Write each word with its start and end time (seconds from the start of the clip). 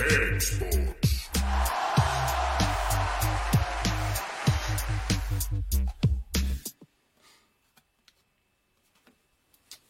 Cakesports. 0.00 1.30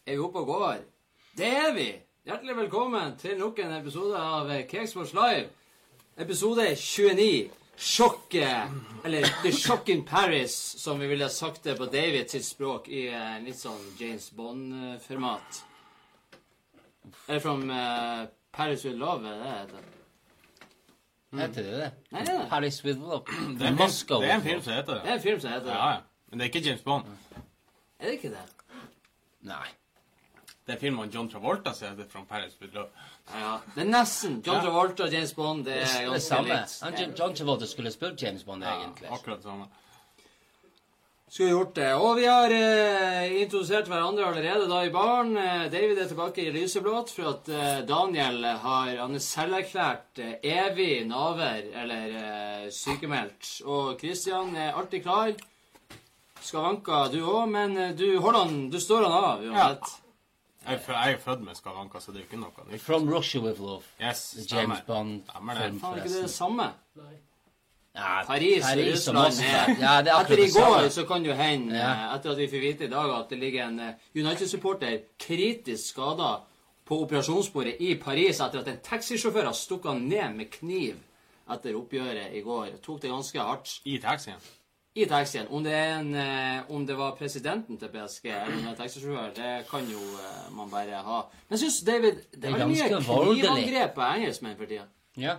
Er 0.07 0.12
vi 0.12 0.18
oppe 0.18 0.38
og 0.38 0.46
går? 0.46 0.80
Det 1.38 1.46
er 1.46 1.75
vi! 1.75 1.93
Hjertelig 2.27 2.57
velkommen 2.57 3.14
til 3.18 3.38
nok 3.38 3.59
en 3.62 3.77
episode 3.77 4.18
av 4.18 4.50
Cakesports 4.70 5.12
Live. 5.14 5.46
Episode 6.18 6.66
29. 6.74 7.50
Sjokket, 7.79 8.74
eller 9.04 9.30
The 9.45 9.52
Shock 9.52 9.88
in 9.88 10.02
Paris, 10.04 10.56
som 10.82 10.98
vi 11.00 11.06
ville 11.06 11.29
sagt 11.29 11.64
det 11.64 11.77
på 11.79 11.86
Davids 11.86 12.34
språk 12.48 12.90
i 12.90 13.06
eh, 13.08 13.38
litt 13.46 13.56
sånn 13.56 13.86
James 13.96 14.27
Bond-format. 14.36 15.62
Eller 17.29 17.40
from 17.40 17.64
fra 17.70 18.27
Paris 18.52 18.84
with 18.84 18.99
Love, 18.99 19.29
er 19.29 19.67
det 19.71 19.79
det 19.79 20.00
heter? 21.39 21.62
Heter 21.62 21.70
det 21.70 21.80
det? 21.80 21.90
Nei, 22.12 22.20
det 22.25 22.29
er 22.34 22.39
det. 22.39 22.48
Paris 22.50 22.84
with 22.84 22.98
Love. 23.00 23.25
Det 23.58 23.62
er 23.62 23.66
en, 23.68 23.76
Moscow. 23.76 24.21
det 24.21 24.30
er 24.30 24.34
en 24.34 24.43
film 24.43 24.62
som 24.62 24.72
heter 24.72 24.94
Det 24.94 25.02
det. 25.02 25.11
er 25.11 25.14
en 25.14 25.21
film 25.22 25.40
som 25.40 25.50
heter 25.50 25.64
det. 25.64 25.75
Ja, 25.75 25.90
ja. 25.90 26.00
Men 26.30 26.38
det 26.38 26.44
er 26.44 26.48
ikke 26.54 26.66
James 26.68 26.82
Bond. 26.82 27.04
Er 28.00 28.04
det 28.07 28.12
ikke 28.12 28.30
det? 28.30 28.43
Nei. 29.43 29.66
Det 30.66 30.74
er 30.76 30.79
filmen 30.80 31.11
John 31.11 31.29
Travolta 31.30 31.72
som 31.74 31.88
heter 31.88 32.08
From 32.11 32.27
Paris 32.27 32.52
with 32.61 32.74
Love. 32.74 32.88
Ja, 33.34 33.56
det 33.74 33.83
er 33.86 33.91
nesten. 33.91 34.42
John 34.47 34.56
Ja. 34.56 34.62
Travolta 34.62 35.02
og 35.05 35.12
James 35.12 35.33
Bond, 35.34 35.64
det 35.64 35.77
er 35.77 35.86
ganske 36.05 36.20
samme. 36.20 36.48
likt. 36.48 37.19
John- 37.19 37.34
Travolta 37.34 37.66
skulle 37.66 37.91
spurt 37.92 38.22
James 38.22 38.44
Bond, 38.44 38.62
Ja, 38.62 38.74
egentlig. 38.80 39.08
akkurat 39.10 39.42
samme. 39.42 39.64
samme. 39.64 39.66
Skulle 41.30 41.52
gjort 41.52 41.75
det. 41.77 41.89
Og 41.94 42.16
vi 42.19 42.25
har 42.27 42.50
eh, 42.50 43.36
introdusert 43.44 43.86
hverandre 43.86 44.25
allerede 44.27 44.64
da 44.66 44.80
i 44.83 44.91
baren. 44.91 45.36
Eh, 45.38 45.69
David 45.70 46.00
er 46.02 46.08
tilbake 46.11 46.42
i 46.42 46.50
lyseblått 46.56 47.12
for 47.14 47.28
at 47.30 47.50
eh, 47.55 47.77
Daniel 47.86 48.42
har 48.64 48.97
Han 48.98 49.14
er 49.14 49.22
selverklært 49.22 50.19
eh, 50.24 50.33
evig 50.42 51.05
naver, 51.06 51.68
eller 51.84 52.16
eh, 52.18 52.66
sykemeldt. 52.74 53.60
Og 53.62 53.94
Christian 54.02 54.56
er 54.58 54.74
alltid 54.74 55.05
klar. 55.06 55.30
Skavanka 56.42 57.05
du 57.12 57.20
òg, 57.22 57.46
men 57.52 57.78
eh, 57.78 57.94
du 57.94 58.08
holder 58.18 58.46
han 58.48 58.58
Du 58.74 58.80
står 58.83 59.06
han 59.06 59.16
av 59.20 59.46
uansett. 59.46 59.96
Jeg 60.66 60.77
er, 60.77 60.83
fø- 60.84 60.98
jeg 60.98 61.14
er 61.14 61.22
født 61.22 61.46
med 61.46 61.56
skavanker, 61.56 62.02
så 62.05 62.12
det 62.12 62.18
er 62.20 62.24
jo 62.27 62.28
ikke 62.33 62.42
noe 62.42 62.66
nytt. 62.68 62.83
From 62.84 63.06
Russia 63.08 63.40
with 63.40 63.62
Love. 63.64 63.86
Yes, 64.02 64.27
The 64.34 64.42
stemmer. 64.44 64.60
James 64.60 64.83
Bond 64.90 65.22
Stemmer 65.30 65.55
det. 65.56 65.62
film, 65.70 65.78
Faen, 65.80 65.94
er 65.94 66.02
ikke 66.02 66.10
det 66.10 66.16
det 66.18 66.27
forresten. 66.27 66.38
samme? 66.42 66.66
Ja, 67.94 68.22
Paris, 68.27 68.64
og 68.64 68.78
og 68.78 68.92
Russland 68.92 69.19
er 69.19 69.70
Ja, 69.80 70.02
det 70.02 70.12
er 70.12 70.20
Etter 70.20 70.38
i 70.38 70.50
går 70.55 70.88
så 70.94 71.05
kan 71.08 71.24
det 71.24 71.36
hende, 71.36 71.74
Ja. 71.74 71.91
eh, 71.92 72.14
etter 72.14 72.30
at 72.30 72.38
vi 72.38 72.46
fikk 72.48 72.62
vite 72.62 72.84
i 72.84 72.88
dag 72.92 73.10
at 73.19 73.28
det 73.30 73.38
ligger 73.38 73.66
en 73.69 73.80
eh, 73.80 73.94
United-supporter 74.14 74.98
kritisk 75.19 75.88
skada 75.88 76.36
på 76.86 77.00
operasjonsbordet 77.02 77.77
i 77.80 77.94
Paris 77.98 78.41
etter 78.41 78.61
at 78.61 78.68
en 78.68 78.78
taxisjåfør 78.83 79.44
har 79.44 79.52
stukket 79.52 79.91
han 79.91 80.02
ned 80.08 80.36
med 80.36 80.50
kniv 80.50 80.94
etter 81.50 81.74
oppgjøret 81.74 82.33
i 82.34 82.41
går. 82.46 82.66
Tok 82.83 83.02
det 83.02 83.11
ganske 83.11 83.38
hardt 83.38 83.80
I 83.84 83.98
taxien. 83.98 84.38
i 84.94 85.05
taxien. 85.05 85.46
Om 85.50 85.64
det, 85.64 85.72
er 85.72 85.98
en, 85.98 86.14
eh, 86.14 86.70
om 86.70 86.86
det 86.86 86.96
var 86.98 87.16
presidenten 87.18 87.77
til 87.78 87.88
PSG 87.88 88.24
eller 88.27 88.55
en 88.55 88.64
det 88.64 88.70
er 88.70 88.83
taxisjåfør, 88.84 89.34
det 89.34 89.66
kan 89.70 89.80
jo 89.91 89.98
man 90.55 90.70
bare 90.70 91.02
ha. 91.02 91.20
Men 91.48 91.58
jeg 91.58 91.70
syns, 91.70 91.80
David, 91.86 92.12
det 92.12 92.42
Det 92.42 92.44
er 92.44 92.55
er 92.55 92.58
veldig 92.58 92.68
mye 92.68 93.34
knivangrep 93.34 93.94
på 93.94 94.00
engelskmenn 94.14 94.56
for 94.56 94.64
tida. 94.66 94.84
Ja. 95.16 95.36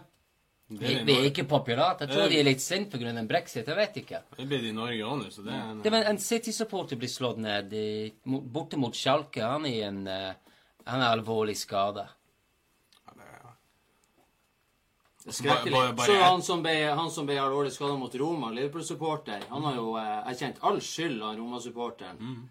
Det 0.72 0.88
Vi, 0.88 0.94
er 0.96 1.04
vi 1.04 1.14
er 1.20 1.26
ikke 1.28 1.44
populære. 1.52 1.98
Jeg 2.00 2.10
tror 2.14 2.30
de 2.32 2.38
er 2.40 2.46
litt 2.48 2.62
sinte 2.64 2.98
pga. 2.98 3.12
brexit. 3.28 3.68
Jeg 3.68 3.76
vet 3.76 3.98
ikke. 4.00 4.22
Det 4.38 4.48
blir 4.48 4.62
det 4.64 4.70
i 4.70 4.76
Norge 4.78 5.04
òg 5.04 5.18
nå, 5.20 5.30
så 5.32 5.44
det 5.44 5.52
er 5.52 5.66
en, 5.72 5.82
Det, 5.84 5.92
men 5.92 6.04
En 6.08 6.18
City-supporter 6.18 6.96
blir 6.96 7.10
slått 7.12 7.38
ned 7.44 7.74
i, 7.74 8.14
mot- 8.26 8.44
borte 8.44 8.78
mot 8.80 8.96
Schalke. 8.96 9.42
Han 9.44 9.66
er, 9.66 9.70
i 9.70 9.82
en, 9.84 10.08
eh, 10.08 10.34
han 10.88 11.02
er 11.02 11.12
alvorlig 11.18 11.58
skada. 11.58 12.08
Ja, 13.06 13.12
det 13.18 13.28
Det 15.26 15.34
Skrekkelig. 15.34 15.74
Bare- 15.74 15.94
bare- 15.94 16.08
Så 16.08 16.24
han 16.24 16.42
som 16.42 16.64
ble, 16.64 16.76
han 16.96 17.12
som 17.12 17.26
ble 17.26 17.36
alvorlig 17.36 17.72
skada 17.72 17.98
mot 17.98 18.16
Roma, 18.16 18.50
Liverpool-supporter, 18.52 19.44
han 19.50 19.64
har 19.64 19.76
jo 19.76 19.98
eh, 19.98 20.32
erkjent 20.32 20.56
all 20.62 20.80
skyld 20.80 21.22
av 21.22 21.36
Roma-supporteren. 21.38 22.18
Mm. 22.18 22.50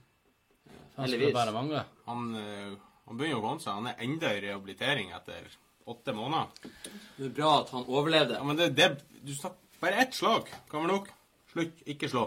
Heldigvis. 0.99 1.34
Han, 1.34 1.73
han, 2.06 2.34
eh, 2.37 2.77
han 3.06 3.17
begynner 3.17 3.39
å 3.41 3.43
komme 3.43 3.61
seg. 3.61 3.73
Han 3.73 3.87
er 3.87 3.94
enda 3.99 4.34
i 4.37 4.41
rehabilitering 4.41 5.11
etter 5.17 5.49
åtte 5.93 6.15
måneder. 6.17 6.71
Det 7.17 7.27
er 7.28 7.34
bra 7.37 7.56
at 7.61 7.73
han 7.75 7.89
overlevde. 7.89 8.39
Ja, 8.39 8.47
men 8.47 8.59
det, 8.59 8.71
det 8.78 8.93
du 9.21 9.34
snakker 9.34 9.59
Bare 9.81 10.03
ett 10.03 10.12
slag 10.12 10.45
kan 10.69 10.83
være 10.83 10.93
nok. 10.93 11.06
Slutt. 11.53 11.78
Ikke 11.89 12.09
slå. 12.12 12.27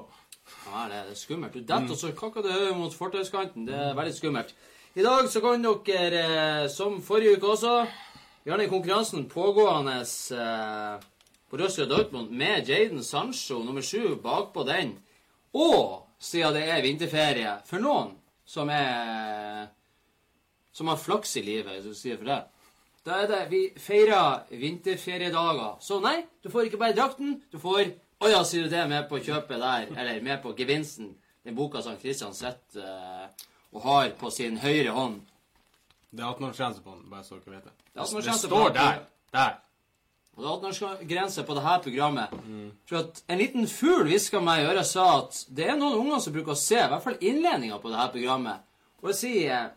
Ja, 0.65 0.87
det 0.89 1.01
er 1.03 1.17
skummelt. 1.17 1.53
Du 1.53 1.61
detter, 1.61 1.91
og 1.93 1.99
så 1.99 2.09
kakker 2.17 2.47
mot 2.73 2.95
fortauskanten. 2.97 3.67
Det 3.67 3.75
er 3.77 3.93
veldig 3.93 4.13
skummelt. 4.15 4.55
I 4.97 5.05
dag 5.05 5.29
så 5.29 5.41
kan 5.41 5.61
dere, 5.85 6.23
eh, 6.63 6.69
som 6.69 6.97
forrige 7.01 7.37
uke 7.37 7.51
også, 7.53 7.75
gjerne 8.45 8.65
i 8.65 8.71
konkurransen 8.71 9.27
pågående 9.29 9.99
eh, 10.01 11.05
på 11.49 11.57
Russia 11.61 11.85
Dortmund 11.85 12.31
med 12.31 12.69
Jaden 12.69 13.03
Sancho 13.03 13.61
nummer 13.63 13.81
sju 13.81 14.15
bakpå 14.15 14.65
den. 14.65 14.97
Og 15.53 16.07
siden 16.19 16.57
det 16.57 16.65
er 16.69 16.81
vinterferie 16.81 17.55
for 17.69 17.81
noen 17.85 18.15
som 18.45 18.69
er 18.69 19.69
som 20.73 20.89
har 20.89 20.97
flaks 20.97 21.37
i 21.37 21.43
livet, 21.45 21.69
hvis 21.73 21.85
du 21.85 21.93
sier 21.93 22.17
for 22.17 22.25
det. 22.25 22.41
Da 23.03 23.23
er 23.23 23.27
det 23.27 23.41
Vi 23.51 23.61
feirer 23.77 24.45
vinterferiedager. 24.49 25.75
Så 25.83 25.99
nei, 26.03 26.23
du 26.43 26.49
får 26.51 26.69
ikke 26.69 26.79
bare 26.79 26.95
drakten. 26.95 27.41
Du 27.51 27.59
får 27.59 27.91
Å 28.23 28.29
ja, 28.31 28.39
sier 28.47 28.63
du 28.63 28.71
det, 28.71 28.85
med 28.87 29.09
på 29.09 29.19
kjøpet 29.19 29.59
der, 29.59 29.89
eller 29.99 30.21
med 30.23 30.39
på 30.39 30.53
gevinsten. 30.55 31.09
Den 31.43 31.57
boka 31.57 31.81
som 31.83 31.97
Kristian 31.99 32.31
sitter 32.31 32.79
uh, 32.79 33.25
og 33.75 33.83
har 33.83 34.13
på 34.15 34.31
sin 34.31 34.55
høyre 34.61 34.93
hånd. 34.95 35.17
Det 36.13 36.23
er 36.23 36.29
18-årsgrense 36.29 36.83
på 36.85 36.93
den, 36.93 37.09
bare 37.11 37.25
så 37.27 37.35
dere 37.35 37.57
vet 37.57 37.65
det. 37.67 37.73
Det 37.91 38.05
er 38.05 38.23
det 38.29 38.37
står 38.39 38.69
der. 38.77 39.01
Der. 39.33 39.53
Og 40.37 40.43
det 40.43 40.47
er 40.47 40.53
18-årsgrense 40.53 41.43
på 41.43 41.57
dette 41.57 41.75
programmet. 41.83 42.37
For 42.87 43.01
at 43.01 43.23
en 43.27 43.41
liten 43.41 43.67
fugl 43.67 44.07
hviska 44.07 44.39
meg 44.45 44.63
i 44.63 44.69
øret 44.71 44.87
sa 44.87 45.09
at 45.17 45.43
det 45.51 45.67
er 45.67 45.75
noen 45.75 45.99
unger 46.05 46.23
som 46.23 46.37
bruker 46.37 46.55
å 46.55 46.61
se 46.63 46.79
i 46.79 46.89
hvert 46.93 47.03
fall 47.03 47.19
innledninga 47.19 47.81
på 47.83 47.91
dette 47.91 48.13
programmet. 48.15 48.63
Og 49.03 49.11
jeg 49.11 49.19
sier 49.19 49.73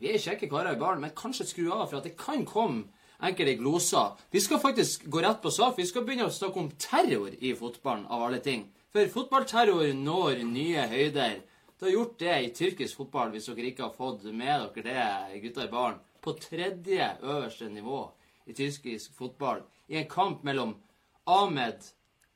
vi 0.00 0.12
er 0.12 0.20
kjekke 0.20 0.48
karer 0.50 0.76
i 0.76 0.80
baren, 0.80 1.00
men 1.00 1.14
kanskje 1.16 1.46
skru 1.48 1.70
av, 1.70 1.86
for 1.88 1.98
at 2.00 2.06
det 2.08 2.16
kan 2.20 2.44
komme 2.48 2.84
enkelte 3.24 3.56
gloser. 3.60 4.16
Vi 4.30 4.42
skal 4.44 4.60
faktisk 4.60 5.06
gå 5.12 5.22
rett 5.24 5.40
på 5.42 5.50
sak. 5.50 5.78
Vi 5.78 5.86
skal 5.88 6.04
begynne 6.04 6.28
å 6.28 6.34
snakke 6.34 6.60
om 6.60 6.72
terror 6.80 7.32
i 7.32 7.54
fotballen, 7.56 8.04
av 8.12 8.26
alle 8.26 8.42
ting. 8.44 8.66
For 8.92 9.08
fotballterror 9.12 9.94
når 9.96 10.42
nye 10.48 10.84
høyder. 10.90 11.40
Det 11.76 11.88
har 11.88 11.92
gjort 11.92 12.18
det 12.20 12.36
i 12.40 12.52
tyrkisk 12.56 13.00
fotball, 13.00 13.32
hvis 13.32 13.48
dere 13.50 13.70
ikke 13.70 13.86
har 13.88 13.96
fått 13.96 14.24
med 14.32 14.68
dere 14.76 14.84
det, 14.84 15.40
gutta 15.42 15.64
i 15.66 15.72
baren. 15.72 15.98
På 16.24 16.32
tredje 16.40 17.10
øverste 17.22 17.68
nivå 17.72 18.06
i 18.48 18.56
tyrkisk 18.56 19.16
fotball. 19.16 19.64
I 19.88 20.00
en 20.02 20.08
kamp 20.10 20.44
mellom 20.44 20.76
Ahmed 21.24 21.84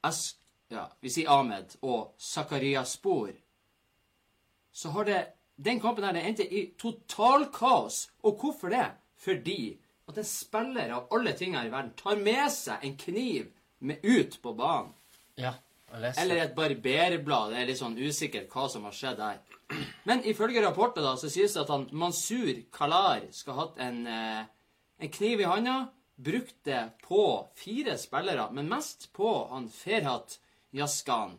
Esk... 0.07 0.37
Ja, 0.71 0.85
vi 1.03 1.11
sier 1.11 1.33
Ahmed 1.35 1.73
og 1.83 2.13
Zakaria 2.23 2.85
Spor 2.87 3.33
så 4.73 4.93
har 4.95 5.05
det 5.05 5.21
Den 5.61 5.81
kampen 5.81 6.07
her, 6.07 6.17
det 6.17 6.25
endte 6.25 6.47
i 6.47 6.67
totalkaos. 6.81 8.07
Og 8.25 8.41
hvorfor 8.41 8.73
det? 8.73 8.87
Fordi 9.21 9.77
at 10.09 10.19
en 10.19 10.27
spiller 10.27 10.95
av 10.97 11.11
alle 11.15 11.35
ting 11.39 11.57
her 11.57 11.69
i 11.69 11.73
verden 11.73 11.93
tar 11.99 12.17
med 12.19 12.47
seg 12.55 12.87
en 12.87 12.97
kniv 12.99 13.51
med 13.85 14.05
ut 14.05 14.39
på 14.43 14.55
banen. 14.57 14.95
Ja. 15.41 15.55
Eller 15.93 16.45
et 16.45 16.55
barberblad. 16.55 17.53
Det 17.53 17.61
er 17.61 17.69
litt 17.69 17.81
sånn 17.81 17.99
usikkert 17.99 18.51
hva 18.53 18.69
som 18.71 18.87
har 18.87 18.95
skjedd 18.95 19.19
der. 19.19 19.41
Men 20.09 20.23
ifølge 20.27 20.63
rapporter 20.63 21.05
da, 21.05 21.17
så 21.19 21.31
sies 21.31 21.55
det 21.55 21.65
at 21.65 21.71
han 21.73 21.89
Mansur 21.95 22.53
Kalar 22.75 23.27
skal 23.35 23.57
ha 23.57 23.67
hatt 23.67 23.81
en, 23.83 24.01
eh, 24.07 24.45
en 24.99 25.13
kniv 25.19 25.43
i 25.43 25.49
handa. 25.51 25.91
Brukt 26.21 26.65
det 26.65 26.83
på 27.03 27.23
fire 27.57 27.97
spillere, 27.99 28.51
men 28.53 28.69
mest 28.69 29.09
på 29.17 29.31
han 29.51 29.69
Ferhat 29.73 30.39
Yaskan. 30.77 31.39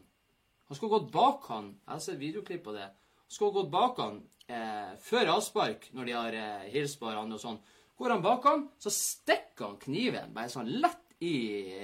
Han 0.67 0.75
skulle 0.75 0.99
gått 0.99 1.11
bak 1.11 1.45
han. 1.51 1.75
Jeg 1.85 1.93
har 1.93 1.99
sett 1.99 2.19
videoklipp 2.19 2.63
på 2.63 2.73
det. 2.75 2.89
Skulle 3.31 3.55
gått 3.55 3.71
bak 3.71 3.99
han 4.03 4.17
eh, 4.51 4.91
før 4.99 5.37
avspark, 5.37 5.87
når 5.95 6.07
de 6.09 6.15
har 6.17 6.35
eh, 6.35 6.65
hilst 6.73 6.99
på 6.99 7.07
hverandre 7.07 7.37
og 7.39 7.43
sånn. 7.43 7.61
Går 8.01 8.15
han 8.15 8.23
bak 8.25 8.47
han, 8.49 8.65
så 8.81 8.91
stikker 8.91 9.69
han 9.69 9.77
kniven 9.79 10.33
bare 10.35 10.51
sånn 10.51 10.71
lett 10.83 11.15
i 11.23 11.35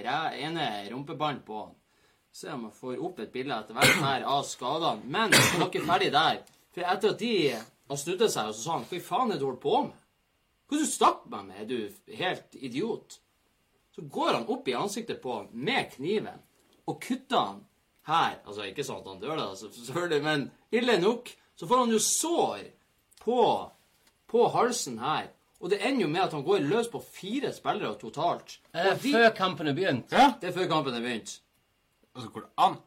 ene 0.01 0.66
rumpeballen 0.89 1.44
på 1.45 1.62
han. 1.62 1.75
Se 2.33 2.50
om 2.54 2.66
jeg 2.68 2.77
får 2.80 3.04
opp 3.06 3.21
et 3.21 3.31
bilde 3.33 3.56
etter 3.56 3.77
hvert 3.77 4.01
her 4.01 4.25
av 4.30 4.44
skadene. 4.45 5.07
Men 5.07 5.31
det 5.33 5.39
var 5.56 5.69
ikke 5.69 5.86
ferdig 5.88 6.10
der. 6.13 6.42
For 6.75 6.89
etter 6.94 7.13
at 7.13 7.21
de 7.21 7.31
har 7.54 8.01
snudd 8.01 8.25
seg, 8.27 8.50
og 8.51 8.57
så 8.57 8.62
sa 8.62 8.75
han 8.75 8.86
Hva 8.89 9.00
faen 9.07 9.31
er 9.31 9.38
det 9.38 9.42
du 9.42 9.48
holder 9.48 9.63
på 9.63 9.77
med? 9.88 10.04
Hva 10.68 10.77
er 10.77 10.83
du 10.83 10.92
stakk 10.92 11.24
meg 11.31 11.48
med? 11.48 11.62
Er 11.63 11.69
du 11.71 12.13
helt 12.19 12.60
idiot? 12.60 13.18
Så 13.95 14.04
går 14.18 14.33
han 14.36 14.51
opp 14.54 14.68
i 14.68 14.75
ansiktet 14.77 15.24
på 15.24 15.39
han 15.39 15.48
med 15.54 15.94
kniven 15.95 16.44
og 16.88 17.00
kutter 17.04 17.39
han 17.39 17.63
her. 18.07 18.38
Altså 18.45 18.68
ikke 18.68 18.86
sånn 18.86 19.01
at 19.01 19.10
han 19.12 19.21
dør, 19.24 19.39
da, 19.39 19.48
selvfølgelig, 19.57 20.24
men 20.25 20.45
ille 20.75 20.98
nok. 21.01 21.31
Så 21.57 21.68
får 21.68 21.83
han 21.83 21.92
jo 21.92 22.00
sår 22.00 22.68
på, 23.24 23.42
på 24.30 24.48
halsen 24.54 25.00
her. 25.01 25.31
Og 25.57 25.71
det 25.74 25.80
ender 25.81 26.06
jo 26.06 26.09
med 26.12 26.21
at 26.27 26.36
han 26.38 26.44
går 26.45 26.65
løs 26.69 26.89
på 26.94 27.01
fire 27.01 27.50
spillere 27.54 27.95
totalt. 27.98 28.59
Det 28.69 28.83
Og 28.92 29.00
de, 29.01 29.13
Før 29.15 29.31
kampen 29.36 29.71
er 29.71 29.77
begynt. 29.77 30.13
Ja. 30.13 30.33
det 30.42 30.51
er 30.51 30.54
før 30.59 30.69
kampen 30.69 30.94
er 30.94 31.01
begynt. 31.01 31.39
Altså, 32.13 32.30
går 32.30 32.45
det 32.45 32.51
an? 32.68 32.77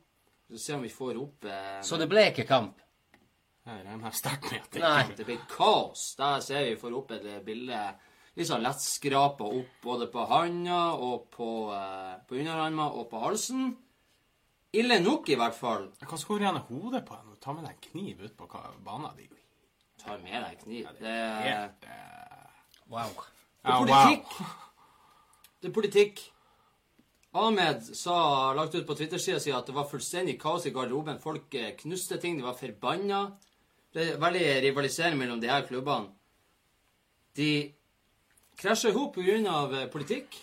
Så 0.50 0.58
se 0.58 0.75
om 0.75 0.82
vi 0.82 0.90
får 0.90 1.19
opp 1.19 1.44
eh, 1.46 1.81
Så 1.87 1.99
det 1.99 2.06
ble 2.11 2.28
ikke 2.31 2.46
kamp. 2.46 2.78
Jeg 3.67 3.82
regner 3.87 4.14
sterkt 4.17 4.49
med 4.50 4.62
at 4.62 4.70
det 4.72 4.82
Nei. 4.82 5.02
ikke 5.02 5.19
Det 5.19 5.26
blir 5.28 5.43
kaos. 5.50 6.06
Der 6.19 6.40
ser 6.43 6.64
vi 6.70 6.78
får 6.81 6.96
opp 6.99 7.12
et 7.14 7.26
bilde 7.46 7.82
litt 8.38 8.49
sånn 8.49 8.62
lettskrapa 8.64 9.46
opp 9.46 9.84
både 9.84 10.08
på 10.11 10.25
handa 10.31 10.81
og 10.94 11.26
på, 11.34 11.50
eh, 11.75 12.17
på 12.26 12.38
underarmen 12.38 12.87
og 12.87 13.08
på 13.11 13.22
halsen. 13.22 13.75
Ille 14.72 15.00
nok, 15.02 15.28
i 15.28 15.37
hvert 15.38 15.56
fall. 15.56 15.88
Hva 16.05 16.19
skal 16.19 16.38
du 16.38 16.44
gjerne 16.46 16.62
hodet 16.69 17.02
på 17.06 17.17
henne? 17.19 17.37
Ta 17.43 17.55
med 17.56 17.67
deg 17.67 17.75
en 17.75 17.87
kniv 17.88 18.20
ut 18.22 18.34
på 18.38 18.46
banen 18.87 19.17
din. 19.19 19.38
Ta 19.99 20.17
med 20.20 20.37
deg 20.37 20.61
kniv. 20.62 20.90
Det 21.00 21.14
er, 21.14 21.40
Helt 21.46 21.88
uh... 21.88 22.50
Wow. 22.90 23.17
det 23.62 23.72
er 23.72 23.81
politikk. 23.82 24.37
Det 25.61 25.70
er 25.70 25.75
politikk. 25.75 26.22
Ahmed 27.40 27.82
sa, 27.94 28.14
lagt 28.58 28.75
ut 28.75 28.87
på 28.87 28.96
Twitter-sida 28.99 29.38
si 29.43 29.52
at 29.55 29.67
det 29.67 29.75
var 29.75 29.87
fullstendig 29.90 30.34
kaos 30.40 30.67
i 30.67 30.72
garderoben. 30.75 31.20
Folk 31.22 31.55
eh, 31.55 31.75
knuste 31.78 32.19
ting, 32.22 32.38
de 32.38 32.46
var 32.46 32.58
forbanna. 32.58 33.25
Det 33.94 34.06
er 34.06 34.22
veldig 34.22 34.46
rivalisering 34.67 35.19
mellom 35.19 35.43
de 35.43 35.50
her 35.50 35.67
klubbene. 35.67 36.11
De 37.38 37.50
krasjer 38.58 38.90
i 38.90 38.96
hop 38.99 39.14
pga. 39.19 39.87
politikk. 39.93 40.38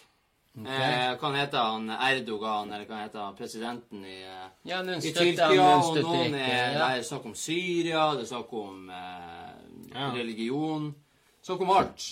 Eh, 0.57 1.11
hva 1.17 1.21
han 1.21 1.35
heter 1.37 1.57
han? 1.57 1.89
Erdogan, 1.89 2.71
eller 2.73 2.85
hva 2.89 2.95
hete 3.03 3.09
heter 3.11 3.19
han? 3.21 3.35
presidenten 3.37 4.05
i, 4.05 4.23
eh, 4.23 4.47
Ja, 4.65 4.81
noen 4.81 4.97
i 5.05 5.11
Tyrkia? 5.13 5.49
noen 5.53 5.83
Og 5.83 5.97
noen 6.03 6.33
er, 6.33 6.73
Ja. 6.73 6.87
det 6.93 6.99
er 6.99 7.03
snakk 7.03 7.25
om 7.25 7.35
Syria, 7.35 8.15
det 8.15 8.21
er 8.23 8.35
snakk 8.35 8.53
om 8.53 8.89
eh, 8.89 9.93
Ja. 9.93 10.11
religion. 10.11 10.95
Snakk 11.43 11.61
om 11.61 11.69
alt. 11.69 12.11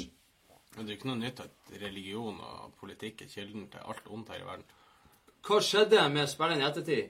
Men 0.77 0.86
det 0.86 0.94
er 0.94 0.97
ikke 0.97 1.07
noe 1.07 1.15
nytt 1.24 1.39
at 1.39 1.80
religion 1.81 2.39
og 2.39 2.74
politikk 2.80 3.21
er 3.21 3.25
kilden 3.27 3.68
til 3.71 3.80
alt 3.88 4.07
ondt 4.12 4.30
her 4.30 4.39
i 4.39 4.44
verden. 4.45 4.63
Hva 5.41 5.59
skjedde 5.62 6.12
med 6.12 6.27
spilleren 6.30 6.62
i 6.62 6.65
ettertid? 6.69 7.09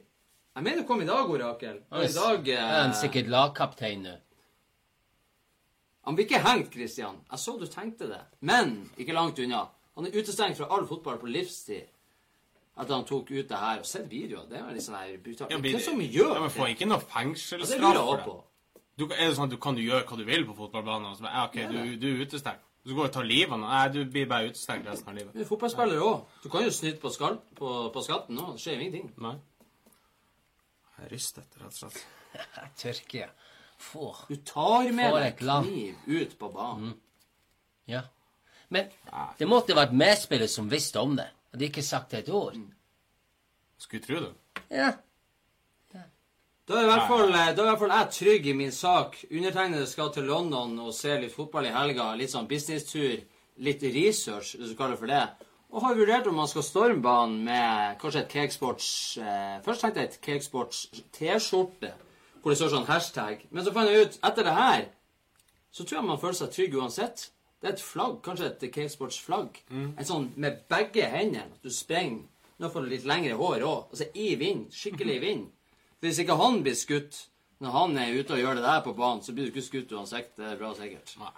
Jeg 0.55 0.63
mener 0.63 0.77
det 0.77 0.87
kom 0.87 1.01
i 1.01 1.05
dag, 1.05 1.29
Orakel. 1.29 1.81
I 1.91 2.07
dag 2.07 2.47
eh, 2.47 2.59
Han 2.59 2.89
er 2.91 2.93
sikkert 2.93 3.27
lagkaptein 3.27 4.03
nå. 4.03 4.17
Han 6.05 6.15
blir 6.15 6.25
ikke 6.27 6.39
hengt, 6.45 6.71
Christian. 6.71 7.15
Jeg 7.31 7.39
så 7.39 7.59
du 7.59 7.65
tenkte 7.65 8.07
det. 8.07 8.21
Men 8.41 8.89
ikke 8.97 9.13
langt 9.13 9.39
unna. 9.39 9.67
Han 9.95 10.07
er 10.07 10.15
utestengt 10.17 10.57
fra 10.59 10.67
all 10.75 10.87
fotball 10.87 11.19
på 11.21 11.29
livstid. 11.31 11.91
At 12.75 12.89
han 12.91 13.05
tok 13.07 13.29
ut 13.31 13.47
det 13.47 13.59
her 13.59 13.79
og 13.79 13.87
sett 13.87 14.09
videoer. 14.11 14.49
Det 14.49 14.57
er 14.59 14.65
jo 14.67 14.75
litt 14.75 14.83
sånn 14.83 14.97
her 14.99 15.15
brutalt. 15.23 15.53
Ja, 15.53 15.59
Hva 15.63 15.79
som 15.79 16.01
er 16.01 16.03
det 16.03 16.17
gjør 16.17 16.33
ja, 16.33 16.41
men 16.43 16.51
Får 16.51 16.65
det? 16.65 16.73
ikke 16.75 16.87
noe 16.91 17.03
fengselsstraff 17.13 17.99
for 18.03 18.19
det. 18.19 18.81
Du, 18.95 19.05
er 19.11 19.29
det 19.29 19.35
sånn 19.37 19.47
at 19.47 19.53
du 19.55 19.59
kan 19.63 19.75
du 19.75 19.81
gjøre 19.83 20.03
hva 20.07 20.17
du 20.19 20.23
vil 20.27 20.43
på 20.47 20.55
fotballbanen? 20.57 21.07
Og 21.11 21.17
så 21.17 21.25
bare, 21.25 21.35
ja, 21.39 21.45
ok, 21.47 21.55
du, 21.71 21.95
du 21.99 22.07
er 22.11 22.25
utestengt. 22.25 22.67
Så 22.85 22.93
går 22.93 23.07
og 23.07 23.13
tar 23.15 23.25
livet 23.25 23.49
av 23.55 23.59
noen. 23.63 23.71
Nei, 23.71 23.85
du 23.95 24.11
blir 24.13 24.27
bare 24.29 24.51
utestengt 24.51 24.85
resten 24.85 25.09
av 25.09 25.15
livet. 25.17 25.33
Du 25.33 25.41
er 25.41 25.47
fotballspiller 25.49 26.03
òg. 26.05 26.27
Du 26.43 26.49
kan 26.53 26.67
jo 26.67 26.73
snyte 26.75 26.99
på, 27.01 27.09
skal, 27.15 27.39
på, 27.57 27.71
på 27.95 28.03
skatten 28.05 28.37
òg. 28.43 28.51
Det 28.53 28.61
skjer 28.61 28.83
ingenting. 28.83 29.07
Nei. 29.25 29.33
Jeg 30.95 31.07
er 31.07 31.11
rystet, 31.15 31.57
rett 31.59 31.71
og 31.71 31.79
slett. 31.79 32.03
Tyrkia. 32.83 33.31
Få. 33.81 34.11
Du 34.29 34.35
tar 34.47 34.91
med 34.95 35.15
deg 35.15 35.25
et 35.31 35.41
kniv 35.41 36.05
ut 36.11 36.37
på 36.39 36.51
banen. 36.53 36.93
Ja. 37.89 38.03
Men 38.75 38.91
det 39.39 39.47
måtte 39.49 39.77
vært 39.77 39.95
medspillere 39.95 40.51
som 40.51 40.69
visste 40.71 41.01
om 41.01 41.15
det. 41.17 41.29
Hadde 41.53 41.69
ikke 41.69 41.85
sagt 41.85 42.11
det 42.11 42.25
et 42.25 42.31
ord. 42.35 42.59
Skulle 43.79 44.03
tro 44.03 44.21
det. 44.27 44.33
Ja. 44.69 44.93
Da 46.65 46.79
er, 46.79 46.87
i 46.87 46.89
hvert 46.89 47.05
fall, 47.05 47.29
da 47.29 47.43
er 47.45 47.53
i 47.53 47.67
hvert 47.67 47.81
fall 47.83 47.91
jeg 47.93 48.13
trygg 48.15 48.47
i 48.49 48.53
min 48.57 48.71
sak. 48.73 49.19
Undertegnede 49.29 49.85
skal 49.85 50.09
til 50.13 50.25
London 50.25 50.71
og 50.81 50.95
se 50.97 51.13
litt 51.21 51.33
fotball 51.35 51.67
i 51.69 51.73
helga. 51.75 52.07
Litt 52.17 52.33
sånn 52.33 52.47
businesstur. 52.49 53.19
Litt 53.61 53.85
research, 53.85 54.55
hvis 54.57 54.71
du 54.73 54.77
kaller 54.79 54.97
det 54.97 55.01
for 55.03 55.13
det. 55.13 55.51
Og 55.75 55.83
har 55.85 55.97
vurdert 55.99 56.27
om 56.31 56.39
man 56.39 56.49
skal 56.49 56.65
storme 56.65 57.03
banen 57.05 57.43
med 57.45 57.99
kanskje 58.01 58.23
et 58.23 58.33
Cakesports 58.33 58.89
eh, 59.21 59.55
Først 59.65 59.83
tenkte 59.83 60.01
jeg 60.01 60.09
et 60.09 60.19
Cakesports 60.23 60.81
T-skjorte, 61.15 61.93
hvor 62.41 62.51
det 62.51 62.57
står 62.59 62.73
sånn 62.73 62.89
hashtag. 62.89 63.45
Men 63.51 63.65
så 63.65 63.73
fant 63.75 63.91
jeg 63.91 64.07
ut, 64.07 64.19
etter 64.29 64.47
det 64.47 64.57
her, 64.57 64.85
så 65.75 65.83
tror 65.83 65.99
jeg 65.99 66.09
man 66.09 66.21
føler 66.21 66.39
seg 66.39 66.53
trygg 66.55 66.77
uansett. 66.79 67.27
Det 67.65 67.71
er 67.71 67.77
et 67.79 67.81
flagg, 67.81 68.17
kanskje 68.21 68.45
et 68.51 68.63
Cakesports 68.69 69.17
flagg. 69.25 69.55
En 69.73 70.05
sånn 70.05 70.27
med 70.37 70.59
begge 70.69 71.07
hendene. 71.09 71.49
At 71.49 71.63
du 71.65 71.73
sprenger 71.73 72.27
Nå 72.61 72.69
får 72.71 72.85
du 72.85 72.91
litt 72.93 73.07
lengre 73.09 73.35
hår 73.35 73.63
òg. 73.67 73.87
Altså 73.89 74.05
i 74.13 74.27
vind. 74.39 74.67
Skikkelig 74.71 75.15
i 75.17 75.23
vind. 75.23 75.47
For 75.97 76.05
Hvis 76.07 76.19
ikke 76.21 76.37
han 76.39 76.61
blir 76.63 76.77
skutt 76.77 77.17
når 77.63 77.73
han 77.73 77.97
er 77.97 78.13
ute 78.19 78.35
og 78.35 78.39
gjør 78.39 78.59
det 78.59 78.67
der 78.67 78.83
på 78.85 78.93
banen, 78.93 79.23
så 79.25 79.33
blir 79.33 79.47
du 79.47 79.51
ikke 79.55 79.65
skutt 79.65 79.95
uansett. 79.97 80.35
Det 80.37 80.45
er 80.51 80.59
bra 80.59 80.69
sikkert. 80.77 81.15
Nei. 81.17 81.31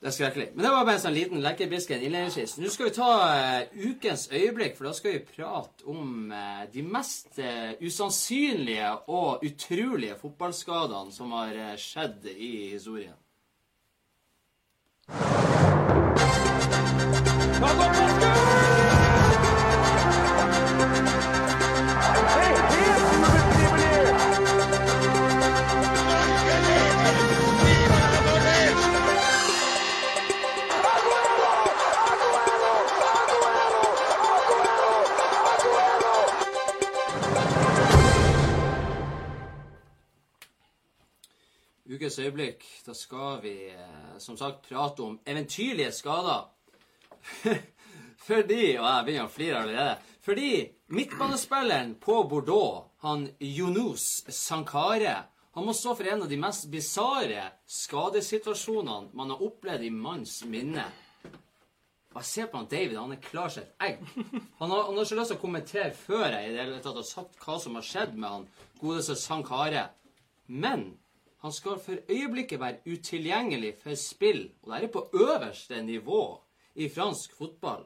Det 0.00 0.10
er 0.10 0.14
skrekkelig. 0.16 0.48
Men 0.54 0.66
det 0.66 0.72
var 0.74 0.88
bare 0.88 0.98
en 0.98 1.04
sånn 1.06 1.16
liten 1.16 1.44
lekkerbisken 1.44 2.02
innledningsvis. 2.04 2.56
Nå 2.60 2.72
skal 2.74 2.90
vi 2.90 2.94
ta 2.98 3.10
uh, 3.22 3.86
ukens 3.86 4.26
øyeblikk, 4.34 4.74
for 4.76 4.90
da 4.90 4.96
skal 4.98 5.14
vi 5.14 5.22
prate 5.30 5.86
om 5.94 6.34
uh, 6.34 6.64
de 6.74 6.84
mest 6.84 7.38
uh, 7.38 7.78
usannsynlige 7.80 8.90
og 9.14 9.46
utrolige 9.46 10.18
fotballskadene 10.20 11.14
som 11.14 11.32
har 11.38 11.78
skjedd 11.80 12.28
i 12.34 12.50
historien. 12.74 13.16
Vamos, 17.60 17.86
Vasco! 17.86 18.85
Ukens 42.06 42.18
øyeblikk, 42.22 42.64
da 42.86 42.92
skal 42.94 43.40
vi 43.42 43.66
eh, 43.66 44.18
som 44.22 44.36
sagt 44.38 44.68
prate 44.68 45.02
om 45.02 45.18
eventyrlige 45.26 45.90
skader. 45.92 46.44
Fordi 48.28 48.76
Og 48.78 48.84
jeg 48.86 49.04
begynner 49.04 49.24
å 49.24 49.32
flire 49.32 49.62
allerede. 49.62 49.96
Fordi 50.22 50.50
midtbanespilleren 50.94 51.96
på 51.98 52.20
Bordeaux, 52.30 52.92
han 53.02 53.24
Yunus 53.40 54.22
Sankare, 54.30 55.16
han 55.54 55.66
må 55.66 55.74
stå 55.74 55.96
for 55.98 56.06
en 56.06 56.22
av 56.22 56.30
de 56.30 56.38
mest 56.38 56.68
bisarre 56.70 57.48
skadesituasjonene 57.66 59.10
man 59.18 59.32
har 59.34 59.42
opplevd 59.42 59.86
i 59.88 59.90
manns 59.90 60.44
minne. 60.46 60.84
Og 62.12 62.20
jeg 62.20 62.28
ser 62.28 62.52
på 62.52 62.60
han 62.60 62.68
David, 62.70 63.00
han 63.00 63.16
er 63.16 63.24
klar 63.24 63.50
som 63.50 63.64
et 63.64 63.88
egg. 63.88 64.04
Han 64.60 64.70
har, 64.70 64.84
han 64.84 64.94
har 64.94 65.02
ikke 65.02 65.18
lyst 65.18 65.34
til 65.34 65.40
å 65.40 65.42
kommentere 65.42 65.90
før 66.04 66.28
jeg 66.28 66.52
i 66.52 66.54
det 66.54 66.62
hele 66.62 66.78
tatt 66.86 67.02
har 67.02 67.08
sagt 67.10 67.42
hva 67.42 67.58
som 67.58 67.74
har 67.80 67.90
skjedd 67.90 68.14
med 68.14 68.30
han 68.30 68.46
godeste 68.78 69.18
Sankare. 69.18 69.88
Men 70.46 70.86
han 71.46 71.52
skal 71.54 71.78
for 71.78 71.98
øyeblikket 72.10 72.58
være 72.60 72.80
utilgjengelig 72.90 73.76
for 73.78 73.94
spill, 73.94 74.48
og 74.62 74.72
det 74.72 74.88
er 74.88 74.92
på 74.92 75.10
øverste 75.14 75.82
nivå 75.82 76.22
i 76.74 76.88
fransk 76.88 77.36
fotball. 77.38 77.84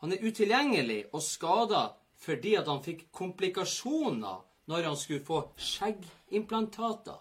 Han 0.00 0.12
er 0.12 0.22
utilgjengelig 0.22 1.04
og 1.12 1.22
skada 1.22 1.88
fordi 2.20 2.54
at 2.54 2.68
han 2.68 2.82
fikk 2.84 3.08
komplikasjoner 3.12 4.44
når 4.70 4.86
han 4.86 4.96
skulle 4.96 5.24
få 5.24 5.40
skjeggimplantater. 5.56 7.18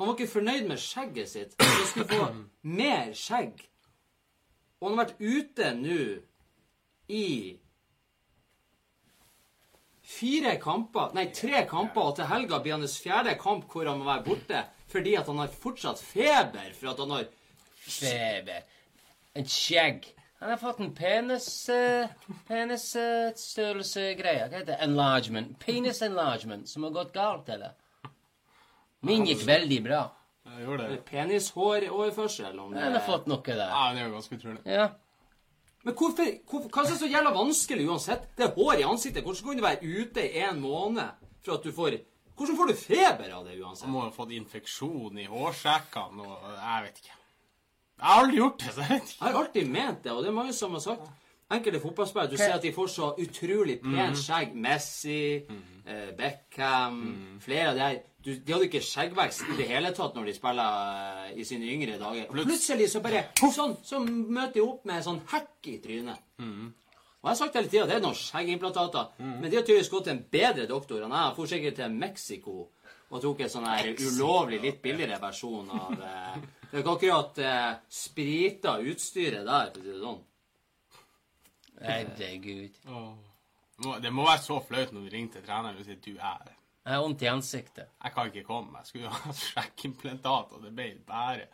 Han 0.00 0.08
var 0.08 0.16
ikke 0.16 0.32
fornøyd 0.32 0.66
med 0.68 0.80
skjegget 0.80 1.28
sitt. 1.28 1.54
Han 1.62 1.86
skulle 1.86 2.08
få 2.08 2.28
mer 2.62 3.12
skjegg. 3.14 3.62
Og 4.80 4.88
han 4.88 4.98
har 4.98 5.04
vært 5.04 5.20
ute 5.20 5.74
nå 5.78 6.00
i 7.14 7.26
fire 10.12 10.54
kamper, 10.62 11.12
nei, 11.16 11.26
tre 11.34 11.64
kamper, 11.68 12.10
og 12.12 12.16
til 12.18 12.28
helga 12.30 12.60
blir 12.62 12.76
hans 12.76 12.98
fjerde 13.02 13.34
kamp 13.40 13.66
hvor 13.72 13.88
han 13.88 14.00
må 14.00 14.08
være 14.08 14.26
borte 14.28 14.64
fordi 14.92 15.14
at 15.16 15.28
han 15.30 15.38
har 15.40 15.52
fortsatt 15.62 16.00
feber 16.04 16.74
for 16.76 16.92
at 16.92 16.98
han 17.00 17.14
har 17.16 17.30
Feber. 17.82 18.62
En 19.34 19.46
skjegg. 19.48 20.04
Han 20.38 20.50
har 20.50 20.56
fått 20.60 20.78
en 20.82 20.92
penis... 20.94 21.48
Uh, 21.70 22.06
Penisstørrelsegreie. 22.48 24.48
Hva 24.48 24.58
heter 24.60 24.72
det? 24.72 24.78
Enlargement. 24.84 25.54
Penis 25.62 26.02
enlargement 26.02 26.68
som 26.70 26.82
har 26.86 26.92
gått 26.94 27.12
galt, 27.14 27.48
eller? 27.50 27.72
Min 29.06 29.26
gikk 29.26 29.42
veldig 29.48 29.80
bra. 29.82 30.02
Jeg 30.52 30.66
gjorde 30.66 30.88
det. 30.90 30.98
penishåroverførsel. 31.06 32.58
Om 32.58 32.72
det 32.74 32.82
Han 32.82 32.96
har 32.98 33.04
fått 33.06 33.28
noe 33.30 33.42
der. 33.46 33.62
Ja, 33.62 33.84
det 33.94 34.02
er 34.02 34.08
jo 34.08 34.14
ganske 34.16 34.38
utrolig. 34.38 34.62
Ja. 34.66 34.88
Men 35.82 35.96
hvorfor, 35.98 36.28
hvorfor, 36.50 36.68
hva 36.70 36.84
er 36.84 36.92
det 36.92 36.98
så 37.00 37.10
jævla 37.10 37.32
vanskelig 37.34 37.86
uansett? 37.90 38.28
Det 38.38 38.46
er 38.46 38.52
hår 38.54 38.82
i 38.82 38.86
ansiktet. 38.86 39.24
Hvordan 39.26 39.48
kan 39.48 39.58
du 39.58 39.64
være 39.64 39.88
ute 40.02 40.26
i 40.28 40.42
en 40.46 40.60
måned 40.62 41.30
for 41.42 41.56
at 41.58 41.66
du 41.66 41.72
får 41.74 41.98
Hvordan 42.32 42.56
får 42.56 42.70
du 42.70 42.74
feber 42.78 43.32
av 43.36 43.42
det 43.46 43.58
uansett? 43.60 43.86
Du 43.86 43.92
må 43.92 44.04
ha 44.06 44.12
fått 44.14 44.32
infeksjon 44.34 45.18
i 45.20 45.26
hårsekkene 45.28 46.24
og 46.24 46.46
Jeg 46.54 46.86
vet 46.86 47.02
ikke. 47.02 47.18
Jeg 48.02 48.08
har 48.08 48.22
aldri 48.22 48.38
gjort 48.40 48.62
det, 48.62 48.70
så 48.72 48.80
jeg 48.82 48.90
vet 48.92 49.10
ikke. 49.10 49.18
Jeg 49.18 49.26
har 49.26 49.40
alltid 49.42 49.74
ment 49.74 50.00
det, 50.02 50.12
og 50.12 50.22
det 50.22 50.30
er 50.30 50.38
mange 50.38 50.54
som 50.56 50.72
har 50.74 50.82
sagt 50.82 51.10
Enkelte 51.52 51.80
fotballspillere 51.82 52.32
Du 52.32 52.36
ser 52.40 52.54
at 52.56 52.64
de 52.64 52.72
får 52.72 52.88
så 52.92 53.10
utrolig 53.20 53.78
pent 53.82 54.18
skjegg. 54.18 54.54
Messi, 54.54 55.44
eh, 55.86 56.10
Beckham 56.18 57.00
Flere 57.44 57.68
av 57.70 57.76
de 57.76 57.84
her 57.86 57.98
du, 58.22 58.30
De 58.36 58.52
hadde 58.54 58.68
ikke 58.68 58.84
skjeggvekst 58.86 59.48
i 59.50 59.56
det 59.58 59.66
hele 59.68 59.90
tatt 59.96 60.14
når 60.14 60.30
de 60.30 60.34
spiller 60.36 60.76
eh, 61.26 61.40
i 61.42 61.46
sine 61.48 61.66
yngre 61.72 61.98
dager. 61.98 62.28
Og 62.30 62.38
plutselig 62.46 62.86
så 62.92 63.02
bare 63.04 63.24
sånn, 63.40 63.76
så 63.84 63.98
møter 64.04 64.60
de 64.60 64.64
opp 64.66 64.86
med 64.88 65.02
sånn 65.04 65.20
hekk 65.32 65.72
i 65.72 65.80
trynet. 65.82 66.22
Og 67.22 67.28
jeg 67.28 67.30
har 67.30 67.38
sagt 67.38 67.54
hele 67.58 67.70
tida 67.70 67.86
det 67.86 67.96
er 67.98 68.02
noen 68.02 68.18
skjeggimplantater. 68.18 69.10
Men 69.22 69.50
de 69.50 69.58
har 69.58 69.66
tydeligvis 69.66 69.90
gått 69.92 70.08
til 70.08 70.16
en 70.16 70.24
bedre 70.38 70.66
doktor 70.70 71.02
enn 71.02 71.12
jeg. 71.14 71.26
Jeg 71.28 71.36
for 71.36 71.50
sikkert 71.52 71.76
til 71.78 71.98
Mexico 71.98 72.56
og 73.12 73.20
tok 73.20 73.42
en 73.44 73.50
sånn 73.52 73.66
her 73.68 73.90
ulovlig, 73.92 74.58
litt 74.62 74.78
billigere 74.82 75.18
versjon 75.20 75.68
av, 75.76 75.92
eh, 76.00 76.36
Det 76.70 76.78
er 76.78 76.80
ikke 76.80 76.94
akkurat 76.96 77.38
eh, 77.44 77.72
sprita 77.92 78.78
utstyret 78.80 79.44
der, 79.44 79.66
for 79.74 79.80
å 79.80 79.84
si 79.84 79.90
det 79.92 80.00
sånn. 80.00 80.20
Herregud. 81.84 82.80
Det 84.02 84.12
må 84.14 84.26
være 84.26 84.42
så 84.42 84.58
flaut 84.66 84.92
når 84.94 85.06
du 85.06 85.12
ringer 85.12 85.36
til 85.36 85.46
treneren 85.46 85.78
og 85.78 85.86
sier 85.86 86.00
du 86.02 86.12
er 86.14 86.50
Jeg 86.84 86.94
har 86.94 87.02
vondt 87.02 87.22
i 87.22 87.30
ansiktet. 87.30 87.88
Jeg 88.02 88.12
kan 88.14 88.30
ikke 88.30 88.46
komme. 88.46 88.78
Jeg 88.82 88.90
skulle 88.90 89.12
ha 89.14 89.32
sjekkimplantat, 89.46 90.52
og 90.52 90.64
det 90.66 90.74
ble 90.76 90.90
bare 91.06 91.46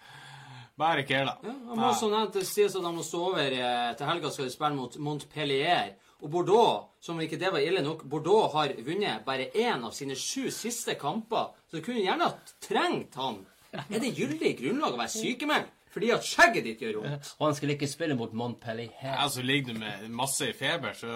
bare 0.79 1.03
kæla. 1.03 1.33
Ja, 1.43 1.53
han 1.69 1.81
må 1.81 1.89
også 1.91 2.09
nevnt 2.13 2.37
det 2.39 2.45
sies 2.47 2.77
at 2.79 2.85
han 2.87 2.95
må 2.95 3.03
stå 3.03 3.23
over 3.33 3.55
eh, 3.57 3.89
til 3.99 4.07
helga 4.07 4.31
skal 4.31 4.47
de 4.47 4.53
spille 4.55 4.77
mot 4.79 4.99
Montpellier. 5.03 5.97
Og 6.23 6.31
Bordeaux, 6.31 6.87
som 7.03 7.17
om 7.17 7.23
ikke 7.23 7.39
det 7.39 7.51
var 7.55 7.63
ille 7.63 7.83
nok, 7.83 8.05
Bordeaux 8.11 8.53
har 8.55 8.75
vunnet 8.87 9.25
bare 9.27 9.51
én 9.55 9.85
av 9.87 9.95
sine 9.95 10.15
sju 10.19 10.51
siste 10.55 10.95
kamper. 10.99 11.51
Så 11.71 11.79
du 11.79 11.85
kunne 11.87 12.03
gjerne 12.03 12.27
ha 12.27 12.55
trengt 12.63 13.19
han. 13.19 13.41
Er 13.75 13.99
det 14.01 14.15
gyldig 14.17 14.55
grunnlag 14.63 14.95
å 14.95 15.01
være 15.03 15.13
sykemeldt 15.13 15.75
fordi 15.95 16.11
at 16.15 16.27
skjegget 16.27 16.65
ditt 16.65 16.83
gjør 16.85 17.01
vondt? 17.03 17.33
Og 17.39 17.47
han 17.49 17.57
skal 17.59 17.75
ikke 17.75 17.89
spille 17.91 18.17
mot 18.19 18.33
Montpellier. 18.37 18.93
Altså, 19.17 19.43
ligger 19.43 19.73
du 19.75 19.81
med 19.81 20.09
masse 20.11 20.49
i 20.51 20.55
feber, 20.57 20.93
så 20.99 21.09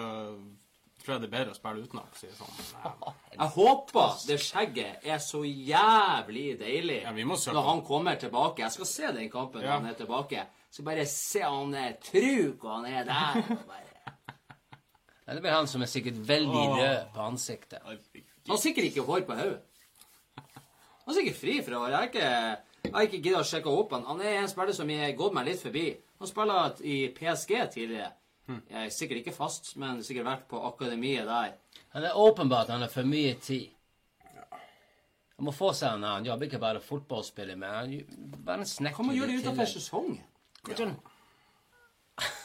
tror 1.03 1.15
jeg 1.17 1.21
det 1.23 1.27
er 1.27 1.33
bedre 1.35 1.51
å 1.53 1.57
spille 1.57 1.83
utenat. 1.83 2.19
sånn. 2.21 2.57
Men, 2.57 3.15
Jeg 3.35 3.49
håper 3.57 4.19
det 4.27 4.37
skjegget 4.39 5.07
er 5.13 5.19
så 5.23 5.43
jævlig 5.43 6.45
deilig 6.61 7.01
Ja, 7.03 7.11
vi 7.11 7.25
må 7.27 7.35
søke 7.35 7.57
når 7.57 7.69
han 7.69 7.81
kommer 7.87 8.15
tilbake. 8.21 8.63
Jeg 8.63 8.71
skal 8.77 8.89
se 8.91 9.11
den 9.19 9.29
kampen 9.33 9.61
når 9.61 9.73
han 9.77 9.89
er 9.91 9.97
tilbake. 9.99 10.45
Jeg 10.45 10.77
skal 10.77 10.85
bare 10.87 11.05
se 11.11 11.43
han 11.43 11.75
er 11.77 11.97
truk, 12.01 12.63
og 12.63 12.71
han 12.77 12.85
er 12.89 13.09
der. 13.09 13.41
og 13.57 13.67
bare... 13.67 13.89
Det 15.23 15.41
blir 15.41 15.53
han 15.55 15.67
som 15.71 15.83
er 15.83 15.87
sikkert 15.91 16.17
veldig 16.27 16.63
rød 16.77 16.97
på 17.13 17.21
ansiktet. 17.27 17.79
Han 17.83 18.51
har 18.51 18.59
sikkert 18.59 18.89
ikke 18.89 19.05
hår 19.07 19.21
på 19.27 19.37
hodet. 19.37 19.61
Han 21.03 21.11
er 21.11 21.17
sikkert 21.19 21.39
fri 21.39 21.55
fra 21.63 21.79
hår. 21.79 21.93
Jeg 21.93 21.99
er 21.99 22.09
ikke, 22.11 22.72
jeg 22.83 22.93
har 22.93 23.05
ikke 23.07 23.21
giddet 23.21 23.39
å 23.39 23.47
sjekke 23.47 23.71
opp 23.71 23.93
han. 23.95 24.03
Han 24.09 24.21
er 24.21 24.41
en 24.41 24.49
spiller 24.51 24.75
som 24.75 24.89
har 24.91 25.13
gått 25.17 25.35
meg 25.37 25.47
litt 25.47 25.61
forbi. 25.63 25.85
Han 26.19 26.29
spiller 26.29 26.81
i 26.83 26.97
PSG 27.15 27.53
tidligere. 27.73 28.11
Jeg 28.47 28.75
er 28.85 28.89
sikkert 28.91 29.21
ikke 29.21 29.35
fast, 29.35 29.69
men 29.79 30.01
sikkert 30.03 30.27
vært 30.27 30.49
på 30.51 30.59
akademiet 30.67 31.29
der. 31.29 31.53
Han 31.95 32.03
er 32.03 32.17
åpenbart 32.19 32.73
han 32.73 32.83
har 32.83 32.91
for 32.91 33.07
mye 33.07 33.37
tid. 33.39 33.69
Han 35.37 35.47
må 35.47 35.53
få 35.55 35.71
seg 35.73 35.95
en 35.95 36.03
annen 36.03 36.27
jobb, 36.27 36.43
ikke 36.45 36.59
bare 36.61 36.83
fotballspiller, 36.83 37.57
men 37.57 37.73
han 37.73 37.95
bare 38.43 38.65
en 38.65 38.69
snekker. 38.69 38.97
Kan 38.99 39.09
man 39.09 39.17
gjøre 39.17 39.31
det 39.31 39.39
utenfor 39.41 39.71
sesong? 39.71 40.13
Hvorfor 40.67 40.93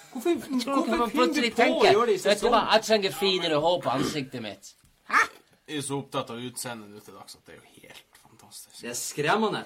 Hvorfor, 0.09 0.38
hvorfor 0.40 1.11
finner 1.12 1.45
du 1.45 1.50
på 1.52 1.64
å 1.68 1.85
gjøre 1.85 2.07
det 2.09 2.14
i 2.16 2.23
Vet 2.25 2.40
du 2.40 2.47
hva, 2.49 2.62
sesong? 2.62 2.71
jeg 2.73 2.85
trenger 2.87 3.12
finere 3.18 3.59
hår 3.61 3.83
på 3.85 3.90
ansiktet 3.92 4.40
mitt. 4.42 4.71
Jeg 5.68 5.83
er 5.83 5.85
så 5.85 5.99
opptatt 6.00 6.30
av 6.33 6.40
utseendet 6.40 6.88
nå 6.88 7.02
til 7.04 7.18
dags 7.18 7.37
at 7.37 7.42
det 7.45 7.54
er 7.54 7.59
jo 7.59 7.83
helt 7.83 8.23
fantastisk. 8.23 8.78
Det 8.80 8.88
er 8.95 8.97
skremmende. 8.97 9.61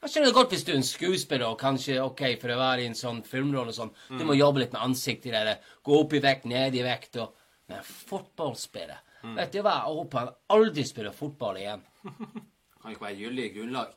Jeg 0.00 0.12
skjønner 0.12 0.30
det 0.30 0.36
godt 0.38 0.54
hvis 0.54 0.64
du 0.64 0.70
er 0.72 0.78
en 0.78 0.86
skuespiller 0.86 1.46
og 1.50 1.58
kanskje 1.60 1.98
ok, 2.00 2.22
for 2.40 2.54
å 2.54 2.58
være 2.60 2.84
i 2.84 2.88
en 2.88 2.96
sånn 2.96 3.20
filmrolle 3.26 3.74
og 3.74 3.76
sånn, 3.76 3.92
du 4.16 4.24
må 4.24 4.36
jobbe 4.38 4.62
litt 4.62 4.72
med 4.72 4.86
ansiktet 4.86 5.34
ditt, 5.34 5.66
gå 5.84 5.98
opp 6.00 6.14
i 6.16 6.22
vekt, 6.24 6.46
ned 6.48 6.78
i 6.78 6.86
vekt 6.86 7.20
og 7.20 7.36
Men 7.70 7.84
fotballspiller 7.86 9.04
Vet 9.36 9.52
du 9.52 9.60
hva, 9.60 9.74
jeg 9.84 9.94
håper 9.94 10.18
han 10.18 10.30
aldri 10.56 10.82
spiller 10.88 11.12
fotball 11.12 11.58
igjen. 11.60 11.82
Kan 12.80 12.94
ikke 12.94 13.04
være 13.04 13.18
gyldig 13.18 13.50
grunnlag. 13.58 13.92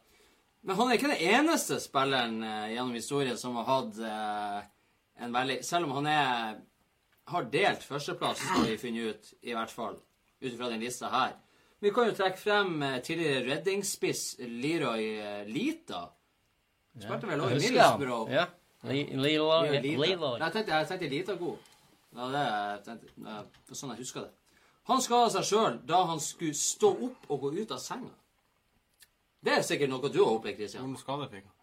Men 0.67 0.75
han 0.75 0.89
er 0.91 0.99
ikke 0.99 1.11
den 1.13 1.31
eneste 1.31 1.79
spilleren 1.79 2.43
eh, 2.43 2.73
gjennom 2.73 2.97
historien 2.97 3.39
som 3.39 3.55
har 3.61 3.69
hatt 3.69 4.01
eh, 4.03 4.59
en 5.23 5.33
veldig 5.33 5.57
Selv 5.63 5.87
om 5.87 5.95
han 5.97 6.09
er 6.11 6.59
har 7.31 7.47
delt 7.51 7.83
førsteplass, 7.87 8.41
skal 8.43 8.67
vi 8.67 8.79
finne 8.79 9.13
ut, 9.13 9.29
i 9.47 9.55
hvert 9.55 9.71
fall, 9.71 9.95
ut 10.43 10.49
ifra 10.49 10.67
den 10.71 10.83
lista 10.83 11.07
her. 11.13 11.37
Vi 11.83 11.91
kan 11.91 12.07
jo 12.07 12.15
trekke 12.15 12.39
frem 12.39 12.77
eh, 12.85 12.99
tidligere 13.03 13.43
redningsspiss 13.49 14.37
Leroy 14.39 15.07
eh, 15.19 15.41
Lita. 15.49 16.05
Spilte 16.95 17.27
vel 17.27 17.43
også 17.43 17.57
i? 17.57 17.63
Middlesbrough. 17.65 18.31
Ja. 18.31 18.45
Leroy. 18.87 19.73
Lita. 19.83 20.29
Jeg 20.45 20.87
tenkte, 20.87 21.09
Lita 21.11 21.35
god. 21.41 21.73
Ja, 22.13 22.29
det 22.29 22.43
er 22.45 23.75
sånn 23.75 23.91
jeg 23.95 24.03
husker 24.05 24.29
det. 24.29 24.31
Han 24.87 25.03
skada 25.03 25.31
seg 25.33 25.47
sjøl 25.47 25.77
da 25.87 26.03
han 26.07 26.23
skulle 26.23 26.55
stå 26.55 26.93
opp 27.07 27.27
og 27.31 27.43
gå 27.43 27.53
ut 27.59 27.75
av 27.75 27.83
senga. 27.83 28.15
Det 29.43 29.57
er 29.57 29.67
sikkert 29.67 29.91
noe 29.91 30.07
du 30.11 30.21
har 30.21 30.37
opplevd, 30.37 30.59
Christian. 30.61 30.85
Hvordan 30.85 31.03
skade 31.03 31.29
fikk 31.35 31.45
han? 31.49 31.55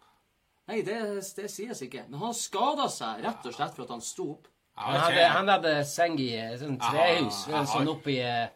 Nei, 0.69 0.81
det, 0.85 1.01
det 1.37 1.49
sies 1.49 1.81
ikke. 1.85 2.05
Men 2.09 2.21
han 2.27 2.37
skada 2.37 2.85
seg 2.93 3.25
rett 3.25 3.45
og 3.49 3.57
slett 3.57 3.77
for 3.77 3.87
at 3.87 3.93
han 3.97 4.05
sto 4.05 4.31
opp. 4.35 4.49
Han 4.81 4.97
hadde, 5.01 5.27
han 5.33 5.49
hadde 5.49 5.77
seng 5.89 6.21
i 6.21 6.31
et 6.37 6.59
sånt 6.61 6.81
trehus, 6.81 7.45
sånn 7.73 7.89
oppi 7.91 8.21
eh, 8.23 8.49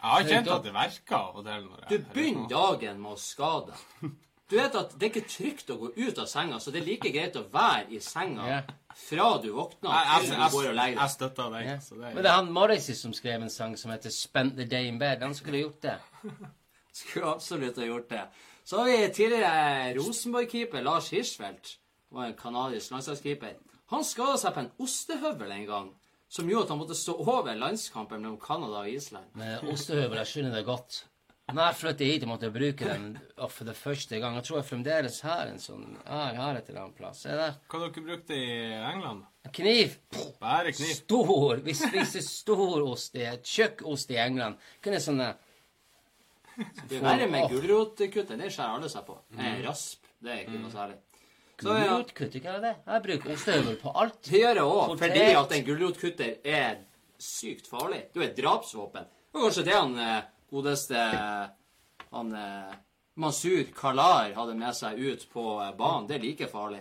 jeg 0.00 0.10
har 0.10 0.28
kjent 0.28 0.48
at 0.48 0.64
det 0.64 0.72
når 0.72 1.86
Du 1.90 1.98
begynner 2.14 2.48
dagen 2.48 3.00
med 3.02 3.12
å 3.12 3.16
skade. 3.20 3.72
Du 4.50 4.56
vet 4.56 4.74
at 4.74 4.94
det 4.98 5.06
er 5.06 5.10
ikke 5.12 5.28
trygt 5.30 5.68
å 5.70 5.76
gå 5.78 5.92
ut 5.96 6.18
av 6.18 6.26
senga, 6.26 6.58
så 6.58 6.72
det 6.74 6.80
er 6.80 6.86
like 6.88 7.10
greit 7.14 7.36
å 7.38 7.44
være 7.52 7.92
i 7.94 8.00
senga 8.02 8.62
fra 8.98 9.26
du 9.38 9.52
våkner 9.54 10.08
til 10.24 10.32
du 10.34 10.56
går 10.56 10.68
og 10.72 10.74
legger 10.74 10.96
deg. 10.96 11.02
jeg 11.02 11.10
støtter 11.14 11.52
deg. 11.54 11.66
ja. 11.68 11.76
Så 11.78 11.94
det, 11.94 12.14
Men 12.14 12.24
det 12.24 12.30
er 12.30 12.38
han 12.40 12.50
Morrissey 12.52 12.96
som 12.98 13.12
skrev 13.14 13.42
en 13.42 13.50
sang 13.50 13.76
som 13.78 13.92
heter 13.92 14.10
'Spent 14.10 14.56
the 14.56 14.64
Day 14.64 14.88
in 14.88 14.98
Bed'. 14.98 15.22
Han 15.22 15.34
skulle 15.34 15.58
gjort 15.58 15.82
det. 15.82 15.98
Skulle 16.92 17.26
absolutt 17.26 17.76
ha 17.76 17.84
gjort 17.84 18.08
det. 18.10 18.24
Så 18.64 18.78
har 18.78 18.84
vi 18.84 19.12
tidligere 19.14 19.94
Rosenborg-keeper 19.94 20.82
Lars 20.82 21.10
Hirschfeldt. 21.10 21.76
var 22.10 22.24
en 22.24 22.34
kanadisk 22.34 22.90
landslagskeeper. 22.90 23.54
Han 23.90 24.04
skada 24.04 24.36
seg 24.36 24.54
på 24.54 24.60
en 24.60 24.72
ostehøvel 24.78 25.52
en 25.52 25.66
gang, 25.66 25.90
som 26.30 26.50
gjorde 26.50 26.68
at 26.68 26.72
han 26.74 26.78
måtte 26.78 26.96
stå 26.98 27.16
over 27.18 27.56
landskampen 27.58 28.22
mellom 28.22 28.38
Canada 28.42 28.84
og 28.84 28.90
Island. 28.90 29.32
Med 29.38 29.64
ostehøvel, 29.72 30.20
jeg 30.22 30.30
skjønner 30.30 30.54
det 30.54 30.66
godt. 30.68 31.00
Når 31.50 31.64
jeg 31.64 31.78
flyttet 31.80 32.06
hit 32.06 32.22
jeg 32.22 32.30
måtte 32.30 32.50
bruke 32.54 32.86
den 32.86 33.06
for 33.50 33.66
det 33.66 33.72
første 33.74 34.20
gang 34.22 34.36
Jeg 34.38 34.44
tror 34.46 34.60
jeg 34.60 34.66
fremdeles 34.68 35.16
har 35.26 35.48
en 35.50 35.58
sånn 35.58 35.96
jeg 35.96 36.36
har 36.38 36.58
et 36.58 36.68
eller 36.70 36.84
annet 36.84 36.98
plass. 37.00 37.24
Se 37.24 37.34
der. 37.34 37.56
Hva 37.66 37.80
dere 37.82 38.04
brukte 38.06 38.38
i 38.38 38.52
England? 38.76 39.24
En 39.48 39.54
kniv. 39.56 39.96
Bare 40.38 40.70
kniv. 40.76 40.92
Stor. 41.00 41.62
Vi 41.66 41.74
spiser 41.74 42.22
stor 42.22 42.84
ost. 42.84 43.18
i 43.18 43.26
Tjukk 43.42 43.82
ost 43.90 44.14
i 44.14 44.20
England. 44.22 44.60
Kunne 44.84 45.02
sånn 45.02 45.24
eh, 45.24 45.34
Det 46.86 47.00
er 47.00 47.06
verre 47.08 47.28
med 47.32 47.50
gulrotkutter. 47.50 48.38
Det 48.38 48.52
skjærer 48.52 48.76
alle 48.76 48.92
seg 48.92 49.06
på. 49.08 49.18
Mm. 49.34 49.62
rasp. 49.66 50.06
Det 50.20 50.34
er 50.34 50.44
ikke 50.44 50.60
noe 50.60 50.74
særlig. 50.74 51.00
Så 51.60 51.72
hva 51.72 51.78
er 52.54 52.62
det? 52.64 52.74
Jeg 52.86 53.02
bruker 53.06 53.40
støvel 53.40 53.78
på 53.80 53.94
alt. 54.02 54.20
det 54.26 54.42
gjør 54.42 54.60
jeg 54.60 54.74
òg, 54.74 54.94
fordi 54.98 55.24
at 55.42 55.56
en 55.56 55.64
gulrotkutter 55.66 56.36
er 56.44 56.78
sykt 57.20 57.68
farlig. 57.68 58.06
Det 58.14 58.22
er 58.22 58.28
et 58.30 58.38
drapsvåpen. 58.38 59.08
Det 59.30 59.38
var 59.38 59.48
kanskje 59.48 59.66
det 59.66 59.74
han 59.76 59.98
eh, 60.00 60.22
godeste 60.50 61.02
han 62.10 62.32
eh, 62.34 62.78
Masur 63.20 63.66
Kalar 63.76 64.32
hadde 64.34 64.56
med 64.58 64.74
seg 64.76 64.98
ut 64.98 65.26
på 65.32 65.44
eh, 65.60 65.74
banen. 65.76 66.08
Det 66.08 66.16
er 66.16 66.24
like 66.24 66.48
farlig. 66.50 66.80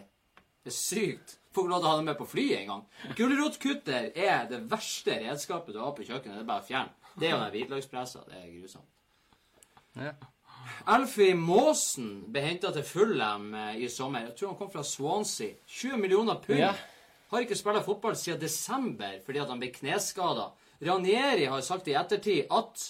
Det 0.63 0.71
er 0.71 0.77
sykt. 0.77 1.35
Får 1.53 1.65
ikke 1.65 1.73
lov 1.73 1.81
til 1.81 1.89
å 1.89 1.91
ha 1.91 1.99
det 1.99 2.07
med 2.07 2.17
på 2.19 2.29
flyet 2.29 2.57
engang. 2.61 2.83
Gulrotkutter 3.17 4.11
er 4.13 4.49
det 4.49 4.63
verste 4.69 5.17
redskapet 5.25 5.75
du 5.75 5.81
har 5.81 5.95
på 5.97 6.05
kjøkkenet. 6.05 6.39
Det 6.39 6.45
er 6.45 6.49
bare 6.49 6.63
å 6.63 6.67
fjerne. 6.67 7.13
Det 7.19 7.27
er 7.27 7.33
jo 7.33 7.39
den 7.41 7.55
hvitløkspressa. 7.55 8.25
Det 8.29 8.37
er 8.37 8.51
grusomt. 8.53 8.91
Ja. 9.99 10.13
Alfie 10.89 11.35
Maasen 11.37 12.09
ble 12.31 12.43
henta 12.45 12.71
til 12.75 12.85
Fulham 12.87 13.51
eh, 13.53 13.81
i 13.83 13.89
sommer. 13.91 14.27
Jeg 14.29 14.37
tror 14.37 14.53
han 14.53 14.59
kom 14.59 14.71
fra 14.73 14.83
Swansea. 14.85 15.57
20 15.67 15.99
millioner 16.01 16.39
pund. 16.43 16.59
Ja. 16.61 16.73
Har 17.29 17.45
ikke 17.45 17.57
spilt 17.57 17.85
fotball 17.85 18.15
siden 18.17 18.41
desember 18.41 19.19
fordi 19.25 19.41
at 19.41 19.51
han 19.51 19.59
ble 19.61 19.69
kneskada. 19.75 20.49
Ranieri 20.81 21.45
har 21.51 21.61
sagt 21.65 21.89
i 21.91 21.97
ettertid 21.99 22.47
at 22.55 22.85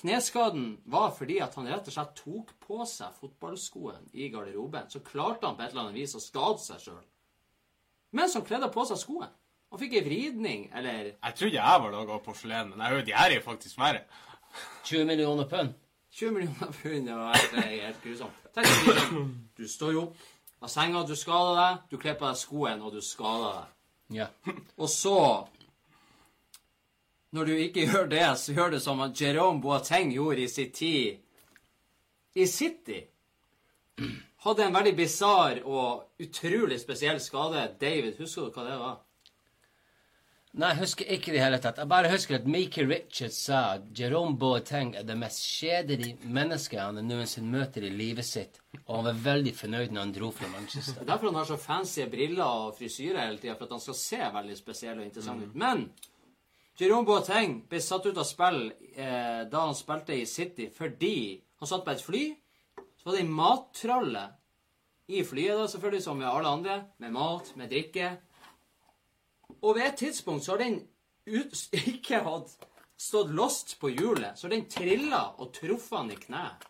kneskaden 0.00 0.78
var 0.84 1.10
fordi 1.16 1.40
at 1.42 1.56
han 1.58 1.68
rett 1.68 1.88
og 1.88 1.96
slett 1.96 2.14
tok 2.20 2.52
på 2.62 2.84
seg 2.88 3.16
fotballskoen 3.20 4.10
i 4.12 4.30
garderoben. 4.32 4.88
Så 4.92 5.02
klarte 5.04 5.48
han 5.48 5.58
på 5.58 5.64
et 5.64 5.74
eller 5.74 5.88
annet 5.88 5.98
vis 6.00 6.16
å 6.16 6.22
skade 6.22 6.62
seg 6.62 6.84
sjøl. 6.86 7.04
Mens 8.16 8.34
han 8.38 8.46
kledde 8.46 8.70
på 8.72 8.86
seg 8.88 9.00
skoen. 9.00 9.30
Han 9.70 9.78
fikk 9.78 9.92
ei 10.00 10.02
vridning, 10.02 10.64
eller 10.74 11.12
Jeg 11.12 11.36
trodde 11.38 11.54
jeg 11.54 11.82
var 11.82 11.92
laga 11.94 12.16
av 12.16 12.24
porselen, 12.24 12.72
men 12.72 12.80
jeg 12.82 12.94
hører 12.94 13.06
de 13.06 13.14
her 13.14 13.34
er 13.36 13.44
faktisk 13.44 13.78
verre. 13.78 14.00
20 14.88 15.06
millioner 15.06 15.46
pund. 15.46 15.76
20 16.20 16.30
millioner 16.30 16.72
pund. 16.82 17.06
Det 17.06 17.14
var 17.16 17.34
helt, 17.34 17.64
helt 17.64 18.02
grusomt. 18.04 18.40
Tenk 18.54 18.66
deg 18.86 19.30
du 19.56 19.68
står 19.68 19.92
jo 19.94 20.02
opp 20.02 20.26
av 20.60 20.68
senga, 20.68 21.00
du 21.08 21.14
skader 21.16 21.56
deg, 21.56 21.78
du 21.88 21.96
kler 22.00 22.16
på 22.20 22.28
deg 22.28 22.36
skoen, 22.36 22.82
og 22.84 22.92
du 22.92 23.00
skader 23.04 23.54
deg. 23.56 23.70
Ja. 24.20 24.26
Og 24.76 24.90
så 24.90 25.16
Når 27.30 27.44
du 27.46 27.52
ikke 27.62 27.84
gjør 27.86 28.08
det, 28.10 28.24
så 28.42 28.52
gjør 28.52 28.72
du 28.74 28.80
som 28.82 29.00
Jerome 29.14 29.62
Boateng 29.62 30.10
gjorde 30.12 30.42
i 30.42 30.48
sin 30.50 30.72
tid 30.74 31.20
i 32.34 32.46
City. 32.46 33.04
Hadde 34.42 34.64
en 34.64 34.74
veldig 34.74 34.96
bisarr 34.98 35.60
og 35.62 36.08
utrolig 36.18 36.80
spesiell 36.80 37.20
skade. 37.22 37.68
David, 37.80 38.18
husker 38.18 38.48
du 38.48 38.56
hva 38.56 38.64
det 38.66 38.78
var? 38.80 38.98
Nei, 40.50 40.72
jeg 40.72 40.80
husker 40.80 41.10
ikke 41.14 41.30
det 41.30 41.38
i 41.38 41.42
hele 41.44 41.58
tatt. 41.62 41.76
Jeg 41.78 41.86
bare 41.92 42.08
husker 42.10 42.40
at 42.40 42.46
Mickey 42.50 42.82
Richards 42.82 43.36
sa 43.46 43.58
at 43.76 43.84
Jerome 43.94 44.34
Boateng 44.38 44.96
er 44.98 45.04
det 45.06 45.14
mest 45.18 45.44
kjedelige 45.46 46.26
mennesket 46.26 46.80
han 46.80 46.98
noensinne 47.06 47.52
møter 47.52 47.86
i 47.86 47.90
livet 47.94 48.26
sitt. 48.26 48.58
Og 48.80 48.96
han 48.96 49.06
var 49.12 49.20
veldig 49.28 49.52
fornøyd 49.54 49.94
når 49.94 50.02
han 50.02 50.14
dro 50.16 50.30
fra 50.34 50.48
Manchester. 50.50 50.96
Det 50.98 51.04
er 51.04 51.10
derfor 51.12 51.30
han 51.30 51.38
har 51.38 51.46
så 51.52 51.58
fancy 51.60 52.02
briller 52.10 52.42
og 52.64 52.74
frisyre 52.80 53.28
hele 53.28 53.38
tida, 53.38 53.54
for 53.54 53.68
at 53.68 53.76
han 53.76 53.84
skal 53.84 53.98
se 54.00 54.30
veldig 54.40 54.56
spesiell 54.58 54.98
og 54.98 55.06
interessant 55.06 55.46
ut. 55.46 55.54
Men 55.62 55.84
Jerome 56.80 57.06
Boateng 57.06 57.54
ble 57.70 57.82
satt 57.84 58.10
ut 58.10 58.18
av 58.18 58.26
spill 58.26 58.60
eh, 58.96 59.44
da 59.52 59.64
han 59.68 59.78
spilte 59.78 60.18
i 60.18 60.26
City 60.26 60.66
fordi 60.74 61.18
han 61.62 61.70
satt 61.70 61.86
på 61.86 61.94
et 61.94 62.02
fly. 62.02 62.24
Så 62.98 63.06
var 63.06 63.20
det 63.20 63.22
ei 63.22 63.30
mattralle 63.38 64.24
i 65.10 65.22
flyet, 65.26 65.54
da, 65.58 65.70
selvfølgelig, 65.70 66.02
som 66.02 66.18
med 66.18 66.28
alle 66.30 66.50
andre. 66.58 66.76
Med 66.98 67.14
mat, 67.14 67.54
med 67.54 67.70
drikke. 67.70 68.10
Og 69.62 69.76
ved 69.76 69.86
et 69.86 70.00
tidspunkt 70.06 70.44
så 70.44 70.54
har 70.54 70.64
den 70.64 70.80
ut, 71.26 71.56
ikke 71.94 72.22
hatt 72.26 72.56
stått 73.00 73.30
lost 73.32 73.78
på 73.80 73.92
hjulet, 73.94 74.36
så 74.36 74.48
den 74.52 74.66
trilla 74.68 75.30
og 75.38 75.52
truffet 75.56 75.98
han 75.98 76.10
i 76.12 76.18
kneet. 76.20 76.66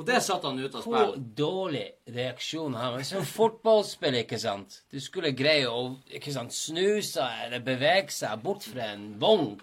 Og 0.00 0.06
det 0.08 0.22
satte 0.24 0.48
han 0.48 0.56
ut 0.56 0.76
av 0.78 0.86
Hvor 0.88 1.10
dårlig 1.36 1.84
reaksjon 2.08 2.72
har 2.78 2.94
man 2.94 3.04
som 3.04 3.26
fotballspiller, 3.28 4.24
ikke 4.24 4.38
sant? 4.40 4.78
Du 4.88 4.96
skulle 5.02 5.34
greie 5.36 5.68
å 5.68 5.90
ikke 6.08 6.32
sant, 6.32 6.56
snu 6.56 7.02
seg 7.04 7.44
eller 7.44 7.60
bevege 7.64 8.14
seg 8.16 8.40
bort 8.40 8.64
fra 8.64 8.94
en 8.94 9.10
vogn. 9.20 9.58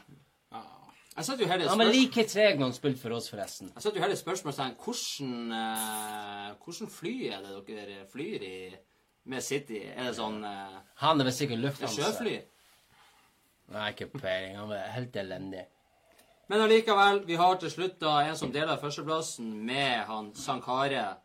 Jeg 1.18 1.25
satt 1.25 1.42
jo 1.42 1.48
her 1.50 1.63
Han 1.66 1.82
var 1.82 1.89
like 1.89 2.27
treg 2.30 2.60
når 2.60 2.70
han 2.70 2.75
spilte 2.77 3.01
for 3.01 3.18
oss, 3.18 3.32
forresten. 3.34 3.72
Jeg 3.74 3.88
satt 3.88 3.98
jo 3.98 4.04
her 4.04 4.13
i 4.13 4.20
spørsmålstegn 4.20 4.75
hvordan, 4.84 5.32
eh, 5.58 6.51
hvordan 6.62 6.92
fly 6.94 7.16
er 7.34 7.48
det 7.48 7.63
dere 7.72 8.06
flyr 8.12 8.46
i 8.46 8.58
med 9.28 9.44
City? 9.44 9.82
Er 9.94 10.10
det 10.10 10.18
sånn 10.18 10.44
eh, 10.48 10.78
Han 11.04 11.22
er 11.22 11.28
vel 11.30 11.36
sikkert 11.36 11.60
er 11.60 11.66
lufthansa. 11.66 12.04
sjøfly? 12.04 12.38
Nei, 13.76 13.90
ikke 13.92 14.08
peiling. 14.16 14.56
Han 14.62 14.72
er 14.72 14.94
helt 14.96 15.16
elendig. 15.20 15.66
Men 16.48 16.64
allikevel, 16.64 17.26
vi 17.28 17.36
har 17.36 17.58
til 17.60 17.72
slutt 17.74 17.98
da 18.00 18.22
en 18.24 18.38
som 18.40 18.52
deler 18.54 18.80
førsteplassen 18.80 19.50
med 19.68 20.06
han 20.08 20.30
Sankare, 20.40 21.18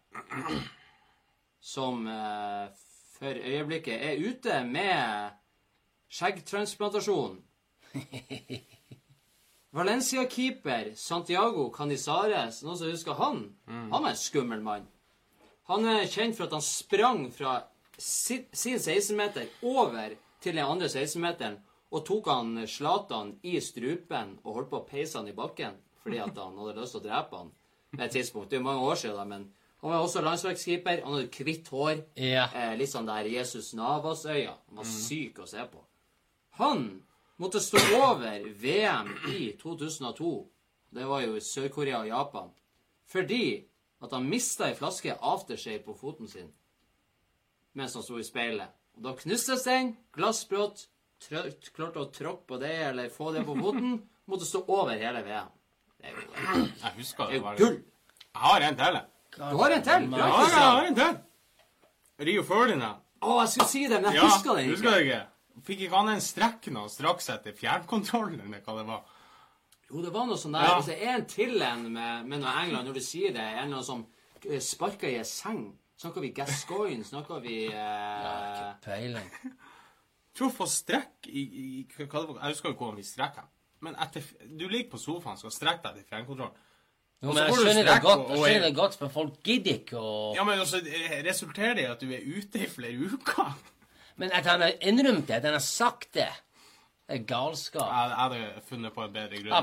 som 1.62 2.06
eh, 2.10 2.72
for 3.18 3.38
øyeblikket 3.38 4.02
er 4.02 4.18
ute 4.18 4.64
med 4.66 5.38
skjeggtransplantasjon. 6.10 7.38
Valencia-keeper 9.72 10.90
Santiago 10.98 11.70
Canizares, 11.72 12.58
noen 12.64 12.76
som 12.76 12.90
husker 12.90 13.16
han? 13.16 13.44
Han 13.68 14.02
var 14.02 14.10
en 14.10 14.18
skummel 14.20 14.60
mann. 14.60 14.88
Han 15.70 15.86
er 15.88 16.10
kjent 16.10 16.36
for 16.36 16.48
at 16.48 16.56
han 16.58 16.64
sprang 16.66 17.22
fra 17.32 17.60
sin 18.02 18.78
16-meter 18.78 19.48
over 19.62 20.16
til 20.42 20.56
den 20.56 20.66
andre 20.66 20.90
16-meteren 20.90 21.58
og 21.92 22.04
tok 22.08 22.28
han 22.32 22.54
Zlatan 22.66 23.34
i 23.46 23.58
strupen 23.60 24.38
og 24.42 24.54
holdt 24.56 24.70
på 24.70 24.80
å 24.80 24.86
peise 24.88 25.20
han 25.20 25.28
i 25.30 25.36
bakken 25.36 25.76
fordi 26.02 26.18
at 26.22 26.38
han 26.40 26.56
hadde 26.58 26.80
lyst 26.80 26.96
til 26.96 27.02
å 27.02 27.04
drepe 27.04 27.42
han 27.42 27.52
med 27.92 28.06
et 28.06 28.14
tidspunkt. 28.16 28.50
Det 28.50 28.56
er 28.56 28.62
jo 28.62 28.66
mange 28.66 28.86
år 28.88 28.98
siden, 28.98 29.28
men 29.28 29.44
han 29.82 29.90
var 29.90 30.02
også 30.02 30.22
landslagskeeper. 30.24 31.02
Han 31.04 31.18
hadde 31.18 31.44
hvitt 31.44 31.68
hår. 31.70 32.00
Ja. 32.18 32.48
Eh, 32.56 32.72
litt 32.80 32.90
sånn 32.90 33.06
der 33.06 33.28
Jesus 33.30 33.72
Navas-øya. 33.78 34.54
Han 34.70 34.80
var 34.80 34.88
syk 34.88 35.42
å 35.44 35.46
se 35.46 35.62
på. 35.70 35.82
Han 36.58 36.86
måtte 37.42 37.60
stå 37.62 37.82
over 37.98 38.48
VM 38.62 39.12
i 39.30 39.52
2002. 39.60 40.32
Det 40.92 41.06
var 41.08 41.22
jo 41.26 41.36
i 41.36 41.44
Sør-Korea 41.44 42.02
og 42.02 42.10
Japan. 42.10 42.50
Fordi 43.12 43.44
at 44.02 44.16
han 44.16 44.26
mista 44.28 44.66
ei 44.66 44.76
flaske 44.78 45.14
aftershave 45.14 45.84
på 45.86 45.94
foten 45.98 46.30
sin 46.30 46.50
mens 47.78 47.94
han 47.96 48.02
sto 48.04 48.18
i 48.20 48.24
speilet. 48.26 48.68
Og 48.96 49.02
da 49.06 49.14
knustes 49.16 49.64
den, 49.64 49.94
Glassbrått. 50.16 50.86
klarte 51.76 52.02
å 52.02 52.10
tråkke 52.12 52.46
på 52.50 52.58
det 52.60 52.72
eller 52.90 53.08
få 53.14 53.32
det 53.32 53.44
på 53.46 53.54
foten. 53.58 54.00
Måtte 54.30 54.46
stå 54.46 54.64
over 54.68 54.94
hele 54.98 55.22
VM. 55.26 55.48
Det 56.02 56.10
er 56.10 56.16
jo, 56.16 56.26
det 56.34 56.82
Jeg 56.82 56.92
husker 56.98 57.30
det. 57.30 57.40
var- 57.42 57.56
gull. 57.56 57.78
Jeg 58.32 58.42
har 58.42 58.60
en 58.68 58.76
til. 58.76 59.00
Du 59.36 59.42
har 59.44 59.70
en 59.70 59.82
til? 59.82 60.08
Ja, 60.18 60.26
jeg 60.26 60.62
har 60.62 60.84
en 60.88 60.94
til. 60.98 61.18
Rio 62.26 62.42
Ferdinand. 62.46 63.00
Å, 63.22 63.36
jeg 63.42 63.48
skulle 63.52 63.68
si 63.70 63.82
det, 63.88 64.00
men 64.02 64.12
jeg 64.12 64.20
Ja, 64.22 64.28
husker 64.28 64.56
det 64.58 64.64
husker 64.70 64.90
jeg 64.96 65.06
ikke? 65.06 65.20
Fikk 65.66 65.80
ikke 65.86 65.96
han 66.00 66.08
en 66.14 66.20
strekk 66.24 66.66
nå 66.74 66.86
straks 66.90 67.28
etter 67.30 67.52
fjernkontrollen, 67.54 68.40
eller 68.40 68.62
hva 68.64 68.76
det 68.78 68.86
var? 68.88 69.02
Jo, 69.92 70.00
det 70.02 70.12
var 70.14 70.26
noe 70.26 70.38
sånn 70.40 70.54
der. 70.56 70.64
Ja. 70.64 70.76
altså, 70.78 70.96
en 70.96 71.26
til 71.28 71.62
en 71.62 71.82
med, 71.92 72.26
med 72.26 72.40
noe 72.42 72.54
England, 72.62 72.88
når 72.88 72.94
du 72.98 73.00
sier 73.04 73.34
det, 73.36 73.42
en 73.44 73.58
eller 73.66 73.76
annen 73.76 73.84
som 73.86 74.06
eh, 74.48 74.58
sparker 74.64 75.08
i 75.12 75.18
en 75.20 75.28
seng 75.28 75.62
Snakker 76.02 76.24
vi 76.24 76.32
Gascoigne? 76.34 77.04
Snakker 77.06 77.40
vi 77.44 77.56
eh, 77.70 78.72
Peiling. 78.82 79.30
tror 80.36 80.50
for 80.54 80.70
strekk 80.70 81.28
i, 81.30 81.42
i 81.42 81.66
hva 81.94 82.06
det 82.08 82.28
var, 82.32 82.38
Jeg 82.42 82.56
husker 82.56 82.72
ikke 82.74 82.84
hvordan 82.86 82.98
vi 83.02 83.06
strekker. 83.06 83.48
Men 83.82 83.96
etter, 84.02 84.26
du 84.46 84.66
ligger 84.70 84.92
på 84.94 85.00
sofaen 85.02 85.38
skal 85.40 85.54
strekke 85.54 85.82
deg 85.88 86.00
til 86.02 86.08
fjernkontrollen. 86.12 86.68
Jo, 87.22 87.30
men 87.30 87.44
jeg 87.44 87.54
skjønner 87.54 87.86
det 87.86 87.92
strekk 87.92 88.02
godt, 88.06 88.22
jeg 88.32 88.38
skjønner 88.42 88.64
det 88.66 88.76
godt, 88.78 88.96
for 88.98 89.12
folk 89.14 89.34
gidder 89.46 89.76
ikke 89.78 89.98
å 90.02 90.14
Ja, 90.34 90.46
men 90.46 90.58
altså, 90.62 90.80
resulterer 91.26 91.76
det 91.78 91.84
i 91.84 91.90
at 91.92 92.00
du 92.02 92.08
er 92.16 92.24
ute 92.26 92.64
i 92.64 92.70
flere 92.70 93.12
uker. 93.12 93.52
Men 94.18 94.34
at 94.34 94.48
han 94.50 94.64
har 94.66 94.74
innrømt 94.82 95.28
det, 95.28 95.36
at 95.38 95.46
han 95.46 95.54
har 95.54 95.62
sagt 95.62 96.10
det, 96.18 96.26
det 97.06 97.20
er 97.20 97.22
galskap. 97.30 97.86
Jeg, 97.86 98.10
jeg 98.10 98.18
hadde 98.24 98.64
funnet 98.66 98.94
på 98.96 99.04
en 99.06 99.14
bedre 99.14 99.38
grunn. 99.38 99.54
ja. 99.54 99.62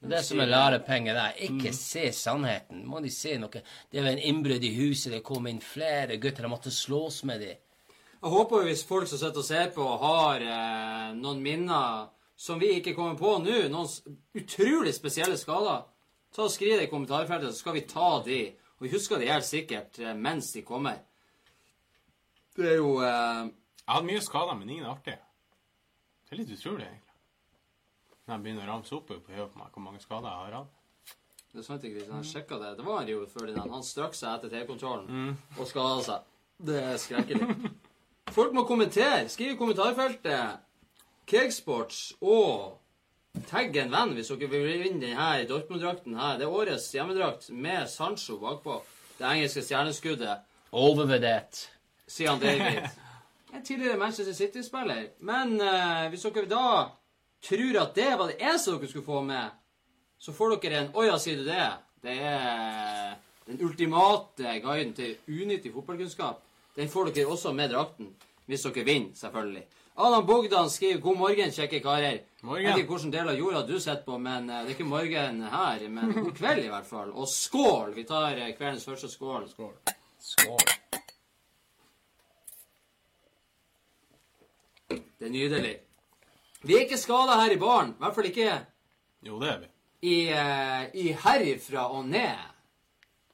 Det 0.00 0.20
som 0.24 0.40
er 0.40 0.50
lærepenger 0.50 1.14
der, 1.16 1.38
ikke 1.48 1.72
se 1.72 2.10
sannheten. 2.12 2.84
Må 2.86 3.00
de 3.00 3.10
se 3.10 3.38
noe 3.40 3.62
Det 3.92 4.02
var 4.02 4.10
en 4.12 4.18
innbrudd 4.18 4.64
i 4.64 4.74
huset, 4.76 5.12
det 5.12 5.22
kom 5.24 5.46
inn 5.48 5.60
flere 5.60 6.18
gutter, 6.20 6.44
de 6.44 6.50
måtte 6.52 6.70
slås 6.70 7.22
med 7.24 7.40
dem. 7.40 7.56
Jeg 8.22 8.32
håper 8.32 8.62
jo 8.62 8.68
hvis 8.68 8.84
folk 8.84 9.08
som 9.08 9.18
sitter 9.20 9.42
og 9.42 9.46
ser 9.46 9.72
på, 9.74 9.86
har 10.02 10.42
eh, 10.42 11.10
noen 11.16 11.42
minner 11.42 12.06
som 12.36 12.60
vi 12.60 12.74
ikke 12.78 12.94
kommer 12.96 13.16
på 13.16 13.36
nå, 13.40 13.58
noen 13.72 14.16
utrolig 14.36 14.92
spesielle 14.96 15.36
skader, 15.40 15.84
ta 16.34 16.44
og 16.44 16.52
skriv 16.52 16.76
det 16.76 16.88
i 16.88 16.92
kommentarfeltet, 16.92 17.54
så 17.54 17.64
skal 17.64 17.76
vi 17.76 17.86
ta 17.88 18.10
de. 18.24 18.40
Og 18.76 18.86
vi 18.86 18.92
husker 18.92 19.20
de 19.20 19.30
helt 19.30 19.48
sikkert 19.48 20.00
eh, 20.02 20.16
mens 20.16 20.52
de 20.52 20.64
kommer. 20.66 21.00
Det 22.56 22.72
er 22.72 22.78
jo 22.80 22.98
eh, 23.04 23.46
Jeg 23.86 23.94
hadde 23.94 24.10
mye 24.10 24.24
skader, 24.24 24.58
men 24.58 24.70
ingen 24.70 24.90
artige. 24.90 25.20
Det 26.26 26.34
er 26.34 26.42
litt 26.42 26.56
utrolig, 26.56 26.88
egentlig. 26.88 27.05
Når 28.26 28.34
jeg 28.34 28.42
begynner 28.42 28.66
å 28.66 28.72
ramse 28.72 28.94
opp 28.96 29.06
på 29.06 29.20
høyre 29.30 29.48
på 29.52 29.60
meg 29.60 29.74
hvor 29.74 29.84
mange 29.84 30.00
skader 30.02 30.28
jeg 30.28 30.44
har 30.44 30.56
hatt. 30.58 30.72
Det 31.52 31.62
er 31.62 31.66
sant 31.66 31.84
ikke, 31.86 32.00
Kristian. 32.00 32.22
Jeg 32.22 32.30
sjekka 32.32 32.56
det. 32.60 32.70
Det 32.76 32.84
var 32.84 33.04
Rio 33.06 33.26
Ferdinand. 33.30 33.70
Han 33.72 33.84
strakk 33.86 34.16
seg 34.18 34.32
etter 34.34 34.50
TV-kontrollen 34.52 35.36
og 35.56 35.68
skada 35.70 36.02
seg. 36.04 36.32
Det 36.66 36.80
er 36.82 36.98
skrekkelig. 37.00 37.70
Folk 38.36 38.56
må 38.56 38.66
kommentere. 38.68 39.28
Skriv 39.32 39.54
i 39.54 39.60
kommentarfeltet 39.60 40.58
Cakesports 41.30 42.00
og 42.20 42.76
tagg 43.48 43.74
en 43.80 43.94
venn 43.94 44.12
hvis 44.16 44.28
dere 44.32 44.50
vil 44.52 44.82
vinne 44.82 45.00
denne 45.06 45.46
Dortmund-drakten 45.48 46.18
her. 46.18 46.36
Det 46.40 46.46
er 46.46 46.58
årets 46.58 46.90
hjemmedrakt 46.94 47.48
med 47.54 47.88
Sancho 47.90 48.36
bakpå. 48.42 48.80
Det 49.16 49.24
engelske 49.30 49.64
stjerneskuddet, 49.64 50.44
Overvurdert. 50.76 51.62
sier 52.10 52.34
han 52.34 52.42
David. 52.42 52.84
En 53.56 53.62
tidligere 53.64 53.96
Manchester 53.96 54.34
City-spiller. 54.36 55.06
Men 55.24 55.54
uh, 55.62 56.10
hvis 56.12 56.26
dere 56.26 56.48
da 56.50 56.64
tror 57.48 57.80
at 57.82 57.94
det 57.94 58.10
var 58.18 58.32
det 58.32 58.40
eneste 58.40 58.74
dere 58.74 58.90
skulle 58.90 59.06
få 59.06 59.22
med, 59.22 59.54
så 60.18 60.32
får 60.32 60.56
dere 60.62 60.82
en 60.82 60.92
Å 60.94 61.06
ja, 61.06 61.16
sier 61.20 61.40
du 61.40 61.46
det? 61.48 61.70
Det 62.02 62.18
er 62.18 63.16
den 63.46 63.62
ultimate 63.62 64.58
guiden 64.62 64.92
til 64.94 65.16
unyttig 65.28 65.72
fotballkunnskap. 65.74 66.42
Den 66.76 66.90
får 66.92 67.12
dere 67.14 67.32
også 67.32 67.52
med 67.56 67.70
drakten. 67.70 68.12
Hvis 68.46 68.66
dere 68.66 68.84
vinner, 68.86 69.14
selvfølgelig. 69.14 69.64
Adam 69.98 70.26
Bogdan 70.26 70.70
skriver 70.70 71.00
'God 71.00 71.16
morgen, 71.16 71.50
kjekke 71.50 71.80
karer'. 71.80 72.18
Morgen. 72.42 72.64
Jeg 72.64 72.72
vet 72.72 72.78
ikke 72.78 72.92
hvilken 72.92 73.12
del 73.12 73.28
av 73.28 73.38
jorda 73.38 73.62
du 73.66 73.78
sitter 73.80 74.02
på, 74.04 74.18
men 74.18 74.50
eh, 74.50 74.56
det 74.56 74.66
er 74.66 74.74
ikke 74.74 74.84
morgen 74.84 75.42
her. 75.42 75.88
Men 75.88 76.12
god 76.12 76.32
kveld, 76.36 76.64
i 76.64 76.68
hvert 76.68 76.86
fall. 76.86 77.10
Og 77.12 77.28
skål! 77.28 77.94
Vi 77.94 78.04
tar 78.04 78.36
eh, 78.36 78.52
kveldens 78.58 78.84
første 78.84 79.08
skål. 79.08 79.48
Skål. 79.48 79.72
Skål. 80.20 80.58
Det 84.88 85.26
er 85.26 85.32
nydelig. 85.32 85.85
Vi 86.66 86.74
er 86.76 86.84
ikke 86.86 86.98
skada 86.98 87.36
her 87.40 87.54
i 87.54 87.58
baren. 87.60 87.94
I 87.96 88.02
hvert 88.04 88.14
fall 88.18 88.28
ikke 88.30 88.50
Jo, 89.26 89.38
det 89.40 89.48
er 89.52 89.58
vi. 89.62 89.68
i, 90.02 90.16
eh, 90.30 90.84
i 90.94 91.08
herifra 91.24 91.86
og 91.92 92.04
ned. 92.08 92.36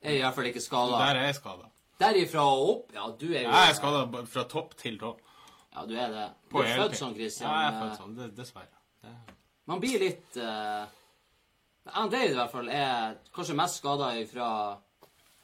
Er 0.02 0.10
vi 0.10 0.16
i 0.18 0.22
hvert 0.22 0.34
fall 0.34 0.46
ikke 0.50 0.60
skada. 0.64 0.98
Der 1.02 1.20
er 1.20 1.26
jeg 1.30 1.34
skada. 1.40 1.68
Derifra 2.02 2.42
og 2.48 2.70
opp 2.70 2.94
Ja, 2.96 3.04
du 3.20 3.28
er 3.32 3.42
jo 3.44 3.50
Jeg 3.50 3.68
er 3.70 3.74
skada 3.78 4.24
fra 4.26 4.42
topp 4.50 4.74
til 4.80 4.98
tå. 4.98 5.12
Ja, 5.74 5.84
du 5.86 5.94
er 5.96 6.08
det. 6.12 6.24
Du 6.50 6.58
er 6.58 6.72
født 6.76 6.96
sånn, 6.98 7.14
Christian. 7.16 7.48
Ja, 7.50 7.60
jeg 7.60 7.74
er 7.74 7.80
født 7.82 8.00
sånn. 8.00 8.34
Dessverre. 8.36 8.80
Det- 9.02 9.36
Man 9.66 9.80
blir 9.80 9.98
litt 10.00 10.36
uh, 10.36 10.86
David 12.10 12.30
i 12.32 12.34
hvert 12.34 12.50
fall 12.50 12.68
er 12.68 13.14
kanskje 13.34 13.54
mest 13.54 13.76
skada 13.78 14.08
fra 14.32 14.48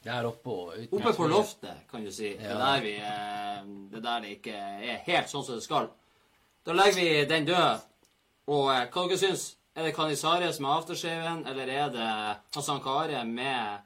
Der 0.03 0.25
oppe 0.27 0.49
og 0.49 0.73
uten 0.77 0.99
Oppe 0.99 1.13
på 1.15 1.27
loftet, 1.27 1.87
kan 1.91 2.03
du 2.03 2.11
si. 2.11 2.33
Det 2.37 2.45
er 2.45 2.57
der 2.59 2.81
vi 2.83 2.93
eh, 2.97 3.63
Det 3.91 3.97
er 3.97 4.05
der 4.05 4.19
det 4.21 4.29
ikke 4.37 4.53
er 4.55 5.01
helt 5.07 5.27
sånn 5.31 5.43
som 5.45 5.55
det 5.55 5.63
skal. 5.63 5.89
Da 6.65 6.71
legger 6.73 6.95
vi 6.99 7.25
den 7.29 7.45
død. 7.47 7.79
Og 8.49 8.71
eh, 8.73 8.87
hva 8.91 9.03
dere 9.07 9.17
syns? 9.21 9.43
Er 9.75 9.83
det 9.85 9.93
Canizares 9.95 10.59
med 10.59 10.69
aftershaven, 10.69 11.45
eller 11.47 11.67
er 11.71 11.89
det 11.93 12.09
Hassan 12.55 12.81
Kare 12.83 13.21
med 13.25 13.77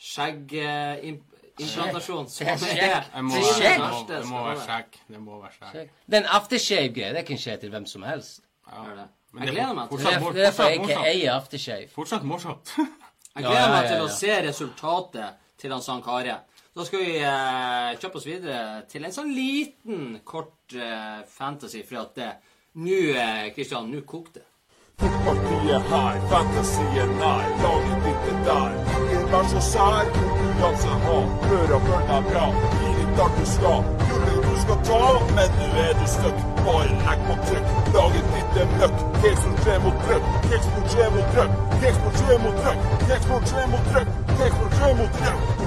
skjeggimplantasjon? 0.00 2.26
Det 2.26 2.48
er 2.48 2.56
skjegg. 2.56 2.82
er 2.82 3.02
Det 3.12 3.22
må, 3.22 3.34
Det 3.34 3.36
er 3.36 3.42
være- 3.42 3.58
skjegg. 3.58 3.80
det 4.08 4.24
må, 4.28 4.44
være 4.46 4.60
skjegg. 4.64 4.86
Det 5.08 5.20
må 5.20 5.40
være 5.42 5.52
skjegg. 5.72 5.88
Den 6.10 6.24
aftershave-greia, 6.38 7.12
det 7.18 7.24
kan 7.26 7.36
skje 7.38 7.56
til 7.60 7.70
hvem 7.70 7.86
som 7.86 8.02
helst. 8.02 8.40
Ja. 8.70 8.76
Det. 8.96 9.06
Men 9.32 9.42
Jeg 9.42 9.48
er 9.48 9.52
gleder 9.54 9.72
meg 9.74 9.88
til 9.88 9.98
Det 9.98 10.06
er 10.06 10.10
det 10.20 10.28
er 10.28 10.32
derfor 10.50 10.64
jeg 10.64 10.72
ikke 10.80 11.04
eier 11.08 11.32
aftershave. 11.34 11.88
Fortsatt 11.94 12.22
morsomt. 12.24 12.68
Jeg 12.76 12.86
gleder 13.44 13.68
meg 13.72 13.86
til 13.88 14.00
å 14.04 14.08
se 14.12 14.42
resultatet 14.48 15.28
til 15.58 15.70
han 15.72 15.82
Sankare. 15.82 16.36
Da 16.74 16.84
skal 16.88 17.02
vi 17.04 17.16
eh, 17.20 17.90
kjøpe 18.00 18.16
oss 18.16 18.24
videre 18.26 18.60
til 18.88 19.04
en 19.04 19.12
sånn 19.12 19.32
liten, 19.36 20.14
kort 20.24 20.72
eh, 20.72 21.20
fantasy, 21.28 21.82
for 21.84 22.00
at 22.06 22.14
det 22.16 22.30
Nå, 22.80 22.96
eh, 23.12 23.50
Christian, 23.52 23.90
nå 23.92 24.00
kokte 24.08 24.40
det. 24.40 24.46
Fotbollspartiet 25.02 25.88
här, 25.90 26.20
fantasien 26.30 27.10
nær, 27.18 27.42
laget 27.60 28.06
ditt 28.06 28.30
er 28.32 28.38
der. 28.46 28.76
Ingen 29.02 29.26
vær 29.32 29.50
så 29.50 29.60
sær, 29.66 30.08
konkurranse 30.14 30.94
ha. 31.04 31.16
Hør 31.50 31.74
og 31.76 31.84
følg 31.90 32.08
deg 32.12 32.30
bra. 32.30 32.44
Gi 32.78 32.92
ditt 33.00 33.20
alt 33.26 33.36
du 33.40 33.44
skal. 33.52 33.84
Gullet 34.06 34.46
du 34.46 34.54
skal 34.62 34.80
ta, 34.88 35.00
men 35.36 35.56
nå 35.58 35.68
er 35.84 35.92
du 36.00 36.06
støtt, 36.14 36.40
Bare 36.62 36.96
legg 37.02 37.22
på 37.26 37.36
trykk. 37.48 37.70
laget 37.98 38.32
ditt 38.36 38.58
er 38.62 38.68
møkk. 38.78 39.00
Kexport 39.24 39.62
3 39.66 39.78
mot 39.84 40.02
trøkk. 40.06 40.32
Kexport 40.48 40.88
3 40.96 41.10
mot 41.16 41.32
trøkk. 41.36 41.60
Kexport 41.82 42.20
3 42.22 42.40
mot 42.46 42.62
trøkk. 42.62 42.88
Kexport 43.08 43.50
3 43.52 43.66
mot 43.74 43.90
trøkk. 43.92 44.16
Kexport 44.38 44.78
3 44.80 44.92
mot 45.02 45.20
trøkk. 45.20 45.61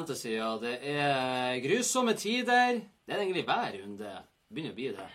Fantasy, 0.00 0.30
ja. 0.32 0.54
Det 0.56 0.78
er 0.80 1.58
grusomme 1.60 2.14
tider. 2.16 2.78
Det 3.04 3.12
er 3.12 3.20
egentlig 3.20 3.42
hver 3.44 3.74
runde. 3.82 4.12
Begynner 4.48 4.72
å 4.72 4.76
bli 4.78 4.86
det. 4.96 5.08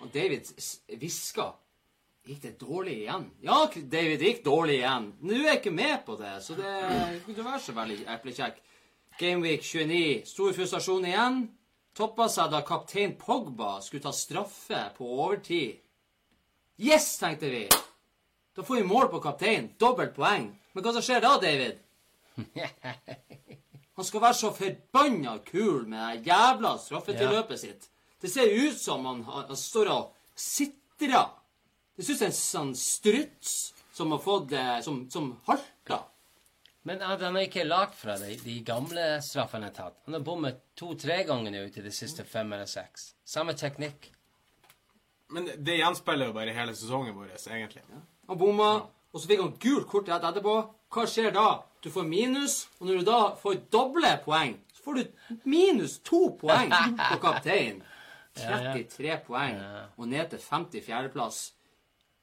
Og 0.00 0.08
David 0.14 0.48
hvisker. 0.96 1.50
Gikk 2.24 2.40
det 2.46 2.52
dårlig 2.60 2.94
igjen? 3.02 3.26
Ja, 3.44 3.58
David, 3.68 4.16
det 4.22 4.30
gikk 4.30 4.40
dårlig 4.46 4.78
igjen. 4.78 5.10
Nå 5.20 5.36
er 5.36 5.44
jeg 5.44 5.60
ikke 5.60 5.74
med 5.76 6.06
på 6.06 6.16
det, 6.16 6.32
så 6.44 6.56
det 6.56 6.72
kunne 6.72 7.34
ikke 7.34 7.46
være 7.50 7.62
så 7.66 7.76
veldig 7.76 8.00
eplekjekk. 8.16 8.64
Gameweek 9.20 9.66
29. 9.66 10.00
Stor 10.32 10.56
frustrasjon 10.56 11.08
igjen. 11.10 11.40
Toppa 12.00 12.30
seg 12.32 12.54
da 12.54 12.64
kaptein 12.64 13.16
Pogba 13.20 13.76
skulle 13.84 14.06
ta 14.06 14.16
straffe 14.16 14.86
på 14.96 15.14
overtid. 15.20 15.82
Yes, 16.80 17.12
tenkte 17.20 17.52
vi. 17.52 17.66
Da 18.56 18.64
får 18.64 18.80
vi 18.80 18.88
mål 18.88 19.12
på 19.12 19.20
kaptein. 19.20 19.74
Dobbelt 19.76 20.16
poeng. 20.16 20.48
Men 20.72 20.86
hva 20.86 20.96
som 20.96 21.04
skjer 21.04 21.28
da, 21.28 21.36
David? 21.44 21.84
Han 24.00 24.06
skal 24.08 24.22
være 24.24 24.36
så 24.38 24.50
forbanna 24.56 25.34
kul 25.44 25.82
med 25.90 26.22
det 26.22 26.30
jævla 26.30 26.70
straffetilløpet 26.80 27.60
sitt. 27.60 27.88
Det 28.20 28.30
ser 28.32 28.48
ut 28.48 28.78
som 28.80 29.04
han, 29.04 29.18
han 29.28 29.56
står 29.56 29.90
og 29.92 30.14
sitrer. 30.36 31.26
Det 31.96 32.06
ser 32.06 32.14
ut 32.16 32.20
som 32.22 32.30
en 32.30 32.38
sånn 32.38 32.70
struts 32.80 33.52
som 33.92 34.14
har 34.14 34.22
fått 34.24 34.54
eh, 34.56 34.78
Som, 34.86 35.02
som 35.12 35.34
halter. 35.48 36.06
Men 36.88 37.02
at 37.04 37.20
han 37.20 37.36
er 37.36 37.44
ikke 37.44 37.66
lagd 37.68 37.92
fra 37.98 38.14
de, 38.22 38.38
de 38.40 38.54
gamle 38.64 39.02
straffene 39.20 39.66
han 39.66 39.68
har 39.68 39.76
tatt. 39.76 39.98
Han 40.06 40.16
har 40.16 40.24
bommet 40.24 40.62
to-tre 40.80 41.18
ganger 41.28 41.52
nå 41.52 41.66
til 41.74 41.84
de 41.84 41.92
siste 41.92 42.24
fem 42.24 42.52
eller 42.56 42.70
seks. 42.70 43.10
Samme 43.28 43.52
teknikk. 43.52 44.08
Men 45.28 45.50
det- 45.60 45.76
gjenspeiler 45.76 46.30
jo 46.30 46.38
bare 46.40 46.56
hele 46.56 46.72
sesongen 46.74 47.12
vår, 47.14 47.34
egentlig. 47.36 47.84
Han 48.32 48.38
bomma, 48.40 48.70
og 49.12 49.20
så 49.20 49.28
fikk 49.28 49.44
han 49.44 49.52
gult 49.60 49.86
kort 49.92 50.08
rett 50.08 50.24
etterpå. 50.24 50.56
Hva 50.90 51.04
skjer 51.06 51.36
da? 51.36 51.48
Du 51.80 51.90
får 51.90 52.04
minus, 52.04 52.68
og 52.78 52.86
når 52.86 53.00
du 53.00 53.06
da 53.08 53.20
får 53.40 53.62
doble 53.72 54.10
poeng, 54.24 54.56
så 54.76 54.82
får 54.84 54.94
du 55.00 55.38
minus 55.48 55.98
to 56.04 56.26
poeng 56.40 56.72
på 56.98 57.18
kaptein. 57.24 57.82
33 58.36 59.16
poeng, 59.26 59.56
og 59.96 60.08
ned 60.08 60.30
til 60.30 60.38
54.-plass. 60.38 61.40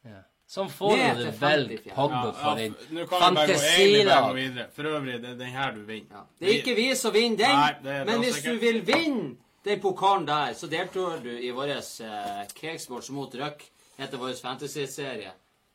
Ja. 0.08 0.22
Sånn 0.48 0.70
får 0.72 0.94
Ned 0.96 1.18
du 1.18 1.24
til 1.26 1.26
det 1.28 1.40
vel 1.42 1.64
Pogba 1.92 2.30
for 2.32 2.56
din 2.56 2.76
fantasilag. 3.12 4.30
videre. 4.38 4.70
For 4.72 4.88
øvrig, 4.88 5.18
det 5.20 5.34
er 5.34 5.42
den 5.42 5.52
her 5.52 5.74
du 5.76 5.82
vinner. 5.84 6.22
Ja. 6.22 6.22
Det 6.40 6.48
er 6.48 6.54
ikke 6.62 6.76
vi 6.78 6.86
som 6.96 7.12
vinner 7.14 7.42
den, 7.42 7.58
Nei, 7.84 7.98
men 8.08 8.24
hvis 8.24 8.40
du 8.46 8.54
vil 8.62 8.80
vinne 8.88 9.34
den 9.68 9.82
pokalen 9.84 10.24
der, 10.30 10.54
så 10.56 10.70
deltar 10.72 11.20
du 11.26 11.34
i 11.36 11.52
vår 11.52 11.74
eh, 11.76 12.46
Cakesports 12.56 13.10
mot 13.12 13.36
Røk, 13.36 13.66
heter 14.00 14.22
vår 14.22 14.38
fantasy-serie. 14.40 15.34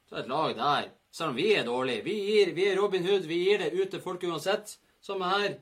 Så 0.08 0.16
er 0.16 0.22
det 0.22 0.24
et 0.24 0.32
lag 0.32 0.56
der. 0.56 0.88
Selv 1.12 1.35
om 1.35 1.37
vi 1.37 1.51
er 1.53 1.66
dårlige. 1.68 2.05
Vi, 2.07 2.14
gir, 2.31 2.55
vi 2.57 2.66
er 2.70 2.79
Robin 2.81 3.05
Hood, 3.05 3.27
vi 3.29 3.42
gir 3.44 3.61
det 3.61 3.75
ut 3.77 3.90
til 3.92 4.01
folk 4.01 4.22
uansett. 4.25 4.79
Samme 5.05 5.29
her. 5.29 5.59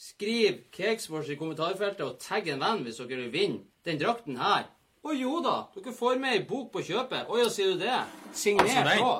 Skriv 0.00 0.64
Cakesports 0.74 1.28
i 1.30 1.36
kommentarfeltet 1.38 2.02
og 2.02 2.16
tagg 2.18 2.48
en 2.50 2.62
venn 2.64 2.80
hvis 2.82 2.96
dere 2.98 3.20
vil 3.20 3.34
vinne 3.34 3.60
den 3.86 4.00
drakten 4.00 4.40
her. 4.40 4.64
Å 5.04 5.12
jo 5.14 5.36
da, 5.44 5.58
dere 5.76 5.92
får 5.94 6.16
med 6.22 6.38
ei 6.38 6.42
bok 6.48 6.72
på 6.72 6.82
kjøpet. 6.88 7.28
Å 7.28 7.38
ja, 7.38 7.50
sier 7.52 7.74
du 7.74 7.84
det? 7.84 8.00
Signert 8.34 8.90
på. 8.98 9.12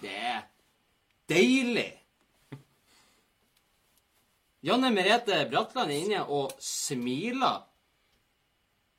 Det 0.00 0.14
er 0.16 0.40
deilig. 1.30 1.90
Janne 4.64 4.90
Merete 4.90 5.44
Bratland 5.50 5.92
er 5.92 6.00
inne 6.02 6.24
og 6.34 6.56
smiler. 6.62 7.60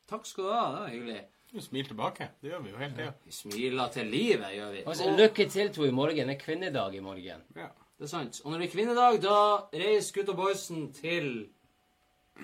Takk 0.10 0.30
skal 0.30 0.46
du 0.46 0.54
ha. 0.54 0.64
Det 0.70 0.80
var 0.80 0.94
hyggelig. 0.94 1.20
Du 1.50 1.62
smiler 1.62 1.88
tilbake. 1.90 2.30
Det 2.42 2.52
gjør 2.52 2.60
vi 2.62 2.72
jo 2.72 2.78
hele 2.78 2.94
tida. 2.94 3.14
Vi 3.26 3.34
smiler 3.34 3.94
til 3.94 4.10
livet, 4.14 4.50
gjør 4.54 4.74
vi. 4.74 4.82
Altså, 4.86 5.04
så 5.04 5.14
lykke 5.18 5.46
til 5.50 5.72
to 5.74 5.86
i 5.88 5.94
morgen. 5.94 6.28
Det 6.30 6.36
er 6.36 6.42
kvinnedag 6.44 6.96
i 6.96 7.00
morgen. 7.02 7.46
Ja. 7.56 7.70
Det 7.98 8.06
er 8.06 8.12
sant. 8.12 8.42
Og 8.44 8.52
når 8.52 8.62
det 8.62 8.68
er 8.68 8.74
kvinnedag, 8.76 9.22
da 9.24 9.38
reiser 9.74 10.20
gutta 10.20 10.36
boysen 10.38 10.92
til 10.94 11.32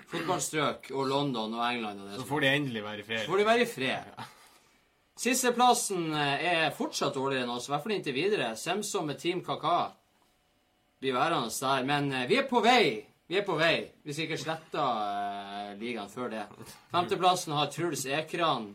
fotballstrøk 0.09 0.89
og 0.91 1.05
London 1.07 1.53
og 1.53 1.61
England. 1.67 2.01
og 2.01 2.09
det 2.09 2.19
Så 2.19 2.25
får 2.27 2.39
de 2.39 2.47
endelig 2.47 2.83
være 2.83 2.99
i 2.99 3.17
Så 3.19 3.29
får 3.29 3.37
de 3.37 3.45
være 3.45 3.61
i 3.61 3.65
fred. 3.65 4.25
Sisteplassen 5.15 6.09
eh, 6.11 6.47
er 6.51 6.73
fortsatt 6.75 7.15
dårligere 7.15 7.45
enn 7.45 7.53
oss, 7.53 7.69
i 7.69 7.71
hvert 7.71 7.85
fall 7.85 7.93
inntil 7.95 8.15
videre. 8.17 8.49
Semsom 8.59 9.05
med 9.07 9.19
Team 9.21 9.43
Kaka 9.45 9.91
blir 10.99 11.13
værende 11.15 11.53
der. 11.55 11.85
Men 11.85 12.11
eh, 12.11 12.25
vi 12.27 12.39
er 12.41 12.49
på 12.49 12.59
vei. 12.65 13.05
Vi 13.27 13.37
er 13.37 13.45
på 13.45 13.55
vei, 13.57 13.87
hvis 14.03 14.17
vi 14.19 14.25
ikke 14.27 14.37
sletter 14.37 14.81
uh, 14.85 15.71
ligaen 15.79 16.11
før 16.11 16.27
det. 16.29 16.43
Femteplassen 16.91 17.55
har 17.57 17.71
Truls 17.73 18.03
Ekran 18.05 18.67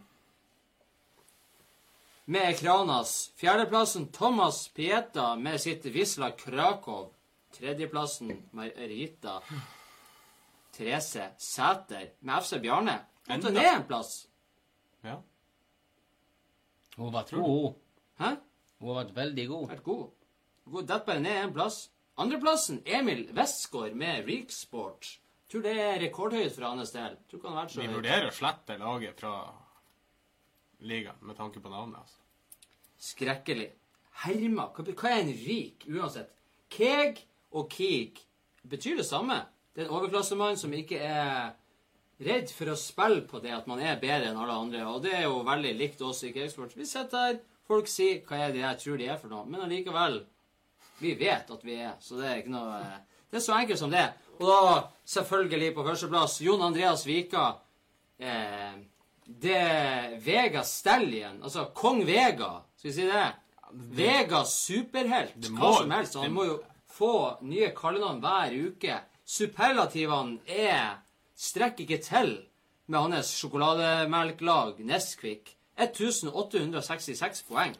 med 2.25 2.51
Ekranas. 2.51 3.33
Fjerdeplassen 3.37 4.09
Thomas 4.13 4.69
Pieta 4.69 5.37
med 5.37 5.61
sitt 5.61 5.87
Wisla 5.87 6.31
Krakow. 6.31 7.13
Tredjeplassen 7.59 8.43
Marita 8.51 9.41
Therese 10.77 11.31
Sæter 11.39 12.11
med 12.21 12.43
FC 12.43 12.61
Bjarne. 12.63 12.99
Gått 13.27 13.37
Enda. 13.37 13.51
ned 13.51 13.75
en 13.75 13.87
plass. 13.87 14.29
Ja. 15.03 15.23
Hun 16.97 17.13
var 17.13 17.25
god. 17.31 17.75
Hæ? 18.19 18.37
Hun 18.79 18.89
har 18.89 19.05
vært 19.05 19.17
veldig 19.17 19.49
god. 19.49 19.69
Vært 19.71 19.85
god. 19.85 20.07
Hun 20.71 20.87
detter 20.87 21.07
bare 21.07 21.21
ned 21.25 21.43
en 21.45 21.53
plass. 21.55 21.81
Andreplassen 22.21 22.83
Emil 22.85 23.27
Westgård 23.37 23.95
med 23.97 24.27
Reeksport. 24.29 25.17
Tror 25.51 25.63
det 25.65 25.73
er 25.81 25.99
rekordhøyt 26.05 26.53
for 26.55 26.69
hans 26.69 26.93
del. 26.95 27.17
Tror 27.29 27.41
ikke 27.41 27.49
han 27.49 27.57
har 27.57 27.65
vært 27.67 27.75
så 27.75 27.81
Vi 27.83 27.89
vurderer 27.95 28.29
å 28.29 28.35
slette 28.35 28.77
laget 28.79 29.21
fra 29.21 29.33
ligaen 30.81 31.21
med 31.27 31.37
tanke 31.37 31.61
på 31.61 31.73
navnet. 31.73 32.01
altså. 32.01 32.19
Skrekkelig. 33.01 33.71
Herma. 34.25 34.69
Hva, 34.77 35.11
er 35.11 35.23
en 35.23 35.33
rik, 35.33 35.87
uansett? 35.89 36.33
Keg 36.71 37.23
og 37.57 37.71
Keeg 37.73 38.21
betyr 38.69 39.01
det 39.01 39.07
samme. 39.09 39.41
Det 39.75 39.85
er 39.85 39.89
en 39.89 39.97
overklassemann 39.97 40.59
som 40.61 40.73
ikke 40.77 40.99
er 41.01 41.55
redd 42.21 42.51
for 42.53 42.73
å 42.73 42.79
spille 42.79 43.25
på 43.29 43.41
det 43.41 43.55
at 43.57 43.69
man 43.71 43.81
er 43.81 44.01
bedre 44.01 44.31
enn 44.31 44.41
alle 44.41 44.57
andre. 44.65 44.83
Og 44.91 45.01
det 45.05 45.15
er 45.17 45.25
jo 45.25 45.41
veldig 45.47 45.73
likt 45.79 46.03
oss 46.05 46.23
i 46.29 46.35
Keegsport. 46.35 46.77
Vi 46.77 46.89
sitter 46.89 47.27
her, 47.27 47.41
folk 47.69 47.89
sier 47.89 48.21
hva 48.29 48.43
er 48.45 48.55
det 48.55 48.65
jeg 48.65 48.83
tror 48.83 49.01
de 49.01 49.09
er 49.09 49.21
for 49.21 49.33
noe, 49.33 49.47
men 49.49 49.65
allikevel 49.65 50.23
Vi 51.01 51.15
vet 51.17 51.49
at 51.49 51.63
vi 51.65 51.79
er, 51.81 51.95
så 52.05 52.19
det 52.19 52.27
er 52.29 52.41
ikke 52.43 52.53
noe 52.53 52.81
Det 53.31 53.39
er 53.39 53.45
så 53.45 53.55
enkelt 53.57 53.81
som 53.81 53.93
det. 53.93 54.05
Og 54.37 54.49
da, 54.49 54.81
selvfølgelig 55.09 55.75
på 55.75 55.85
førsteplass, 55.87 56.41
Jon 56.45 56.65
Andreas 56.67 57.07
Vika. 57.07 57.45
Eh, 58.19 58.75
det 59.39 60.19
Vega 60.25 60.65
Stallion, 60.67 61.43
altså 61.43 61.69
kong 61.75 62.03
Vega, 62.07 62.61
skal 62.77 62.91
vi 62.91 62.97
si 62.97 63.07
det? 63.07 63.29
Vegas 63.95 64.55
superhelt, 64.67 65.51
hva 65.55 65.73
som 65.79 65.93
helst. 65.95 66.19
Han 66.19 66.35
må 66.35 66.47
jo 66.49 66.57
få 66.91 67.13
nye 67.47 67.71
kallenavn 67.77 68.21
hver 68.23 68.57
uke. 68.67 68.97
Superlativene 69.25 70.41
er 70.51 70.99
strekker 71.39 71.87
ikke 71.87 72.01
til 72.03 72.33
med 72.91 73.15
hans 73.15 73.31
sjokolademelklag 73.39 74.83
Nesquik. 74.85 75.55
1866 75.81 77.45
poeng. 77.49 77.77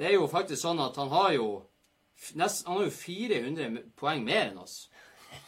Det 0.00 0.08
er 0.08 0.16
jo 0.16 0.26
faktisk 0.30 0.62
sånn 0.62 0.80
at 0.82 0.96
han 0.98 1.12
har 1.12 1.34
jo 1.36 1.50
nest, 2.34 2.66
Han 2.66 2.80
har 2.80 2.88
jo 2.88 2.94
400 2.96 3.84
poeng 4.00 4.24
mer 4.24 4.48
enn 4.48 4.62
oss. 4.64 4.88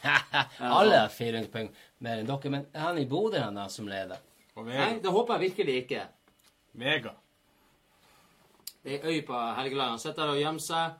Alle 0.59 1.01
har 1.01 1.09
400 1.11 1.49
poeng 1.51 1.73
mer 2.05 2.21
enn 2.21 2.29
dere, 2.29 2.53
men 2.53 2.69
er 2.71 2.85
han 2.85 3.01
i 3.01 3.09
Bodø 3.09 3.41
han 3.41 3.59
som 3.73 3.89
leder? 3.89 4.21
Og 4.55 4.67
Nei, 4.69 4.99
det 5.01 5.11
håper 5.13 5.37
jeg 5.39 5.49
virkelig 5.49 5.77
ikke. 5.83 6.01
Vega. 6.73 7.15
Det 8.83 8.97
er 8.97 9.07
ei 9.07 9.17
øy 9.17 9.25
på 9.25 9.39
Helgeland. 9.57 9.95
Han 9.95 9.99
sitter 10.03 10.25
der 10.25 10.35
og 10.35 10.41
gjemmer 10.41 10.63
seg 10.63 10.99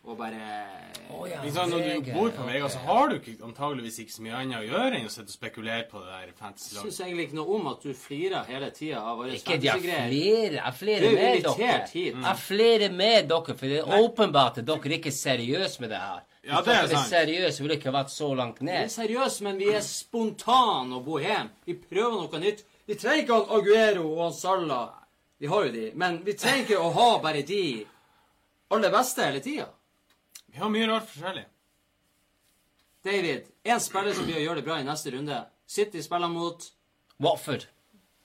og 0.00 0.16
bare 0.16 0.40
oh, 1.12 1.26
ja, 1.28 1.42
Når 1.44 1.82
du 2.00 2.12
bor 2.14 2.30
på 2.32 2.44
Vega, 2.46 2.52
Vega, 2.54 2.68
så 2.72 2.78
har 2.86 3.10
du 3.10 3.18
ikke, 3.18 3.34
antageligvis 3.44 3.98
ikke 4.00 4.14
så 4.14 4.22
mye 4.24 4.38
annet 4.38 4.56
å 4.56 4.62
gjøre 4.64 4.96
enn 4.96 5.10
å 5.10 5.12
sitte 5.12 5.28
og 5.28 5.34
spekulere 5.34 5.84
på 5.90 6.00
det 6.00 6.08
der 6.08 6.22
Jeg 6.30 6.36
fantasy-laget. 6.38 6.86
syns 6.86 7.00
egentlig 7.04 7.26
ikke 7.28 7.36
noe 7.36 7.58
om 7.58 7.68
at 7.68 7.84
du 7.84 7.90
flirer 7.94 8.48
hele 8.48 8.70
tida 8.78 9.02
av 9.02 9.20
våre 9.20 9.36
fantasy-greier. 9.36 10.14
Jeg 10.16 10.32
er 10.96 11.04
jo 11.04 11.12
med 11.12 11.44
dere. 11.44 11.76
Mm. 12.16 12.24
Jeg 12.24 12.42
flirer 12.46 12.96
med 13.02 13.30
dere, 13.34 13.58
for 13.60 13.74
det 13.74 13.82
er 13.82 13.94
åpenbart 14.00 14.62
at 14.64 14.70
dere 14.72 14.96
ikke 14.96 15.12
er 15.12 15.18
seriøse 15.20 15.84
med 15.84 15.92
det 15.92 16.00
her. 16.00 16.26
Ja, 16.48 16.64
det 16.64 16.72
er 16.78 16.88
sant. 16.88 17.12
seriøse, 17.12 17.60
ville 17.60 17.76
ikke 17.76 17.92
vært 17.92 18.14
så 18.14 18.32
langt 18.32 18.64
ned. 18.64 18.72
Vi 18.72 18.88
er 18.88 18.92
seriøse, 18.96 19.44
men 19.44 19.60
vi 19.60 19.68
er 19.76 19.84
spontane 19.84 20.96
og 20.96 21.04
bohem. 21.04 21.52
Vi 21.68 21.76
prøver 21.76 22.16
noe 22.24 22.40
nytt. 22.40 22.64
Vi 22.90 22.96
trenger 22.98 23.22
ikke 23.22 23.36
han 23.38 23.52
Aguero 23.54 24.08
og 24.08 24.24
han 24.24 24.32
Salla. 24.34 24.80
Vi 25.38 25.46
har 25.46 25.68
jo 25.68 25.70
de. 25.70 25.84
Men 25.94 26.16
vi 26.26 26.32
trenger 26.34 26.64
ikke 26.64 26.80
å 26.82 26.88
ha 26.96 27.10
bare 27.22 27.44
de 27.46 27.62
aller 28.74 28.90
beste 28.90 29.22
hele 29.28 29.42
tida. 29.44 29.68
Vi 30.50 30.58
har 30.58 30.72
mye 30.74 30.88
rart 30.90 31.06
forskjellig. 31.06 31.44
David, 33.06 33.46
en 33.62 33.84
spiller 33.84 34.18
som 34.18 34.26
blir 34.26 34.40
å 34.40 34.42
gjøre 34.42 34.58
det 34.58 34.66
bra 34.66 34.80
i 34.82 34.88
neste 34.90 35.14
runde. 35.14 35.38
City 35.70 36.02
spiller 36.02 36.34
mot 36.34 36.66
Watford. 37.22 37.70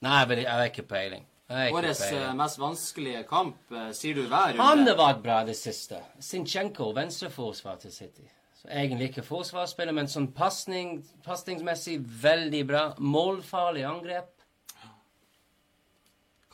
Nei, 0.02 0.26
men 0.32 0.42
jeg 0.42 0.50
har 0.50 0.74
ikke 0.74 0.90
peiling. 0.90 1.30
Årets 1.46 2.02
eh, 2.10 2.28
mest 2.34 2.58
vanskelige 2.58 3.22
kamp, 3.30 3.60
eh, 3.70 3.92
sier 3.94 4.18
du 4.18 4.26
hver 4.26 4.56
runde. 4.56 4.66
Han 4.66 4.88
har 4.90 4.98
vært 4.98 5.26
bra 5.28 5.40
det 5.46 5.60
siste. 5.62 6.02
Sinchenko, 6.18 6.90
venstreforsvar 6.98 7.78
til 7.86 7.94
City. 7.94 8.26
Så 8.58 8.74
egentlig 8.74 9.12
ikke 9.12 9.30
forsvarsspiller, 9.30 9.94
men 9.94 10.10
sånn 10.10 10.32
pasning, 10.34 11.04
pasningsmessig 11.28 12.00
veldig 12.02 12.66
bra. 12.66 12.88
Målfarlig 12.98 13.86
angrep. 13.86 14.32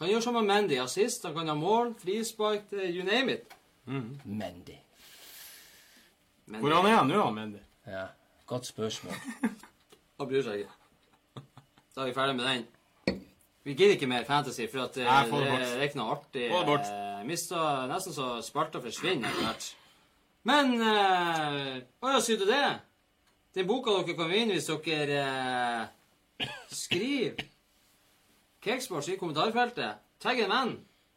Kan 0.02 0.10
gjøre 0.10 0.22
som 0.26 0.34
med 0.34 0.48
Mendy. 0.50 0.80
Assist, 0.82 1.26
han 1.28 1.36
kan 1.38 1.50
ha 1.52 1.54
mål, 1.54 1.92
frispark, 2.02 2.72
you 2.74 3.04
name 3.06 3.36
it. 3.36 3.52
Mendy. 3.86 4.74
Mandy. 6.48 6.64
Hvor 6.64 6.74
han 6.74 6.88
er 6.90 6.96
han 6.96 7.12
nå, 7.12 7.26
Mandy? 7.36 7.60
Ja, 7.86 8.08
godt 8.50 8.66
spørsmål. 8.66 9.14
han 10.18 10.32
bryr 10.32 10.42
seg 10.48 10.64
ikke. 10.64 11.44
Da 11.94 12.02
er 12.02 12.10
vi 12.10 12.16
ferdig 12.18 12.36
med 12.40 12.50
den. 12.50 13.22
Vi 13.62 13.78
gidder 13.78 13.94
ikke 14.00 14.10
mer 14.10 14.26
fantasy, 14.26 14.66
for 14.74 14.88
at 14.88 14.98
eh, 14.98 15.06
Nei, 15.06 15.22
det 15.30 15.54
det, 15.54 15.70
er 15.70 15.86
ikke 15.86 16.02
noe 16.02 16.18
artig. 16.18 16.50
Få 16.50 16.64
det 16.64 16.70
bort. 16.72 16.92
Eh, 16.98 17.22
Mista 17.30 17.70
nesten 17.94 18.18
så 18.18 18.34
Sparta 18.42 18.82
forsvinner 18.82 19.30
etter 19.30 19.52
hvert. 19.52 19.72
Men 20.50 20.76
eh, 20.82 21.74
Å 22.02 22.16
ja, 22.16 22.26
sier 22.26 22.42
du 22.42 22.50
det? 22.50 22.66
Den 23.54 23.70
boka 23.70 24.00
dere 24.00 24.18
kan 24.18 24.34
vinne 24.34 24.58
hvis 24.58 24.74
dere 24.82 25.24
eh, 26.42 26.62
skriver 26.74 27.46
Cakesports 28.62 29.10
i 29.10 29.18
kommentarfeltet. 29.18 30.02
Tagg 30.22 30.40
en 30.44 30.52
venn. 30.54 30.76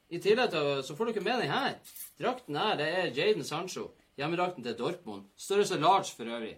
I 0.09 0.20
tillegg 0.22 0.52
til 0.52 0.83
så 0.87 0.96
får 0.96 1.11
dere 1.11 1.24
med 1.24 1.42
den 1.42 1.52
her. 1.52 1.74
Drakten 2.20 2.57
her, 2.57 2.76
det 2.80 2.88
er 2.88 3.12
Jaden 3.16 3.44
Sancho. 3.44 3.90
Hjemmedrakten 4.16 4.64
til 4.64 4.78
Dortmund. 4.78 5.24
Størrelse 5.37 5.80
large 5.80 6.14
for 6.16 6.24
øvrig. 6.24 6.57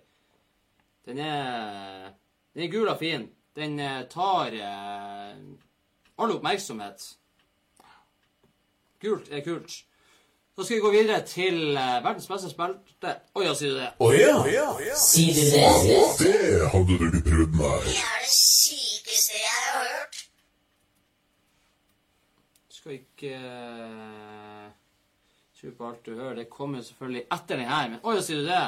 Den 1.06 1.18
er, 1.18 2.12
den 2.54 2.62
er 2.62 2.72
gul 2.72 2.88
og 2.88 2.98
fin. 2.98 3.30
Den 3.56 3.80
eh, 3.80 4.04
tar 4.10 4.52
eh, 4.52 5.36
all 6.18 6.32
oppmerksomhet. 6.36 7.16
Gult 9.00 9.32
er 9.32 9.44
kult. 9.44 9.70
Så 10.56 10.64
skal 10.64 10.76
vi 10.76 10.80
gå 10.80 10.90
videre 10.90 11.20
til 11.26 11.76
eh, 11.76 11.96
verdens 12.04 12.28
beste 12.28 12.50
spilte. 12.52 13.16
Å 13.34 13.42
ja, 13.44 13.54
sier 13.56 13.74
du 13.74 13.80
det? 13.80 13.90
Å 14.00 14.12
ja! 14.16 14.68
Sier 15.00 15.34
du 15.34 15.42
det? 15.56 15.64
Det 16.20 16.70
hadde 16.74 17.00
du 17.00 17.08
ikke 17.10 17.24
prøvd 17.30 17.58
meg. 17.58 17.88
Det 17.88 17.98
er 18.00 18.22
det 18.22 18.32
sykeste 18.36 19.40
jeg 19.40 19.58
har 19.64 19.90
hørt. 19.96 20.22
Skal 22.86 23.00
ikke 23.00 23.34
uh, 23.34 24.66
tro 25.58 25.70
på 25.74 25.86
alt 25.88 26.04
du 26.06 26.12
hører. 26.14 26.36
Det 26.38 26.44
kommer 26.46 26.84
selvfølgelig 26.86 27.22
etter 27.34 27.58
den 27.58 27.66
her. 27.66 27.88
Men 27.90 27.96
ja, 27.98 28.20
sier 28.22 28.44
du 28.44 28.46
det? 28.46 28.66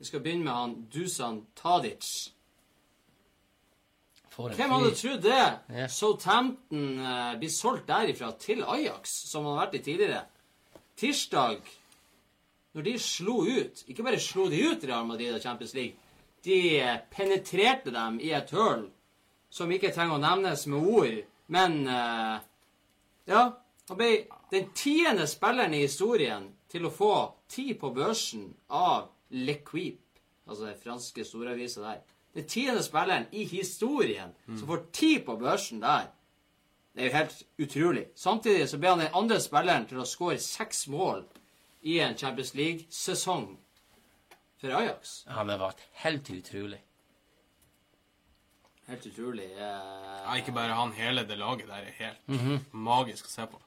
Vi 0.00 0.06
skal 0.08 0.22
begynne 0.24 0.42
med 0.48 0.50
han 0.52 0.72
Dusan 0.90 1.38
Tadic. 1.54 2.08
Hvem 4.34 4.74
hadde 4.74 4.90
trodd 4.98 5.22
det? 5.22 5.44
Yeah. 5.70 5.86
Southampton 5.94 6.98
uh, 6.98 7.36
blir 7.38 7.52
solgt 7.54 7.86
derifra 7.86 8.32
til 8.34 8.64
Ajax, 8.66 9.14
som 9.30 9.46
han 9.46 9.54
har 9.54 9.68
vært 9.68 9.78
i 9.78 9.82
tidligere. 9.92 10.24
Tirsdag, 10.98 11.70
når 12.74 12.88
de 12.88 12.96
slo 12.98 13.38
ut 13.44 13.84
Ikke 13.86 14.08
bare 14.08 14.18
slo 14.26 14.48
de 14.50 14.64
ut 14.72 14.90
Real 14.90 15.06
Madrid 15.06 15.36
og 15.36 15.46
Champions 15.46 15.76
League, 15.78 15.94
de 16.42 16.58
eh, 16.80 16.98
penetrerte 17.14 17.94
dem 17.94 18.18
i 18.18 18.34
et 18.34 18.50
høl 18.50 18.88
som 19.54 19.70
ikke 19.70 19.94
trenger 19.94 20.18
å 20.18 20.22
nevnes 20.26 20.66
med 20.66 20.92
ord, 20.98 21.24
men 21.54 21.82
eh, 21.86 22.44
Ja, 23.26 23.44
han 23.88 23.98
ble 23.98 24.10
den 24.50 24.68
tiende 24.74 25.26
spilleren 25.26 25.74
i 25.74 25.84
historien 25.84 26.50
til 26.70 26.86
å 26.86 26.92
få 26.94 27.12
ti 27.50 27.72
på 27.78 27.90
børsen 27.94 28.48
av 28.68 29.08
Le 29.34 29.58
Quip, 29.66 30.02
altså 30.46 30.68
den 30.68 30.78
franske 30.82 31.24
storavisa 31.26 31.82
der. 31.82 32.04
Den 32.36 32.46
tiende 32.50 32.82
spilleren 32.84 33.26
i 33.32 33.46
historien 33.48 34.34
som 34.46 34.66
får 34.68 34.86
ti 34.92 35.18
på 35.24 35.36
børsen 35.40 35.80
der. 35.82 36.10
Det 36.94 37.02
er 37.02 37.10
jo 37.10 37.16
helt 37.16 37.42
utrolig. 37.58 38.04
Samtidig 38.14 38.68
så 38.68 38.78
ble 38.80 38.88
han 38.92 39.02
den 39.04 39.16
andre 39.18 39.40
spilleren 39.40 39.86
til 39.88 40.00
å 40.00 40.08
skåre 40.08 40.38
seks 40.40 40.86
mål 40.88 41.24
i 41.82 41.98
en 42.00 42.16
Champions 42.16 42.54
League-sesong 42.54 43.50
for 44.60 44.76
Ajax. 44.78 45.24
Han 45.28 45.50
har 45.52 45.60
vært 45.60 45.82
helt 46.04 46.30
utrolig. 46.32 46.80
Helt 48.86 49.06
utrolig. 49.06 49.48
Eh, 49.58 50.02
Ja, 50.26 50.34
ikke 50.40 50.52
bare 50.54 50.74
han, 50.74 50.92
hele 50.98 51.22
det 51.26 51.38
laget 51.38 51.68
der 51.70 51.86
er 51.86 51.96
helt 52.00 52.72
magisk 52.74 53.26
å 53.28 53.30
se 53.32 53.46
på. 53.46 53.60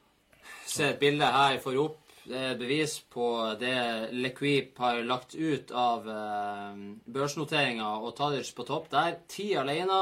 Se 0.69 0.89
et 0.93 0.99
bilde 1.01 1.25
her 1.25 1.53
jeg 1.55 1.61
får 1.63 1.77
opp. 1.81 1.97
Det 2.29 2.37
er 2.37 2.57
bevis 2.59 2.97
på 3.09 3.25
det 3.57 4.11
Lequip 4.13 4.77
har 4.83 4.99
lagt 5.07 5.33
ut 5.35 5.71
av 5.71 6.07
eh, 6.09 6.81
børsnoteringa, 7.09 7.87
og 8.03 8.11
Tadic 8.19 8.51
på 8.55 8.65
topp 8.67 8.89
der. 8.91 9.15
Ti 9.31 9.53
alene. 9.57 10.01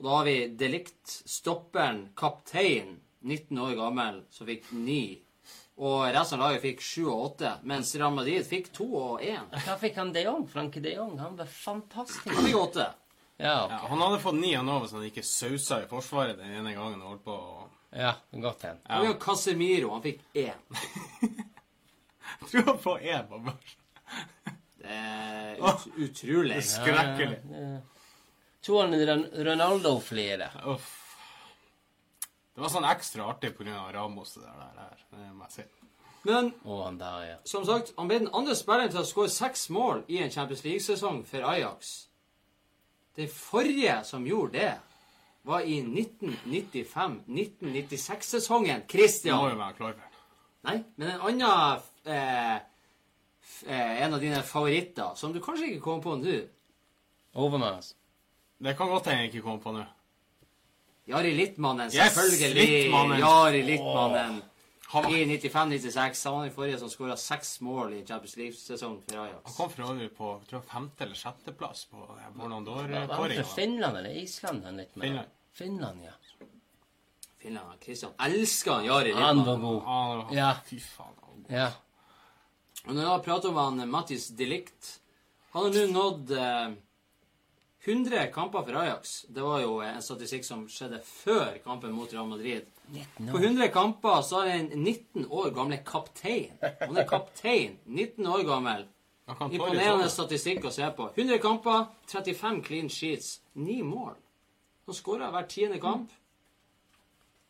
Og 0.00 0.04
da 0.06 0.16
har 0.18 0.24
vi 0.28 0.36
Delict, 0.58 1.00
stopperen, 1.28 2.06
kaptein, 2.16 2.96
19 3.22 3.58
år 3.60 3.74
gammel, 3.78 4.22
som 4.32 4.48
fikk 4.48 4.70
ni. 4.72 5.02
Og 5.80 6.02
resten 6.12 6.40
av 6.40 6.50
laget 6.50 6.62
fikk 6.66 6.82
sju 6.84 7.06
og 7.08 7.22
åtte, 7.30 7.54
mens 7.68 7.94
Real 7.96 8.12
Madrid 8.12 8.44
fikk 8.44 8.68
to 8.76 8.86
og 8.96 9.22
én. 9.24 9.46
Hva 9.64 9.78
fikk 9.80 9.96
han 10.00 10.10
de 10.12 10.26
Jong? 10.26 10.44
Franke 10.48 10.80
de 10.84 10.92
Jong? 10.96 11.14
Han 11.20 11.36
var 11.38 11.48
fantastisk. 11.48 12.26
Han 12.28 12.44
fikk 12.48 12.58
åtte. 12.60 12.88
Ja, 13.40 13.66
Ja, 13.70 13.78
han 13.88 14.00
hadde 14.04 14.18
fått 14.22 14.36
ni 14.36 14.52
av 14.58 14.64
nå 14.68 14.78
hvis 14.82 14.92
han 14.92 15.04
ikke 15.08 15.24
sausa 15.24 15.78
i 15.82 15.88
forsvaret 15.90 16.36
den 16.38 16.52
ene 16.60 16.74
gangen 16.76 17.00
han 17.00 17.08
holdt 17.14 17.24
på 17.24 17.36
å 17.36 17.68
ja 17.96 18.12
godt 18.30 18.62
hen. 18.68 18.76
Ja. 18.86 19.00
har 19.08 19.16
Casemiro, 19.22 19.90
han 19.96 20.02
fikk 20.04 20.20
én. 20.38 20.60
han 22.66 22.78
får 22.78 23.00
én 23.00 23.24
på 23.28 23.38
børs. 23.38 23.76
Det 24.80 24.96
er 24.96 25.56
ut 25.58 25.86
utrolig. 25.96 26.60
Skrekkelig. 26.64 27.40
Tror 28.64 28.82
han 28.82 28.94
Ron- 29.08 29.28
Ronaldo 29.44 29.96
flere? 30.04 30.50
Uff. 30.70 30.96
Det 32.54 32.60
var 32.62 32.72
sånn 32.72 32.86
ekstra 32.88 33.26
artig 33.32 33.54
pga. 33.56 33.86
Ramos 33.94 34.34
det 34.36 34.44
der. 34.44 34.72
der. 34.76 35.04
Det 35.16 35.32
må 35.34 35.46
jeg 35.48 35.52
si. 35.52 35.66
Men 36.28 36.52
der, 37.00 37.22
ja. 37.30 37.36
Som 37.48 37.64
sagt, 37.64 37.94
han 37.96 38.08
ble 38.10 38.18
den 38.20 38.32
andre 38.36 38.54
spilleren 38.58 38.90
til 38.92 39.00
å 39.00 39.08
skåre 39.08 39.32
seks 39.32 39.68
mål 39.72 40.02
i 40.12 40.18
en 40.20 40.30
Champions 40.30 40.64
League-sesong 40.66 41.22
for 41.28 41.46
Ajax. 41.54 41.94
Den 43.20 43.28
forrige 43.28 44.00
som 44.08 44.24
gjorde 44.26 44.52
det, 44.58 44.72
var 45.48 45.60
i 45.64 45.78
1995-1996-sesongen. 45.82 48.82
Det 48.88 48.96
må 49.34 49.48
jo 49.50 49.56
være 49.58 49.74
klar 49.78 49.92
for. 49.96 50.06
Nei, 50.68 50.74
men 51.00 51.08
en 51.14 51.20
annen 51.24 51.80
eh, 52.04 52.56
f- 53.40 53.64
eh, 53.66 54.02
En 54.04 54.12
av 54.14 54.20
dine 54.20 54.42
favoritter, 54.44 55.14
som 55.16 55.32
du 55.32 55.40
kanskje 55.40 55.66
ikke 55.70 55.80
kommer 55.84 56.02
på 56.04 56.16
nå. 56.20 56.34
Overmars. 57.40 57.94
Det 58.60 58.74
kan 58.76 58.88
godt 58.92 59.06
hende 59.08 59.22
jeg 59.24 59.30
ikke 59.32 59.44
kommer 59.46 59.62
på 59.64 59.72
nå. 59.78 59.84
Jari 61.08 61.32
Littmannen, 61.34 61.88
Yes, 61.90 62.12
selvfølgelig. 62.14 62.66
Littmannen. 62.68 63.18
Jari 63.24 63.62
Littmannen. 63.66 64.42
Han, 64.90 65.06
I 65.14 65.24
95-96. 65.38 66.24
Han 66.24 66.34
var 66.34 66.44
den 66.44 66.54
forrige 66.54 66.78
som 66.80 66.90
skåra 66.90 67.16
seks 67.16 67.60
mål 67.62 67.92
i 67.94 68.00
Champions 68.06 68.36
League-sesong 68.36 68.96
for 69.06 69.20
Ajax. 69.22 69.36
han 69.44 69.54
kom 69.54 69.70
fra 69.70 69.84
øvrig 69.92 70.08
på 70.16 70.30
tror 70.48 70.60
jeg 70.62 70.68
femte- 70.72 71.04
eller 71.06 71.14
sjetteplass 71.20 71.84
på 71.92 71.96
eh, 72.02 72.24
han 72.24 72.34
fra 72.40 72.48
d'Or-kåringa. 72.66 73.44
Finland 73.54 73.96
eller 74.00 74.10
Island? 74.24 74.64
Han 74.64 74.76
litt 74.82 74.96
mer? 74.96 75.06
Finland. 75.06 75.28
Finland, 75.52 76.02
ja. 76.04 76.46
Finland. 77.38 77.80
Kristian 77.80 78.12
elsker 78.18 78.72
han 78.72 78.84
Jari 78.84 79.12
Han 79.12 79.44
var 79.44 79.56
god. 79.56 79.60
god. 79.60 79.82
han, 79.82 80.34
Ja. 80.36 80.50
Fy 80.66 80.80
faen. 80.80 81.14
han 81.20 81.28
var 81.30 81.36
god. 81.36 81.56
Ja. 81.58 81.70
Og 82.86 82.94
når 82.94 83.02
jeg 83.12 83.22
prater 83.24 83.48
om 83.48 83.56
han 83.56 83.88
Mattis 83.90 84.28
Delict 84.28 85.00
Han 85.52 85.62
har 85.66 85.70
nå 85.70 85.86
nådd 85.92 86.30
eh, 86.30 86.74
100 87.84 88.26
kamper 88.34 88.62
for 88.62 88.76
Ajax. 88.76 89.24
Det 89.28 89.40
var 89.42 89.60
jo 89.62 89.78
en 89.80 90.02
statistikk 90.04 90.44
som 90.44 90.66
skjedde 90.68 90.98
før 91.06 91.54
kampen 91.64 91.94
mot 91.96 92.12
Real 92.12 92.28
Madrid. 92.28 92.66
På 93.16 93.38
100 93.40 93.68
kamper 93.72 94.22
så 94.26 94.42
har 94.42 94.50
en 94.58 94.66
19 94.82 95.26
år 95.30 95.50
gamle 95.56 95.78
kaptein. 95.86 96.52
Han 96.60 96.96
er 97.00 97.08
kaptein. 97.08 97.78
19 97.86 98.26
år 98.26 98.44
gammel. 98.44 98.84
Han 99.30 99.36
kan 99.38 99.52
Imponerende 99.54 100.08
sånn. 100.10 100.26
statistikk 100.26 100.66
å 100.66 100.72
se 100.74 100.88
på. 100.96 101.08
100 101.14 101.38
kamper, 101.40 101.86
35 102.10 102.62
clean 102.66 102.88
sheets, 102.90 103.38
9 103.54 103.84
mål. 103.86 104.16
Han 104.86 104.96
skåra 104.98 105.30
hver 105.30 105.46
tiende 105.48 105.78
kamp. 105.80 106.10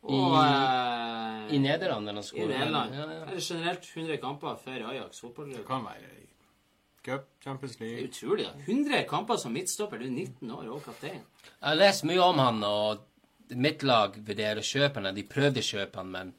Og 0.01 0.35
eh, 0.37 1.55
I 1.55 1.59
Nederland, 1.61 2.07
han 2.07 2.21
i. 2.21 2.45
Nederland. 2.47 2.95
Ja, 2.95 3.05
ja. 3.05 3.23
Eller 3.27 3.41
generelt 3.41 3.85
100 3.95 4.17
kamper 4.21 4.55
for 4.63 4.87
Ajax 4.93 5.19
fotballklubb. 5.25 5.57
Det 5.59 5.67
kan 5.67 5.83
være 5.85 6.13
cup, 7.05 7.25
Champions 7.43 7.75
Det 7.75 7.87
er 7.87 7.95
League 7.95 8.09
utrolig. 8.09 8.45
da. 8.45 8.51
100 8.67 9.03
kamper 9.09 9.37
som 9.37 9.53
midtstopper. 9.53 9.97
Du 10.01 10.05
er 10.05 10.09
19 10.13 10.51
år 10.51 10.67
og 10.75 10.83
kaptein. 10.85 11.21
Jeg 11.43 11.67
har 11.69 11.75
lest 11.79 12.03
mye 12.05 12.21
om 12.23 12.39
han, 12.39 12.63
og 12.63 13.01
mitt 13.55 13.83
lag 13.83 14.15
vurderer 14.27 14.61
å 14.61 14.65
kjøpe 14.65 15.01
han. 15.01 15.15
De 15.15 15.23
prøvde 15.23 15.59
å 15.63 15.69
kjøpe 15.71 15.95
han, 16.01 16.11
men 16.11 16.33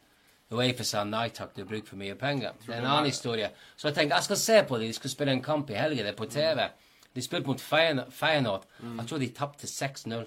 Uefa 0.53 0.85
sa 0.85 1.03
nei 1.09 1.31
takk, 1.33 1.55
du 1.57 1.65
bruker 1.65 1.89
for 1.95 1.97
mye 1.97 2.15
penger. 2.21 2.53
Det 2.67 2.75
er 2.75 2.83
en 2.83 2.91
annen 2.91 3.09
historie. 3.09 3.49
Så 3.77 3.89
jeg 3.89 3.95
tenkte 3.97 4.19
jeg 4.19 4.25
skal 4.29 4.37
se 4.37 4.59
på 4.69 4.79
dem. 4.79 4.91
De 4.91 4.93
skulle 4.99 5.13
spille 5.15 5.33
en 5.33 5.43
kamp 5.43 5.71
i 5.71 5.79
helgen, 5.81 6.05
det 6.05 6.13
er 6.13 6.19
på 6.19 6.29
TV. 6.29 6.67
De 7.15 7.23
spilte 7.25 7.47
mot 7.49 7.61
Feyenoord. 7.61 8.67
Jeg 8.83 9.07
tror 9.09 9.19
de 9.23 9.29
tapte 9.37 9.67
6-0. 9.67 10.27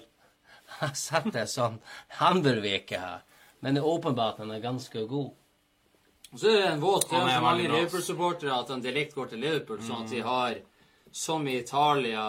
Jeg 0.80 0.96
satte 0.98 1.44
sånn 1.46 1.76
Han 2.18 2.40
bør 2.42 2.58
vi 2.64 2.72
ikke 2.74 2.98
ha. 2.98 3.20
Men 3.62 3.76
det 3.76 3.82
er 3.84 3.86
åpenbart 3.86 4.40
han 4.42 4.50
er 4.50 4.58
ganske 4.64 5.04
god. 5.06 5.28
Og 6.36 6.40
så 6.42 6.50
er 6.52 6.58
det 6.60 6.70
en 6.74 6.80
våt 6.82 7.06
drøm 7.08 7.28
for 7.30 7.44
mange. 7.46 7.68
Liverpool-supportere 7.72 8.56
at 8.60 8.70
en 8.74 8.82
delikt 8.84 9.14
går 9.16 9.30
til 9.30 9.40
Liverpool, 9.40 9.78
sånn 9.80 10.02
at 10.04 10.10
de 10.12 10.18
har 10.20 10.58
som 11.16 11.46
i 11.48 11.54
Italia, 11.62 12.24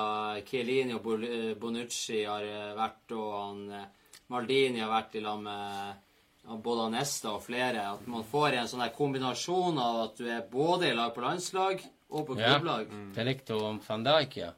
Chiellini 0.48 0.93
og 0.96 1.10
eh, 1.28 1.50
Bonucci 1.60 2.22
har 2.24 2.46
eh, 2.48 2.70
vært, 2.78 3.12
og 3.17 3.34
han 3.36 3.58
eh, 3.76 4.13
Maldini 4.32 4.80
har 4.80 4.93
vært 4.93 5.17
i 5.20 5.24
lag 5.26 5.41
med 5.43 6.62
både 6.63 6.86
Nesta 6.93 7.34
og 7.36 7.43
flere. 7.43 7.84
At 7.98 8.08
man 8.08 8.24
får 8.32 8.56
en 8.62 8.70
sånn 8.72 8.86
kombinasjon 8.96 9.82
av 9.84 10.00
at 10.06 10.22
du 10.22 10.30
er 10.32 10.48
både 10.48 10.88
i 10.88 10.96
lag 10.96 11.12
på 11.15 11.26
landslag 11.26 11.84
og 12.08 12.30
på 12.30 12.39
Ja. 12.39 12.54
klubblag. 12.56 12.88
Det 13.17 13.28
likte 13.28 13.60
hun 13.60 13.82
van 13.89 14.08
Dijk, 14.08 14.38
ja. 14.39 14.54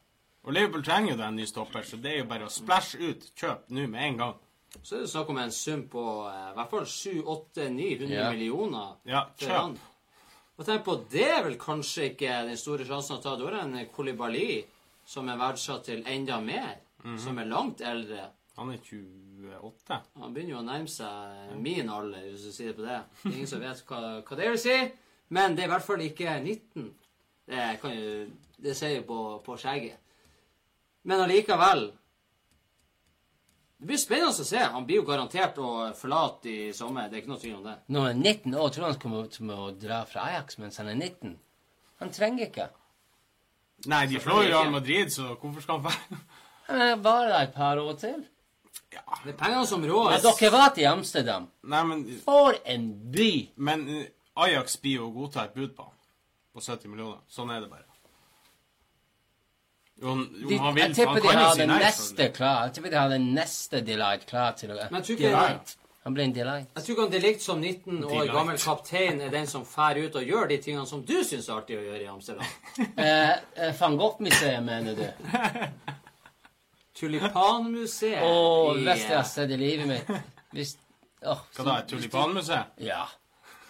Og 0.45 0.53
Liverpool 0.53 0.85
trenger 0.85 1.15
jo 1.15 1.17
den 1.17 1.27
en 1.31 1.41
ny 1.41 1.49
stopper, 1.49 1.81
så 1.81 1.97
det 1.97 2.13
er 2.13 2.21
jo 2.21 2.29
bare 2.29 2.45
å 2.45 2.53
splæsje 2.53 3.01
ut. 3.01 3.25
Kjøp 3.33 3.65
nå 3.73 3.87
med 3.89 4.03
en 4.11 4.21
gang. 4.21 4.37
Så 4.81 4.95
er 4.95 5.03
det 5.03 5.11
snakk 5.11 5.29
om 5.31 5.39
en 5.41 5.53
sum 5.53 5.85
på 5.91 6.03
eh, 6.29 6.49
i 6.51 6.57
hvert 6.57 6.73
fall 6.73 6.85
700-900 6.85 8.09
yeah. 8.09 8.33
millioner. 8.33 8.91
Ja, 9.09 9.23
kjøp. 9.39 9.79
Og 10.59 10.67
tenk 10.67 10.83
på, 10.83 10.97
det 11.11 11.23
er 11.23 11.45
vel 11.45 11.55
kanskje 11.59 12.09
ikke 12.11 12.41
den 12.49 12.59
store 12.59 12.85
sjansen 12.87 13.15
å 13.15 13.23
ta. 13.23 13.37
Da 13.39 13.47
er 13.47 13.55
det 13.55 13.63
en 13.63 13.91
Kolibali 13.95 14.59
som 15.07 15.29
er 15.31 15.39
verdsatt 15.39 15.87
til 15.87 16.03
enda 16.07 16.41
mer. 16.43 16.75
Mhm. 17.03 17.17
Som 17.23 17.39
er 17.39 17.47
langt 17.47 17.81
eldre. 17.81 18.27
Han 18.59 18.73
er 18.73 18.81
28. 18.83 19.99
Han 20.19 20.33
begynner 20.35 20.51
jo 20.51 20.59
å 20.59 20.65
nærme 20.67 20.91
seg 20.91 21.53
min 21.63 21.87
alder, 21.89 22.25
hvis 22.27 22.49
du 22.49 22.51
sier 22.51 22.73
det 22.73 22.75
på 22.75 22.83
det. 22.83 22.97
Det 23.23 23.31
Ingen 23.31 23.47
som 23.47 23.63
vet 23.63 23.85
hva, 23.87 24.01
hva 24.19 24.39
det 24.39 24.49
vil 24.51 24.59
si. 24.59 24.75
Men 25.29 25.55
det 25.55 25.63
er 25.63 25.69
i 25.69 25.71
hvert 25.71 25.85
fall 25.85 26.03
ikke 26.03 26.35
19. 26.41 26.89
Det, 27.49 27.63
kan 27.81 27.95
jo, 27.95 28.27
det 28.59 28.75
sier 28.75 28.97
jo 28.97 29.05
på, 29.07 29.21
på 29.45 29.55
skjegget. 29.61 29.95
Men 31.07 31.23
allikevel 31.23 31.87
Det 33.79 33.87
blir 33.87 33.99
spennende 34.01 34.35
å 34.35 34.43
se. 34.43 34.59
Han 34.59 34.83
blir 34.87 34.99
jo 34.99 35.05
garantert 35.07 35.59
å 35.63 35.69
forlate 35.95 36.51
i 36.51 36.71
sommer. 36.75 37.07
Det 37.07 37.15
er 37.15 37.21
ikke 37.21 37.31
noe 37.31 37.39
tvil 37.39 37.53
om 37.61 37.67
det. 37.69 37.77
Når 37.87 38.09
han 38.09 38.17
er 38.25 38.33
19 38.33 38.57
år, 38.59 38.73
tror 38.75 38.85
han 38.89 38.99
kommer 38.99 39.29
til 39.31 39.53
å 39.55 39.69
dra 39.71 40.01
fra 40.09 40.25
Ajax 40.27 40.59
mens 40.59 40.81
han 40.81 40.89
er 40.91 40.97
19. 40.99 41.37
Han 42.03 42.11
trenger 42.15 42.49
ikke. 42.49 42.65
Nei, 43.87 44.01
de 44.11 44.19
slår 44.19 44.43
jo 44.43 44.49
Real 44.49 44.73
Madrid, 44.73 45.13
så 45.15 45.29
hvorfor 45.31 45.63
skal 45.63 45.79
han 45.79 45.87
være 45.87 46.19
Han 46.69 46.83
er 46.85 46.99
bare 47.01 47.31
der 47.31 47.47
et 47.47 47.55
par 47.55 47.79
år 47.79 47.95
til. 48.01 48.19
Ja. 48.91 49.03
Det 49.23 49.31
er 49.31 49.37
pengene 49.39 49.65
som 49.69 49.85
rår. 49.87 50.11
Ja, 50.17 50.21
dere 50.27 50.51
var 50.53 50.73
til 50.75 50.89
Amsterdam. 50.89 51.47
Nei, 51.71 51.83
men, 51.87 52.03
For 52.25 52.59
en 52.75 52.89
by! 53.15 53.31
men 53.55 53.87
eh, 53.95 54.09
Ajax 54.39 54.75
blir 54.83 54.99
jo 54.99 55.07
å 55.07 55.13
godta 55.15 55.47
et 55.47 55.55
bud 55.55 55.71
på 55.77 55.87
han. 55.87 55.95
På 56.53 56.61
70 56.61 56.91
millioner. 56.91 57.23
Sånn 57.31 57.51
er 57.55 57.63
det 57.63 57.71
bare. 57.71 57.88
Jo, 59.99 60.15
jo, 60.15 60.47
De, 60.47 60.57
han 60.57 60.75
vil, 60.75 60.83
jeg 60.83 60.95
tipper 60.95 61.21
de 61.23 61.35
har 61.35 61.59
den 61.59 61.75
neste 61.75 62.29
klar. 62.35 62.63
Jeg 62.69 62.77
tipper 62.77 62.93
de 62.93 62.99
har 62.99 63.11
den 63.11 63.29
neste 63.35 63.81
Delight 63.85 64.25
klar 64.29 64.55
til 64.59 64.71
å 64.71 64.79
Men 64.79 65.01
jeg 65.01 65.07
tror 65.07 65.17
ikke 65.17 65.27
Delight. 65.27 65.75
Han 66.07 66.15
blir 66.15 66.23
en 66.23 66.33
Delight. 66.33 66.69
Jeg 66.75 66.85
tror 66.85 66.95
ikke 66.95 67.03
han 67.03 67.11
Delict 67.13 67.43
som 67.43 67.59
19 67.59 67.97
år 67.97 68.13
Delight. 68.13 68.33
gammel 68.33 68.59
kaptein 68.63 69.21
er 69.21 69.33
den 69.33 69.49
som 69.51 69.65
fær 69.67 69.99
ut 69.99 70.15
og 70.15 70.31
gjør 70.31 70.47
de 70.49 70.57
tingene 70.63 70.87
som 70.87 71.03
du 71.05 71.17
syns 71.27 71.49
er 71.49 71.59
artig 71.59 71.77
å 71.77 71.83
gjøre 71.83 72.03
i 72.05 72.11
Amsterdam. 72.11 72.57
Eh, 72.99 73.33
eh, 73.59 73.73
Van 73.75 73.97
Gogh-museet, 73.99 74.63
mener 74.63 74.95
du? 74.95 75.03
Tulipanmuseet 76.99 78.23
Å, 78.23 78.29
oh, 78.29 78.73
det 78.75 78.85
beste 78.87 79.11
jeg 79.11 79.17
har 79.17 79.25
eh, 79.25 79.31
sett 79.31 79.51
i 79.55 79.57
livet 79.59 79.87
mitt 79.87 80.09
Hvis 80.55 80.73
oh, 81.23 81.43
Hva 81.55 81.65
da, 81.67 81.75
Tulipanmuseet? 81.87 81.91
tulipanmuseum? 81.91 82.73
Ja. 82.83 83.03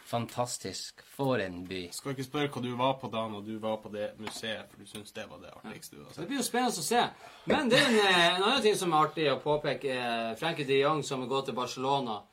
Fantastisk. 0.09 1.03
For 1.13 1.37
en 1.39 1.59
by. 1.69 1.83
Skal 1.93 2.15
ikke 2.15 2.25
spørre 2.25 2.49
hva 2.49 2.61
du 2.65 2.71
var 2.79 2.95
på 2.97 3.11
da 3.13 3.27
når 3.29 3.43
du 3.45 3.51
var 3.61 3.75
på 3.83 3.91
det 3.93 4.07
museet, 4.17 4.65
for 4.71 4.81
du 4.81 4.89
syns 4.89 5.13
det 5.13 5.27
var 5.29 5.43
det 5.43 5.51
artigste 5.53 5.99
du 5.99 6.01
har 6.01 6.15
Det 6.17 6.25
blir 6.31 6.39
jo 6.39 6.45
spennende 6.47 6.81
å 6.81 6.87
se. 6.87 7.03
Men 7.45 7.69
det 7.69 7.77
er 7.77 7.91
en, 7.91 7.99
eh, 7.99 8.25
en 8.35 8.47
annen 8.47 8.63
ting 8.65 8.75
som 8.79 8.93
er 8.93 9.05
artig 9.05 9.27
å 9.29 9.37
påpeke. 9.43 9.93
eh, 9.93 10.35
Frankie 10.35 10.65
de 10.65 10.79
Jong, 10.79 11.03
som 11.03 11.21
går 11.21 11.29
gått 11.29 11.45
til 11.51 11.59
Barcelona, 11.61 12.23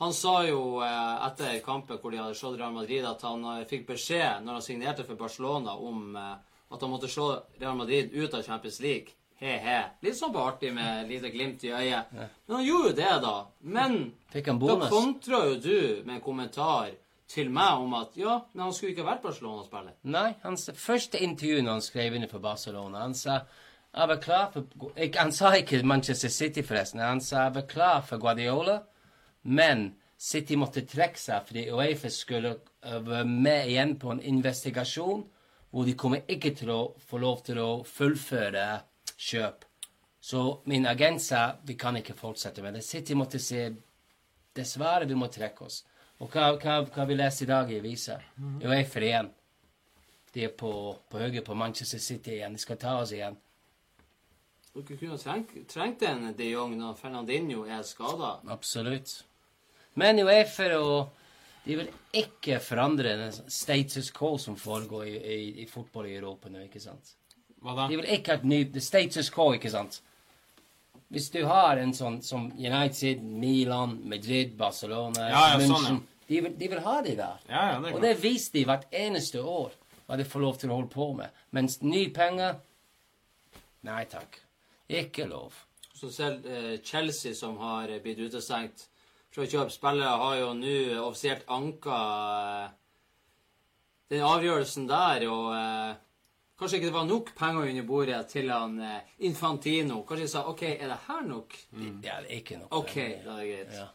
han 0.00 0.12
sa 0.12 0.42
jo 0.46 0.80
eh, 0.80 1.26
etter 1.26 1.60
kampen 1.60 1.98
hvor 1.98 2.10
de 2.10 2.18
hadde 2.24 2.34
slått 2.34 2.58
Real 2.58 2.72
Madrid, 2.72 3.04
at 3.04 3.20
han 3.22 3.64
fikk 3.68 3.86
beskjed 3.86 4.42
når 4.44 4.52
han 4.52 4.62
signerte 4.62 5.04
for 5.04 5.14
Barcelona, 5.14 5.76
om 5.76 6.16
at 6.16 6.80
han 6.80 6.90
måtte 6.90 7.08
slå 7.08 7.42
Real 7.60 7.76
Madrid 7.76 8.12
ut 8.12 8.34
av 8.34 8.42
Champions 8.42 8.80
League. 8.80 9.12
He-he. 9.38 9.80
Litt 10.00 10.16
sånn 10.16 10.32
på 10.32 10.40
artig 10.40 10.72
med 10.72 11.04
et 11.04 11.08
lite 11.10 11.30
glimt 11.30 11.64
i 11.64 11.68
øyet. 11.68 12.12
Men 12.12 12.56
han 12.56 12.64
gjorde 12.64 12.88
jo 12.88 12.92
det, 12.96 13.16
da. 13.20 13.46
Men 13.60 14.14
da 14.32 14.88
kontra 14.88 15.44
jo 15.50 15.58
du 15.60 16.02
med 16.06 16.14
en 16.16 16.20
kommentar 16.24 16.94
til 17.28 17.50
meg 17.50 17.82
om 17.82 17.94
at 17.98 18.16
ja, 18.18 18.38
men 18.52 18.68
han 18.68 18.74
skulle 18.74 18.94
ikke 18.94 19.06
vært 19.06 19.24
Barcelona-spiller. 19.24 19.96
Nei, 20.14 20.28
hans 20.44 20.68
første 20.78 21.18
når 21.18 21.70
han 21.70 21.82
skrev 21.82 22.14
under 22.14 22.30
for 22.30 22.44
Barcelona, 22.44 23.02
han 23.02 23.14
sa 23.14 23.40
jeg 23.96 24.08
var 24.08 24.18
klar 24.20 24.50
for 24.52 24.66
Han 25.20 25.32
sa 25.32 25.54
ikke 25.56 25.82
Manchester 25.82 26.28
City, 26.28 26.62
forresten. 26.62 27.00
Han 27.00 27.20
sa 27.20 27.46
jeg 27.46 27.54
var 27.54 27.66
klar 27.66 28.02
for 28.02 28.18
Guardiola, 28.18 28.82
men 29.42 29.94
City 30.18 30.56
måtte 30.56 30.84
trekke 30.84 31.20
seg 31.20 31.46
fordi 31.48 31.70
Uefa 31.70 32.08
skulle 32.08 32.56
øh, 32.84 33.06
være 33.06 33.24
med 33.24 33.68
igjen 33.68 33.96
på 33.98 34.10
en 34.10 34.22
investigasjon 34.22 35.24
hvor 35.70 35.84
de 35.84 35.94
kommer 35.94 36.28
ikke 36.28 36.54
til 36.56 36.70
å 36.72 36.80
få 37.08 37.18
lov 37.20 37.42
til 37.44 37.58
å 37.60 37.70
fullføre 37.84 38.66
kjøp. 39.16 39.64
Så 40.20 40.62
min 40.66 40.86
agent 40.86 41.22
sa 41.22 41.42
vi 41.64 41.76
kan 41.76 41.96
ikke 41.96 42.16
fortsette 42.16 42.62
med 42.62 42.78
det. 42.78 42.84
City 42.84 43.14
måtte 43.14 43.38
si 43.38 43.60
dessverre, 44.56 45.04
vi 45.06 45.14
må 45.14 45.28
trekke 45.28 45.68
oss. 45.68 45.82
Og 46.20 46.30
hva, 46.32 46.52
hva, 46.56 46.78
hva 46.88 47.04
vi 47.08 47.16
leser 47.16 47.44
i 47.44 47.50
dag 47.50 47.72
i 47.72 47.80
avisa? 47.80 48.20
Uefa 48.64 49.02
igjen. 49.04 49.28
De 50.32 50.44
er 50.46 50.52
på, 50.52 50.70
på 51.10 51.20
høyre 51.20 51.42
på 51.44 51.56
Manchester 51.56 52.00
City 52.00 52.38
igjen. 52.38 52.56
De 52.56 52.62
skal 52.62 52.78
ta 52.80 52.96
oss 53.02 53.12
igjen. 53.12 53.36
Dere 54.76 54.96
kunne 55.00 55.18
trengt, 55.20 55.54
trengt 55.72 56.02
en 56.04 56.26
de 56.36 56.50
Jong 56.50 56.74
når 56.76 56.96
Fernandinho 57.00 57.64
er 57.68 57.84
skada. 57.88 58.36
Absolutt. 58.52 59.22
Men 59.96 60.20
Uefa 60.24 60.72
og 60.76 61.22
De 61.66 61.74
vil 61.74 61.88
ikke 62.14 62.60
forandre 62.62 63.16
den 63.18 63.32
status 63.50 64.12
quo 64.14 64.36
som 64.38 64.54
foregår 64.54 65.08
i, 65.10 65.14
i, 65.18 65.38
i 65.64 65.66
fotball 65.66 66.06
i 66.06 66.12
Europa 66.14 66.46
nå, 66.46 66.60
ikke 66.68 66.78
sant? 66.78 67.16
Hva 67.58 67.74
da? 67.74 67.86
De 67.90 67.96
vil 67.98 68.06
ikke 68.14 68.30
ha 68.30 68.38
et 68.38 68.44
ny 68.46 68.60
status 68.78 69.32
quo, 69.34 69.48
ikke 69.56 69.72
sant? 69.72 69.98
Hvis 71.12 71.28
du 71.30 71.40
har 71.46 71.78
en 71.78 71.92
sånn 71.94 72.18
som 72.26 72.48
United, 72.58 73.22
Milan, 73.22 74.00
Madrid, 74.10 74.56
Barcelona, 74.58 75.28
Ja, 75.30 75.42
ja, 75.52 75.58
sånn, 75.60 75.70
München 75.70 76.00
ja. 76.00 76.22
de, 76.26 76.40
vil, 76.40 76.54
de 76.58 76.70
vil 76.72 76.80
ha 76.82 76.94
de 77.06 77.12
der. 77.18 77.44
Ja, 77.50 77.66
ja, 77.72 77.76
det 77.84 77.92
Og 77.94 78.02
det 78.02 78.14
viser 78.22 78.58
de 78.58 78.64
hvert 78.66 78.88
eneste 78.90 79.42
år 79.42 79.76
hva 80.06 80.18
de 80.18 80.26
får 80.26 80.42
lov 80.42 80.58
til 80.58 80.70
å 80.70 80.80
holde 80.80 80.90
på 80.92 81.12
med. 81.18 81.44
Mens 81.54 81.80
nye 81.82 82.10
penger 82.14 82.58
Nei 83.86 84.02
takk. 84.10 84.40
Ikke 84.90 85.28
lov. 85.30 85.54
Så 85.94 86.10
selv 86.10 86.46
eh, 86.50 86.80
Chelsea, 86.82 87.34
som 87.38 87.56
har 87.62 87.90
blitt 88.02 88.18
utestengt 88.18 88.88
fra 89.30 89.44
å 89.44 89.46
kjøpe 89.46 89.70
spillere, 89.70 90.16
har 90.22 90.40
jo 90.40 90.48
nå 90.58 90.74
offisielt 91.04 91.46
anka 91.54 92.00
eh, 92.64 92.74
den 94.10 94.26
avgjørelsen 94.26 94.88
der, 94.90 95.26
og 95.30 95.54
eh, 95.54 95.94
kanskje 96.58 96.80
ikke 96.80 96.88
det 96.90 96.96
var 96.96 97.06
nok 97.08 97.30
penger 97.36 97.70
under 97.70 97.86
bordet 97.88 98.22
til 98.32 98.50
han 98.52 98.78
eh, 98.80 99.14
Infantino. 99.28 100.02
Kanskje 100.08 100.26
de 100.26 100.32
sa 100.32 100.44
OK, 100.50 100.62
er 100.68 100.88
det 100.88 100.98
her 101.06 101.22
nok? 101.28 101.56
Ja, 101.76 102.20
det 102.22 102.30
er 102.30 102.34
ikke 102.40 102.60
nok. 102.62 102.72
OK, 102.82 102.94
da 103.24 103.36
er 103.36 103.40
det 103.40 103.48
greit. 103.52 103.74
Ja. 103.76 103.86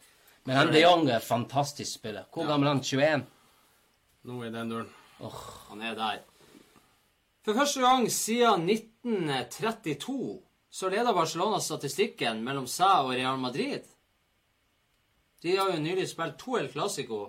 Men 0.44 0.58
han 0.58 0.74
de 0.74 0.82
Jong 0.82 1.10
er 1.14 1.22
fantastisk 1.22 2.00
spiller. 2.00 2.26
Hvor 2.34 2.50
gammel 2.50 2.68
er 2.70 2.76
han? 2.76 2.84
21? 2.84 3.26
Nå 4.30 4.44
er 4.46 4.54
den 4.54 4.74
døren. 4.74 4.94
Han 5.70 5.82
er 5.86 5.98
der. 5.98 6.22
For 7.46 7.58
første 7.58 7.82
gang 7.82 8.06
siden 8.12 8.70
1932 8.70 10.42
så 10.72 10.90
leder 10.90 11.14
Barcelona 11.14 11.60
statistikken 11.60 12.44
mellom 12.46 12.68
seg 12.70 13.08
og 13.08 13.16
Real 13.16 13.40
Madrid. 13.42 13.86
De 15.42 15.56
har 15.58 15.72
jo 15.74 15.82
nylig 15.82 16.06
spilt 16.10 16.38
to 16.40 16.56
El 16.60 16.70
Clásico, 16.70 17.24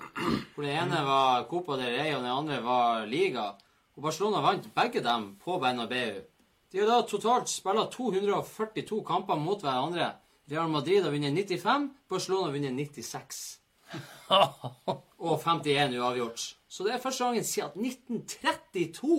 hvor 0.55 0.65
den 0.67 0.77
ene 0.77 1.01
var 1.07 1.47
Copa 1.49 1.79
del 1.81 1.97
Rey, 1.97 2.13
og 2.13 2.21
den 2.21 2.31
andre 2.31 2.59
var 2.65 3.07
Liga. 3.09 3.55
Og 3.97 4.07
Barcelona 4.07 4.41
vant 4.45 4.69
begge 4.75 5.03
dem 5.05 5.35
på 5.43 5.59
Bernabeu. 5.61 6.23
De 6.73 6.81
har 6.81 6.89
da 6.89 7.03
totalt 7.05 7.51
spilt 7.53 7.93
242 7.93 9.03
kamper 9.05 9.37
mot 9.37 9.61
hverandre. 9.61 10.15
Real 10.51 10.71
Madrid 10.73 11.05
har 11.05 11.13
vunnet 11.13 11.37
95, 11.37 11.91
Barcelona 12.11 12.49
har 12.49 12.55
vunnet 12.57 12.75
96 12.75 13.43
og 15.29 15.35
51 15.45 15.99
uavgjort. 16.01 16.47
Så 16.69 16.87
det 16.87 16.95
er 16.95 17.03
første 17.03 17.25
gangen 17.29 17.45
siden 17.45 17.85
1932 17.85 19.19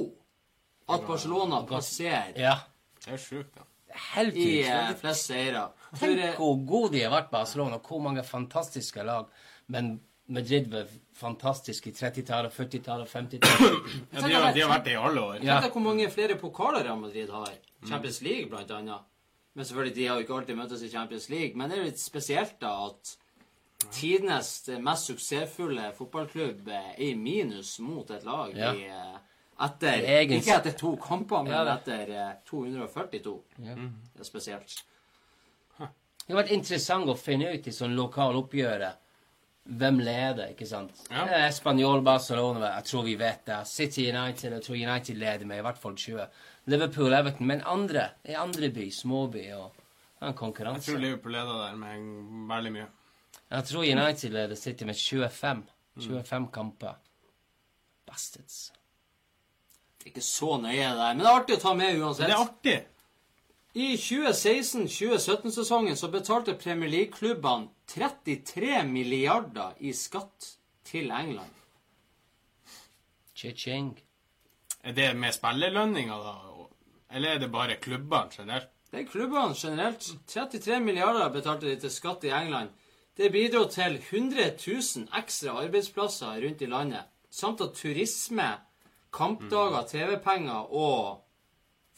at 0.90 1.06
Barcelona 1.08 1.62
passerer 1.70 2.34
Ja. 2.42 2.56
Det 3.04 3.14
er 3.14 3.22
sjukt, 3.22 3.54
da. 3.58 3.68
Helt 4.16 4.36
i 4.40 4.64
eh, 4.64 4.70
utrolig. 4.72 5.00
flest 5.02 5.28
seire. 5.30 5.64
Tenk 6.00 6.22
hvor 6.40 6.56
gode 6.66 6.94
de 6.96 7.04
har 7.04 7.12
vært, 7.14 7.30
Barcelona, 7.32 7.78
og 7.78 7.88
hvor 7.88 8.02
mange 8.02 8.24
fantastiske 8.26 9.04
lag. 9.06 9.28
Men 9.68 10.00
Madrid 10.28 10.70
var 10.72 10.88
fantastisk 11.14 11.88
i 11.88 11.92
30-tallet, 11.96 12.54
40-tallet, 12.54 13.10
50-tallet. 13.10 13.90
Ja, 14.12 14.22
de, 14.28 14.34
har, 14.34 14.54
de 14.54 14.62
har 14.62 14.70
vært 14.72 14.86
det 14.86 14.94
i 14.96 15.00
alle 15.00 15.22
år. 15.22 15.36
Ja. 15.44 15.58
Tenk 15.60 15.68
deg 15.68 15.76
hvor 15.78 15.86
mange 15.88 16.08
flere 16.14 16.38
pokaler 16.42 16.84
Real 16.88 17.00
Madrid 17.02 17.30
har. 17.30 17.52
Champions 17.88 18.22
League, 18.26 18.50
blant 18.52 18.72
annet. 18.72 19.10
Men 19.54 19.66
selvfølgelig, 19.70 19.96
de 19.96 20.06
har 20.10 20.16
jo 20.18 20.26
ikke 20.26 20.38
alltid 20.40 20.58
møttes 20.58 20.82
i 20.82 20.90
Champions 20.90 21.28
League. 21.30 21.58
Men 21.60 21.70
det 21.70 21.78
er 21.80 21.84
litt 21.92 22.02
spesielt, 22.02 22.56
da, 22.64 22.72
at 22.88 23.12
tidenes 23.94 24.50
mest 24.82 25.10
suksessfulle 25.12 25.90
fotballklubb 25.98 26.70
eh, 26.72 26.88
er 26.96 27.04
i 27.04 27.12
minus 27.20 27.76
mot 27.84 28.10
et 28.16 28.24
lag 28.26 28.56
Ja. 28.58 28.72
i, 28.74 28.88
eh, 28.88 29.20
etter 29.68 30.08
egen- 30.16 30.40
Ikke 30.40 30.56
etter 30.58 30.72
to 30.80 30.96
kamper, 30.98 31.44
men 31.44 31.54
Ja, 31.54 31.76
etter 31.76 32.10
eh, 32.10 32.32
242. 32.50 33.36
Ja. 33.68 33.76
Det 33.76 34.24
er 34.24 34.30
spesielt. 34.32 34.80
Det 36.24 36.32
har 36.32 36.40
vært 36.46 36.54
interessant 36.56 37.10
å 37.12 37.18
finne 37.20 37.50
ut 37.54 37.66
i 37.68 37.72
sånn 37.76 37.98
lokal 38.00 38.38
oppgjøret 38.40 38.96
hvem 39.64 40.00
leder, 40.04 40.50
ikke 40.52 40.66
sant? 40.68 40.98
Ja. 41.12 41.50
Spanjol, 41.56 42.02
Barcelona, 42.04 42.74
jeg 42.78 42.84
tror 42.90 43.06
vi 43.08 43.14
vet 43.20 43.46
det. 43.48 43.62
City 43.68 44.10
United, 44.12 44.52
jeg 44.58 44.64
tror 44.66 44.76
United 44.76 45.16
leder 45.16 45.46
med 45.48 45.62
i 45.62 45.64
hvert 45.64 45.80
fall 45.80 45.96
20. 45.96 46.26
Liverpool, 46.74 47.14
Everton, 47.16 47.48
men 47.48 47.64
andre. 47.66 48.10
I 48.28 48.36
andre 48.40 48.70
by, 48.76 48.90
småby 48.92 49.46
og 49.56 49.72
en 50.24 50.36
konkurranse. 50.36 50.92
Jeg 50.92 50.98
tror 50.98 51.02
Liverpool 51.06 51.32
leder 51.38 51.62
der 51.64 51.80
med 51.80 51.92
veldig 52.52 52.74
mye. 52.76 52.88
Jeg 53.54 53.64
tror 53.70 53.84
United 53.88 54.30
leder 54.36 54.56
City 54.60 54.84
med 54.84 55.00
25. 55.00 55.64
25 56.02 56.48
kamper. 56.54 56.94
Bastards. 58.08 58.74
Det 60.00 60.10
er 60.10 60.12
ikke 60.12 60.26
så 60.26 60.58
nøye, 60.60 60.90
det 60.90 60.98
der. 61.00 61.14
Men 61.14 61.24
det 61.24 61.30
er 61.32 61.40
artig 61.40 61.56
å 61.56 61.62
ta 61.64 61.74
med 61.80 62.02
uansett. 62.02 62.28
det 62.28 62.36
er 62.36 62.44
artig. 62.44 62.80
I 63.74 63.96
2016-2017-sesongen 63.98 65.96
så 65.98 66.10
betalte 66.12 66.54
Premier 66.60 66.90
League-klubbene 66.92 67.72
33 67.88 68.84
milliarder 68.88 69.74
i 69.80 69.94
skatt 69.94 70.54
til 70.88 71.12
England. 71.12 71.52
Cha-ching. 73.36 73.96
Er 74.84 74.94
det 74.94 75.16
med 75.16 75.34
spillerlønninger, 75.36 76.24
da? 76.28 76.54
Eller 77.14 77.36
er 77.36 77.40
det 77.40 77.52
bare 77.52 77.78
klubbene 77.82 78.32
generelt? 78.32 78.70
Det 78.92 79.02
er 79.02 79.10
klubbene 79.10 79.56
generelt. 79.58 80.08
33 80.28 80.80
milliarder 80.80 81.30
betalte 81.34 81.70
de 81.70 81.80
til 81.82 81.92
skatt 81.92 82.24
i 82.24 82.34
England. 82.34 82.70
Det 83.18 83.32
bidro 83.32 83.68
til 83.70 84.00
100 84.00 84.56
000 84.68 85.08
ekstra 85.20 85.58
arbeidsplasser 85.64 86.40
rundt 86.46 86.62
i 86.62 86.66
landet, 86.66 87.04
samt 87.30 87.62
at 87.62 87.76
turisme, 87.78 88.48
kampdager, 89.14 89.86
TV-penger 89.88 90.74
og 90.74 91.23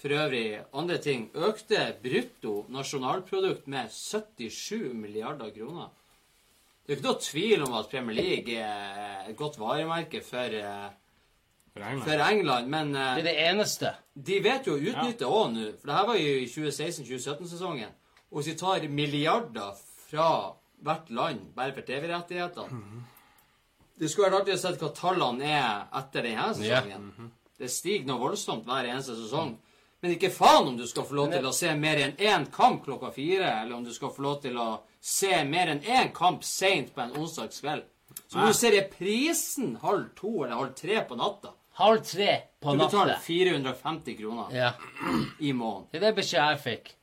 for 0.02 0.12
øvrig 0.12 0.60
andre 0.76 0.98
ting 1.02 1.30
økte 1.36 1.96
brutto 2.04 2.66
nasjonalprodukt 2.70 3.68
med 3.72 3.90
77 3.92 4.94
milliarder 4.94 5.50
kroner. 5.56 5.88
Det 6.86 6.94
er 6.94 6.98
ikke 7.00 7.08
noe 7.08 7.22
tvil 7.24 7.64
om 7.66 7.74
at 7.80 7.88
Premier 7.90 8.16
League 8.20 8.58
er 8.62 9.30
et 9.32 9.38
godt 9.40 9.56
varemerke 9.60 10.20
for, 10.22 10.38
eh, 10.60 10.90
For 11.74 11.82
England? 11.82 12.04
for 12.04 12.26
England, 12.30 12.68
men 12.70 12.96
eh, 12.96 13.16
Det 13.16 13.24
er 13.26 13.30
det 13.32 13.48
eneste. 13.50 13.94
de 14.16 14.40
vet 14.44 14.68
jo 14.68 14.76
å 14.76 14.84
utnytte 14.92 15.26
òg 15.26 15.54
nå, 15.54 15.66
for 15.80 15.88
det 15.88 15.96
her 15.96 16.06
var 16.12 16.16
jo 16.16 16.36
i 16.44 16.46
2016-2017-sesongen. 16.52 17.90
Og 18.32 18.38
hvis 18.42 18.52
vi 18.54 18.58
tar 18.60 18.88
milliarder 18.90 19.74
fra 20.10 20.30
hvert 20.84 21.10
land 21.10 21.40
bare 21.56 21.74
for 21.74 21.82
TV-rettighetene 21.82 23.04
Det 24.00 24.10
skulle 24.12 24.28
vært 24.30 24.42
artig 24.42 24.54
å 24.54 24.58
se 24.60 24.72
hva 24.76 24.90
tallene 24.94 25.46
er 25.48 25.86
etter 26.02 26.22
denne 26.22 26.54
sesongen. 26.54 27.32
Det 27.58 27.70
stiger 27.72 28.06
noe 28.10 28.20
voldsomt 28.20 28.66
hver 28.68 28.90
eneste 28.92 29.16
sesong. 29.16 29.54
Men 30.06 30.14
ikke 30.14 30.30
faen 30.30 30.68
om 30.70 30.76
du 30.78 30.84
skal 30.86 31.02
få 31.10 31.16
lov 31.18 31.32
til 31.34 31.46
å 31.50 31.52
se 31.58 31.72
mer 31.82 31.98
enn 31.98 32.12
én 32.22 32.44
kamp 32.54 32.84
klokka 32.86 33.10
fire, 33.16 33.48
eller 33.64 33.74
om 33.74 33.84
du 33.84 33.90
skal 33.94 34.12
få 34.14 34.22
lov 34.22 34.36
til 34.44 34.58
å 34.62 34.66
se 35.02 35.40
mer 35.50 35.72
enn 35.72 35.80
én 35.82 36.12
kamp 36.14 36.44
seint 36.46 36.92
på 36.94 37.02
en 37.02 37.16
onsdagskveld. 37.18 37.88
Så 38.30 38.38
må 38.38 38.52
du 38.52 38.54
se 38.54 38.70
reprisen 38.76 39.72
halv 39.82 40.12
to 40.20 40.44
eller 40.44 40.60
halv 40.60 40.76
tre 40.78 41.00
på 41.10 41.18
natta. 41.18 41.56
Halv 41.80 42.04
tre 42.06 42.36
på 42.62 42.76
Du 42.76 42.84
betaler 42.84 43.16
natta. 43.16 43.24
450 43.26 44.18
kroner 44.20 44.54
Ja. 44.54 44.70
i 45.40 45.54
måneden. 45.54 45.88
Det 45.92 45.98
er 45.98 46.06
det 46.06 46.14
beskjed 46.22 46.54
jeg 46.54 46.62
fikk. 46.68 46.94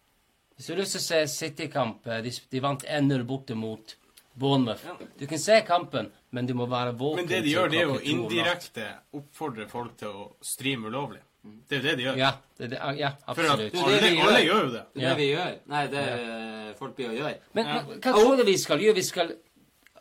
Hvis 0.54 0.66
du 0.66 0.72
har 0.76 0.80
lyst 0.84 0.94
til 0.94 1.02
å 1.02 1.08
se 1.08 1.20
City-kamp 1.34 2.06
eh, 2.06 2.22
De, 2.22 2.30
de 2.54 2.60
vant 2.62 2.84
1-0 2.86 3.26
borte 3.26 3.58
mot 3.58 3.96
Bournemouth. 4.38 4.86
Du 5.18 5.26
kan 5.26 5.38
se 5.42 5.58
kampen, 5.66 6.12
men 6.30 6.46
du 6.46 6.54
må 6.54 6.70
være 6.70 6.94
våken. 6.94 7.24
Men 7.24 7.34
det 7.34 7.42
de 7.42 7.50
gjør, 7.56 7.68
det 7.68 7.82
er 7.82 7.90
jo 7.90 7.98
indirekte 8.14 8.86
oppfordre 9.18 9.66
folk 9.68 9.98
til 9.98 10.08
å 10.22 10.30
streame 10.40 10.86
ulovlig. 10.86 11.20
Det 11.42 11.76
er 11.76 11.80
jo 11.80 11.88
det 11.88 11.96
de 11.98 12.02
gjør. 12.06 12.16
Ja, 12.20 12.30
det, 12.58 12.68
det, 12.70 12.78
ja 12.98 13.08
For 13.26 13.42
at 13.42 13.50
absolutt. 13.50 13.72
Det 13.72 13.80
er 13.80 13.86
alle, 13.86 14.10
gjør. 14.14 14.28
alle 14.28 14.42
gjør 14.46 14.60
jo 14.66 14.72
det. 14.72 14.82
Det 14.94 15.02
er 15.02 15.06
Ja. 15.06 15.08
det 15.08 15.18
vi 15.18 15.28
gjør. 15.32 15.54
Nei, 15.66 15.86
det 15.86 15.98
er 15.98 16.74
folk 16.78 16.96
blir 16.96 17.08
å 17.08 17.16
gjøre. 17.16 17.34
Men, 17.54 17.66
Ja. 17.66 17.82
men 17.88 18.00
hva 18.00 18.12
tror 18.12 18.36
du 18.36 18.44
vi 18.44 18.56
skal 18.58 18.78
gjøre? 18.80 18.94
Vi 18.94 19.02
skal 19.02 19.32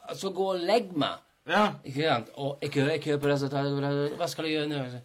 altså 0.10 0.30
gå 0.34 0.50
og 0.54 0.60
legge 0.60 0.94
meg. 0.98 1.18
Ja. 1.50 1.64
Ikke 1.86 2.04
sant? 2.10 2.30
Og 2.36 2.60
jeg 2.62 2.70
hører, 2.76 2.92
jeg 2.92 3.04
hører 3.06 3.18
på 3.24 3.32
resultatet. 3.32 4.18
Hva 4.20 4.28
skal 4.30 4.46
jeg 4.46 4.54
gjøre 4.60 4.70
nå? 4.70 5.02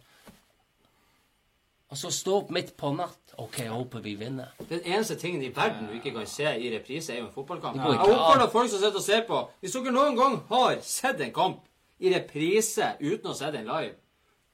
Og 1.89 1.97
så 1.97 2.09
stå 2.11 2.33
opp 2.41 2.49
midt 2.51 2.73
på 2.77 2.89
natt. 2.97 3.33
OK, 3.39 3.59
jeg 3.63 3.69
håper 3.71 4.01
vi 4.03 4.15
vinner. 4.19 4.49
Den 4.69 4.81
eneste 4.83 5.15
tingen 5.15 5.41
i 5.45 5.49
verden 5.55 5.87
du 5.87 5.93
ikke 5.95 6.11
kan 6.17 6.25
se 6.27 6.43
i 6.59 6.71
reprise, 6.73 7.13
er 7.13 7.19
jo 7.21 7.27
en 7.29 7.33
fotballkamp. 7.33 7.77
Ja. 7.77 7.91
Jeg 7.93 7.99
oppfordrer 8.01 8.49
folk 8.51 8.69
som 8.69 8.79
sitter 8.81 8.99
og 8.99 9.05
ser 9.05 9.21
på 9.27 9.39
Hvis 9.61 9.71
dere 9.77 9.93
noen 9.95 10.17
gang 10.17 10.39
har 10.49 10.81
sett 10.83 11.21
en 11.21 11.31
kamp 11.33 11.61
i 11.99 12.11
reprise 12.13 12.89
uten 12.99 13.31
å 13.31 13.35
se 13.37 13.51
den 13.55 13.65
live, 13.69 13.93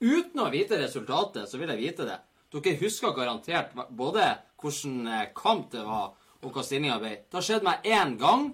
uten 0.04 0.44
å 0.44 0.50
vite 0.52 0.78
resultatet, 0.82 1.48
så 1.50 1.60
vil 1.60 1.72
jeg 1.74 1.82
vite 1.82 2.08
det. 2.08 2.20
Dere 2.54 2.76
husker 2.84 3.16
garantert 3.16 3.72
både 3.90 4.28
hvilken 4.62 5.08
eh, 5.08 5.30
kamp 5.36 5.72
det 5.74 5.84
var, 5.88 6.12
og 6.44 6.52
hva 6.52 6.64
stillinga 6.64 7.00
ble. 7.02 7.16
Det 7.26 7.40
har 7.40 7.46
skjedd 7.48 7.64
meg 7.66 7.88
én 7.88 8.18
gang 8.20 8.52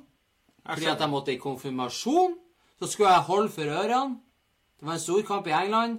fordi 0.70 0.86
at 0.91 1.02
jeg 1.02 1.10
måtte 1.10 1.34
i 1.34 1.41
konfirmasjon. 1.41 2.36
Så 2.80 2.88
skulle 2.88 3.12
jeg 3.12 3.26
holde 3.28 3.50
for 3.52 3.68
ørene. 3.74 4.20
Det 4.80 4.88
var 4.88 4.95
en 4.95 5.02
storkamp 5.04 5.47
i 5.50 5.56
England. 5.58 5.97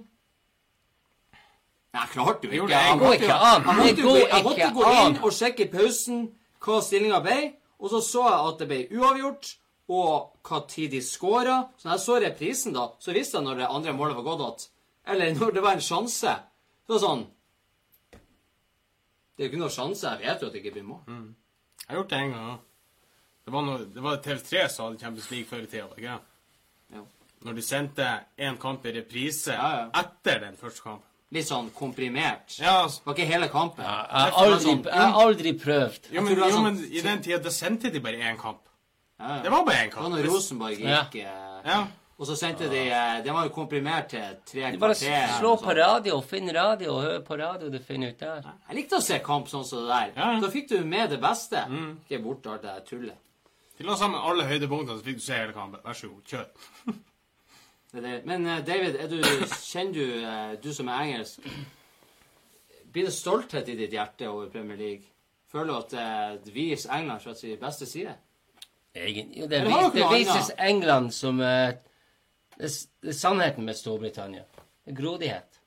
Jeg 1.91 2.09
klarte 2.13 2.47
jo 2.47 2.65
ikke. 2.65 2.71
Jeg 2.71 2.97
måtte, 2.97 3.27
jeg 3.27 4.43
måtte, 4.47 4.69
gå- 4.73 4.93
inn 5.03 5.17
og 5.21 5.33
sjekke 5.35 5.65
i 5.67 5.71
pausen 5.73 6.21
hva 6.63 6.79
stillinga 6.81 7.19
ble. 7.25 7.39
Og 7.81 7.91
så 7.91 7.99
så 8.05 8.23
jeg 8.29 8.47
at 8.47 8.59
det 8.61 8.67
ble 8.69 8.79
uavgjort, 8.97 9.55
og 9.91 10.37
hva 10.47 10.59
tid 10.71 10.93
de 10.95 11.01
skåra. 11.03 11.57
Så 11.77 11.89
når 11.89 11.97
jeg 11.97 12.05
så 12.05 12.19
reprisen, 12.23 12.73
da, 12.77 12.87
så 13.01 13.13
visste 13.13 13.37
jeg 13.37 13.45
når 13.45 13.59
det 13.61 13.69
andre 13.75 13.93
målet 13.97 14.15
var 14.15 14.23
gått 14.23 14.41
att. 14.47 14.69
Eller 15.07 15.33
når 15.35 15.51
det 15.53 15.61
var 15.63 15.73
en 15.73 15.81
sjanse. 15.81 16.33
Så 16.85 16.93
var 16.93 16.99
det 16.99 17.05
sånn 17.05 17.23
Det 18.11 19.45
er 19.45 19.47
jo 19.47 19.51
ikke 19.51 19.61
noe 19.63 19.73
sjanse. 19.73 20.11
Jeg 20.21 20.27
vet 20.27 20.41
jo 20.43 20.47
at 20.47 20.53
det 20.53 20.59
ikke 20.61 20.73
blir 20.75 20.83
mål. 20.85 20.99
Jeg 21.07 21.87
har 21.89 21.95
gjort 22.01 22.09
det 22.11 22.17
en 22.19 22.33
gang 22.35 22.49
òg. 22.51 22.59
Det 23.45 23.53
var, 23.55 23.63
noe, 23.65 23.85
det 23.95 24.03
var 24.05 24.19
TV3 24.21 24.67
som 24.69 24.85
hadde 24.85 24.99
Champions 25.01 25.29
League 25.31 25.47
før 25.49 25.63
i 25.63 25.69
tida. 25.71 25.87
ikke? 25.97 26.17
Ja. 26.93 27.01
Når 27.41 27.55
de 27.57 27.61
sendte 27.65 28.09
én 28.37 28.57
kamp 28.61 28.85
i 28.85 28.91
reprise 28.99 29.55
Ja, 29.55 29.69
ja. 29.79 29.87
etter 30.03 30.43
den 30.43 30.59
første 30.59 30.83
kampen. 30.85 31.07
Litt 31.31 31.47
sånn 31.47 31.69
komprimert. 31.73 32.57
Ja, 32.59 32.81
altså. 32.83 32.99
Det 33.01 33.07
var 33.07 33.15
ikke 33.17 33.25
hele 33.31 33.47
kampen. 33.49 33.85
Jeg 33.85 33.89
har 34.11 34.35
aldri, 34.43 34.59
sånn, 34.65 34.83
aldri 35.23 35.53
prøvd. 35.57 36.09
Jo, 36.11 36.21
men, 36.21 36.35
jo, 36.37 36.49
sånn- 36.51 36.63
men 36.67 36.77
i 36.91 37.01
den 37.01 37.21
tida 37.23 37.39
da 37.41 37.49
sendte 37.55 37.89
de 37.89 37.99
bare 38.03 38.19
én 38.19 38.37
kamp. 38.37 38.61
Ja, 39.17 39.37
ja. 39.37 39.41
Det 39.41 39.51
var 39.51 39.65
bare 39.65 39.85
én 39.87 39.89
Det 39.89 39.95
var 40.03 40.09
når 40.09 40.27
Rosenborg 40.27 40.79
Ja. 40.79 41.03
gikk 41.05 41.15
eh, 41.23 41.61
Ja. 41.65 41.87
Og 42.21 42.27
så 42.29 42.35
sendte 42.37 42.67
de 42.69 42.83
eh, 42.93 43.23
Den 43.25 43.33
var 43.33 43.47
jo 43.47 43.53
komprimert 43.55 44.11
til 44.13 44.35
tre 44.45 44.67
Du 44.75 44.77
bare 44.81 44.93
kvarter. 44.93 45.31
slå 45.39 45.55
på 45.57 45.73
radio 45.73 45.81
radio, 45.81 46.19
finn 46.21 46.51
radio, 46.53 46.93
og 46.93 47.01
hør 47.01 47.19
på 47.25 47.37
radio, 47.39 47.69
du 47.73 47.79
finner 47.81 48.13
ut 48.13 48.19
der. 48.19 48.45
Jeg 48.69 48.77
likte 48.77 48.99
å 48.99 49.01
se 49.01 49.17
kamp 49.25 49.49
sånn 49.49 49.65
som 49.65 49.81
det 49.81 49.89
der. 49.89 50.11
Ja. 50.15 50.27
Da 50.43 50.51
fikk 50.53 50.69
du 50.69 50.77
med 50.85 51.09
det 51.09 51.17
beste. 51.21 51.63
Ikke 52.05 52.21
bort 52.21 52.45
alt 52.45 52.61
det 52.61 52.75
der 52.75 52.85
tullet. 52.85 53.17
De 53.77 53.87
la 53.87 53.97
sammen 53.97 54.21
alle 54.21 54.45
høydepunktene, 54.45 54.99
så 54.99 55.07
fikk 55.07 55.17
du 55.17 55.25
se 55.25 55.39
hele 55.39 55.55
kampen. 55.57 55.81
Vær 55.81 55.97
så 55.97 56.11
god, 56.11 56.21
kjør. 56.29 56.51
Det 57.91 57.99
er 57.99 58.05
det. 58.05 58.17
Men 58.23 58.45
eh, 58.47 58.61
David, 58.63 58.95
er 59.03 59.09
du, 59.11 59.17
kjenner 59.65 59.93
du, 59.97 60.05
eh, 60.23 60.51
du 60.63 60.69
som 60.71 60.87
er 60.87 61.01
engelsk 61.09 61.41
Blir 62.93 63.09
det 63.09 63.11
stolthet 63.11 63.67
i 63.67 63.75
ditt 63.75 63.91
hjerte 63.91 64.29
over 64.29 64.47
Premier 64.53 64.77
League? 64.79 65.09
Føler 65.51 65.73
du 65.73 65.97
at 65.97 66.39
det 66.45 66.53
viser 66.55 66.93
England 66.95 67.19
fra 67.25 67.33
sin 67.35 67.57
beste 67.59 67.85
side? 67.89 68.13
Egen, 68.95 69.33
jo, 69.35 69.47
det, 69.47 69.61
vis, 69.65 69.91
det 69.93 70.07
vises? 70.11 70.51
England 70.59 71.13
som 71.15 71.39
eh, 71.43 71.73
det, 72.61 72.69
er 73.09 73.17
sannheten 73.17 73.65
med 73.65 73.77
Storbritannia. 73.77 74.43
Det 74.85 74.93
er 74.93 74.97
Grådighet. 75.01 75.61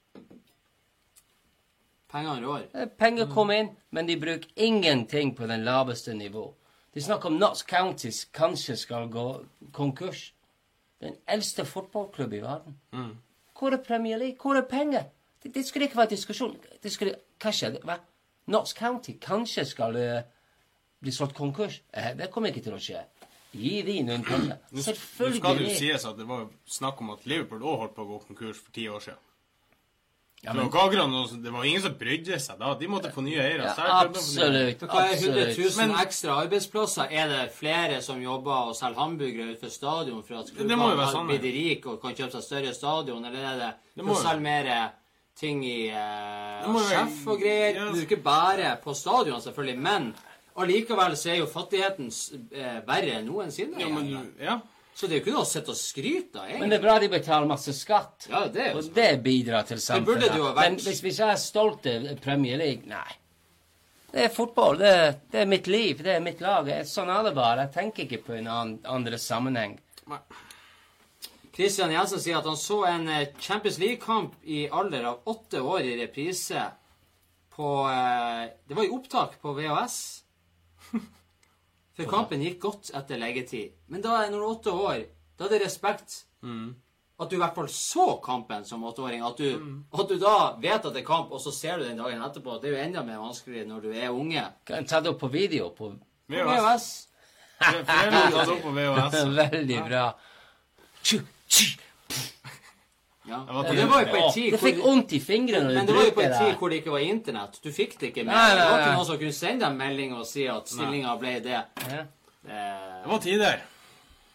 Pengene 2.14 2.47
rår. 2.47 2.68
Eh, 2.74 2.86
Penger 2.99 3.26
kommer 3.30 3.59
inn, 3.59 3.72
men 3.90 4.07
de 4.07 4.16
bruker 4.20 4.51
ingenting 4.55 5.34
på 5.34 5.47
den 5.51 5.64
laveste 5.66 6.14
nivå. 6.14 6.53
De 6.95 7.03
snakker 7.03 7.26
om 7.28 7.38
Notts 7.38 7.62
Counties 7.66 8.24
kanskje 8.24 8.76
skal 8.76 9.09
gå 9.11 9.26
konkurs. 9.72 10.32
Den 11.03 11.16
eldste 11.26 11.64
fotballklubben 11.64 12.38
i 12.38 12.42
verden. 12.42 12.76
Hvor 13.59 13.74
er 13.74 13.82
Premier 13.82 14.16
League? 14.16 14.38
Hvor 14.42 14.55
er 14.55 14.62
penger? 14.62 15.03
Det, 15.42 15.55
det 15.55 15.66
skulle 15.66 15.84
ikke 15.84 15.97
være 15.97 16.14
diskusjon. 16.14 16.57
Det 16.82 16.92
skulle, 16.92 17.14
kanskje, 17.40 17.78
hva? 17.82 17.99
Notts 18.47 18.72
County 18.72 19.12
kanskje 19.20 19.64
skal 19.64 19.97
uh, 19.97 20.22
bli 21.01 21.12
solgt 21.12 21.36
konkurs. 21.36 21.82
Eh, 21.92 22.16
det 22.16 22.30
kommer 22.30 22.53
ikke 22.53 22.62
til 22.62 22.76
å 22.76 22.80
skje. 22.80 23.03
Gi 23.55 23.82
vinen 23.86 24.09
noen 24.11 24.24
penger. 24.26 24.59
Nå 24.74 24.82
nå 24.82 25.34
skal 25.38 25.59
det 25.61 25.68
jo 25.68 25.76
sies 25.78 26.05
at 26.09 26.16
det 26.18 26.26
var 26.26 26.48
snakk 26.66 27.00
om 27.05 27.14
at 27.14 27.26
Liverpool 27.30 27.62
òg 27.62 27.78
holdt 27.84 27.94
på 27.94 28.02
å 28.02 28.11
gå 28.11 28.18
konkurs 28.26 28.59
for 28.61 28.74
ti 28.74 28.88
år 28.90 29.00
siden. 29.05 29.20
Ja, 30.44 30.52
men, 30.52 30.66
noe, 30.68 31.28
det 31.40 31.52
var 31.55 31.64
ingen 31.64 31.80
som 31.80 31.94
brydde 31.96 32.36
seg 32.42 32.59
da. 32.61 32.74
De 32.76 32.88
måtte 32.92 33.09
få 33.14 33.22
nye 33.24 33.38
eiere. 33.40 33.64
ja, 33.64 33.72
eiere. 33.80 34.11
absolutt. 34.11 34.82
Hva 34.90 35.05
er 35.07 35.14
100 35.16 35.46
000 35.57 35.76
Men- 35.78 35.94
ekstra 36.02 36.34
arbeidsplasser? 36.42 37.09
Er 37.11 37.28
det 37.30 37.52
flere 37.57 38.02
som 38.05 38.20
jobber 38.20 38.68
og 38.68 38.74
selger 38.76 39.00
hamburgere 39.00 39.55
utenfor 39.55 39.72
stadion 39.72 40.20
for 40.22 40.42
at 40.42 40.52
klubbene 40.52 41.07
sånn, 41.14 41.30
blitt 41.32 41.48
rike 41.48 41.86
og 41.94 42.02
kan 42.02 42.12
kjøpe 42.18 42.36
seg 42.36 42.44
større 42.44 42.74
stadion, 42.76 43.24
eller 43.24 43.38
er 43.55 43.57
det 43.62 43.72
Det 43.96 44.05
for 44.05 44.12
å 44.18 44.20
selge 44.20 44.44
mer 44.44 44.66
eh, 44.66 44.88
ting 45.40 45.64
i 45.64 45.88
eh, 45.88 46.68
være- 46.68 46.90
sjef 46.90 47.26
og 47.26 47.40
greier? 47.40 47.74
Ja. 47.80 47.88
Du 47.94 47.98
er 47.98 48.05
ikke 48.05 48.22
bare 48.22 48.76
på 48.84 48.94
stadion, 48.94 49.40
selvfølgelig, 49.40 49.78
men 49.78 50.14
allikevel 50.62 51.16
så 51.18 51.32
er 51.32 51.40
jo 51.40 51.50
fattigheten 51.50 52.12
eh, 52.52 52.78
verre 52.86 53.18
enn 53.18 53.26
noensinne. 53.28 53.80
Ja, 53.80 53.90
men, 53.90 54.30
ja. 54.40 54.61
Så 54.94 55.09
det 55.11 55.16
er 55.16 55.18
jo 55.18 55.24
ikke 55.24 55.34
noe 55.34 55.42
å 55.42 55.50
sitte 55.50 55.72
og 55.74 55.78
skryte 55.78 56.38
av, 56.38 56.52
Men 56.61 56.70
det 56.70 56.78
er 56.78 56.84
bra 56.84 56.94
de 57.02 57.09
betaler 57.11 57.50
masse 57.50 57.72
skatt. 57.74 58.28
Ja, 58.30 58.44
det 58.46 58.62
er 58.62 58.70
jo 58.70 58.84
Og 58.84 58.92
det 58.94 59.09
bidrar 59.24 59.66
til 59.66 59.82
Det 59.82 60.05
burde 60.07 60.28
det 60.28 60.38
jo 60.38 60.46
ha 60.46 60.52
vært. 60.55 60.76
Men 60.76 60.78
hvis, 60.78 61.00
hvis 61.02 61.18
jeg 61.18 61.34
er 61.34 61.40
stolt 61.42 61.88
av 61.90 62.07
Premier 62.22 62.61
League 62.61 62.86
Nei. 62.86 63.18
Det 64.14 64.28
er 64.28 64.30
fotball. 64.30 64.78
Det 64.78 64.90
er, 64.94 65.16
det 65.32 65.40
er 65.42 65.48
mitt 65.50 65.66
liv. 65.66 65.98
Det 66.07 66.12
er 66.14 66.22
mitt 66.22 66.38
lag. 66.44 66.70
Sånn 66.86 67.11
er 67.11 67.26
det 67.26 67.32
bare. 67.34 67.64
Jeg 67.66 67.74
tenker 67.74 68.05
ikke 68.07 68.20
på 68.28 68.36
en 68.38 68.46
annen, 68.46 68.76
andre 68.86 69.18
sammenheng. 69.18 69.74
Christian 71.55 71.90
Jensen 71.90 72.22
sier 72.22 72.38
at 72.38 72.46
han 72.46 72.59
så 72.59 72.84
en 72.86 73.09
eh, 73.11 73.32
Champions 73.42 73.80
League-kamp 73.82 74.38
i 74.46 74.68
alder 74.70 75.11
av 75.11 75.26
åtte 75.30 75.59
år 75.62 75.86
i 75.86 75.96
reprise 75.98 76.68
på 77.55 77.72
eh, 77.90 78.55
Det 78.66 78.78
var 78.78 78.86
i 78.86 78.94
opptak 78.94 79.36
på 79.42 79.55
VHS. 79.59 79.98
For 81.97 82.05
kampen 82.11 82.43
gikk 82.43 82.61
godt 82.62 82.91
etter 82.99 83.18
leggetid. 83.20 83.72
Men 83.87 84.03
da, 84.03 84.24
når 84.28 84.39
du 84.39 84.45
er 84.45 84.55
åtte 84.57 84.72
år, 84.74 85.03
da 85.39 85.47
er 85.47 85.53
det 85.55 85.61
respekt 85.66 86.24
at 87.20 87.30
du 87.30 87.37
i 87.37 87.39
hvert 87.39 87.55
fall 87.55 87.68
så 87.70 88.16
kampen 88.24 88.64
som 88.66 88.82
åtteåring. 88.85 89.22
At 89.22 89.39
du, 89.39 89.47
at 89.95 90.09
du 90.11 90.16
da 90.18 90.57
vet 90.61 90.82
at 90.85 90.93
det 90.93 91.05
er 91.05 91.07
kamp, 91.07 91.30
og 91.30 91.41
så 91.41 91.53
ser 91.55 91.78
du 91.78 91.85
den 91.87 91.97
dagen 92.03 92.22
etterpå. 92.22 92.59
Det 92.62 92.70
er 92.70 92.74
jo 92.74 92.82
enda 92.89 93.05
mer 93.07 93.20
vanskelig 93.22 93.62
når 93.68 93.80
du 93.87 93.93
er 93.95 94.11
unge. 94.11 94.43
Kan 94.66 94.82
jeg 94.82 94.89
ta 94.91 95.01
det 95.01 95.12
opp 95.14 95.20
på 95.22 95.30
video? 95.30 95.70
På 95.70 95.93
VHS. 96.28 96.89
Veldig 99.55 99.78
bra. 99.87 100.05
Tju, 101.05 101.20
tju. 101.49 101.68
Ja. 103.27 103.39
Det 103.49 103.55
var 103.55 103.75
det 103.75 103.85
var 103.89 104.03
jo 104.03 104.09
på 104.11 104.16
en 104.20 104.33
tid 104.35 104.53
det 104.53 104.59
fikk 104.61 104.77
hvor 104.83 104.91
vondt 104.91 105.12
i 105.16 105.20
fingrene 105.25 105.70
men 105.72 105.87
det 105.89 105.95
var 105.97 106.05
jo 106.05 106.11
på 106.18 106.25
en 106.27 106.35
tid 106.39 106.59
hvor 106.61 106.68
det 106.72 106.81
ikke 106.83 106.93
var 106.93 107.05
internett. 107.07 107.57
Du 107.64 107.70
fikk 107.72 107.97
det 108.01 108.11
ikke 108.12 108.25
med. 108.27 108.35
Nei, 108.35 108.51
nei, 108.51 108.59
Det 108.59 108.66
var 108.70 108.83
ikke 108.83 108.97
noen 108.99 109.09
som 109.09 109.18
kunne 109.22 109.37
sende 109.39 109.64
deg 109.64 109.70
en 109.70 109.79
melding 109.81 110.12
og 110.18 110.27
si 110.29 110.45
at 110.53 110.68
stillinga 110.68 111.16
ble 111.22 111.33
det. 111.47 111.62
Ja. 111.89 112.05
Det 112.45 112.61
Det 113.05 113.09
var 113.14 113.25
tider. 113.25 113.62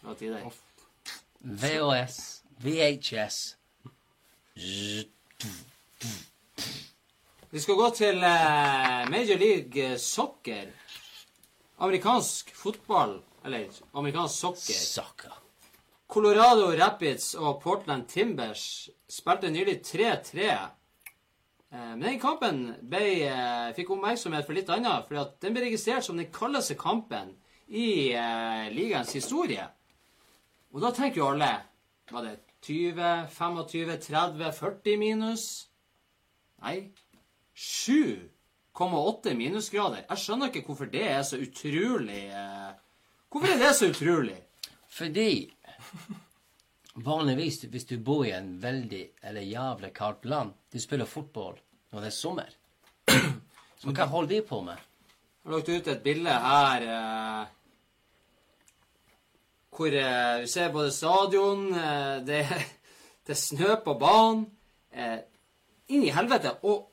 var 0.02 0.14
tider. 0.18 0.42
VHS. 1.40 2.18
VHS. 2.64 3.38
Vi 7.50 7.60
skal 7.60 7.74
gå 7.74 7.90
til 7.96 8.22
eh, 8.22 9.08
Major 9.10 9.38
League 9.38 9.98
Soccer. 9.98 10.66
Amerikansk 11.80 12.50
fotball, 12.54 13.20
eller 13.44 13.68
amerikansk 13.94 14.34
soccer. 14.40 14.74
Saka. 14.74 15.32
Colorado 16.10 16.72
Rapids 16.74 17.34
og 17.34 17.60
Portland 17.62 18.08
Timbers 18.08 18.90
spilte 19.08 19.50
nylig 19.50 19.80
3-3. 19.86 20.46
Eh, 21.72 21.90
Men 21.94 22.02
den 22.02 22.20
kampen 22.20 22.74
ble, 22.82 23.02
eh, 23.28 23.74
fikk 23.76 23.92
oppmerksomhet 23.94 24.46
for 24.46 24.52
litt 24.52 24.68
annet, 24.74 25.06
fordi 25.06 25.24
den 25.40 25.54
ble 25.54 25.62
registrert 25.68 26.04
som 26.04 26.16
den 26.18 26.32
kaldeste 26.34 26.74
kampen 26.74 27.36
i 27.68 28.10
eh, 28.10 28.72
ligaens 28.74 29.12
historie. 29.12 29.68
Og 30.72 30.80
da 30.82 30.90
tenker 30.90 31.22
jo 31.22 31.28
alle 31.30 31.52
Var 32.10 32.22
det 32.22 32.38
20, 32.62 33.28
25, 33.30 33.96
30, 34.02 34.52
40 34.52 34.96
minus? 34.98 35.68
Nei. 36.62 36.90
7,8 37.54 39.34
minusgrader. 39.38 40.02
Jeg 40.10 40.18
skjønner 40.18 40.50
ikke 40.50 40.66
hvorfor 40.66 40.90
det 40.90 41.04
er 41.06 41.22
så 41.22 41.38
utrolig 41.38 42.24
Hvorfor 43.30 43.46
er 43.46 43.58
det 43.62 43.74
så 43.76 43.86
utrolig? 43.92 44.40
Fordi 44.90 45.52
vanligvis 47.10 47.62
hvis 47.70 47.88
du 47.88 47.96
bor 48.04 48.24
i 48.26 48.34
en 48.36 48.56
veldig 48.62 49.02
eller 49.22 49.46
jævlig 49.46 49.92
kaldt 49.96 50.26
land, 50.30 50.52
du 50.72 50.80
spiller 50.80 51.08
fotball 51.08 51.58
når 51.90 52.00
det 52.00 52.10
er 52.10 52.16
sommer. 52.16 52.50
Så 53.80 53.94
hva 53.96 54.06
holder 54.10 54.34
vi 54.34 54.42
på 54.44 54.60
med? 54.64 54.76
Jeg 55.40 55.48
har 55.48 55.56
lagt 55.56 55.72
ut 55.72 55.88
et 55.88 56.02
bilde 56.04 56.36
her 56.44 56.84
eh, 56.84 57.56
hvor 59.80 59.96
eh, 59.96 60.40
vi 60.42 60.48
ser 60.52 60.72
både 60.72 60.92
stadion 60.92 61.66
eh, 61.72 62.16
det, 62.26 62.44
det 63.26 63.32
er 63.36 63.40
snø 63.40 63.76
på 63.84 63.96
banen. 64.00 64.44
Eh, 64.92 65.18
inn 65.94 66.04
i 66.04 66.14
helvete. 66.14 66.58
Og 66.68 66.86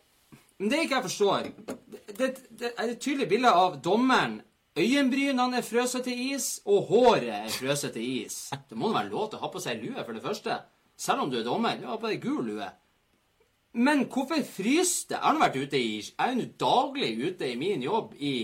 men 0.58 0.72
det 0.72 0.78
er 0.78 0.86
ikke 0.88 0.96
jeg 0.96 1.06
forstår 1.06 1.50
det, 1.68 1.76
det, 2.18 2.28
det 2.50 2.70
er 2.72 2.88
et 2.88 3.02
tydelig 3.02 3.28
bilde 3.30 3.52
av 3.54 3.76
dommeren. 3.84 4.40
Øyenbrynene 4.78 5.58
er 5.58 5.66
frøset 5.66 6.06
til 6.06 6.20
is, 6.36 6.60
og 6.66 6.90
håret 6.92 7.30
er 7.34 7.54
frøset 7.54 7.96
til 7.96 8.04
is. 8.24 8.36
Det 8.70 8.78
må 8.78 8.92
da 8.92 9.00
være 9.00 9.10
lov 9.14 9.32
til 9.32 9.40
å 9.40 9.48
ha 9.48 9.50
på 9.54 9.62
seg 9.64 9.82
lue, 9.82 10.04
for 10.04 10.14
det 10.14 10.22
første. 10.22 10.60
Selv 10.98 11.24
om 11.24 11.32
du 11.32 11.40
er 11.40 11.46
dommer. 11.46 11.80
Du 11.82 11.88
har 11.90 11.98
på 12.02 12.12
deg 12.12 12.22
gul 12.22 12.46
lue. 12.46 12.68
Men 13.78 14.06
hvorfor 14.10 14.42
fryser 14.42 15.12
det? 15.12 15.18
Jeg 15.18 15.24
har 15.24 15.36
nå 15.36 15.44
vært 15.44 15.58
ute 15.58 15.78
i 15.78 15.90
Jeg 16.00 16.14
er 16.18 16.40
jo 16.40 16.48
daglig 16.62 17.12
ute 17.20 17.52
i 17.52 17.58
min 17.60 17.84
jobb 17.86 18.16
i 18.18 18.38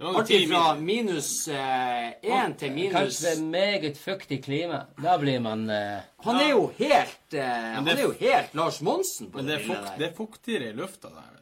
Det 0.00 0.08
Alt 0.08 0.32
fra 0.48 0.62
minus 0.80 1.30
én 1.48 2.54
til 2.58 2.72
minus 2.72 2.94
Kanskje 2.94 3.26
det 3.26 3.32
er 3.34 3.42
meget 3.50 4.00
fuktig 4.00 4.40
klima. 4.44 4.86
Da 4.96 5.18
blir 5.20 5.42
man 5.44 5.68
eh, 5.70 6.00
Han 6.24 6.40
er 6.40 6.48
jo 6.54 6.64
helt 6.78 7.36
eh, 7.36 7.68
Han 7.76 7.88
er 7.92 8.00
jo 8.06 8.14
helt 8.20 8.56
Lars 8.56 8.80
Monsen 8.80 9.30
på 9.30 9.44
det, 9.44 9.52
det 9.52 9.58
bildet 9.66 9.76
der. 9.76 9.90
Men 9.90 10.00
det 10.00 10.08
er 10.08 10.16
fuktigere 10.16 10.72
i 10.72 10.78
lufta 10.80 11.12
der. 11.12 11.41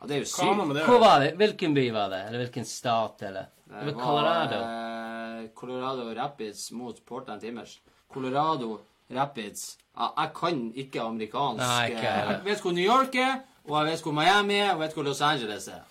Ja, 0.00 0.06
det 0.06 0.16
er 0.16 0.20
jo 0.22 0.28
sykt. 0.30 0.84
Hvor 0.86 0.98
var 1.02 1.20
det? 1.20 1.34
Hvilken 1.36 1.74
by 1.76 1.90
var 1.92 2.08
det? 2.08 2.20
Eller 2.28 2.38
hvilken 2.44 2.64
stat? 2.64 3.22
Eller? 3.28 3.50
Det 3.68 3.86
var 3.86 3.92
Colorado. 4.02 4.60
eh, 4.64 5.48
Colorado 5.54 6.14
Rapids 6.16 6.70
mot 6.72 7.04
Portland 7.06 7.40
Timbers. 7.40 7.78
Colorado 8.12 8.80
Rapids 9.10 9.76
ja, 9.96 10.08
Jeg 10.22 10.30
kan 10.34 10.72
ikke 10.74 11.02
amerikansk. 11.02 11.60
Nei, 11.62 11.90
ikke 11.90 12.02
jeg 12.14 12.40
vet 12.44 12.60
hvor 12.64 12.72
New 12.72 12.84
York 12.84 13.14
er, 13.14 13.40
og 13.68 13.76
jeg 13.78 13.92
vet 13.92 14.02
hvor 14.02 14.12
Miami 14.16 14.54
er, 14.54 14.70
og 14.70 14.70
jeg 14.70 14.78
vet 14.86 14.94
hvor 14.94 15.02
Los 15.02 15.20
Angeles 15.20 15.68
er. 15.68 15.82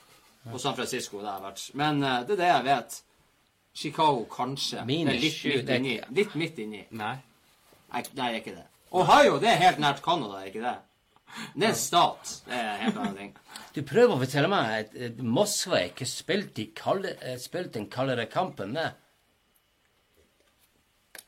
Og 0.53 0.59
San 0.59 0.75
Francisco, 0.75 1.19
det 1.19 1.27
har 1.27 1.37
jeg 1.37 1.43
vært. 1.43 1.63
Men 1.73 2.03
uh, 2.03 2.09
det 2.27 2.33
er 2.33 2.41
det 2.41 2.47
jeg 2.47 2.65
vet. 2.65 3.01
Chicago, 3.75 4.23
kanskje. 4.31 4.85
Minus 4.85 5.21
litt 5.21 5.43
midt 5.45 5.69
inni. 5.75 5.99
Litt 6.09 6.35
midt 6.35 6.57
inni. 6.59 6.83
Nei. 6.89 7.15
Nei, 7.93 8.01
nei, 8.01 8.03
det 8.15 8.23
er 8.25 8.39
ikke 8.41 8.55
det. 8.55 8.65
Ohio, 8.91 9.37
det 9.39 9.49
er 9.51 9.59
helt 9.61 9.79
nært 9.79 10.01
Canada, 10.01 10.39
er 10.41 10.49
ikke 10.49 10.63
det? 10.63 10.75
Det 11.55 11.65
er 11.65 11.69
en 11.69 11.75
stat. 11.75 12.31
Det 12.45 12.55
er 12.55 12.69
en 12.69 12.81
helt 12.85 13.03
annen 13.03 13.19
ting. 13.23 13.35
Du 13.75 13.83
prøver 13.85 14.15
å 14.15 14.19
fortelle 14.19 14.49
meg 14.49 14.71
at 14.73 14.95
at 15.05 15.19
Moskva 15.21 15.83
ikke 15.85 16.07
spilte, 16.09 16.65
kalde, 16.75 17.13
eh, 17.21 17.37
spilte 17.39 17.77
den 17.77 17.85
kaldere 17.91 18.25
kampen. 18.31 18.73
Det. 18.75 18.89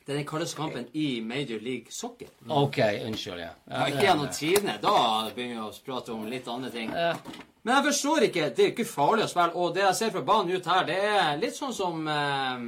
Det 0.02 0.16
er 0.16 0.18
den 0.18 0.28
kaldeste 0.28 0.58
kampen 0.58 0.88
i 0.97 1.22
Major 1.22 1.62
League 1.62 1.93
Soccer. 1.93 2.32
OK, 2.49 2.80
unnskyld, 3.06 3.43
ja. 3.43 3.52
Ja, 3.70 3.86
ikke 3.88 4.08
gjennom 4.08 4.32
tidene. 4.34 4.80
Da 4.82 4.95
begynner 5.36 5.62
vi 5.62 5.68
å 5.68 5.86
prate 5.86 6.16
om 6.16 6.26
litt 6.28 6.49
andre 6.49 6.74
ting. 6.74 6.89
Men 6.91 7.76
jeg 7.78 7.88
forstår 7.91 8.26
ikke. 8.28 8.49
Det 8.58 8.66
er 8.66 8.74
ikke 8.74 8.89
farlig 8.89 9.28
å 9.28 9.32
spille. 9.32 9.54
Og 9.62 9.76
det 9.78 9.86
jeg 9.86 9.99
ser 9.99 10.16
fra 10.16 10.26
banen 10.26 10.58
ut 10.58 10.72
her, 10.74 10.88
det 10.89 10.97
er 11.14 11.38
litt 11.39 11.56
sånn 11.56 11.78
som 11.78 12.02
eh, 12.10 12.66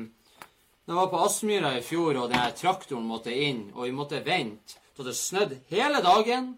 når 0.84 0.94
jeg 0.94 1.00
var 1.00 1.12
på 1.12 1.24
Aspmyra 1.26 1.74
i 1.80 1.84
fjor, 1.86 2.18
og 2.22 2.32
den 2.32 2.56
traktoren 2.60 3.06
måtte 3.08 3.34
inn, 3.34 3.70
og 3.74 3.88
vi 3.88 3.96
måtte 3.96 4.22
vente 4.26 4.78
til 4.94 5.08
det 5.08 5.16
snødde 5.18 5.62
hele 5.72 6.02
dagen 6.06 6.54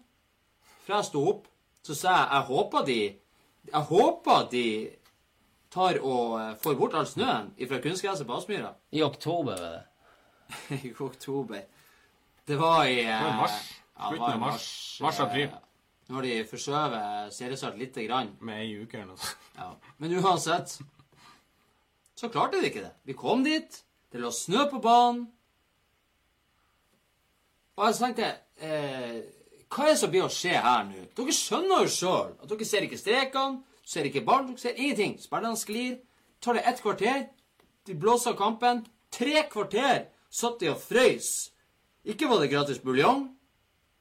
fra 0.86 1.00
jeg 1.00 1.08
sto 1.10 1.22
opp. 1.32 1.48
Så 1.86 1.94
sa 1.94 2.14
jeg 2.20 2.30
jeg 2.32 2.46
håper 2.50 2.86
de 2.86 3.00
Jeg 3.66 3.82
håper 3.90 4.48
de 4.50 4.64
tar 5.74 5.98
og 5.98 6.36
eh, 6.40 6.52
får 6.62 6.74
bort 6.78 6.94
all 6.94 7.06
snøen 7.10 7.48
fra 7.68 7.80
kunstgresset 7.82 8.26
på 8.26 8.36
Aspmyra 8.38 8.70
I 8.94 9.02
oktober, 9.02 9.58
var 9.58 9.76
det. 9.76 10.80
i 10.86 10.92
oktober. 10.94 11.64
Det 12.46 12.56
var 12.60 12.84
i 12.86 13.00
det 13.02 13.10
var 13.10 13.36
mars. 13.42 13.56
Ja, 13.96 14.08
Slutten 14.08 14.22
var 14.22 14.32
av 14.36 14.40
mars. 14.40 14.66
Mars-april. 15.02 15.48
eh, 15.50 15.62
Når 16.08 16.22
de 16.22 16.34
forskjøver 16.46 17.30
seriestart 17.34 17.78
lite 17.78 18.04
grann. 18.06 18.36
Med 18.40 18.60
ei 18.62 18.76
uke 18.84 19.00
eller 19.00 19.10
noe 19.10 19.18
sånt. 19.18 19.48
Ja. 19.58 19.72
Men 19.98 20.14
uansett 20.20 20.76
så 22.16 22.28
klarte 22.32 22.60
de 22.62 22.70
ikke 22.70 22.84
det. 22.86 22.92
Vi 23.04 23.12
kom 23.18 23.42
dit, 23.44 23.82
det 24.12 24.22
lå 24.22 24.30
snø 24.32 24.68
på 24.70 24.78
banen. 24.80 25.26
Og 27.76 27.90
jeg 27.90 27.98
tenkte 27.98 28.28
eh, 28.64 29.18
Hva 29.76 29.84
er 29.84 29.92
det 29.92 30.00
som 30.00 30.08
blir 30.08 30.24
å 30.24 30.32
skje 30.32 30.54
her 30.56 30.84
nå? 30.88 31.02
Dere 31.18 31.32
skjønner 31.36 31.82
jo 31.84 31.88
sjøl 31.92 32.30
at 32.40 32.48
dere 32.48 32.64
ser 32.64 32.84
ikke 32.86 32.96
strekene, 32.96 33.58
ser 33.84 34.06
ikke 34.08 34.22
ballen, 34.24 34.54
dere 34.54 34.62
ser 34.62 34.78
ingenting. 34.80 35.18
Spillerne 35.20 35.58
sklir. 35.60 35.98
Tar 36.40 36.56
det 36.56 36.62
ett 36.70 36.80
kvarter, 36.80 37.26
de 37.84 37.96
blåser 38.00 38.32
av 38.32 38.38
kampen. 38.38 38.86
Tre 39.12 39.42
kvarter 39.52 40.06
satt 40.32 40.62
de 40.62 40.70
og 40.72 40.80
frøys. 40.80 41.50
Ikke 42.08 42.30
var 42.30 42.40
det 42.40 42.48
gratis 42.54 42.80
buljong. 42.80 43.26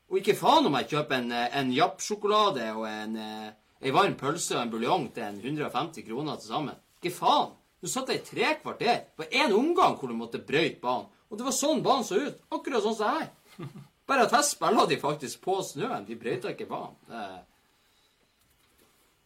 Og 0.08 0.22
ikke 0.22 0.38
faen 0.40 0.70
om 0.70 0.78
jeg 0.80 0.88
kjøper 0.94 1.18
en, 1.18 1.32
eh, 1.36 1.58
en 1.60 1.74
Japp-sjokolade 1.76 2.70
og 2.78 2.86
en, 2.88 3.18
en, 3.18 3.94
varm 3.98 4.16
pølse 4.16 4.56
og 4.56 4.62
en 4.62 4.72
buljong 4.72 5.10
til 5.12 5.26
en 5.26 5.42
150 5.44 6.06
kroner 6.08 6.40
til 6.40 6.54
sammen. 6.54 6.78
Ikke 7.02 7.18
faen. 7.18 7.52
Du 7.82 7.90
satt 7.92 8.08
der 8.08 8.22
i 8.22 8.24
tre 8.24 8.54
kvarter 8.62 9.04
på 9.18 9.28
én 9.28 9.52
omgang 9.52 10.00
hvor 10.00 10.08
du 10.08 10.16
måtte 10.16 10.40
brøyte 10.40 10.80
banen. 10.80 11.12
Og 11.28 11.36
det 11.36 11.50
var 11.50 11.58
sånn 11.58 11.84
banen 11.84 12.08
så 12.08 12.22
ut. 12.22 12.40
Akkurat 12.54 12.86
sånn 12.86 12.96
som 12.96 13.20
her. 13.20 13.28
Bare 14.08 14.26
at 14.28 14.32
her 14.36 14.42
spiller 14.46 14.86
de 14.90 14.98
faktisk 15.02 15.42
på 15.42 15.60
snøen. 15.66 16.06
De 16.08 16.16
brøyta 16.16 16.52
ikke 16.54 16.66
banen. 16.70 16.96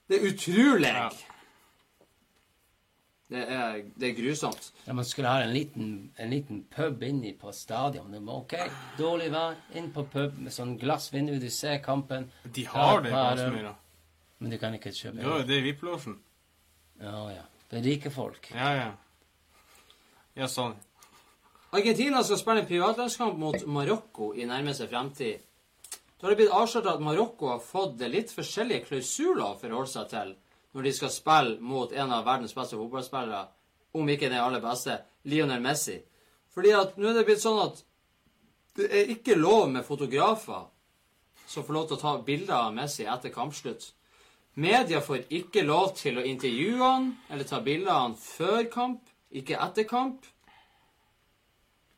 Det, 0.09 0.17
er- 0.21 0.29
utrolig. 0.31 0.87
Ja. 0.87 1.09
Det, 3.29 3.41
er, 3.53 3.75
det 3.99 4.07
er 4.09 4.15
grusomt. 4.17 4.71
Ja, 4.87 4.93
man 4.97 5.05
skulle 5.05 5.29
ha 5.29 5.43
en 5.43 5.51
liten, 5.53 5.89
en 6.17 6.29
liten 6.33 6.63
pub 6.73 7.03
inni 7.05 7.35
på 7.37 7.51
stadion. 7.53 8.07
Det 8.13 8.21
var 8.25 8.39
OK, 8.41 8.55
dårlig 8.97 9.27
vær, 9.35 9.59
inn 9.77 9.91
på 9.93 10.01
pub 10.09 10.39
med 10.41 10.55
sånn 10.55 10.71
glassvindu, 10.81 11.35
du 11.39 11.45
ser 11.53 11.77
kampen. 11.85 12.25
De 12.55 12.63
har 12.65 13.03
det 13.05 13.11
på 13.11 13.19
Par- 13.19 13.75
Men 14.39 14.49
du 14.49 14.57
kan 14.57 14.73
ikke 14.73 14.89
kjøpe 14.95 15.21
Jo, 15.21 15.35
det 15.45 15.59
er 15.59 15.61
VIP-losjen. 15.67 16.17
Ja, 17.03 17.21
ja. 17.35 17.43
Det 17.69 17.77
er 17.77 17.85
rike 17.85 18.09
folk. 18.11 18.49
Ja, 18.55 18.71
ja. 18.79 18.89
Ja, 20.39 20.47
sånn. 20.49 20.73
Argentina 21.71 22.23
skal 22.23 22.39
spille 22.39 22.63
en 22.63 22.67
privatlandskamp 22.67 23.35
mot 23.37 23.65
Marokko 23.69 24.31
i 24.33 24.45
nærmeste 24.49 24.87
fremtid. 24.89 25.43
Da 26.17 26.25
har 26.25 26.33
det 26.33 26.39
blitt 26.39 26.53
avslørt 26.55 26.87
at 26.89 27.03
Marokko 27.05 27.51
har 27.51 27.59
fått 27.61 28.01
litt 28.09 28.33
forskjellige 28.33 28.87
klausuler 28.87 29.51
å 29.51 29.57
forholde 29.59 29.91
seg 29.91 30.07
til 30.09 30.31
når 30.73 30.87
de 30.87 30.93
skal 30.97 31.11
spille 31.13 31.59
mot 31.61 31.93
en 31.93 32.13
av 32.13 32.25
verdens 32.25 32.55
beste 32.57 32.77
fotballspillere, 32.77 33.43
om 33.93 34.09
ikke 34.09 34.31
den 34.31 34.41
aller 34.41 34.63
beste, 34.63 34.97
Lionel 35.29 35.61
Messi. 35.61 35.99
Fordi 36.53 36.73
at 36.73 36.97
nå 36.97 37.11
er 37.11 37.19
det 37.19 37.25
blitt 37.29 37.43
sånn 37.45 37.61
at 37.61 37.83
det 38.77 38.89
er 38.89 39.13
ikke 39.13 39.37
lov 39.37 39.69
med 39.69 39.85
fotografer 39.85 40.65
som 41.49 41.65
får 41.65 41.77
lov 41.77 41.87
til 41.87 41.99
å 41.99 42.01
ta 42.01 42.15
bilder 42.25 42.55
av 42.57 42.73
Messi 42.73 43.05
etter 43.05 43.33
kampslutt. 43.33 43.91
Media 44.57 45.01
får 45.05 45.29
ikke 45.29 45.63
lov 45.69 45.93
til 46.01 46.17
å 46.17 46.25
intervjue 46.25 46.81
han 46.81 47.11
eller 47.29 47.45
ta 47.45 47.61
bilder 47.61 47.93
av 47.93 48.03
han 48.07 48.19
før 48.21 48.65
kamp, 48.73 49.05
ikke 49.29 49.61
etter 49.61 49.85
kamp. 49.89 50.25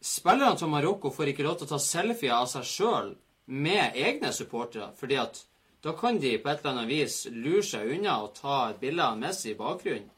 Spillerne 0.02 0.58
til 0.58 0.70
Marokko 0.72 1.12
får 1.14 1.30
ikke 1.32 1.46
lov 1.46 1.60
til 1.60 1.68
å 1.68 1.74
ta 1.76 1.80
selfie 1.82 2.34
av 2.34 2.48
seg 2.50 2.66
sjøl 2.66 3.12
med 3.54 3.98
egne 4.00 4.32
supportere, 4.34 4.90
fordi 4.98 5.20
at 5.22 5.44
da 5.82 5.94
kan 5.98 6.18
de 6.22 6.38
på 6.42 6.50
et 6.50 6.62
eller 6.62 6.72
annet 6.72 6.90
vis 6.90 7.20
lure 7.34 7.62
seg 7.66 7.90
unna 7.98 8.20
og 8.24 8.34
ta 8.38 8.58
et 8.70 8.82
bilde 8.82 9.06
av 9.06 9.20
Messi 9.22 9.52
i 9.52 9.58
bakgrunnen. 9.58 10.10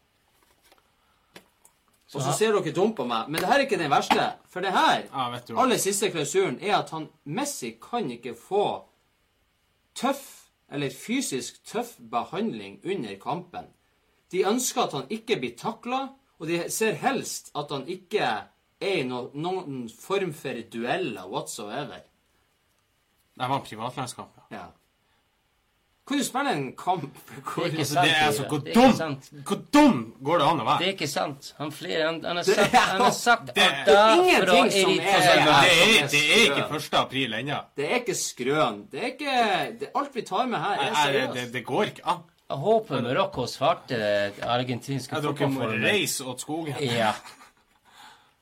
Og 2.14 2.22
så 2.22 2.34
ser 2.38 2.54
dere 2.54 2.72
dumt 2.76 2.94
på 2.96 3.08
meg, 3.10 3.30
men 3.32 3.42
det 3.42 3.50
her 3.50 3.58
er 3.58 3.66
ikke 3.66 3.80
den 3.82 3.90
verste. 3.90 4.26
For 4.54 4.62
det 4.62 4.74
her, 4.76 5.08
Ja, 5.10 5.62
aller 5.64 5.80
siste 5.82 6.12
klausulen, 6.14 6.60
er 6.62 6.76
at 6.78 6.92
han 6.94 7.08
Messi 7.26 7.72
kan 7.82 8.12
ikke 8.12 8.36
få 8.38 8.86
tøff, 9.98 10.52
eller 10.70 10.94
fysisk 10.94 11.64
tøff 11.66 11.96
behandling 11.98 12.80
under 12.86 13.16
kampen. 13.22 13.66
De 14.32 14.46
ønsker 14.46 14.84
at 14.84 14.94
han 14.94 15.10
ikke 15.10 15.40
blir 15.42 15.58
takla, 15.58 16.14
og 16.40 16.48
de 16.48 16.70
ser 16.70 16.94
helst 17.02 17.50
at 17.56 17.72
han 17.72 17.88
ikke 17.88 18.30
er 18.82 18.98
i 19.00 19.04
no, 19.08 19.30
noen 19.34 19.90
form 19.90 20.34
for 20.34 20.54
dueller 20.72 21.28
whatsoever. 21.30 22.02
Det 23.34 23.50
var 23.50 23.56
en 23.60 23.66
privatlandskamp, 23.66 24.30
ja. 24.38 24.58
Ja. 24.58 24.66
Kan 26.08 26.18
du 26.20 26.24
spille 26.28 26.52
en 26.52 26.66
kamp 26.76 27.06
hvor 27.48 27.70
Det 27.72 27.80
er, 27.80 27.86
sant, 27.88 28.04
det 28.04 28.12
er 28.12 28.26
altså, 28.28 28.44
Hvor 28.52 28.60
Det 28.60 28.74
er 28.74 28.76
dum 28.76 28.94
sant. 28.98 29.30
Hvor 29.48 29.60
dum 29.72 30.02
går 30.28 30.42
det 30.42 30.48
an 30.50 30.60
å 30.60 30.66
være? 30.68 30.80
Det 30.82 30.88
er 30.90 30.96
ikke 30.98 31.08
sant. 31.08 31.54
Han, 31.62 31.72
flere, 31.72 32.02
han, 32.10 32.18
han, 32.28 32.36
har 32.42 32.44
sagt, 32.44 32.74
han 32.76 33.02
har 33.06 33.14
sagt 33.16 33.54
Det- 33.56 33.64
at 33.64 33.86
det 33.88 33.96
er 33.96 34.12
Ingenting 34.18 34.72
som 34.74 34.92
er- 34.92 34.98
irritere 34.98 35.14
Altså, 35.14 35.62
er, 35.64 36.08
det 36.12 36.24
er 36.26 36.44
ikke 36.44 36.66
1. 36.76 36.98
april 37.00 37.34
ennå. 37.40 37.60
Det 37.80 37.86
er 37.88 37.96
ikke 38.02 38.16
skrøn. 38.20 38.82
Det 38.92 39.00
er 39.00 39.08
ikke 39.14 39.38
det, 39.80 39.90
Alt 39.96 40.16
vi 40.20 40.22
tar 40.28 40.46
med 40.52 40.60
her, 40.60 40.84
er 40.90 40.94
seriøst. 41.06 41.54
det 41.54 41.64
går 41.66 41.84
ikke 41.94 42.06
an. 42.06 42.20
Jeg 42.50 42.58
håper 42.58 43.02
Marokko 43.02 43.46
svarte 43.48 43.96
det 43.96 44.44
argentinske 44.44 45.16
Ja, 45.16 45.22
Dere 45.22 45.48
må 45.50 45.72
reise 45.72 46.26
åt 46.28 46.42
skogen. 46.44 46.76
Ja. 46.84 47.14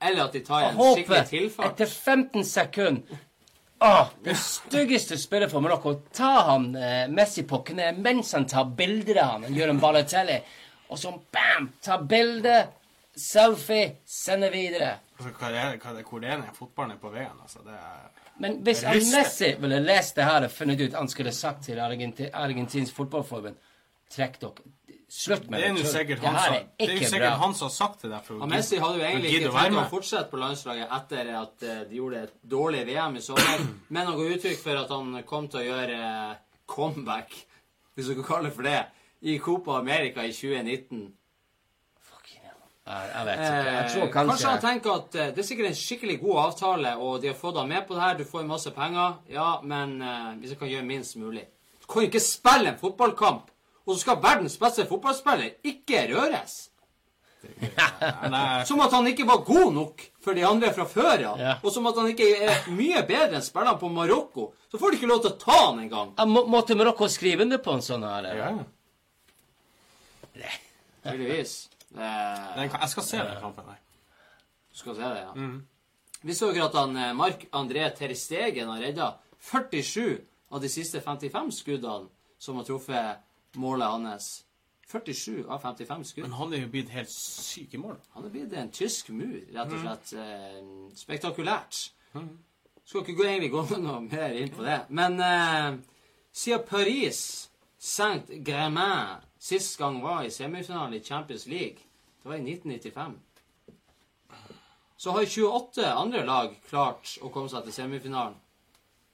Eller 0.02 0.24
at 0.26 0.34
de 0.34 0.40
tar 0.46 0.70
en 0.70 0.76
håper 0.80 1.02
skikkelig 1.02 1.28
tilfart. 1.30 1.72
etter 1.72 1.86
15 1.86 2.46
sekunder 2.46 3.20
Åh, 3.84 4.08
det 4.24 4.36
styggeste 4.38 5.18
spillet 5.18 5.50
for 5.52 5.62
Marokko. 5.66 5.96
Ta 6.14 6.42
han 6.52 6.68
eh, 6.76 7.08
Messi 7.10 7.42
på 7.50 7.64
kne 7.66 7.88
mens 7.98 8.34
han 8.38 8.46
tar 8.46 8.68
bilder 8.78 9.18
av 9.24 9.32
han. 9.32 9.48
Han 9.48 9.56
gjør 9.58 9.72
en 9.74 9.80
Balotelli. 9.82 10.36
Og 10.94 11.00
så 11.02 11.16
bam! 11.34 11.72
Ta 11.82 11.98
bilde, 11.98 12.60
selfie, 13.18 13.96
sende 14.06 14.52
videre. 14.54 14.92
Altså, 15.18 15.34
hva 15.40 15.50
er, 15.50 15.80
hva 15.82 15.96
er, 15.96 16.06
hvor 16.06 16.22
er 16.22 16.36
den 16.36 16.54
fotballen 16.54 16.94
er 16.94 17.02
på 17.02 17.10
veien? 17.16 17.34
Altså, 17.42 17.64
det 17.66 17.74
er... 17.74 18.06
Men 18.42 18.60
hvis. 18.66 18.84
Messi 19.16 19.50
ville 19.64 19.82
lest 19.82 20.20
det 20.20 20.30
her 20.30 20.46
og 20.46 20.54
funnet 20.54 20.82
ut 20.86 20.96
Han 20.98 21.10
skulle 21.10 21.34
sagt 21.34 21.66
til 21.66 21.82
Argentin, 21.82 22.30
Argentinsk 22.34 22.96
fotballforbund 22.96 23.58
Trekk 24.14 24.38
dere. 24.42 24.72
Slutt 25.12 25.50
med 25.52 25.60
Det 25.60 25.68
er 25.68 25.76
jo 25.76 25.90
sikkert 25.92 26.22
han 26.24 26.38
er 26.40 26.54
det 26.80 26.86
er 26.88 26.94
jo 26.96 27.08
sikkert 27.12 27.40
han 27.42 27.54
som 27.58 27.66
har 27.68 27.74
sagt 27.76 28.04
det 28.06 28.12
deg 28.14 28.22
for 28.24 28.38
å 28.38 28.46
Og 28.46 28.52
Messi 28.54 28.78
hadde 28.80 29.02
jo 29.02 29.04
egentlig 29.10 29.32
ikke 29.42 29.50
tenkt 29.58 29.80
å 29.82 29.90
fortsette 29.92 30.32
på 30.32 30.40
landslaget 30.40 30.94
etter 30.98 31.32
at 31.36 31.66
eh, 31.68 31.82
de 31.90 31.98
gjorde 32.00 32.22
et 32.30 32.38
dårlig 32.54 32.86
VM 32.88 33.18
i 33.20 33.24
sommer, 33.26 33.66
men 33.92 34.08
han 34.08 34.16
ga 34.22 34.30
uttrykk 34.38 34.62
for 34.64 34.80
at 34.86 34.94
han 34.96 35.18
kom 35.28 35.50
til 35.52 35.60
å 35.60 35.66
gjøre 35.68 35.98
eh, 36.06 36.40
comeback, 36.66 37.36
hvis 38.00 38.08
du 38.08 38.16
kan 38.22 38.30
kalle 38.30 38.48
det 38.48 38.56
for 38.56 38.70
det, 38.70 38.78
i 39.28 39.36
Copa 39.44 39.76
America 39.82 40.24
i 40.24 40.32
2019. 40.32 41.04
Jeg, 42.88 43.12
jeg 43.14 43.26
vet 43.28 43.36
ikke. 43.36 43.52
Jeg 43.52 43.84
Eh, 43.84 43.92
tror 43.94 44.08
kanskje 44.16 44.28
kanskje 44.32 44.50
han 44.56 44.64
tenker 44.64 44.96
at 44.96 45.12
det 45.36 45.44
er 45.44 45.46
sikkert 45.52 45.68
en 45.74 45.78
skikkelig 45.84 46.16
god 46.24 46.40
avtale, 46.48 46.96
og 46.98 47.20
de 47.22 47.30
har 47.30 47.38
fått 47.38 47.60
deg 47.60 47.68
med 47.70 47.84
på 47.88 48.00
det 48.00 48.02
her, 48.08 48.16
du 48.18 48.24
får 48.32 48.48
masse 48.48 48.72
penger, 48.80 49.20
ja, 49.30 49.50
men 49.62 49.98
hvis 50.40 50.56
jeg 50.56 50.60
kan 50.64 50.72
gjøre 50.72 50.88
minst 50.88 51.20
mulig. 51.20 51.44
Du 51.84 51.86
kan 51.92 52.02
jo 52.06 52.10
ikke 52.10 52.24
spille 52.24 52.72
en 52.72 52.80
fotballkamp, 52.82 53.51
og 53.86 53.94
så 53.96 54.00
skal 54.04 54.20
verdens 54.24 54.58
beste 54.62 54.86
fotballspiller 54.90 55.56
ikke 55.68 56.04
røres. 56.14 56.60
Som 58.70 58.82
at 58.86 58.94
han 58.94 59.08
ikke 59.10 59.26
var 59.26 59.42
god 59.46 59.72
nok 59.74 60.04
for 60.22 60.38
de 60.38 60.44
andre 60.46 60.70
fra 60.76 60.86
før 60.86 61.24
av. 61.32 61.40
Ja. 61.42 61.56
Og 61.66 61.74
som 61.74 61.88
at 61.90 61.98
han 61.98 62.12
ikke 62.12 62.28
er 62.46 62.68
mye 62.70 63.02
bedre 63.10 63.40
enn 63.40 63.46
spillerne 63.46 63.80
på 63.82 63.90
Marokko. 63.90 64.52
Så 64.70 64.78
får 64.78 64.94
de 64.94 65.00
ikke 65.00 65.10
lov 65.10 65.24
til 65.24 65.34
å 65.34 65.40
ta 65.42 65.58
han 65.72 65.82
engang. 65.82 66.14
Jeg 66.20 66.30
må, 66.30 66.44
Måtte 66.54 66.78
Marokko 66.78 67.10
skrive 67.10 67.48
under 67.48 67.62
på 67.64 67.74
en 67.74 67.82
sånn 67.86 68.06
her? 68.06 68.30
ja. 68.38 68.52
Tydeligvis. 71.02 71.56
Eh, 71.98 72.62
jeg 72.62 72.90
skal 72.94 73.04
se 73.04 73.18
den 73.26 73.40
kampen 73.42 73.66
der. 73.68 73.80
Du 74.72 74.78
skal 74.80 74.96
se 74.96 75.02
det, 75.10 75.24
ja. 75.26 75.50
Vi 76.22 76.36
så 76.38 76.52
jo 76.54 76.64
at 76.68 76.76
han, 76.78 76.94
eh, 76.96 77.14
Mark 77.18 77.48
André 77.58 77.90
Ter 77.98 78.14
Stegen 78.16 78.70
har 78.70 78.80
redda 78.80 79.08
47 79.42 80.22
av 80.52 80.62
de 80.62 80.70
siste 80.70 81.02
55 81.02 81.52
skuddene 81.58 82.08
som 82.40 82.56
har 82.62 82.68
truffet 82.70 83.18
målet 83.60 83.88
hans. 83.88 84.32
47 84.92 85.46
av 85.48 85.60
55 85.64 86.04
skudd. 86.04 86.26
Men 86.28 86.36
han 86.36 86.54
er 86.54 86.66
jo 86.66 86.72
blitt 86.74 86.90
helt 86.92 87.12
syk 87.12 87.74
i 87.74 87.80
mål. 87.80 87.96
Han 88.16 88.26
er 88.28 88.34
blitt 88.34 88.56
en 88.60 88.72
tysk 88.76 89.14
mur, 89.16 89.38
rett 89.56 89.72
og 89.72 89.86
slett. 89.86 90.14
Eh, 90.20 90.58
spektakulært. 91.00 91.80
Skal 92.84 93.06
ikke 93.06 93.16
gå, 93.16 93.24
egentlig 93.24 93.54
gå 93.54 93.64
noe 93.80 94.02
mer 94.04 94.36
inn 94.36 94.52
på 94.52 94.66
det. 94.68 94.82
Men 94.90 95.16
eh, 95.24 95.80
siden 96.36 96.66
Paris 96.68 97.22
Saint-Germain 97.82 99.24
sist 99.42 99.78
gang 99.80 100.02
var 100.04 100.24
i 100.24 100.32
semifinalen 100.32 100.94
i 100.94 101.04
Champions 101.04 101.48
League, 101.48 101.82
det 102.22 102.30
var 102.30 102.36
i 102.36 102.54
1995, 102.54 103.20
så 104.98 105.12
har 105.12 105.26
28 105.26 105.94
andre 105.94 106.26
lag 106.26 106.54
klart 106.70 107.16
å 107.22 107.32
komme 107.34 107.50
seg 107.50 107.66
til 107.66 107.74
semifinalen. 107.74 108.36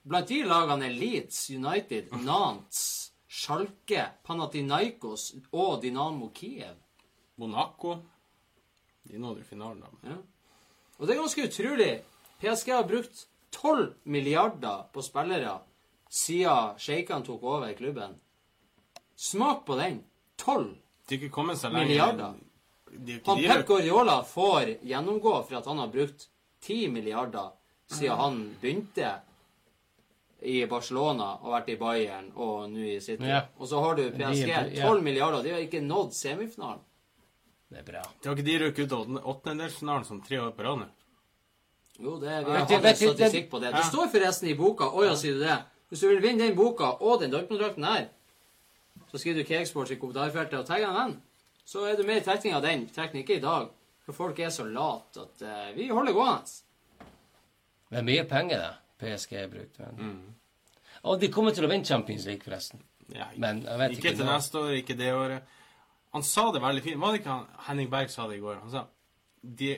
Blant 0.08 0.28
de 0.28 0.42
lagene 0.44 0.90
er 0.90 0.98
Leeds 1.00 1.46
United, 1.56 2.12
Nantes, 2.26 3.07
Schalke, 3.38 4.08
Panathinaikos 4.26 5.32
og 5.54 5.82
Dynamo 5.84 6.32
Kiev. 6.34 6.78
Monaco 7.38 8.00
De 9.08 9.20
nådde 9.22 9.44
finalen, 9.46 9.84
da. 9.84 10.10
Ja. 10.10 10.16
Og 10.98 11.08
det 11.08 11.14
er 11.14 11.20
ganske 11.22 11.46
utrolig. 11.46 11.92
PSG 12.42 12.72
har 12.74 12.88
brukt 12.90 13.28
12 13.52 13.94
milliarder 14.04 14.88
på 14.94 15.02
spillere 15.06 15.60
siden 16.10 16.80
sjeikene 16.82 17.26
tok 17.26 17.44
over 17.44 17.74
klubben. 17.78 18.18
Smak 19.16 19.66
på 19.66 19.78
den. 19.80 20.02
12. 20.38 20.76
De. 21.10 21.18
Milliarder. 21.72 22.34
De, 22.92 23.20
Han 23.26 23.38
Pep 23.38 23.68
Guardiola 23.68 24.24
får 24.24 24.74
gjennomgå 24.82 25.34
for 25.48 25.60
at 25.60 25.66
han 25.66 25.80
har 25.80 25.88
brukt 25.94 26.28
10 26.62 26.90
milliarder 26.90 27.54
siden 27.88 28.18
han 28.18 28.40
begynte 28.62 29.14
i 30.42 30.66
Barcelona 30.70 31.32
og 31.42 31.54
vært 31.56 31.72
i 31.74 31.78
Bayern 31.80 32.28
og 32.36 32.68
nå 32.70 32.84
i 32.86 33.00
City. 33.02 33.26
Ja. 33.26 33.42
Og 33.58 33.70
så 33.70 33.80
har 33.82 33.98
du 33.98 34.04
PSG. 34.12 34.52
ja. 34.78 34.86
12 34.86 35.04
milliarder. 35.04 35.44
De 35.44 35.56
har 35.56 35.64
ikke 35.64 35.82
nådd 35.82 36.14
semifinalen. 36.14 36.84
Det 37.68 37.80
er 37.82 37.84
bra. 37.84 38.04
har 38.26 38.38
ikke 38.38 38.46
de 38.48 38.60
røket 38.60 38.86
ut 38.86 38.94
av 38.96 39.30
åttendedelsfinalen 39.34 40.06
som 40.06 40.22
tre 40.24 40.40
år 40.40 40.54
på 40.56 40.64
rad 40.64 40.84
nå? 40.84 40.86
Jo, 42.00 42.20
det, 42.22 42.28
vi 42.28 42.52
har 42.52 42.66
du- 42.66 42.76
hatt 42.76 42.98
statistikk 42.98 43.50
på 43.50 43.60
det. 43.60 43.72
Det 43.74 43.86
står 43.86 44.08
forresten 44.14 44.50
i 44.50 44.54
boka. 44.56 44.86
Å 44.86 45.04
ja, 45.06 45.16
sier 45.16 45.34
du 45.34 45.40
det? 45.40 45.58
Hvis 45.90 46.00
du 46.00 46.08
vil 46.08 46.22
vinne 46.22 46.46
den 46.46 46.56
boka 46.56 46.94
og 47.02 47.20
den 47.22 47.32
Dortmund-drakten 47.32 47.84
her, 47.84 48.08
så 49.12 49.18
skriver 49.18 49.42
du 49.42 49.48
Cakesports 49.48 49.92
i 49.92 49.96
kommentarfeltet 49.96 50.60
og 50.60 50.66
tagger 50.68 50.88
en 50.88 50.96
venn. 50.96 51.22
Så 51.66 51.84
er 51.88 51.98
du 51.98 52.04
med 52.04 52.22
i 52.22 52.24
trekning 52.24 52.54
av 52.54 52.62
den. 52.62 52.88
Trekning 52.88 53.24
ikke 53.24 53.38
i 53.38 53.44
dag. 53.44 53.70
For 54.06 54.14
folk 54.14 54.40
er 54.40 54.50
så 54.50 54.64
late 54.64 55.26
at 55.26 55.42
uh, 55.42 55.76
vi 55.76 55.90
holder 55.92 56.14
gående. 56.14 56.46
Det 57.90 57.98
er 57.98 58.04
mye 58.08 58.24
penger, 58.24 58.58
det. 58.64 58.87
PSG 59.00 59.44
brukte 59.52 59.52
brukt. 59.54 59.80
Men. 59.80 60.12
Mm. 60.12 60.36
Og 61.04 61.22
de 61.22 61.30
kommer 61.32 61.54
til 61.54 61.66
å 61.68 61.70
vinne 61.72 61.86
Champions 61.86 62.26
League, 62.26 62.42
forresten. 62.46 62.82
Ja, 63.14 63.30
Men 63.38 63.62
jeg 63.64 63.80
vet 63.80 63.92
ikke 63.96 64.08
ikke 64.10 64.18
til 64.18 64.28
neste 64.28 64.60
år, 64.60 64.74
ikke 64.82 64.98
det 65.00 65.14
året. 65.14 65.54
Han 66.16 66.24
sa 66.24 66.52
det 66.52 66.62
veldig 66.64 66.84
fint. 66.84 67.00
Var 67.00 67.14
det 67.14 67.22
ikke 67.22 67.36
han 67.36 67.46
Henning 67.68 67.90
Berg 67.92 68.10
sa 68.12 68.28
det 68.28 68.38
i 68.40 68.44
går? 68.44 68.60
Han 68.64 68.72
sa 68.74 68.86
de, 69.44 69.78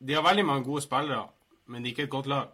de 0.00 0.14
har 0.14 0.22
veldig 0.24 0.44
mange 0.46 0.64
gode 0.64 0.82
spillere, 0.84 1.26
men 1.66 1.82
de 1.82 1.90
er 1.90 1.96
ikke 1.96 2.06
et 2.08 2.12
godt 2.12 2.30
lag. 2.30 2.48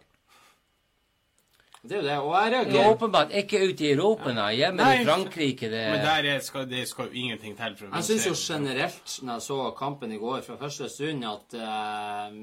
Det 1.82 1.92
er 1.94 2.00
jo 2.00 2.06
det. 2.08 2.16
Og 2.18 2.32
jeg 2.34 2.50
Det 2.50 2.58
er 2.58 2.64
reagerer. 2.64 2.94
åpenbart 2.94 3.34
ikke 3.38 3.60
ute 3.68 3.84
i 3.84 3.90
Europa, 3.92 4.32
nei. 4.34 4.48
Hjemme 4.58 4.82
Nei, 4.82 5.02
i 5.02 5.04
Frankrike, 5.04 5.70
det 5.70 5.84
Men 5.92 6.00
der 6.04 6.26
er, 6.34 6.40
skal, 6.40 6.66
det 6.70 6.88
skal 6.88 7.06
jo 7.06 7.12
ingenting 7.12 7.56
til 7.56 7.76
for 7.78 7.86
å 7.86 7.94
Jeg 7.94 8.04
syns 8.08 8.26
jo 8.26 8.34
generelt, 8.54 9.18
når 9.22 9.32
jeg 9.32 9.42
så 9.42 9.58
kampen 9.78 10.12
i 10.12 10.18
går 10.18 10.42
fra 10.42 10.56
første 10.58 10.88
stund, 10.88 11.24
at 11.24 11.54
eh, 11.54 12.34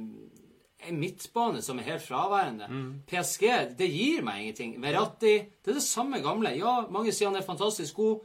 en 0.89 0.99
midtbane 0.99 1.61
som 1.61 1.79
er 1.79 1.83
helt 1.89 2.03
fraværende. 2.03 2.67
Mm. 2.69 2.87
PSG, 3.09 3.43
det 3.79 3.89
gir 3.91 4.23
meg 4.25 4.41
ingenting. 4.43 4.75
Verratti, 4.83 5.35
det 5.65 5.73
er 5.73 5.79
det 5.79 5.83
samme 5.83 6.19
gamle. 6.23 6.51
Ja, 6.57 6.81
mange 6.89 7.11
sier 7.15 7.29
han 7.31 7.37
er 7.39 7.45
fantastisk 7.45 7.95
god. 7.95 8.19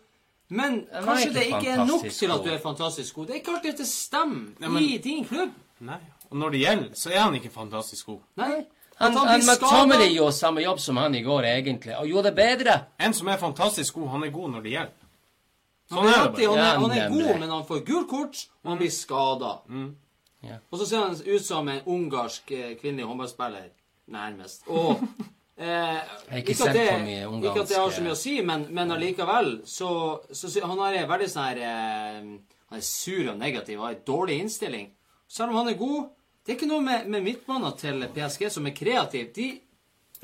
Men 0.50 0.80
er 0.90 1.04
kanskje 1.06 1.28
ikke 1.28 1.38
det 1.38 1.46
ikke 1.46 1.70
er 1.76 1.84
nok 1.86 2.08
til 2.10 2.30
at 2.34 2.44
du 2.44 2.50
er 2.50 2.58
fantastisk 2.58 3.14
god. 3.14 3.26
Det 3.26 3.34
er 3.36 3.40
ikke 3.42 3.52
alltid 3.54 3.72
at 3.76 3.78
det 3.84 3.86
stemmer 3.86 4.60
Nei, 4.60 4.68
men- 4.68 4.82
i 4.82 4.98
din 4.98 5.24
klubb. 5.24 5.50
Nei. 5.80 6.00
Og 6.30 6.36
når 6.36 6.50
det 6.50 6.60
gjelder, 6.60 6.90
så 6.94 7.10
er 7.10 7.20
han 7.20 7.34
ikke 7.34 7.50
fantastisk 7.50 8.06
god. 8.06 8.18
Nei. 8.36 8.64
Han, 9.00 9.16
han, 9.16 9.28
han, 9.28 9.40
McTominay 9.40 10.10
gjorde 10.14 10.32
samme 10.36 10.60
jobb 10.60 10.80
som 10.80 10.96
han 11.00 11.14
i 11.14 11.22
går, 11.24 11.46
egentlig. 11.48 11.94
Og 11.96 12.06
gjorde 12.06 12.28
det 12.28 12.34
bedre. 12.36 12.74
En 13.00 13.14
som 13.14 13.28
er 13.28 13.38
fantastisk 13.40 13.94
god, 13.94 14.08
han 14.08 14.24
er 14.24 14.30
god 14.34 14.50
når 14.50 14.60
det 14.66 14.72
gjelder. 14.74 15.06
Han 15.90 15.98
Sånn 15.98 16.06
er, 16.06 16.12
det 16.12 16.32
bare. 16.34 16.50
han 16.50 16.58
er, 16.58 16.76
han 16.78 16.98
er 16.98 17.08
god, 17.10 17.38
men 17.40 17.50
han 17.50 17.64
får 17.66 17.80
gult 17.86 18.08
kort, 18.10 18.42
og 18.62 18.70
han 18.70 18.78
blir 18.78 18.90
skada. 18.94 19.54
Ja. 20.40 20.56
Og 20.70 20.80
så 20.80 20.86
ser 20.86 21.04
han 21.04 21.16
ut 21.16 21.44
som 21.44 21.68
en 21.68 21.82
ungarsk 21.84 22.50
eh, 22.56 22.72
kvinnelig 22.80 23.08
håndballspiller, 23.08 23.68
nærmest. 24.12 24.64
Og 24.72 25.02
eh, 25.60 25.98
ikke 26.40 26.54
at 26.54 26.62
sett 26.62 26.78
det, 26.78 26.86
på 26.94 27.40
Ikke 27.50 27.64
at 27.64 27.72
det 27.72 27.80
har 27.80 27.92
så 27.92 28.04
mye 28.04 28.16
å 28.16 28.20
si, 28.20 28.38
men, 28.46 28.64
men 28.74 28.94
allikevel 28.96 29.58
så, 29.68 29.90
så 30.32 30.52
Han 30.64 30.80
har 30.80 30.96
en 31.02 31.10
veldig 31.10 31.28
sånn 31.28 31.48
her 31.50 31.62
eh, 31.66 32.30
Han 32.70 32.80
er 32.80 32.86
sur 32.86 33.32
og 33.34 33.38
negativ 33.40 33.78
og 33.78 33.88
har 33.88 33.98
en 33.98 34.06
dårlig 34.08 34.40
innstilling. 34.44 34.90
Selv 35.30 35.52
om 35.52 35.60
han 35.60 35.72
er 35.74 35.78
god 35.78 36.08
Det 36.42 36.54
er 36.54 36.58
ikke 36.58 36.70
noe 36.70 36.84
med, 36.84 37.08
med 37.12 37.26
midtbanen 37.26 37.76
til 37.78 38.06
PSG 38.14 38.48
som 38.50 38.66
er 38.66 38.76
kreativ. 38.76 39.32
De 39.36 39.50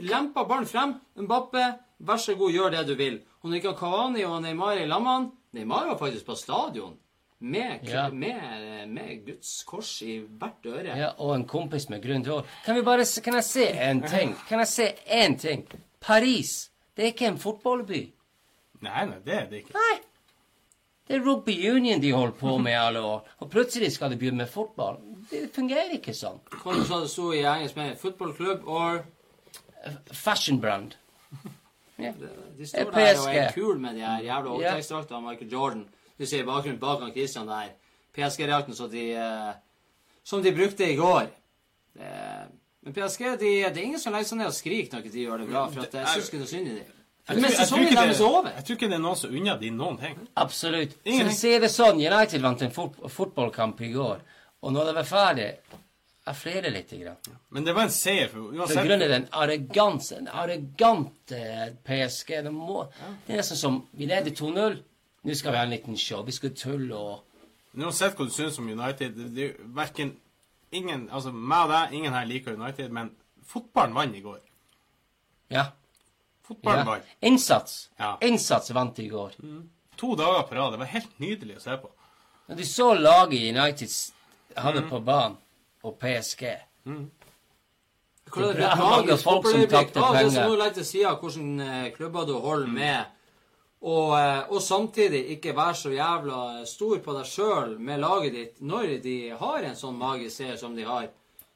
lemper 0.09 0.49
ballen 0.49 0.69
frem. 0.69 0.97
Mbappe, 1.27 1.67
vær 2.09 2.21
så 2.21 2.35
god, 2.35 2.55
gjør 2.57 2.73
det 2.73 2.87
du 2.89 2.95
vil. 2.97 3.21
Han 3.45 3.53
er 3.53 3.61
ikke 3.61 3.77
Kavani 3.79 4.25
og 4.27 4.41
Neymar 4.43 4.81
i 4.81 4.89
lammene 4.89 5.35
Neymar 5.57 5.87
var 5.89 6.01
faktisk 6.01 6.27
på 6.27 6.35
stadion 6.37 6.97
med, 7.39 7.79
Ja. 7.89 8.09
med, 8.11 8.89
med 8.89 9.27
Guds 9.27 9.65
kors 9.65 10.03
i 10.03 10.19
hvert 10.39 10.67
øre. 10.67 10.97
Ja, 10.99 11.09
og 11.19 11.35
en 11.35 11.45
kompis 11.47 11.89
med 11.89 12.03
grunt 12.03 12.27
hår. 12.27 12.47
Kan 12.65 12.75
vi 12.77 12.83
bare 12.83 13.05
se, 13.05 13.21
kan 13.21 13.35
jeg 13.35 13.45
se 13.45 13.67
en 13.69 14.03
ting? 14.03 14.37
Kan 14.49 14.59
jeg 14.59 14.69
se 14.69 14.89
én 15.07 15.39
ting? 15.39 15.67
Paris. 16.01 16.71
Det 16.97 17.03
er 17.05 17.13
ikke 17.13 17.27
en 17.29 17.39
fotballby. 17.39 18.13
Nei, 18.81 19.05
nei, 19.07 19.19
det 19.25 19.35
er 19.35 19.47
det 19.51 19.57
ikke. 19.65 19.75
Nei. 19.75 19.99
Det 21.09 21.17
er 21.17 21.23
rugby 21.23 21.55
union 21.71 22.01
de 22.03 22.11
holder 22.13 22.35
på 22.41 22.57
med 22.59 22.73
i 22.73 22.79
alle 22.81 23.01
år. 23.01 23.29
Og 23.39 23.51
plutselig 23.51 23.93
skal 23.93 24.11
de 24.11 24.17
begynne 24.17 24.37
med 24.43 24.49
fotball. 24.51 24.97
Det 25.31 25.51
fungerer 25.55 25.93
ikke 25.99 26.15
sånn. 26.15 26.41
Hva 26.63 26.75
sa 26.87 27.01
det 27.05 27.11
sto 27.13 27.29
i 27.35 27.45
engelsk 27.47 27.77
med 27.77 27.97
fotballklubb 28.01 28.65
or 28.67 29.05
Fashion 30.13 30.61
brand. 30.61 30.97
Yeah. 31.99 32.13
De 32.59 32.67
står 32.69 32.91
der 32.93 33.15
og 33.23 33.35
er 33.35 33.53
kule 33.55 33.79
med 33.81 33.95
de 33.97 34.03
her 34.05 34.19
jævla 34.21 34.51
overtrekksdraktene 34.53 35.17
av 35.17 35.23
Michael 35.25 35.53
Jordan. 35.53 35.87
Du 36.19 36.27
ser 36.27 36.41
i 36.43 36.47
bakgrunnen 36.49 36.79
bak 36.81 37.01
han 37.05 37.13
Christian 37.13 37.47
der. 37.51 37.73
PSG-reakten 38.17 38.75
som 38.75 38.91
de 38.91 39.11
eh, 39.13 39.53
som 40.25 40.43
de 40.43 40.53
brukte 40.57 40.87
i 40.91 40.97
går. 40.97 41.27
Det, 41.97 42.13
men 42.83 42.95
PSG, 42.95 43.21
de, 43.41 43.51
det 43.71 43.77
er 43.77 43.83
ingen 43.85 44.01
som 44.01 44.13
legger 44.15 44.29
seg 44.31 44.39
ned 44.41 44.47
og 44.51 44.55
skriker 44.57 44.97
når 44.97 45.09
de 45.13 45.23
gjør 45.25 45.43
det 45.43 45.49
bra, 45.51 45.65
for 45.73 45.83
at 45.87 45.95
jeg 45.99 46.07
syns 46.15 46.29
ikke 46.31 46.41
noe 46.43 46.51
synd 46.53 46.67
i 46.71 46.75
dem. 46.77 46.93
Jeg 47.27 47.37
Men 47.41 47.45
jeg 47.45 47.53
tror 47.57 47.65
sesongen 47.65 47.95
deres 47.97 48.19
det- 48.19 48.25
er 48.27 48.31
over. 48.31 48.51
Jeg 48.55 48.65
tror 48.65 48.77
ikke 48.77 48.89
det 48.89 48.95
er 48.95 49.03
noen 49.03 49.17
som 49.19 49.31
unner 49.35 49.57
de 49.59 49.71
noen 49.75 49.97
ting. 49.99 50.19
Absolutt. 50.37 50.93
Så 50.93 51.11
Ingenting. 51.11 51.37
si 51.37 51.59
det 51.59 51.71
sånn, 51.75 51.99
United 51.99 52.41
vant 52.45 52.63
en 52.63 52.71
fot 52.71 52.95
fotballkamp 53.11 53.81
i 53.83 53.91
går, 53.93 54.21
og 54.63 54.73
når 54.73 54.85
det 54.87 54.95
var 54.95 55.09
ferdig, 55.11 55.49
jeg 56.27 56.35
flirer 56.37 56.71
litt. 56.75 56.91
Grann. 56.91 57.17
Men 57.51 57.65
det 57.65 57.75
var 57.75 57.83
en 57.83 57.91
seier. 57.91 58.29
for 58.29 58.39
På 58.39 58.85
grunn 58.87 59.03
av 59.03 59.09
den 59.09 59.27
arrogansen. 59.33 60.25
den 60.25 60.29
arrogante 60.29 61.77
PSG. 61.85 62.43
Det, 62.43 62.53
må, 62.53 62.87
det 63.27 63.35
er 63.35 63.39
nesten 63.43 63.57
som 63.57 63.83
Vi 63.93 64.07
leder 64.07 64.31
2-0. 64.31 64.79
Nå 65.27 65.35
skal 65.35 65.53
vi 65.53 65.59
ha 65.59 65.65
en 65.67 65.75
liten 65.75 65.99
show. 65.99 66.23
Vi 66.27 66.35
skal 66.35 66.55
tulle 66.55 66.95
og 66.97 67.25
Uansett 67.77 68.15
hva 68.17 68.25
du 68.25 68.33
syns 68.33 68.57
om 68.57 68.69
United 68.73 69.19
det, 69.37 69.51
er 69.53 69.89
jo 70.01 70.07
ingen, 70.73 71.03
altså 71.13 71.29
meg 71.33 71.67
og 71.67 71.73
deg, 71.75 71.97
ingen 71.99 72.15
her 72.17 72.25
liker 72.25 72.55
United, 72.57 72.89
men 72.89 73.11
fotballen 73.45 73.93
vant 73.97 74.17
i 74.17 74.23
går. 74.25 74.39
Ja. 75.53 75.67
Fotballen 76.47 76.87
ja. 76.87 76.87
vant. 76.89 77.11
Innsats. 77.21 77.75
Ja. 78.01 78.15
Innsats 78.25 78.73
vant 78.73 78.99
i 79.03 79.09
går. 79.13 79.37
To 80.01 80.15
dager 80.17 80.47
på 80.49 80.57
rad. 80.57 80.73
Det 80.73 80.81
var 80.87 80.93
helt 80.95 81.21
nydelig 81.21 81.59
å 81.59 81.65
se 81.67 81.77
på. 81.83 81.93
Når 82.47 82.63
du 82.63 82.65
så 82.71 82.89
laget 82.95 83.59
United 83.59 83.93
hadde 84.57 84.87
mm. 84.87 84.89
på 84.91 85.03
banen, 85.05 85.37
og 85.87 85.99
PSG 86.01 86.43
mm. 86.85 87.03
det 88.35 88.47
er 88.47 88.57
bra 88.57 88.71
mange 88.81 89.17
folk 89.21 89.47
som 89.47 89.67
tapte 89.71 90.01
penger. 90.01 90.01
Ja, 90.01 90.13
det 90.17 90.25
er 90.25 90.33
sånn 90.35 90.59
lett 90.63 90.81
å 90.81 90.87
si 90.87 91.03
hvordan 91.05 91.61
eh, 91.67 91.85
klubber 91.95 92.27
du 92.27 92.33
holder 92.43 92.73
med, 92.73 93.13
og, 93.83 94.17
eh, 94.19 94.43
og 94.51 94.63
samtidig 94.63 95.21
ikke 95.37 95.53
være 95.57 95.75
så 95.75 95.93
jævla 95.93 96.65
stor 96.67 96.99
på 97.05 97.13
deg 97.19 97.29
sjøl 97.29 97.77
med 97.79 98.01
laget 98.01 98.33
ditt 98.33 98.61
når 98.65 98.97
de 99.05 99.17
har 99.37 99.67
en 99.69 99.77
sånn 99.77 99.99
magisk 100.01 100.39
seier 100.41 100.57
som 100.61 100.75
de 100.77 100.87
har. 100.89 101.11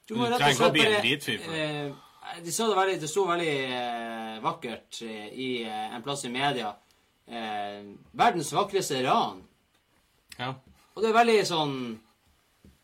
Du 0.06 0.14
trenger 0.18 0.52
ikke 0.52 0.68
å 0.68 0.74
bli 0.74 0.86
en 0.86 1.00
dritfyr 1.00 1.38
det. 1.46 1.64
eh, 1.64 2.42
de 2.44 2.52
så 2.52 2.68
det, 2.68 2.76
veldig, 2.76 2.98
det 3.00 3.08
sto 3.10 3.24
veldig 3.26 3.54
eh, 3.78 4.36
vakkert 4.44 5.00
eh, 5.06 5.26
i 5.32 5.48
eh, 5.64 5.94
en 5.96 6.04
plass 6.04 6.24
i 6.28 6.32
media. 6.34 6.74
Eh, 7.26 7.80
verdens 8.12 8.52
vakreste 8.52 9.00
ran. 9.06 9.40
Ja. 10.36 10.52
Og 10.94 11.02
det 11.02 11.10
er 11.10 11.18
veldig 11.20 11.40
sånn 11.46 11.74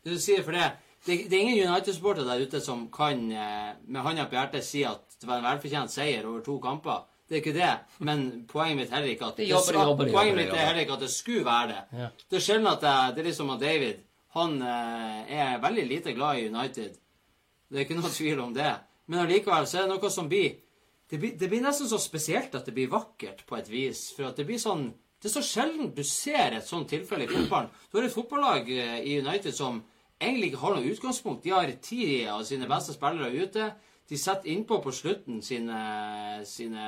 Du 0.05 0.11
sier 0.21 0.43
for 0.45 0.55
det 0.55 0.67
Det, 1.03 1.15
det 1.27 1.35
er 1.35 1.41
ingen 1.41 1.71
United-supporter 1.71 2.23
der 2.27 2.43
ute 2.43 2.59
som 2.61 2.85
kan 2.91 3.21
med 3.27 4.01
hånda 4.03 4.27
på 4.27 4.35
hjertet 4.37 4.65
si 4.65 4.83
at 4.85 5.15
det 5.19 5.27
var 5.27 5.39
en 5.39 5.47
velfortjent 5.47 5.91
seier 5.91 6.25
over 6.27 6.43
to 6.45 6.57
kamper. 6.59 7.05
Det 7.27 7.35
er 7.35 7.41
ikke 7.41 7.55
det. 7.55 7.71
Men 8.07 8.21
poenget 8.47 8.77
mitt 8.79 8.93
heller 8.95 9.11
ikke 9.11 9.25
at 9.27 9.39
Det 9.39 9.47
jobber, 9.49 9.73
det, 9.73 9.87
jobber, 9.87 10.11
Poenget 10.11 10.29
jobber, 10.31 10.43
mitt 10.43 10.53
er 10.53 10.67
heller 10.69 10.85
ikke 10.85 10.93
at 10.95 11.03
det 11.03 11.09
skulle 11.11 11.45
være 11.45 11.67
det. 11.73 11.81
Ja. 11.99 12.07
Det 12.29 12.37
er 12.39 12.45
sjelden 12.45 12.69
at 12.71 12.85
jeg, 12.87 13.15
det 13.15 13.23
er 13.23 13.27
liksom 13.31 13.49
at 13.55 13.59
David 13.65 14.05
Han 14.37 14.61
eh, 14.61 15.33
er 15.39 15.59
veldig 15.61 15.83
lite 15.87 16.13
glad 16.13 16.37
i 16.37 16.47
United. 16.47 16.95
Det 17.67 17.79
er 17.79 17.85
ikke 17.85 17.97
noe 17.99 18.13
tvil 18.19 18.39
om 18.43 18.53
det. 18.55 18.71
Men 19.07 19.25
allikevel 19.25 19.67
så 19.67 19.81
er 19.81 19.87
det 19.87 19.95
noe 19.95 20.11
som 20.13 20.29
blir 20.31 20.55
det, 21.09 21.19
blir 21.19 21.35
det 21.39 21.47
blir 21.47 21.63
nesten 21.63 21.87
så 21.87 21.99
spesielt 22.03 22.55
at 22.55 22.65
det 22.67 22.73
blir 22.75 22.89
vakkert 22.91 23.45
på 23.47 23.57
et 23.57 23.69
vis. 23.71 24.09
For 24.15 24.27
at 24.27 24.39
det 24.39 24.47
blir 24.47 24.59
sånn 24.59 24.89
Det 25.17 25.31
er 25.31 25.33
så 25.39 25.41
sjelden 25.41 25.93
du 25.97 26.03
ser 26.05 26.53
et 26.53 26.67
sånt 26.67 26.91
tilfelle 26.91 27.25
i 27.25 27.31
fotballen. 27.31 27.71
Du 27.89 27.97
har 27.97 28.05
et 28.05 28.13
fotballag 28.13 28.67
eh, 28.69 28.99
i 29.01 29.15
United 29.19 29.55
som 29.55 29.79
egentlig 30.21 30.51
ikke 30.51 30.61
har 30.61 30.75
noe 30.75 30.91
utgangspunkt. 30.91 31.43
De 31.43 31.53
har 31.55 31.71
ti 31.81 32.01
av 32.29 32.43
sine 32.45 32.69
beste 32.69 32.93
spillere 32.93 33.31
ute. 33.33 33.71
De 34.07 34.17
setter 34.17 34.51
innpå 34.53 34.79
på 34.83 34.93
slutten 34.95 35.41
sine, 35.43 35.79
sine 36.47 36.85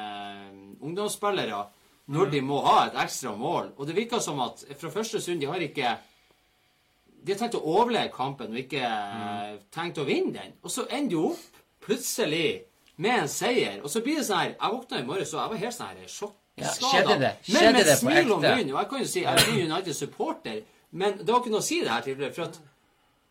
ungdomsspillere 0.79 1.65
når 2.09 2.31
de 2.31 2.39
må 2.41 2.61
ha 2.65 2.87
et 2.87 2.95
ekstra 3.03 3.35
mål. 3.37 3.73
Og 3.77 3.87
det 3.87 3.95
virker 3.97 4.21
som 4.23 4.39
at 4.41 4.63
fra 4.79 4.89
første 4.93 5.21
stund 5.21 5.41
de 5.43 5.49
har 5.49 5.61
ikke 5.61 5.97
de 7.19 7.33
har 7.33 7.39
tenkt 7.41 7.57
å 7.59 7.65
overleve 7.67 8.11
kampen 8.13 8.53
og 8.53 8.61
ikke 8.61 8.79
mm. 8.87 9.59
tenkt 9.75 9.99
å 9.99 10.05
vinne 10.07 10.33
den. 10.37 10.55
Og 10.63 10.71
så 10.71 10.85
ender 10.87 11.11
de 11.11 11.19
opp 11.29 11.59
plutselig 11.83 12.47
med 12.99 13.25
en 13.25 13.31
seier. 13.31 13.79
Og 13.83 13.91
så 13.91 14.01
blir 14.05 14.19
det 14.19 14.25
sånn 14.27 14.41
her 14.41 14.53
Jeg 14.55 14.75
våkna 14.75 15.01
i 15.01 15.07
morges 15.07 15.33
og 15.35 15.41
jeg 15.41 15.53
var 15.53 15.61
helt 15.65 15.77
sånn 15.77 15.91
her 15.91 16.01
Ja, 16.01 16.09
sjokkskada. 16.15 17.19
det? 17.19 17.33
Men 17.53 17.73
med 17.75 17.91
smil 18.01 18.33
om 18.35 18.43
munnen. 18.43 18.73
Og 18.73 18.79
jeg 18.79 18.89
kan 18.91 19.03
jo 19.03 19.11
si 19.11 19.23
jeg 19.23 19.43
er 19.43 19.61
United-supporter, 19.67 20.57
men 20.91 21.19
det 21.19 21.29
var 21.29 21.43
ikke 21.43 21.53
noe 21.53 21.63
å 21.63 21.69
si 21.69 21.79
det 21.83 21.93
her 21.93 22.07
tilfellet. 22.07 22.35
For 22.35 22.47
at 22.47 22.59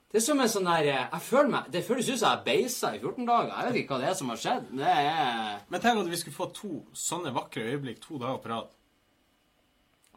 det 0.09 0.17
er 0.17 0.25
som 0.25 0.41
en 0.41 0.49
sånn 0.49 0.65
der 0.65 0.87
Jeg 0.89 1.21
føler 1.21 1.51
meg 1.53 1.67
Det 1.73 1.83
føles 1.85 2.07
ut 2.09 2.17
som 2.17 2.25
jeg 2.31 2.37
har 2.39 2.45
beisa 2.47 2.95
i 2.97 3.01
14 3.03 3.27
dager. 3.29 3.51
Jeg 3.53 3.67
vet 3.69 3.79
ikke 3.83 3.93
hva 3.95 4.01
det 4.01 4.09
er 4.09 4.15
som 4.17 4.31
har 4.33 4.41
skjedd. 4.41 4.71
Det 4.81 4.93
er 5.05 5.59
Men 5.69 5.83
tenk 5.85 6.01
at 6.01 6.09
vi 6.09 6.21
skulle 6.23 6.39
få 6.39 6.47
to 6.57 6.71
sånne 6.97 7.33
vakre 7.37 7.67
øyeblikk 7.69 8.01
to 8.01 8.17
dager 8.23 8.41
på 8.41 8.49
rad. 8.55 8.71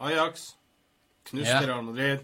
Ajax 0.01 0.53
knuste 1.27 1.51
Ja. 1.51 1.59
Real 1.67 1.83
Madrid. 1.83 2.23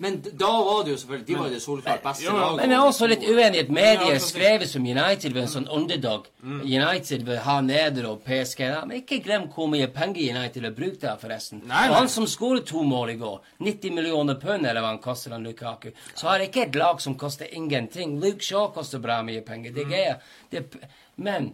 Men 0.00 0.16
da 0.24 0.50
var 0.64 0.84
det 0.84 0.94
jo 0.94 0.98
selvfølgelig 1.02 1.26
De 1.28 1.34
var 1.36 1.48
jo 1.48 1.52
det 1.52 1.62
solklart 1.62 2.02
beste 2.04 2.24
jo, 2.24 2.32
laget. 2.36 2.60
Men 2.60 2.72
jeg 2.72 2.78
er 2.78 2.86
også 2.88 3.08
litt 3.10 3.24
uenig 3.28 3.58
i 3.58 3.62
at 3.66 3.72
medier 3.76 4.20
skrev 4.24 4.64
som 4.68 4.86
United 4.88 5.34
ved 5.36 5.42
en 5.42 5.50
sånn 5.54 5.66
underdog. 5.76 6.30
United 6.44 7.26
vil 7.26 7.42
ha 7.44 7.56
neder 7.64 8.08
og 8.08 8.22
PSG 8.24 8.62
Men 8.88 8.94
ikke 9.02 9.20
glem 9.24 9.44
hvor 9.52 9.68
mye 9.72 9.90
penger 9.92 10.38
United 10.38 10.64
har 10.64 10.76
brukt 10.76 11.04
der, 11.04 11.18
forresten. 11.20 11.60
Nei, 11.68 11.84
Og 11.90 11.98
han 11.98 12.08
som 12.08 12.28
skåret 12.30 12.64
to 12.70 12.82
mål 12.86 13.12
i 13.12 13.18
går, 13.20 13.40
90 13.60 13.96
millioner 13.98 14.40
pund, 14.40 14.64
eller 14.66 14.80
hva 14.80 14.94
han 14.94 15.02
koster, 15.04 15.36
han 15.36 15.44
Lukaku, 15.44 15.90
så 16.14 16.32
har 16.32 16.46
ikke 16.46 16.64
et 16.68 16.80
lag 16.80 17.00
som 17.04 17.18
koster 17.20 17.52
ingenting. 17.52 18.16
Luke 18.24 18.44
Shaw 18.44 18.70
koster 18.74 19.02
bra 19.04 19.20
mye 19.26 19.44
penger. 19.44 19.76
Det 19.76 19.86
er, 20.00 20.16
det 20.50 20.64
er, 20.64 20.88
men 21.16 21.52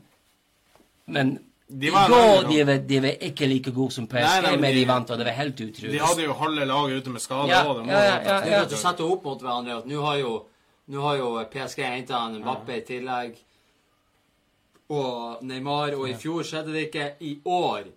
Men 1.07 1.39
i 1.69 1.91
var 1.91 2.09
går 2.09 2.49
de 2.49 2.65
var, 2.65 2.79
de 2.79 2.99
var 3.03 3.25
ikke 3.27 3.47
like 3.51 3.71
gode 3.75 3.93
som 3.93 4.07
PSG, 4.07 4.23
Nei, 4.23 4.41
nei, 4.43 4.57
men 4.57 4.75
de- 4.75 4.81
de 4.81 4.85
vant, 4.87 5.11
og 5.11 5.19
det 5.19 5.27
var 5.27 5.33
helt 5.33 5.61
utrolig. 5.61 5.93
De 5.93 5.99
hadde 5.99 6.23
jo 6.23 6.33
halve 6.33 6.65
laget 6.67 7.01
ute 7.03 7.11
med 7.11 7.21
skader. 7.21 7.49
Ja, 7.51 7.63
også, 7.65 7.79
det 7.81 7.87
må 7.87 7.93
ja, 7.93 8.03
ja, 8.05 8.21
ja, 8.25 8.51
ja. 8.53 8.65
du 8.65 8.77
setter 8.77 9.05
opp 9.13 9.25
mot 9.25 9.41
hverandre. 9.43 9.79
at 9.79 9.87
Nå 9.87 10.03
har 10.05 10.17
jo, 10.21 10.47
nå 10.87 11.01
har 11.03 11.17
jo 11.17 11.33
PSG 11.51 11.83
henta 11.83 12.21
en 12.27 12.39
Mbappe 12.41 12.77
i 12.77 12.81
tillegg. 12.87 13.37
Og 14.89 15.43
Neymar. 15.43 15.95
Og 15.99 16.09
i 16.09 16.15
fjor 16.15 16.45
skjedde 16.47 16.73
det 16.73 16.85
ikke. 16.89 17.09
I 17.21 17.41
år 17.45 17.89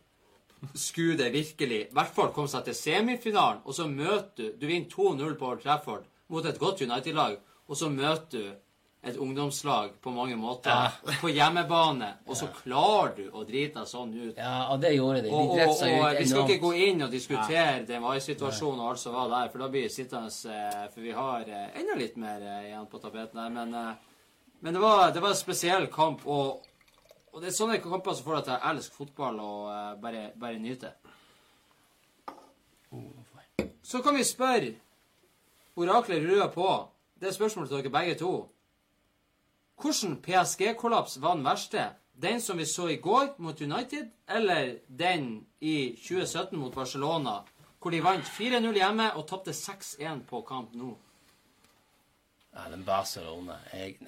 skulle 0.74 1.18
det 1.18 1.30
virkelig 1.34 1.82
i 1.86 1.94
hvert 1.94 2.16
fall 2.16 2.32
komme 2.36 2.50
seg 2.52 2.66
til 2.66 2.74
semifinalen. 2.76 3.62
Og 3.66 3.74
så 3.78 3.86
møter 3.88 4.50
du 4.50 4.58
Du 4.60 4.66
vinner 4.68 4.90
2-0 4.90 5.38
på 5.38 5.46
Old 5.54 5.62
Trafford 5.62 6.04
mot 6.30 6.46
et 6.46 6.58
godt 6.60 6.82
United-lag. 6.82 7.38
Og 7.70 7.78
så 7.78 7.90
møter 7.90 8.30
du 8.32 8.50
et 9.02 9.16
ungdomslag 9.18 9.94
på 10.02 10.12
mange 10.12 10.36
måter 10.36 10.70
Ja. 10.70 11.14
på 11.22 11.30
hjemmebane. 11.32 12.10
Og 12.28 12.36
så 12.36 12.50
klarer 12.52 13.14
du 13.16 13.30
å 13.32 13.46
drite 13.48 13.80
deg 13.80 13.88
sånn 13.88 14.12
ut. 14.14 14.38
Ja, 14.38 14.68
og 14.74 14.82
det 14.82 14.92
gjorde 14.96 15.22
de. 15.24 15.30
De 15.30 15.36
Og, 15.36 15.54
og, 15.54 15.70
og 15.70 15.78
ut 15.80 16.20
vi 16.20 16.26
skal 16.28 16.50
ikke 16.50 16.66
gå 16.66 16.74
inn 16.88 17.02
og 17.06 17.12
diskutere 17.12 17.86
den 17.88 18.04
varesituasjonen 18.04 18.82
og 18.84 18.90
alt 18.90 19.00
som 19.00 19.16
var 19.16 19.30
der, 19.32 19.50
for 19.54 19.64
da 19.64 19.70
blir 19.72 19.88
vi 19.88 19.94
sittende 19.94 20.28
eh, 20.28 20.90
For 20.92 21.02
vi 21.02 21.12
har 21.16 21.48
eh, 21.48 21.80
enda 21.80 21.96
litt 21.96 22.18
mer 22.20 22.44
eh, 22.44 22.68
igjen 22.68 22.90
på 22.92 23.00
tapeten 23.00 23.40
her. 23.40 23.50
Men, 23.50 23.96
men 24.60 24.74
det, 24.74 24.82
var, 24.84 25.14
det 25.16 25.24
var 25.24 25.30
en 25.30 25.42
spesiell 25.46 25.88
kamp, 25.88 26.28
og, 26.28 26.60
og 27.32 27.42
det 27.42 27.54
er 27.54 27.56
sånne 27.56 27.80
kamper 27.80 28.14
som 28.20 28.28
får 28.28 28.36
deg 28.42 28.46
til 28.50 28.58
å 28.58 28.70
elske 28.74 29.00
fotball 29.00 29.40
og 29.40 30.04
bare, 30.04 30.32
bare 30.36 30.60
nyte. 30.60 30.92
Så 33.84 34.04
kan 34.04 34.16
vi 34.16 34.24
spørre 34.28 34.76
Oraklet 35.80 36.20
ruller 36.26 36.50
på. 36.52 36.68
Det 37.16 37.30
er 37.30 37.32
spørsmålet 37.32 37.70
til 37.70 37.80
dere 37.80 37.92
begge 37.94 38.16
to. 38.20 38.32
Hvordan 39.82 40.18
PSG-kollaps 40.22 41.18
var 41.22 41.36
den 41.36 41.46
verste? 41.46 41.90
Den 42.20 42.42
som 42.42 42.58
vi 42.60 42.66
så 42.68 42.88
i 42.92 42.98
går 43.00 43.36
mot 43.40 43.62
United, 43.62 44.10
eller 44.28 44.74
den 44.88 45.46
i 45.62 45.96
2017 45.96 46.60
mot 46.60 46.74
Barcelona, 46.76 47.38
hvor 47.80 47.92
de 47.96 48.02
vant 48.04 48.26
4-0 48.28 48.74
hjemme 48.76 49.06
og 49.16 49.24
tapte 49.30 49.54
6-1 49.56 50.26
på 50.28 50.42
kamp 50.48 50.74
nå? 50.76 50.98
Ja, 52.56 52.66
den 52.74 52.84
Barcelona 52.84 53.60
jeg, 53.72 54.00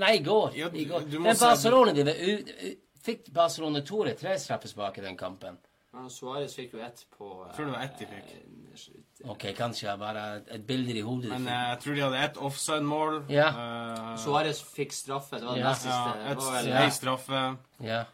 Nei, 0.00 0.14
i 0.18 0.22
går. 0.24 0.56
Ja, 0.56 0.68
I 0.72 0.84
går. 0.88 1.04
si- 1.34 1.44
Barcelona 1.44 1.92
de 1.92 2.76
Fikk 3.04 3.26
Barcelona 3.34 3.80
to 3.84 4.00
eller 4.02 4.14
tre 4.16 4.38
straffespark 4.40 4.98
i 4.98 5.02
den 5.04 5.16
kampen? 5.16 5.58
Ja, 5.94 6.08
Suarez 6.10 6.54
fikk 6.56 6.72
jo 6.74 6.80
ett 6.82 7.04
på 7.16 7.28
Jeg 7.46 7.54
tror 7.56 7.66
det 7.66 7.72
var 7.76 7.82
ett 7.84 7.98
de 7.98 8.06
fikk. 8.06 8.32
fikk. 8.74 9.28
Ok, 9.30 9.44
kanskje 9.56 9.86
jeg 9.86 9.98
bare 10.00 10.24
et 10.50 10.66
bilde 10.66 10.96
i 10.98 11.00
hodet. 11.06 11.30
Men 11.30 11.46
eh, 11.46 11.68
jeg 11.70 11.80
tror 11.84 11.94
de 11.94 12.00
hadde 12.02 12.18
ett 12.24 12.36
offside-mål. 12.36 13.20
Ja. 13.30 13.46
Uh, 13.54 14.16
Suarez 14.18 14.60
fikk 14.74 14.92
straffe. 14.92 15.38
Det 15.38 15.46
var 15.46 15.54
det 15.54 15.60
Ja. 15.62 15.68
nest 15.70 15.86
ja, 15.86 16.14
et, 16.32 16.38
vel, 16.38 16.68
Ja. 16.68 16.88
straffe. 16.90 17.56
ja. 17.80 18.04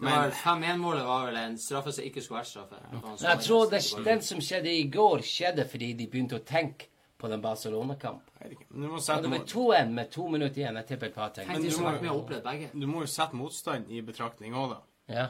Men 0.00 0.12
var 0.12 0.22
vel 0.22 0.32
5-1-målet 0.32 1.04
var 1.06 1.26
vel 1.26 1.36
en 1.36 1.58
straffe 1.58 1.92
som 1.92 2.04
ikke 2.04 2.22
skulle 2.24 2.40
vært 2.40 2.46
straffe. 2.46 2.78
Okay. 2.96 3.28
jeg 3.28 3.38
tror 3.46 3.70
det, 3.70 4.04
den 4.04 4.22
som 4.22 4.38
skjedde 4.40 4.70
i 4.72 4.88
går, 4.90 5.18
skjedde 5.22 5.68
fordi 5.68 5.92
de 5.94 6.06
begynte 6.06 6.38
å 6.40 6.44
tenke 6.44 6.86
på 7.18 7.28
den 7.28 7.42
Barcelona-kamp. 7.42 8.22
Men 8.70 8.82
Du 8.82 8.88
må 8.88 8.98
sette, 8.98 9.22
det 9.22 9.30
var 9.30 9.38
mot- 9.38 9.46
2-1 9.46 9.90
med 9.92 10.10
to 10.10 10.26
minutter 10.28 10.60
igjen. 10.62 10.74
Jeg 10.76 10.86
tipper 10.86 11.06
et 11.06 11.14
par 11.14 11.28
ting. 11.28 11.46
Men 11.48 11.62
du 11.62 11.68
må- 11.68 12.70
du 12.72 12.86
må 12.86 13.00
jo 13.00 13.06
sette 13.06 13.34
motstand 13.34 13.90
i 13.90 14.00
betraktning 14.00 14.54
òg, 14.54 14.70
da. 14.70 14.80
Ja. 15.14 15.26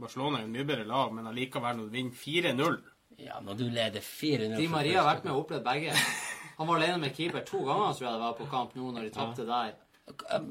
Barcelona 0.00 0.38
er 0.38 0.46
jo 0.46 0.48
en 0.48 0.56
mye 0.56 0.68
bedre 0.68 0.88
lag, 0.88 1.12
men 1.14 1.28
allikevel, 1.28 1.76
når 1.76 1.88
du 1.88 1.96
vinner 1.96 2.16
4-0 2.16 2.80
ja, 3.20 3.38
når 3.44 3.58
du 3.58 3.64
leder 3.68 4.00
4-0 4.00 4.56
Di 4.56 4.68
Maria 4.72 5.02
har 5.02 5.14
vært 5.14 5.26
med 5.26 5.34
og 5.34 5.44
opplevd 5.44 5.64
begge. 5.66 5.94
Han 6.58 6.68
var 6.68 6.78
alene 6.80 7.00
med 7.04 7.14
keeper 7.16 7.44
to 7.46 7.60
ganger, 7.66 7.92
tror 7.94 8.06
jeg 8.06 8.14
det 8.14 8.22
var, 8.24 8.36
på 8.38 8.46
kamp 8.50 8.76
nå, 8.76 8.90
når 8.94 9.06
de 9.06 9.10
tapte 9.14 9.46
der. 9.46 9.74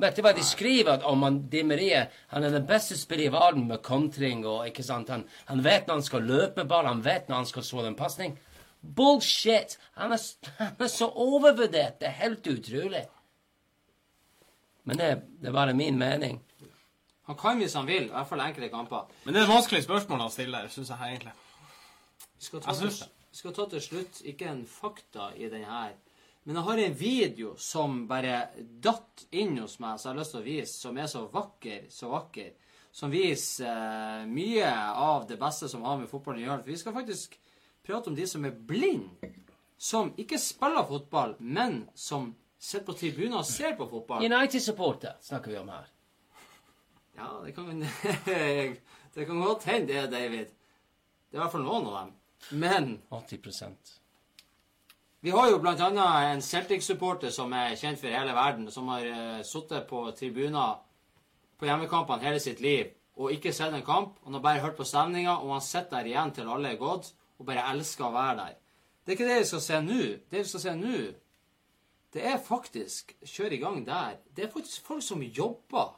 Vet 0.01 0.15
du 0.15 0.21
hva 0.23 0.31
de 0.35 0.43
skriver 0.47 0.93
at 0.93 1.03
om 1.07 1.25
han, 1.25 1.41
Di 1.51 1.59
Maria 1.67 2.05
Han 2.31 2.45
er 2.47 2.53
den 2.53 2.63
beste 2.65 2.95
spiller 2.95 3.27
i 3.27 3.33
verden 3.33 3.65
med 3.67 3.81
kontring 3.83 4.45
og 4.47 4.63
ikke 4.69 4.85
sant 4.87 5.09
Han, 5.11 5.25
han 5.49 5.63
vet 5.65 5.89
når 5.89 5.99
han 5.99 6.05
skal 6.07 6.23
løpe 6.23 6.61
med 6.61 6.69
ball, 6.71 6.87
han 6.87 7.03
vet 7.03 7.27
når 7.27 7.41
han 7.41 7.49
skal 7.49 7.65
slå 7.67 7.83
en 7.85 7.97
pasning. 7.99 8.37
Bullshit! 8.81 9.75
Han 9.99 10.15
er, 10.15 10.23
han 10.57 10.79
er 10.79 10.89
så 10.93 11.09
overvurdert. 11.11 11.99
Det 11.99 12.07
er 12.09 12.17
helt 12.23 12.47
utrolig. 12.47 13.03
Men 14.87 14.97
det, 14.97 15.11
det 15.41 15.51
er 15.51 15.59
bare 15.59 15.75
min 15.77 15.99
mening. 15.99 16.39
Han 17.31 17.39
kan 17.39 17.61
hvis 17.63 17.77
han 17.79 17.87
vil, 17.87 18.09
i 18.09 18.11
hvert 18.11 18.27
fall 18.27 18.43
enkelte 18.43 18.67
kamper. 18.73 19.11
Men 19.23 19.33
det 19.33 19.39
er 19.39 19.45
et 19.47 19.53
vanskelig 19.53 19.85
spørsmål 19.85 20.25
å 20.25 20.31
stille, 20.33 20.65
syns 20.73 20.89
jeg 20.91 21.13
egentlig. 21.13 21.31
Vi 22.35 22.47
skal 22.47 22.63
ta, 22.63 22.73
Jeg 22.73 22.91
til, 22.91 23.11
vi 23.31 23.39
skal 23.39 23.53
ta 23.55 23.65
til 23.71 23.83
slutt 23.85 24.17
ikke 24.27 24.49
en 24.51 24.65
fakta 24.67 25.29
i 25.39 25.47
den 25.47 25.63
her, 25.63 25.93
men 26.43 26.57
jeg 26.57 26.65
har 26.65 26.81
en 26.81 26.97
video 26.97 27.53
som 27.61 28.01
bare 28.09 28.41
datt 28.59 29.23
inn 29.31 29.53
hos 29.61 29.77
meg, 29.79 29.99
som 30.01 30.09
jeg 30.09 30.15
har 30.15 30.19
lyst 30.19 30.35
til 30.35 30.41
å 30.41 30.47
vise, 30.49 30.73
som 30.73 30.97
er 30.97 31.07
så 31.07 31.21
vakker, 31.31 31.85
så 31.93 32.09
vakker. 32.11 32.51
Som 32.91 33.13
viser 33.13 33.69
eh, 33.69 34.25
mye 34.27 34.71
av 34.99 35.29
det 35.29 35.37
beste 35.39 35.69
som 35.71 35.85
har 35.87 36.01
med 36.01 36.09
fotballen 36.11 36.41
å 36.41 36.47
gjøre. 36.49 36.63
For 36.65 36.73
vi 36.73 36.79
skal 36.81 36.97
faktisk 36.97 37.37
prate 37.87 38.11
om 38.11 38.17
de 38.17 38.25
som 38.27 38.43
er 38.49 38.57
blinde. 38.57 39.31
Som 39.79 40.11
ikke 40.19 40.41
spiller 40.41 40.83
fotball, 40.89 41.37
men 41.39 41.85
som 41.95 42.33
sitter 42.59 42.89
på 42.89 42.97
tribunen 42.99 43.39
og 43.39 43.47
ser 43.47 43.77
på 43.79 43.87
fotball. 43.89 44.25
United-supporter 44.25 45.21
snakker 45.23 45.53
vi 45.53 45.61
om 45.61 45.71
her. 45.71 45.87
Ja, 47.21 47.41
det 47.45 47.51
kan, 47.53 47.81
det 49.13 49.25
kan 49.25 49.41
godt 49.41 49.63
hende 49.69 49.93
det, 49.93 50.11
David. 50.11 50.53
Det 51.29 51.37
er 51.37 51.39
i 51.39 51.43
hvert 51.43 51.53
fall 51.53 51.65
noen 51.65 51.89
av 51.89 51.97
dem. 51.99 52.13
Men 52.57 52.87
80% 53.13 53.91
Vi 55.21 55.29
har 55.29 55.51
jo 55.51 55.59
annet 55.61 55.99
en 56.01 56.41
Celtic-supporter 56.41 57.29
som 57.29 57.53
er 57.53 57.75
kjent 57.77 58.01
for 58.01 58.09
hele 58.09 58.33
verden, 58.33 58.71
som 58.73 58.89
har 58.89 59.05
uh, 59.05 59.43
sittet 59.45 59.85
på 59.89 60.07
tribuner 60.17 60.81
på 61.61 61.69
hjemmekampene 61.69 62.25
hele 62.25 62.41
sitt 62.41 62.63
liv 62.65 62.89
og 63.21 63.35
ikke 63.35 63.53
sett 63.53 63.75
en 63.75 63.85
kamp. 63.85 64.17
Han 64.25 64.33
har 64.33 64.41
bare 64.41 64.63
hørt 64.63 64.79
på 64.79 64.87
stemninga, 64.87 65.35
og 65.43 65.53
han 65.53 65.61
sitter 65.61 65.99
der 65.99 66.09
igjen 66.09 66.33
til 66.33 66.49
alle 66.49 66.73
er 66.73 66.79
gått, 66.79 67.11
og 67.37 67.45
bare 67.45 67.67
elsker 67.73 68.07
å 68.07 68.15
være 68.15 68.37
der. 68.39 68.55
Det 69.05 69.13
er 69.13 69.17
ikke 69.19 69.29
det 69.29 69.39
vi 69.41 69.49
skal 69.49 69.63
se 69.65 69.81
nå. 69.85 70.01
Det 70.31 70.41
vi 70.41 70.49
skal 70.49 70.63
se 70.63 70.73
nå, 70.79 71.01
det 72.11 72.25
er 72.27 72.41
faktisk 72.43 73.13
Kjør 73.23 73.53
i 73.55 73.61
gang 73.61 73.83
der. 73.87 74.17
Det 74.35 74.45
er 74.45 74.51
faktisk 74.51 74.87
folk 74.87 75.03
som 75.05 75.21
jobber. 75.23 75.93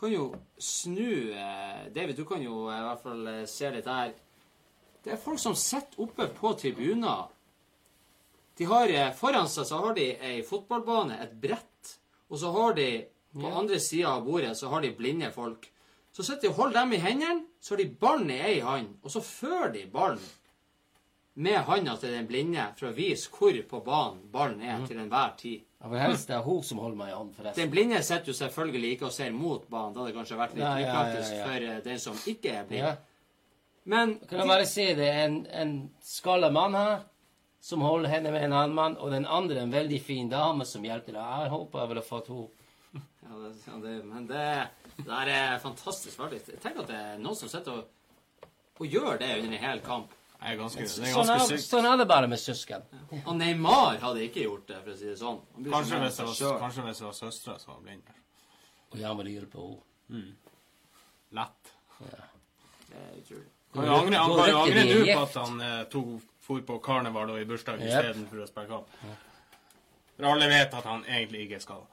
Kan 0.00 0.12
jo 0.14 0.30
snu 0.56 1.32
eh, 1.36 1.92
David, 1.92 2.16
du 2.16 2.24
kan 2.24 2.40
jo 2.40 2.70
eh, 2.70 2.78
i 2.78 2.84
hvert 2.86 3.02
fall 3.04 3.26
eh, 3.28 3.42
se 3.48 3.68
litt 3.74 3.88
her. 3.90 4.14
Det 5.04 5.12
er 5.12 5.20
folk 5.20 5.40
som 5.40 5.56
sitter 5.56 6.00
oppe 6.00 6.24
på 6.36 6.54
tribuner. 6.60 7.28
De 8.56 8.68
har, 8.68 8.90
foran 9.16 9.48
seg 9.48 9.68
så 9.68 9.80
har 9.80 9.94
de 9.96 10.06
ei 10.24 10.40
fotballbane, 10.44 11.16
et 11.20 11.36
brett, 11.40 11.92
og 12.28 12.40
så 12.40 12.52
har 12.52 12.74
de 12.76 12.88
på 13.32 13.52
andre 13.60 13.78
sida 13.80 14.16
av 14.16 14.24
bordet 14.26 14.56
så 14.58 14.68
har 14.72 14.82
de 14.84 14.90
blinde 14.96 15.30
folk. 15.32 15.68
Så 16.12 16.24
sitter 16.26 16.48
de 16.48 16.50
og 16.50 16.58
holder 16.58 16.80
dem 16.80 16.96
i 16.96 17.00
hendene, 17.04 17.46
så 17.60 17.74
har 17.74 17.82
de 17.82 17.96
ballen 18.02 18.32
i 18.34 18.40
ei 18.42 18.58
hand, 18.64 18.96
og 19.04 19.12
så 19.14 19.22
fører 19.24 19.72
de 19.76 19.86
ballen 19.92 20.20
med 21.34 21.58
handa 21.66 21.96
til 21.96 22.14
den 22.14 22.26
blinde 22.28 22.64
for 22.78 22.90
å 22.90 22.94
vise 22.96 23.30
hvor 23.32 23.56
på 23.70 23.80
banen 23.86 24.22
ballen 24.32 24.62
er 24.62 24.86
til 24.88 24.98
enhver 24.98 25.36
tid. 25.38 25.66
Jeg 25.80 25.92
vil 25.92 26.02
helst 26.02 26.28
det 26.28 26.34
er 26.36 26.42
hun 26.44 26.64
som 26.66 26.80
holder 26.82 26.98
meg 26.98 27.12
i 27.12 27.14
hånden, 27.16 27.36
forresten. 27.36 27.62
Den 27.62 27.70
blinde 27.72 28.02
sitter 28.04 28.28
jo 28.28 28.36
selvfølgelig 28.36 28.90
ikke 28.96 29.06
og 29.08 29.14
ser 29.16 29.30
mot 29.32 29.62
banen. 29.70 29.94
Da 29.94 30.02
hadde 30.02 30.10
det 30.10 30.18
kanskje 30.18 30.40
vært 30.40 30.56
litt 30.58 30.64
Ja, 30.64 30.72
ja, 30.74 30.82
ja, 30.82 30.90
upraktisk 30.90 31.36
ja. 31.38 31.46
for 31.46 31.68
eh, 31.68 31.78
den 31.86 32.02
som 32.02 32.18
ikke 32.34 32.52
er 32.52 32.66
blind. 32.68 32.84
Ja. 32.84 32.96
Men 33.90 34.18
Kan 34.28 34.42
jeg 34.42 34.50
bare 34.50 34.66
si 34.68 34.84
det 34.98 35.08
er 35.08 35.22
en, 35.24 35.38
en 35.62 35.72
skalla 36.04 36.50
mann 36.52 36.76
her 36.76 36.98
som 37.64 37.84
holder 37.84 38.12
henne 38.12 38.32
med 38.32 38.44
en 38.44 38.56
annen 38.56 38.76
mann, 38.76 38.98
og 39.00 39.12
den 39.12 39.26
andre 39.28 39.62
en 39.64 39.72
veldig 39.72 40.00
fin 40.04 40.28
dame 40.32 40.64
som 40.68 40.84
hjelper 40.84 41.16
deg. 41.16 41.32
Jeg 41.44 41.52
håper 41.54 41.82
jeg 41.82 41.92
ville 41.94 42.04
fått 42.04 42.30
henne. 42.32 42.48
Ja, 43.24 43.40
det, 43.40 43.50
ja, 43.64 43.80
det, 43.80 43.96
men 44.04 44.28
det, 44.28 44.46
det 45.06 45.18
er 45.32 45.58
fantastisk 45.62 46.16
faktisk. 46.18 46.52
Tenk 46.60 46.80
at 46.82 46.88
det 46.90 47.00
er 47.00 47.20
noen 47.20 47.38
som 47.38 47.52
sitter 47.52 47.80
og, 47.80 48.48
og 48.80 48.88
gjør 48.88 49.20
det 49.20 49.36
under 49.38 49.52
en 49.54 49.64
hel 49.64 49.84
kamp. 49.84 50.16
Det 50.40 50.48
er 50.48 50.56
ganske, 50.56 50.80
det 50.80 50.88
er 50.88 51.12
Sånn 51.12 51.26
ganske 51.28 51.34
er, 51.36 51.58
sykt. 51.58 51.66
sånn 51.68 51.86
er 51.86 51.96
det 52.00 52.06
bare 52.08 52.28
med 52.32 52.40
søsken. 52.40 52.84
Og 53.26 53.34
Neymar 53.36 53.98
hadde 54.00 54.22
ikke 54.24 54.46
gjort 54.46 54.66
det, 54.70 54.78
for 54.84 54.94
å 54.94 54.96
si 54.96 55.04
det 55.10 55.18
sånn. 55.20 55.40
Kanskje 55.66 55.98
hvis 56.00 56.16
det 56.16 56.26
var, 56.30 56.58
kanskje 56.62 56.84
hvis 56.86 57.02
det 57.02 57.06
var 57.06 57.16
søstera 57.18 57.58
som 57.60 57.74
var 57.74 57.82
blind. 57.84 58.02
Og 58.90 58.98
jeg 58.98 59.16
må 59.18 59.26
på 59.52 59.66
henne. 60.08 60.32
Lett. 61.36 61.72
Det 62.00 62.96
er 62.96 63.18
utrolig. 63.20 63.46
Kan 63.74 63.86
jo 63.86 63.92
angre, 63.94 64.16
han 64.18 64.32
kan 64.34 64.48
jo 64.50 64.58
angre 64.64 64.84
nå 64.88 65.02
på 65.14 65.20
at 65.22 65.34
han 65.38 65.60
eh, 65.62 65.82
tog, 65.92 66.14
for 66.42 66.64
på 66.66 66.78
karneval 66.82 67.30
og 67.30 67.38
i 67.38 67.44
bursdag 67.46 67.78
Yep. 67.78 67.86
istedenfor 67.92 68.40
å 68.42 68.46
spille 68.48 68.66
kamp. 68.72 68.96
For 70.16 70.26
alle 70.32 70.48
vet 70.50 70.74
at 70.74 70.88
han 70.88 71.04
egentlig 71.04 71.44
ikke 71.46 71.60
er 71.60 71.66
skada. 71.68 71.86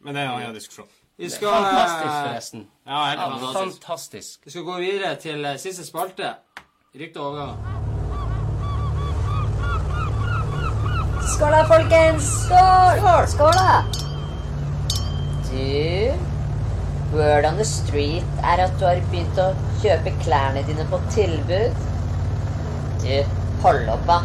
Men 0.00 0.14
det 0.16 0.22
er 0.22 0.30
en 0.30 0.38
annen 0.38 0.56
diskusjon. 0.56 0.88
Vi 1.16 1.28
skal, 1.30 1.52
Fantastisk, 1.52 2.08
forresten. 2.08 2.64
Ja, 2.86 3.04
helt 3.04 3.20
Ja, 3.20 3.26
fantastisk. 3.28 3.52
fantastisk. 3.52 3.82
Fantastisk. 3.84 4.40
vi 4.46 4.50
skal 4.50 4.64
gå 4.64 4.78
videre 4.80 5.16
til 5.20 5.44
eh, 5.44 5.56
siste 5.62 5.84
spalte. 5.86 6.32
Rykte 6.94 7.18
over, 7.18 7.38
da. 7.38 7.54
Skål 11.32 11.50
da, 11.50 11.62
folkens! 11.66 12.28
Skål! 12.44 13.24
Skål, 13.32 13.56
da! 13.58 13.82
Du, 15.48 16.14
word 17.16 17.48
on 17.48 17.58
the 17.58 17.66
street 17.66 18.22
er 18.46 18.62
at 18.68 18.78
du 18.78 18.86
har 18.86 19.02
begynt 19.10 19.42
å 19.42 19.48
kjøpe 19.82 20.14
klærne 20.22 20.62
dine 20.70 20.86
på 20.92 21.02
tilbud. 21.16 21.74
Du, 23.02 23.10
hold 23.66 23.90
opp, 23.96 24.06
da. 24.06 24.22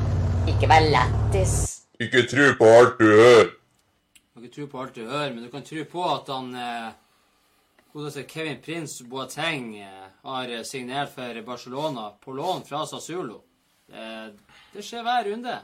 Ikke 0.54 0.70
vær 0.70 0.86
lættis. 0.94 1.58
Ikke 1.98 2.22
tro 2.30 2.52
på 2.62 2.70
alt 2.76 3.02
du 3.02 3.08
hører. 3.10 3.50
Du 3.50 4.30
kan 4.30 4.46
ikke 4.46 4.56
tro 4.60 4.70
på 4.76 4.86
alt 4.86 4.94
du 4.94 5.08
hører, 5.08 5.34
men 5.34 5.42
du 5.42 5.50
kan 5.50 5.66
tro 5.66 5.90
på 5.98 6.06
at 6.14 6.30
han 6.36 6.54
eh, 6.54 6.94
godeste 7.94 8.24
Kevin 8.30 8.62
Prince 8.62 9.04
Boateng 9.04 9.78
eh, 9.78 10.08
har 10.22 10.50
eh, 10.50 10.64
signert 10.64 11.14
for 11.16 11.42
Barcelona 11.42 12.10
på 12.22 12.34
lån 12.38 12.64
fra 12.66 12.86
Sassulo. 12.86 13.42
Det, 13.90 14.34
det 14.74 14.86
skjer 14.86 15.04
hver 15.04 15.30
runde. 15.32 15.60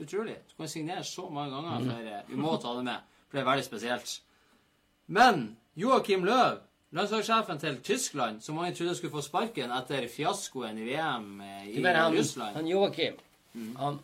Utrolig. 0.00 0.36
Du 0.48 0.56
kan 0.56 0.68
signere 0.68 1.04
så 1.04 1.28
mange 1.30 1.50
ganger 1.56 1.86
for 1.90 2.10
eh, 2.12 2.20
Vi 2.26 2.36
må 2.36 2.56
ta 2.56 2.74
det 2.76 2.84
med, 2.84 3.08
for 3.28 3.38
det 3.38 3.42
er 3.42 3.48
veldig 3.50 3.64
spesielt. 3.66 4.12
Men 5.06 5.42
Joakim 5.76 6.24
Løv, 6.24 6.60
landslagssjefen 6.96 7.58
til 7.58 7.80
Tyskland, 7.84 8.40
som 8.40 8.56
mange 8.56 8.74
trodde 8.74 8.94
skulle 8.96 9.12
få 9.12 9.24
sparken 9.24 9.72
etter 9.76 10.06
fiaskoen 10.08 10.78
i 10.78 10.86
VM 10.88 11.40
eh, 11.40 11.66
i 11.74 11.82
han, 11.84 12.16
Russland 12.16 12.56
han 12.56 12.68
Joakim? 12.68 13.18
Han, 13.76 13.98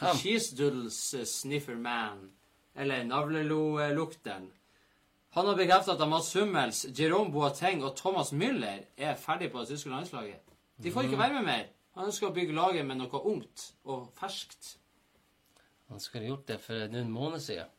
han 0.00 0.18
Cheese 0.18 0.56
Doodles 0.56 1.14
eh, 1.14 1.24
Sniffer 1.24 1.76
Man, 1.76 2.30
eller 2.74 3.04
Navlelo-lukteren. 3.04 4.50
Han 5.32 5.46
har 5.48 5.56
bekreftet 5.56 5.96
at 6.00 6.08
Mats 6.08 6.32
Hummels, 6.36 6.82
Jerome 6.98 7.32
Boateng 7.32 7.80
og 7.84 7.94
Thomas 7.96 8.32
Müller 8.36 8.82
er 8.96 9.14
ferdig 9.16 9.48
på 9.52 9.62
det 9.62 9.72
tyske 9.72 9.90
landslaget. 9.90 10.42
De 10.82 10.92
får 10.92 11.08
ikke 11.08 11.18
være 11.18 11.38
med 11.38 11.46
mer. 11.46 11.64
Han 11.96 12.08
ønsker 12.08 12.28
å 12.28 12.34
bygge 12.36 12.56
laget 12.56 12.84
med 12.88 13.00
noe 13.00 13.20
ungt 13.30 13.64
og 13.88 14.10
ferskt. 14.18 14.74
Han 15.88 16.00
skulle 16.00 16.28
gjort 16.28 16.46
det 16.48 16.58
for 16.60 16.88
noen 16.92 17.10
måneder 17.12 17.44
siden. 17.44 17.72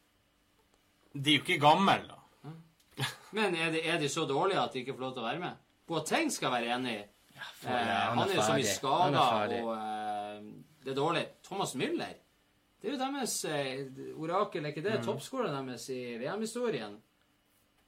De 1.13 1.33
er 1.35 1.37
jo 1.37 1.43
ikke 1.45 1.59
gamle, 1.61 1.97
da. 2.09 2.19
Men 3.37 3.55
er 3.57 3.71
de, 3.73 3.81
er 3.89 4.01
de 4.01 4.09
så 4.09 4.25
dårlige 4.29 4.61
at 4.61 4.73
de 4.73 4.81
ikke 4.81 4.97
får 4.97 5.05
lov 5.05 5.13
til 5.15 5.23
å 5.23 5.29
være 5.29 5.41
med? 5.45 5.61
Boateng 5.89 6.33
skal 6.33 6.53
være 6.53 6.73
enig. 6.77 6.97
For, 7.59 7.69
Eh, 7.69 7.87
ja, 7.87 8.01
han 8.13 8.29
er 8.29 8.35
jo 8.37 8.43
så 8.45 8.53
mye 8.55 8.69
skada, 8.69 9.23
og 9.63 9.71
eh, 9.75 10.43
det 10.85 10.91
er 10.93 10.97
dårlig. 10.97 11.23
Thomas 11.43 11.73
Müller 11.75 12.13
Det 12.81 12.89
er 12.89 12.93
jo 12.93 12.99
deres 13.01 13.33
eh, 13.45 13.81
orakel, 14.19 14.65
er 14.65 14.73
ikke 14.73 14.83
det? 14.85 14.99
Toppskåreren 15.05 15.67
deres 15.69 15.89
i 15.91 16.17
VM-historien. 16.21 16.97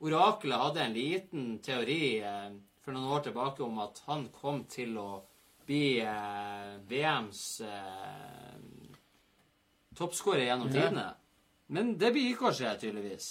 Oraklet 0.03 0.57
hadde 0.59 0.81
en 0.83 0.93
liten 0.93 1.45
teori 1.63 2.17
eh, 2.19 2.49
for 2.83 2.91
noen 2.95 3.13
år 3.15 3.23
tilbake 3.29 3.63
om 3.63 3.79
at 3.79 4.01
han 4.09 4.27
kom 4.35 4.63
til 4.69 4.97
å 4.99 5.09
bli 5.65 5.99
eh, 6.03 6.75
VMs 6.89 7.43
eh, 7.65 8.91
toppskårer 9.97 10.45
gjennom 10.49 10.67
Ja. 10.67 10.73
tidene. 10.81 11.07
Men 11.67 11.97
det 11.97 12.11
blir 12.13 12.29
ikke 12.33 12.51
å 12.51 12.53
skje, 12.53 12.75
tydeligvis. 12.79 13.29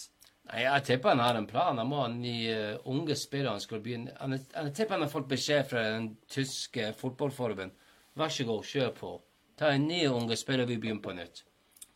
Nei, 0.50 0.62
Jeg 0.64 0.84
tipper 0.84 1.08
han 1.14 1.20
har 1.22 1.34
en 1.38 1.46
plan. 1.46 1.78
Han 1.78 1.86
må 1.88 2.00
ha 2.02 2.08
nye 2.08 2.78
unge 2.90 3.14
spillere. 3.16 3.50
Han 3.54 3.60
skal 3.62 3.80
begynne. 3.80 4.12
Han, 4.20 4.32
jeg 4.32 4.74
tipper 4.74 4.96
han 4.98 5.02
har 5.06 5.12
fått 5.12 5.28
beskjed 5.30 5.68
fra 5.70 5.82
den 5.94 6.16
tyske 6.28 6.90
fotballforbund. 6.98 7.70
Vær 8.18 8.28
så 8.28 8.44
god, 8.44 8.64
kjør 8.64 8.90
på. 8.98 9.12
Ta 9.56 9.70
en 9.70 9.86
ny 9.86 10.06
unge 10.08 10.36
spiller, 10.36 10.66
vi 10.66 10.76
begynner 10.82 11.02
på 11.02 11.14
nytt. 11.14 11.44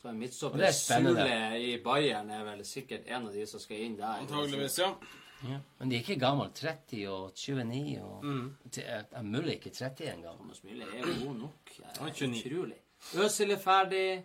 Er 0.09 0.73
spennende. 0.73 1.23
Sule 1.23 1.61
i 1.61 1.79
Bayern 1.85 2.31
er 2.31 2.45
vel 2.45 2.65
sikkert 2.67 3.07
en 3.07 3.27
av 3.29 3.33
de 3.35 3.47
som 3.47 3.61
skal 3.61 3.85
inn 3.87 3.97
der. 3.99 4.23
Antageligvis, 4.23 4.79
ja. 4.79 4.93
Men 5.79 5.91
de 5.91 5.97
er 5.97 6.03
ikke 6.03 6.19
gamle. 6.19 6.49
30 6.55 7.05
og 7.13 7.33
29 7.37 8.03
og 8.03 8.25
er, 8.83 9.05
er 9.13 9.23
mulig 9.23 9.59
ikke 9.59 9.71
30 9.71 10.11
engang. 10.15 10.37
Thomas 10.41 10.65
Mille 10.65 10.89
er 10.95 11.05
jo 11.05 11.15
god 11.27 11.37
nok. 11.45 11.77
Han 11.99 12.09
er 12.09 12.13
29. 12.13 12.43
utrolig. 12.47 12.81
Øzil 13.25 13.51
er 13.55 13.63
ferdig. 13.63 14.25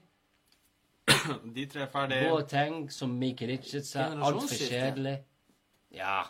De 1.56 1.66
tre 1.70 1.82
er 1.86 1.92
ferdige. 1.92 2.30
Boateng, 2.30 2.92
som 2.92 3.10
Mike 3.10 3.48
Richard 3.48 3.84
sa, 3.86 4.08
altfor 4.16 4.56
kjedelig. 4.70 5.18
Ja, 5.94 6.22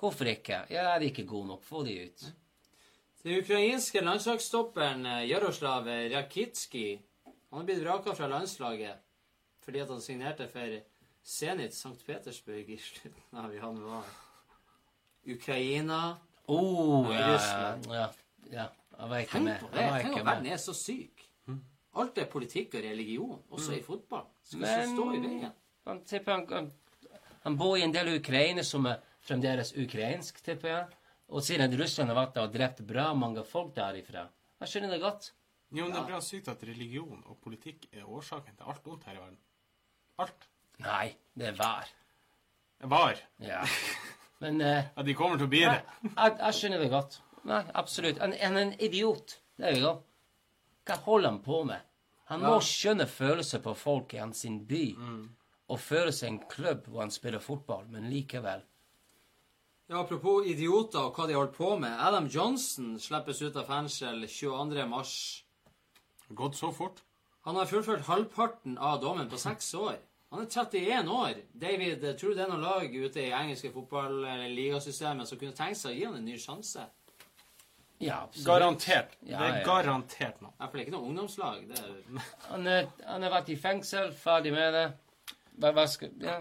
hvorfor 0.00 0.24
ikke? 0.24 0.64
Ja, 0.70 0.88
de 0.98 1.04
er 1.04 1.10
ikke 1.12 1.26
gode 1.26 1.46
nok. 1.52 1.64
Få 1.64 1.84
de 1.86 1.94
ut. 2.06 2.24
Den 3.24 3.38
ukrainske 3.40 4.00
landslagsstopperen 4.04 5.06
eh, 5.06 5.28
Jaroslav 5.30 5.86
Rakitskij 6.12 6.98
han 7.54 7.60
har 7.62 7.66
blitt 7.68 7.82
vraka 7.84 8.14
fra 8.18 8.26
landslaget 8.26 9.02
fordi 9.64 9.80
at 9.80 9.88
han 9.94 10.00
signerte 10.02 10.48
for 10.50 10.72
Zenit 11.24 11.72
St. 11.72 11.94
Petersburg 12.06 12.68
i 12.68 12.76
slutten 12.76 13.38
av 13.40 13.54
januar. 13.54 14.08
Ukraina 15.24 16.16
Oh, 16.46 17.06
Ja, 17.14 17.28
Russland. 17.34 17.86
ja, 17.88 18.08
ja. 18.50 18.66
Tenk 19.30 19.60
på 19.60 19.70
det! 19.72 20.02
Tenk 20.02 20.18
at 20.18 20.26
verden 20.26 20.46
er 20.52 20.58
så 20.60 20.74
syk. 20.76 21.22
Alt 21.94 22.18
er 22.18 22.26
politikk 22.26 22.74
og 22.74 22.82
religion, 22.84 23.38
også 23.54 23.78
i 23.78 23.82
fotball. 23.86 24.26
Skal 24.42 24.66
ikke 24.66 24.90
stå 24.90 25.06
i 25.14 25.22
veien. 25.22 25.54
Han 25.86 26.02
han, 26.26 26.44
han, 26.50 26.68
han 27.46 27.56
bor 27.56 27.76
i 27.78 27.86
en 27.86 27.94
del 27.94 28.16
ukrainere 28.18 28.66
som 28.66 28.90
er 28.90 28.98
fremdeles 29.22 29.72
ukrainsk, 29.78 30.42
tipper 30.44 30.68
jeg. 30.68 31.00
Og 31.28 31.46
siden 31.46 31.78
Russland 31.80 32.10
har 32.10 32.18
vært 32.18 32.34
der 32.34 32.48
og 32.48 32.52
drept 32.52 32.82
bra 32.86 33.12
mange 33.14 33.46
folk 33.48 33.72
derifra. 33.76 34.26
Jeg 34.60 34.68
skjønner 34.74 34.90
det 34.96 35.00
godt. 35.00 35.32
Jo, 35.74 35.84
men 35.88 35.92
det 35.94 36.00
er 36.00 36.06
bra 36.12 36.20
sykt 36.22 36.48
at 36.52 36.62
religion 36.68 37.22
og 37.26 37.38
politikk 37.42 37.88
er 37.92 38.04
årsaken 38.06 38.54
til 38.56 38.68
alt 38.70 38.84
vondt 38.86 39.04
her 39.08 39.16
i 39.16 39.22
verden. 39.22 39.38
Alt. 40.22 40.46
Nei, 40.84 41.08
det 41.34 41.48
er 41.50 41.56
vær. 41.58 41.88
Var. 42.94 43.20
Ja. 43.42 43.62
Men 44.42 44.60
eh, 44.60 44.84
At 44.98 45.06
de 45.06 45.14
kommer 45.16 45.38
til 45.40 45.46
å 45.46 45.50
bli 45.52 45.62
det. 45.64 45.78
jeg, 46.04 46.34
jeg 46.40 46.56
skjønner 46.58 46.82
det 46.82 46.90
godt. 46.92 47.14
Nei, 47.48 47.62
absolutt. 47.80 48.18
Han 48.20 48.34
han 48.38 48.56
er 48.58 48.66
en 48.68 48.72
idiot. 48.82 49.38
Det 49.56 49.70
er 49.70 49.78
jo 49.80 49.92
Hva 50.84 50.96
holder 51.06 51.30
han 51.30 51.38
på 51.44 51.62
med? 51.64 51.80
Han 52.28 52.40
må 52.42 52.54
Ja. 52.58 52.60
skjønne 52.66 53.06
følelser 53.08 53.62
på 53.64 53.74
folk 53.78 54.14
i 54.14 54.20
hans 54.20 54.42
sin 54.44 54.58
by. 54.68 54.82
Og 55.72 55.80
føle 55.80 56.12
seg 56.12 56.28
en 56.28 56.38
klubb 56.50 56.86
hvor 56.90 57.00
han 57.04 57.10
spiller 57.14 57.40
fotball, 57.40 57.86
men 57.88 58.10
likevel. 58.12 58.62
Ja, 59.88 60.00
Apropos 60.02 60.46
idioter 60.48 61.06
og 61.08 61.14
hva 61.16 61.26
de 61.28 61.34
holder 61.36 61.52
på 61.56 61.74
med. 61.80 61.92
Adam 62.00 62.26
Johnson 62.32 62.98
slippes 63.00 63.40
ut 63.42 63.56
av 63.56 63.66
fengsel 63.68 64.26
22. 64.28 64.86
mars. 64.88 65.43
Gått 66.28 66.56
så 66.56 66.72
fort. 66.72 67.02
Han 67.44 67.56
har 67.56 67.66
fullført 67.68 68.06
halvparten 68.08 68.78
av 68.78 69.00
dommen 69.02 69.28
på 69.28 69.38
seks 69.38 69.74
år. 69.74 69.98
Han 70.32 70.42
er 70.42 70.46
31 70.50 71.08
år. 71.12 71.40
David, 71.52 72.04
tror 72.18 72.32
du 72.32 72.38
det 72.38 72.44
er 72.46 72.50
noe 72.50 72.62
lag 72.62 72.94
ute 72.94 73.20
i 73.22 73.30
engelske 73.30 73.70
fotball- 73.72 74.24
eller 74.24 74.48
ligasystemet 74.48 75.28
som 75.28 75.38
kunne 75.38 75.54
tenkt 75.54 75.78
seg 75.78 75.92
å 75.92 75.98
gi 75.98 76.04
han 76.08 76.16
en 76.16 76.24
ny 76.24 76.38
sjanse? 76.40 76.86
Ja, 77.98 78.22
absolutt. 78.22 78.46
Garantert. 78.46 79.12
Ja, 79.20 79.38
det 79.38 79.50
er 79.50 79.58
ja. 79.58 79.66
garantert 79.66 80.40
nå. 80.42 80.50
for 80.58 80.72
det 80.72 80.80
er 80.80 80.86
ikke 80.86 80.96
noe 80.96 81.08
ungdomslag. 81.10 81.68
Det 81.68 81.78
er 81.78 82.24
Han, 82.48 82.66
er, 82.66 82.88
han 83.06 83.22
har 83.22 83.30
vært 83.30 83.52
i 83.54 83.56
fengsel, 83.56 84.10
ferdig 84.12 84.52
med 84.52 84.74
det. 84.74 84.86
Hva, 85.60 85.70
hva 85.76 85.86
skal 85.86 86.10
Ja, 86.20 86.40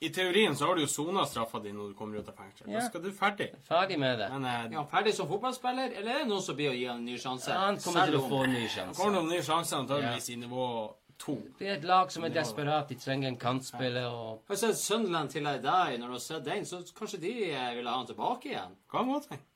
I 0.00 0.10
teorien 0.12 0.56
så 0.56 0.66
har 0.66 0.76
du 0.76 0.82
jo 0.82 0.88
sona 0.92 1.24
straffa 1.24 1.58
di 1.64 1.70
når 1.72 1.88
du 1.88 1.94
kommer 1.96 2.20
ut 2.20 2.28
av 2.28 2.36
fengsel. 2.36 2.68
Ja. 2.68 2.82
Da 2.82 2.88
skal 2.90 3.02
du 3.02 3.08
ferdig. 3.16 3.48
ferdig 3.64 3.96
med 3.98 4.18
det. 4.20 4.28
Men 4.34 4.44
eh, 4.44 4.66
ja, 4.76 4.84
ferdig 4.90 5.14
som 5.16 5.28
fotballspiller, 5.30 5.94
eller 5.96 6.12
er 6.12 6.24
det 6.24 6.28
noen 6.28 6.44
som 6.44 6.58
blir 6.58 6.74
å 6.74 6.76
gi 6.76 6.84
han 6.84 7.00
en 7.00 7.08
ny 7.08 7.16
sjanse? 7.22 7.56
Han 7.56 7.80
kommer 7.80 8.12
til 8.12 8.18
å 8.20 8.28
få 8.28 8.42
en 8.44 8.52
ny 8.52 8.60
han 8.66 8.74
sjanse. 8.74 9.00
kommer 9.00 9.18
til 9.18 9.24
å 9.24 9.30
ny 9.30 9.40
sjanse 9.48 9.80
antageligvis 9.80 10.28
i 10.34 10.38
nivå 10.42 10.68
to. 11.16 11.38
Det 11.58 11.70
er 11.70 11.78
et 11.78 11.88
lag 11.88 12.12
som 12.12 12.28
er 12.28 12.34
desperat. 12.34 12.92
De 12.92 13.00
trenger 13.00 13.32
en 13.32 13.38
kantspiller 13.40 14.08
og 14.10 14.44
Har 14.50 14.58
du 14.58 14.60
sett 14.66 14.80
Sunderland 14.82 15.32
til 15.32 15.48
deg? 15.48 15.96
Når 15.96 16.06
du 16.06 16.16
har 16.18 16.24
sett 16.26 16.44
den, 16.44 16.68
så 16.68 16.82
kanskje 16.98 17.22
de 17.24 17.34
eh, 17.54 17.70
vil 17.78 17.88
ha 17.88 17.96
han 17.96 18.10
tilbake 18.10 18.52
igjen? 18.52 18.76
Kan 18.92 19.08
godt 19.12 19.30
hende. 19.32 19.48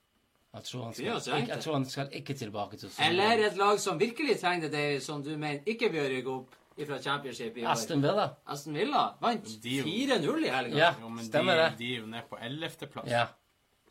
Jeg 0.50 0.64
tror 0.66 0.82
han 0.82 0.94
skal, 0.94 1.04
ikke, 1.04 1.52
jeg 1.52 1.62
tror 1.62 1.74
han 1.76 1.84
skal 1.86 2.08
ikke 2.18 2.34
tilbake 2.34 2.76
til 2.80 2.90
Eller 3.06 3.44
et 3.46 3.56
lag 3.60 3.76
som 3.78 4.00
virkelig 4.00 4.40
trenger 4.40 4.72
det, 4.72 5.02
som 5.04 5.22
du 5.22 5.36
mener 5.36 5.60
ikke 5.68 5.92
bør 5.92 6.08
rykke 6.10 6.32
opp 6.32 6.56
fra 6.86 6.98
championship 7.02 7.56
i 7.56 7.64
år? 7.64 7.70
Aston 7.72 8.02
Villa. 8.02 8.28
Aston 8.46 8.74
Villa 8.74 9.02
vant 9.20 9.44
De 9.62 9.78
er 9.78 9.82
jo- 9.82 9.84
4-0 9.84 10.44
i 10.46 10.48
helga. 10.48 10.76
Ja, 10.78 10.94
Jo, 11.00 11.08
men 11.08 11.24
stemmer 11.24 11.56
de, 11.56 11.62
det. 11.70 11.78
de 11.78 11.94
er 11.94 12.00
jo 12.00 12.06
nede 12.06 12.24
på 12.30 12.36
11.-plass. 12.38 13.06
Ja. 13.10 13.26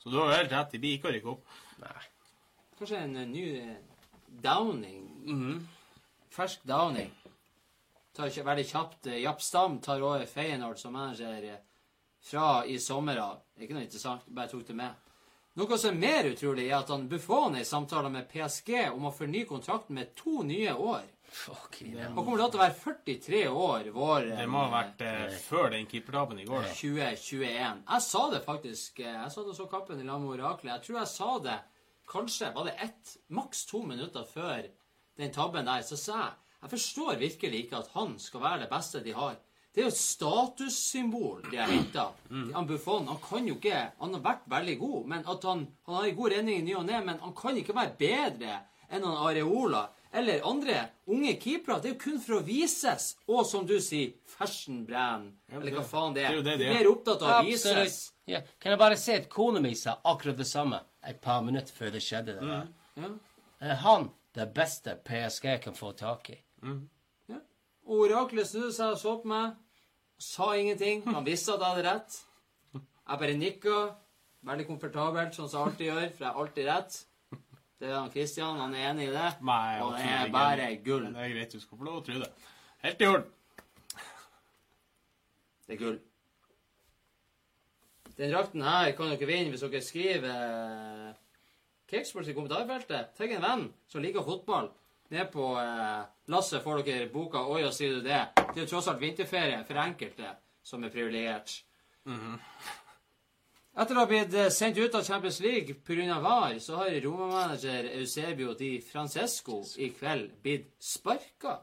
Så 0.03 0.09
du 0.09 0.17
har 0.19 0.33
helt 0.35 0.51
rett. 0.51 0.71
De 0.71 0.79
blir 0.79 0.97
ikke 0.97 1.09
å 1.09 1.13
rykke 1.13 1.31
opp. 1.33 1.45
Nei. 1.79 2.03
Kanskje 2.79 2.97
en 3.03 3.15
eh, 3.17 3.25
ny 3.27 3.45
downing. 3.47 4.41
downing. 4.41 5.05
Mhm. 5.25 5.67
Fersk 6.29 6.63
downing. 6.63 7.11
Tar 8.15 8.29
veldig 8.29 8.65
kjapt. 8.65 9.07
eh, 9.07 9.19
Japp 9.23 9.41
Stam 9.41 9.79
tar 9.79 10.01
over 10.01 10.25
Feyenoord 10.25 10.77
som 10.79 10.93
manager 10.93 11.43
eh, 11.43 11.57
fra 12.21 12.65
i 12.65 12.77
sommer 12.79 13.17
av. 13.17 13.37
Ikke 13.59 13.73
noe 13.73 13.83
interessant, 13.83 14.21
bare 14.27 14.47
tok 14.47 14.65
det 14.67 14.75
med. 14.75 14.91
Noe 15.55 15.77
som 15.77 15.89
er 15.95 15.99
mer 15.99 16.23
utrolig, 16.31 16.69
er 16.69 16.77
at 16.79 16.87
han 16.89 17.07
Buffon 17.09 17.55
er 17.55 17.59
i 17.61 17.67
samtaler 17.67 18.09
med 18.09 18.29
PSG 18.29 18.89
om 18.93 19.05
å 19.09 19.11
fornye 19.13 19.45
kontrakten 19.47 19.95
med 19.95 20.15
to 20.15 20.43
nye 20.43 20.71
år. 20.73 21.03
Fuck 21.31 21.77
Han 21.83 22.15
kommer 22.15 22.37
da 22.41 22.47
til 22.49 22.59
å 22.59 22.63
være 22.63 22.75
43 22.81 23.41
år 23.53 23.89
våren 23.93 24.31
Det 24.39 24.47
må 24.49 24.63
ha 24.65 24.69
vært 24.73 25.01
eh, 25.05 25.35
før 25.45 25.69
den 25.75 25.85
keepertabben 25.89 26.39
i 26.41 26.45
går. 26.47 26.63
da. 26.65 26.73
2021. 26.73 27.83
Jeg 27.89 28.01
sa 28.07 28.23
det 28.33 28.41
faktisk. 28.45 28.99
eh, 29.05 29.13
Jeg 29.23 29.31
sa 29.35 29.43
det 29.45 29.55
så 29.57 29.67
kappen 29.69 29.99
i 30.01 30.07
lag 30.07 30.21
med 30.23 30.33
oraklet. 30.39 30.73
Jeg 30.73 30.85
tror 30.87 30.99
jeg 31.03 31.11
sa 31.13 31.29
det 31.45 31.59
kanskje 32.09 32.53
var 32.55 32.65
det 32.65 32.73
ett, 32.81 33.17
maks 33.29 33.65
to 33.69 33.83
minutter 33.85 34.25
før 34.25 34.63
den 35.21 35.31
tabben 35.35 35.65
der. 35.69 35.81
Så 35.85 35.97
sa 35.97 36.17
jeg 36.23 36.33
jeg 36.59 36.69
forstår 36.73 37.19
virkelig 37.21 37.59
ikke 37.65 37.77
at 37.79 37.91
han 37.93 38.17
skal 38.19 38.41
være 38.43 38.59
det 38.65 38.69
beste 38.73 38.99
de 39.05 39.13
har. 39.15 39.37
Det 39.71 39.79
er 39.79 39.85
jo 39.85 39.91
et 39.93 39.99
statussymbol 40.01 41.43
de 41.51 41.57
har 41.61 41.69
henta. 41.71 42.07
Han 42.55 42.67
Buffon 42.67 43.07
han 43.07 43.19
kan 43.23 43.47
jo 43.47 43.55
ikke 43.55 43.91
Han 43.99 44.13
har 44.17 44.23
vært 44.25 44.47
veldig 44.49 44.75
god, 44.81 45.05
men 45.07 45.23
at 45.29 45.43
han, 45.47 45.61
han 45.85 45.95
har 45.95 46.07
en 46.09 46.15
god 46.17 46.31
redning 46.33 46.57
i 46.59 46.65
ny 46.67 46.75
og 46.75 46.85
ne, 46.89 46.99
men 47.05 47.19
han 47.23 47.35
kan 47.37 47.55
ikke 47.61 47.75
være 47.77 47.95
bedre 47.99 48.57
enn 48.89 49.05
han 49.05 49.21
Areola 49.29 49.85
eller 50.13 50.41
andre 50.49 50.89
unge 51.07 51.35
keepere. 51.41 51.79
Det 51.81 51.89
er 51.89 51.93
jo 51.93 51.99
kun 52.01 52.19
for 52.23 52.39
å 52.39 52.43
vises. 52.45 53.11
Og 53.29 53.45
som 53.45 53.65
du 53.69 53.75
sier, 53.83 54.13
fashion 54.25 54.83
brand. 54.87 55.33
Eller 55.51 55.75
hva 55.75 55.83
faen 55.85 56.13
det 56.15 56.23
det 56.23 56.29
er 56.31 56.37
jo 56.39 56.45
det 56.45 56.55
de 56.57 56.63
De 56.63 56.69
er. 56.69 56.73
er 56.73 56.79
mer 56.83 56.91
opptatt 56.91 57.21
av 57.21 57.33
å 57.39 57.45
vises. 57.47 57.99
Ja. 58.29 58.41
Kan 58.59 58.71
jeg 58.73 58.79
bare 58.81 58.97
se 58.97 59.15
at 59.21 59.29
kona 59.29 59.59
mi 59.61 59.75
sa 59.75 59.97
akkurat 60.05 60.37
det 60.37 60.47
samme 60.49 60.81
et 61.07 61.21
par 61.21 61.41
minutter 61.45 61.73
før 61.73 61.91
det 61.93 62.01
skjedde? 62.05 62.35
Det 62.39 62.49
der. 62.49 62.67
Ja. 63.03 63.11
Er 63.61 63.75
han 63.85 64.09
det 64.35 64.49
beste 64.53 64.95
PSG 65.05 65.59
kan 65.63 65.73
få 65.77 65.91
tak 65.97 66.29
i? 66.33 66.37
Ja. 67.29 67.39
Og 67.89 68.05
oraklet 68.09 68.47
snudde 68.47 68.73
seg 68.73 68.93
og 68.93 68.99
så 69.01 69.15
på 69.21 69.27
meg. 69.29 69.53
Sa 70.19 70.51
ingenting. 70.57 71.03
Han 71.07 71.23
visste 71.25 71.53
at 71.55 71.61
jeg 71.63 71.69
hadde 71.75 71.87
rett. 71.89 72.19
Jeg 72.75 73.19
bare 73.23 73.37
nikka. 73.39 73.77
Veldig 74.45 74.65
komfortabelt, 74.69 75.33
sånn 75.35 75.49
som 75.51 75.59
jeg 75.59 75.67
alltid 75.71 75.87
gjør, 75.89 76.09
for 76.15 76.23
jeg 76.25 76.31
har 76.33 76.41
alltid 76.43 76.67
rett. 76.69 76.97
Det 77.79 77.87
er 77.87 78.11
Kristian. 78.11 78.59
Han 78.59 78.75
er 78.75 78.89
enig 78.89 79.07
i 79.07 79.13
det. 79.13 79.29
Nei, 79.47 79.79
og 79.83 79.93
det 79.95 80.07
er 80.11 80.31
bare 80.33 80.69
gull. 80.83 81.05
Men 81.07 81.15
det 81.15 81.25
er 81.25 81.35
greit, 81.35 81.53
du 81.55 81.63
skal 81.63 81.79
få 81.79 81.87
lov 81.87 82.01
å 82.01 82.05
tro 82.07 82.19
det. 82.19 82.29
Helt 82.83 83.01
i 83.01 83.07
orden. 83.07 83.29
Det 85.67 85.75
er 85.75 85.81
gull. 85.83 85.99
Den 88.19 88.33
drakten 88.33 88.65
her 88.67 88.91
kan 88.97 89.13
dere 89.13 89.29
vinne 89.29 89.53
hvis 89.53 89.63
dere 89.63 89.79
skriver 89.85 90.41
eh, 90.43 91.19
Kicksports 91.87 92.27
i 92.27 92.35
kommentarfeltet. 92.35 93.13
Tenk 93.15 93.37
en 93.37 93.45
venn 93.45 93.65
som 93.87 94.03
liker 94.03 94.27
fotball. 94.27 94.67
Ned 95.13 95.31
på 95.31 95.53
eh, 95.61 96.01
lasset 96.33 96.65
får 96.65 96.83
dere 96.83 97.07
boka 97.13 97.45
'Oi, 97.45 97.63
og 97.63 97.71
sier 97.73 97.95
du 97.95 98.03
det'. 98.03 98.27
Det 98.35 98.57
er 98.57 98.65
jo 98.65 98.71
tross 98.73 98.91
alt 98.91 98.99
vinterferie 99.01 99.63
for 99.63 99.79
enkelte 99.79 100.35
som 100.67 100.83
er 100.83 100.91
privilegert. 100.93 101.61
Etter 103.77 103.95
å 103.95 104.01
ha 104.01 104.07
blitt 104.09 104.33
eh, 104.33 104.49
sendt 104.51 104.77
ut 104.81 104.95
av 104.97 105.03
Champions 105.05 105.39
League 105.43 105.75
pga. 105.85 106.17
VAR, 106.23 106.57
så 106.59 106.75
har 106.81 106.95
Roma-manager 107.03 107.85
Eusebio 107.99 108.53
Di 108.57 108.79
Francesco 108.81 109.61
i 109.77 109.89
kveld 109.95 110.31
blitt 110.43 110.71
sparka. 110.83 111.59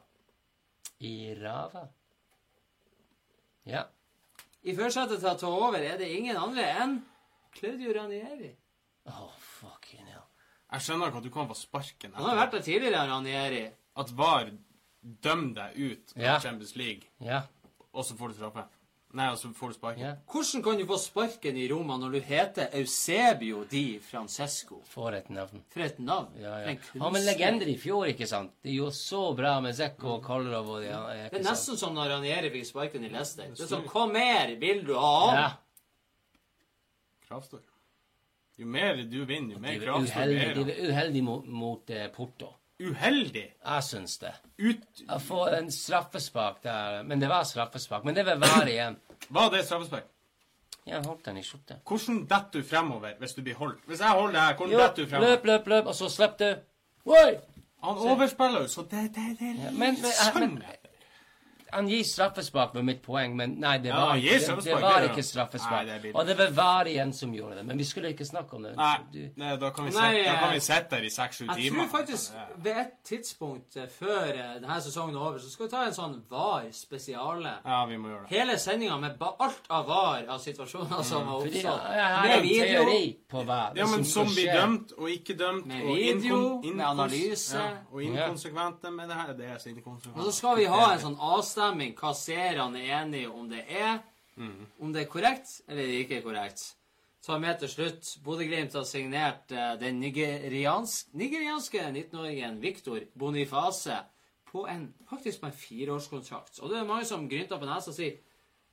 I 1.03 1.33
ræva? 1.37 1.83
Ja. 3.67 3.83
I 4.63 4.73
førersetet 4.75 5.19
til 5.21 5.29
å 5.29 5.35
ta 5.37 5.51
over 5.51 5.83
er 5.83 5.99
det 5.99 6.07
ingen 6.15 6.39
andre 6.39 6.63
enn 6.81 6.95
Claudio 7.57 7.93
Ranieri. 7.93 8.53
Oh, 9.07 9.29
fucking 9.59 10.07
hell. 10.07 10.23
Jeg 10.73 10.83
skjønner 10.83 11.11
ikke 11.11 11.21
at 11.21 11.27
du 11.27 11.31
kan 11.31 11.47
få 11.51 11.55
sparken. 11.55 12.15
Han 12.17 12.25
har 12.31 12.39
vært 12.41 12.57
der 12.57 12.65
tidligere, 12.65 13.05
Ranieri. 13.07 13.61
At 13.97 14.09
VAR 14.17 14.49
dømmer 15.01 15.53
deg 15.59 15.77
ut 15.77 16.15
av 16.17 16.23
Ja. 16.23 16.39
Champions 16.43 16.75
League, 16.75 17.07
Ja. 17.23 17.43
og 17.93 18.03
så 18.05 18.17
får 18.17 18.33
du 18.33 18.33
straffe. 18.39 18.65
Nei, 19.17 19.27
og 19.33 19.37
så 19.39 19.49
får 19.55 19.71
du 19.71 19.75
sparken. 19.77 20.03
Ja. 20.03 20.13
Hvordan 20.29 20.63
kan 20.65 20.77
du 20.77 20.83
få 20.89 20.97
sparken 21.01 21.57
i 21.57 21.65
Roma 21.71 21.95
når 21.97 22.17
du 22.17 22.19
heter 22.27 22.67
Eusebio 22.77 23.63
di 23.69 23.85
Francesco? 24.03 24.81
For 24.85 25.15
et 25.17 25.31
navn. 25.33 25.63
For 25.73 25.85
et 25.87 25.97
navn. 25.97 26.35
Ja, 26.37 26.51
ja. 26.61 26.73
en 26.75 27.01
Han 27.01 27.15
var 27.15 27.25
legender 27.25 27.71
i 27.71 27.77
fjor, 27.81 28.05
ikke 28.11 28.27
sant? 28.29 28.53
De 28.61 28.75
gjorde 28.75 28.93
så 28.99 29.23
bra 29.37 29.55
med 29.63 29.73
Zekko 29.77 30.17
og 30.19 30.27
Kolarov 30.27 30.69
og 30.75 30.83
de 30.85 30.91
ja, 30.91 30.99
Det 31.07 31.23
er 31.25 31.31
sant? 31.39 31.47
nesten 31.49 31.81
som 31.81 31.97
når 31.97 32.13
Ranieri 32.13 32.53
fikk 32.53 32.69
sparken 32.69 33.07
i 33.07 33.09
Leicester. 33.15 33.49
Det 33.55 33.65
er 33.65 33.71
sånn 33.73 33.89
Hva 33.89 34.05
mer 34.11 34.53
vil 34.61 34.85
du 34.85 34.93
ha? 34.99 35.17
Ja. 35.39 35.49
Kravstor. 37.27 37.65
Jo 38.57 38.69
mer 38.69 39.01
du 39.01 39.19
vinner, 39.25 39.57
jo 39.57 39.61
mer 39.61 39.81
kravstor 39.81 40.29
du 40.29 40.33
de 40.33 40.37
blir 40.37 40.53
det. 40.53 40.77
var 40.77 40.93
uheldige 40.93 41.25
mot, 41.25 41.49
mot 41.65 41.89
eh, 41.93 42.07
Porto. 42.13 42.53
Uheldig! 42.77 43.47
Jeg 43.57 43.83
syns 43.85 44.19
det. 44.21 44.31
Ut... 44.61 44.83
Jeg 45.01 45.21
får 45.25 45.55
en 45.57 45.69
straffespark 45.73 46.61
der, 46.61 47.01
men 47.09 47.21
det 47.21 47.29
var 47.31 47.45
straffespark. 47.49 48.05
Men 48.05 48.17
det 48.17 48.25
vil 48.27 48.41
være 48.41 48.69
igjen. 48.69 48.97
Var 49.29 49.49
det 49.53 49.65
straffespark? 49.65 50.07
Ja, 50.87 51.01
holdt 51.03 51.25
den 51.25 51.37
i 51.37 51.43
skjorte. 51.43 51.79
Hvordan 51.87 52.21
detter 52.29 52.61
du 52.61 52.67
fremover 52.67 53.17
hvis 53.19 53.33
du 53.35 53.41
blir 53.43 53.57
holdt? 53.59 53.81
Hvis 53.85 53.99
jeg 53.99 54.09
holder 54.09 54.39
deg, 54.39 54.57
hvordan 54.57 54.79
detter 54.79 55.03
du 55.03 55.09
fremover? 55.09 55.33
løp, 55.33 55.45
løp, 55.45 55.67
løp, 55.67 55.85
og 55.91 55.95
så 55.95 56.09
slipper 56.09 56.53
du. 56.53 56.61
Oi! 57.11 57.31
Han 57.83 57.97
overspiller 58.11 58.61
jo, 58.61 58.67
så 58.67 58.81
det, 58.91 59.03
det, 59.15 59.25
det 59.39 59.49
Ja, 59.63 59.71
men, 59.71 59.97
men, 60.01 60.39
men 60.39 60.61
Han 61.71 61.89
gir 61.89 62.03
straffespark 62.07 62.73
med 62.77 62.85
mitt 62.85 63.01
poeng, 63.05 63.35
men 63.37 63.57
nei, 63.61 63.77
det 63.83 63.91
var, 63.93 64.15
ja, 64.21 64.37
det, 64.39 64.57
det 64.65 64.77
var 64.81 65.07
ikke 65.09 65.23
straffespark. 65.25 65.87
Nei, 65.87 65.97
det 66.03 66.13
og 66.13 66.27
det 66.29 66.49
var 66.55 66.89
igjen 66.89 67.13
som 67.13 67.33
gjorde 67.35 67.59
det. 67.59 67.65
Men 67.67 67.81
vi 67.81 67.87
skulle 67.87 68.11
ikke 68.13 68.27
snakke 68.27 68.55
om 68.59 68.67
det. 68.67 68.75
Nei, 68.77 68.93
Du, 69.13 69.19
nei, 69.41 69.55
da 69.57 69.71
kan 69.73 69.87
vi 69.87 69.95
sitte, 69.95 70.87
vi 70.91 70.95
der 70.97 71.07
i 71.07 71.11
seks-sju 71.13 71.47
Jeg 71.57 71.73
tror 71.73 71.89
faktisk 71.91 72.37
ved 72.63 72.79
et 72.83 72.93
tidspunkt 73.07 73.77
eh, 73.77 73.87
før 73.89 74.29
eh, 74.33 74.53
denne 74.61 74.79
sesongen 74.83 75.15
er 75.15 75.25
over, 75.25 75.39
så 75.41 75.49
skal 75.51 75.67
vi 75.67 75.71
ta 75.73 75.83
en 75.87 75.97
sånn 75.97 76.15
VAR 76.29 76.69
spesiale. 76.75 77.57
Ja, 77.65 77.81
vi 77.89 77.97
må 77.97 78.11
gjøre 78.11 78.27
det. 78.27 78.35
Hele 78.35 78.57
sendinga 78.61 78.97
med 79.01 79.17
ba 79.19 79.33
alt 79.43 79.67
av 79.73 79.87
VAR 79.89 80.29
av 80.35 80.41
situasjoner 80.43 81.03
som 81.07 81.27
har 81.27 81.41
oppstått. 81.41 81.89
Ja, 81.97 82.07
Med 82.21 82.37
en 82.37 82.45
video, 82.45 82.83
teori 82.83 83.03
på 83.29 83.43
hva 83.47 83.61
det 83.73 83.81
Ja, 83.81 83.89
men 83.91 84.05
som 84.05 84.27
som 84.27 84.35
blir 84.35 84.53
dømt 84.53 84.93
og 84.97 85.09
ikke 85.11 85.35
dømt. 85.37 85.65
Med 85.67 85.85
video, 85.85 86.39
med 86.63 86.85
analyse. 86.85 87.57
Ja, 87.57 87.77
og 87.91 88.03
inkonsekvente 88.03 88.91
med 88.91 89.09
det 89.09 89.15
her. 89.19 89.33
Det 89.37 89.49
er 89.53 89.57
så 89.61 89.69
inkonsekvent. 89.71 90.17
Og 90.17 90.23
så 90.27 90.31
skal 90.37 90.57
vi 90.59 90.65
ha 90.71 90.83
en 90.93 91.03
sånn 91.03 91.17
avstemning 91.57 91.95
hva 91.97 92.13
seerne 92.13 92.81
er 92.83 93.01
enige 93.01 93.29
om 93.33 93.47
det 93.49 93.63
er. 93.65 94.01
Om 94.79 94.91
det 94.93 95.03
er 95.03 95.09
korrekt 95.09 95.61
eller 95.67 95.95
ikke 96.03 96.21
korrekt. 96.21 96.75
Ta 97.25 97.39
med 97.41 97.57
til 97.59 97.69
slutt. 97.71 98.11
Bodø-Glimt 98.23 98.75
har 98.77 98.85
signert 98.85 99.49
uh, 99.51 99.73
den 99.79 99.99
nigeriansk, 99.99 101.09
nigerianske 101.17 101.81
19-åringen 101.89 102.61
Victor 102.61 103.01
Boniface 103.17 103.97
på 104.47 104.67
en, 104.69 104.93
faktisk 105.09 105.41
på 105.41 105.49
en 105.49 105.57
fireårskontrakt. 105.57 106.59
Og 106.61 106.69
det 106.69 106.77
er 106.77 106.87
mange 106.87 107.09
som 107.09 107.27
grynter 107.27 107.57
på 107.59 107.67
nesa 107.67 107.91
og 107.91 107.97
sier 107.97 108.21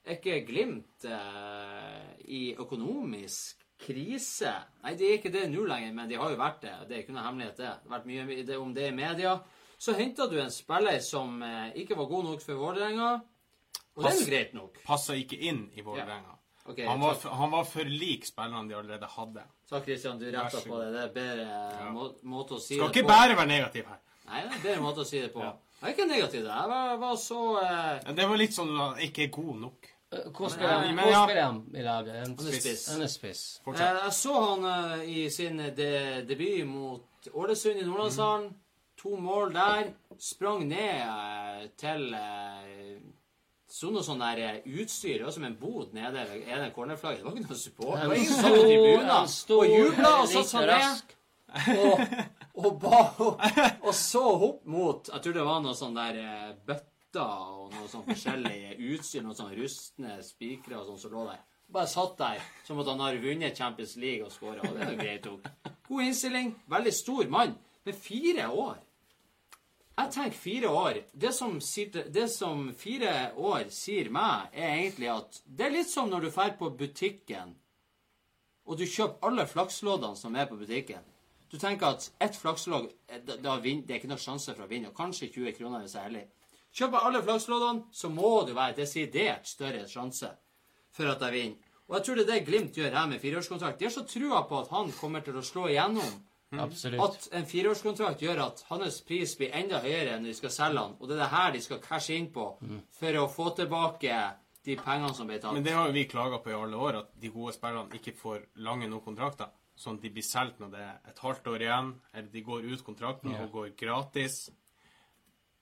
er 0.04 0.18
ikke 0.18 0.44
Glimt 0.44 1.08
uh, 1.08 2.04
i 2.28 2.52
økonomisk 2.60 3.64
krise? 3.80 4.52
Nei, 4.84 4.94
det 5.00 5.08
er 5.08 5.18
ikke 5.18 5.32
det 5.32 5.48
nå 5.50 5.64
lenger, 5.66 5.96
men 5.96 6.12
de 6.12 6.20
har 6.20 6.30
jo 6.30 6.38
vært 6.38 6.62
det. 6.68 6.76
Det 6.84 6.98
er 6.98 7.06
ikke 7.06 7.16
noe 7.16 7.24
hemmelighet, 7.24 7.56
det. 7.56 7.72
Det 7.72 7.88
har 7.88 7.96
vært 7.96 8.10
mye 8.12 8.58
om 8.60 8.76
det 8.76 8.90
i 8.92 8.96
media. 9.00 9.38
Så 9.78 9.94
henta 9.98 10.26
du 10.30 10.38
en 10.40 10.52
spiller 10.52 11.00
som 11.04 11.42
eh, 11.42 11.74
ikke 11.82 11.96
var 11.98 12.08
god 12.10 12.24
nok 12.30 12.44
for 12.44 12.60
Vålerenga. 12.60 13.10
Og 13.94 14.02
det 14.02 14.10
er 14.10 14.20
jo 14.20 14.30
greit 14.30 14.54
nok. 14.56 14.80
Passa 14.86 15.14
ikke 15.18 15.38
inn 15.38 15.68
i 15.74 15.84
Vålerenga. 15.84 16.38
Ok, 16.64 16.78
Han, 16.86 17.00
var 17.00 17.18
han 17.36 17.50
var 17.52 17.66
for 17.68 17.84
lik 17.84 18.24
spillerne 18.26 18.68
de 18.68 18.76
allerede 18.78 19.08
hadde. 19.16 19.42
Takk, 19.68 19.84
Kristian. 19.84 20.18
Du 20.18 20.24
retta 20.32 20.62
på 20.64 20.78
det. 20.80 20.92
Det 20.94 21.02
er 21.02 21.10
bedre 21.12 21.44
ja. 21.44 21.90
må, 21.92 22.08
måte 22.24 22.56
å 22.56 22.62
si 22.62 22.78
Skal 22.78 22.88
det 22.88 23.02
ikke 23.02 23.10
bare 23.10 23.36
være 23.36 23.50
negativ 23.50 23.90
her. 23.90 24.00
Nei, 24.24 24.40
det 24.46 24.54
er 24.56 24.62
bedre 24.62 24.84
måte 24.86 25.04
å 25.04 25.08
si 25.08 25.20
det 25.20 25.28
på. 25.34 25.42
Ja. 25.44 25.52
Jeg 25.80 25.90
er 25.90 25.92
ikke 25.92 26.06
negativ. 26.08 26.46
Jeg 26.48 26.70
var, 26.70 26.94
var 27.02 27.18
så 27.20 27.40
eh, 27.60 27.90
Ja, 28.06 28.14
Det 28.16 28.28
var 28.30 28.40
litt 28.40 28.56
sånn 28.56 28.72
at 28.72 28.80
han 28.80 29.02
ikke 29.04 29.26
er 29.26 29.32
god 29.36 29.58
nok. 29.66 29.90
Eh, 30.14 30.30
Hvor 30.32 30.52
spiller 30.54 30.86
han, 30.86 31.02
ja. 31.12 31.24
han 31.28 31.60
i 31.74 31.84
laget? 31.84 32.16
En 32.22 32.36
spiss. 32.38 32.86
Han 32.94 33.04
er 33.04 33.12
spiss. 33.12 33.42
Fortsett. 33.66 33.90
Eh, 33.90 34.06
Jeg 34.06 34.16
så 34.22 34.38
han 34.46 34.68
eh, 34.70 35.04
i 35.12 35.26
sin 35.34 35.60
de, 35.60 35.90
debut 36.28 36.64
mot 36.70 37.28
Ålesund 37.34 37.80
i 37.82 37.84
Nordlandshallen. 37.84 38.48
To 39.04 39.16
mål 39.20 39.52
der. 39.52 39.90
Sprang 40.18 40.62
ned 40.64 41.00
eh, 41.04 41.64
til 41.76 42.14
eh, 42.16 43.02
Så 43.68 43.90
noe 43.92 44.04
sånn 44.06 44.22
der 44.22 44.38
eh, 44.40 44.68
utstyr. 44.80 45.18
Det 45.18 45.26
var 45.26 45.34
som 45.34 45.44
en 45.44 45.56
bod 45.60 45.90
nede 45.92 46.22
ved 46.30 46.46
ene 46.48 46.70
cornerflagget. 46.72 47.20
Det 47.20 47.26
var 47.26 47.34
ikke 47.36 47.50
noe 47.50 47.58
support. 47.60 47.98
Det 48.00 48.08
var 48.08 48.16
ingen 48.16 48.38
satt 48.38 48.54
på 48.54 48.62
tribunen 48.62 49.10
og 49.58 49.74
jubla 49.74 50.12
og 50.22 50.30
satt 50.32 50.48
seg 50.54 50.72
ned. 50.72 51.12
Og, 51.74 52.00
og, 52.64 52.70
ba, 52.80 53.02
og, 53.26 53.44
og 53.84 53.92
så 53.94 54.22
opp 54.26 54.64
mot 54.66 55.06
Jeg 55.12 55.22
tror 55.22 55.36
det 55.36 55.44
var 55.46 55.60
noe 55.62 55.76
sånn 55.78 55.94
der 55.94 56.16
bøtter 56.66 57.44
og 57.60 57.76
noe 57.76 57.90
sånn 57.92 58.06
forskjellig 58.08 58.56
utstyr. 58.94 59.26
Noe 59.26 59.36
sånn 59.36 59.52
rustne 59.58 60.16
spikere 60.24 60.80
og 60.80 60.88
sånn 60.94 61.02
som 61.04 61.12
lå 61.18 61.26
der. 61.28 61.44
Bare 61.76 61.92
satt 61.92 62.16
der 62.22 62.40
som 62.64 62.80
at 62.80 62.88
han 62.88 63.04
har 63.04 63.20
vunnet 63.20 63.60
Champions 63.60 63.98
League 64.00 64.24
og 64.24 64.32
skåra. 64.32 64.64
Det 64.64 64.80
er 64.80 64.96
jo 64.96 64.98
greit. 65.04 65.30
God 65.92 66.08
innstilling. 66.08 66.56
Veldig 66.72 66.96
stor 67.04 67.28
mann. 67.36 67.54
Med 67.84 68.00
fire 68.00 68.48
år. 68.48 68.80
Jeg 69.94 70.10
tenker 70.10 70.38
fire 70.38 70.68
år. 70.68 71.00
Det 71.12 71.32
som, 71.34 71.58
det 72.14 72.28
som 72.32 72.64
fire 72.74 73.32
år 73.38 73.68
sier 73.70 74.10
meg, 74.10 74.50
er 74.52 74.72
egentlig 74.80 75.10
at 75.12 75.42
det 75.46 75.68
er 75.68 75.76
litt 75.76 75.90
som 75.90 76.10
når 76.10 76.26
du 76.26 76.30
drar 76.34 76.56
på 76.58 76.70
butikken, 76.74 77.54
og 78.64 78.78
du 78.80 78.86
kjøper 78.88 79.28
alle 79.28 79.44
flaksloddene 79.46 80.18
som 80.18 80.34
er 80.34 80.48
på 80.50 80.58
butikken. 80.58 81.04
Du 81.52 81.58
tenker 81.60 81.92
at 81.94 82.08
ett 82.18 82.34
flakslodd 82.34 82.88
eh, 83.06 83.60
vin, 83.62 83.84
Det 83.86 83.94
er 83.94 84.00
ikke 84.00 84.10
noe 84.10 84.18
sjanse 84.18 84.54
for 84.56 84.64
å 84.64 84.70
vinne. 84.70 84.88
og 84.90 84.96
Kanskje 84.96 85.28
20 85.30 85.52
kroner 85.58 85.84
hvis 85.84 85.94
jeg 85.94 86.00
er 86.00 86.08
heldig. 86.08 86.24
Kjøper 86.74 87.06
alle 87.06 87.22
flaksloddene, 87.22 87.84
så 87.92 88.10
må 88.10 88.30
det 88.48 88.56
være 88.56 88.78
desidert 88.80 89.46
større 89.46 89.84
sjanse 89.86 90.32
for 90.90 91.06
at 91.12 91.22
jeg 91.22 91.36
vinner. 91.36 91.70
Og 91.86 91.98
jeg 91.98 92.06
tror 92.06 92.16
det 92.18 92.24
er 92.24 92.30
det 92.32 92.46
Glimt 92.48 92.78
gjør 92.80 92.96
her 92.96 93.06
med 93.06 93.20
fireårskontrakt. 93.20 93.78
De 93.78 93.86
har 93.86 93.92
så 93.94 94.06
trua 94.08 94.42
på 94.48 94.58
at 94.58 94.72
han 94.72 94.90
kommer 94.96 95.22
til 95.22 95.36
å 95.36 95.44
slå 95.44 95.68
igjennom. 95.68 96.16
Absolutt. 96.60 97.00
At 97.00 97.28
en 97.40 97.46
fireårskontrakt 97.46 98.22
gjør 98.22 98.40
at 98.46 98.64
hans 98.68 99.00
pris 99.06 99.34
blir 99.38 99.54
enda 99.56 99.80
høyere 99.84 100.18
når 100.20 100.30
de 100.32 100.34
skal 100.38 100.50
selge 100.54 100.84
han. 100.84 100.96
Og 101.00 101.08
det 101.08 101.16
er 101.16 101.22
det 101.24 101.30
her 101.34 101.52
de 101.52 101.60
skal 101.64 101.82
cashe 101.84 102.16
inn 102.16 102.30
på 102.32 102.46
for 102.98 103.20
å 103.20 103.26
få 103.28 103.50
tilbake 103.56 104.18
de 104.64 104.76
pengene 104.80 105.12
som 105.14 105.28
ble 105.28 105.38
tatt. 105.38 105.52
Men 105.52 105.64
det 105.66 105.74
har 105.76 105.86
jo 105.90 105.92
vi 105.96 106.06
klaga 106.08 106.38
på 106.40 106.50
i 106.50 106.56
alle 106.56 106.76
år, 106.76 107.00
at 107.02 107.12
de 107.20 107.28
gode 107.28 107.52
spillerne 107.52 107.98
ikke 107.98 108.16
får 108.16 108.46
lange 108.64 108.88
nok 108.88 109.04
kontrakter. 109.04 109.52
Sånn 109.76 109.98
at 109.98 110.04
de 110.06 110.10
blir 110.14 110.22
solgt 110.24 110.60
når 110.62 110.70
det 110.70 110.82
er 110.86 110.98
et 111.10 111.18
halvt 111.18 111.48
år 111.50 111.64
igjen, 111.66 111.88
eller 112.14 112.28
de 112.30 112.42
går 112.46 112.68
ut 112.70 112.84
kontrakten 112.86 113.34
og 113.34 113.50
går 113.52 113.72
gratis. 113.76 114.44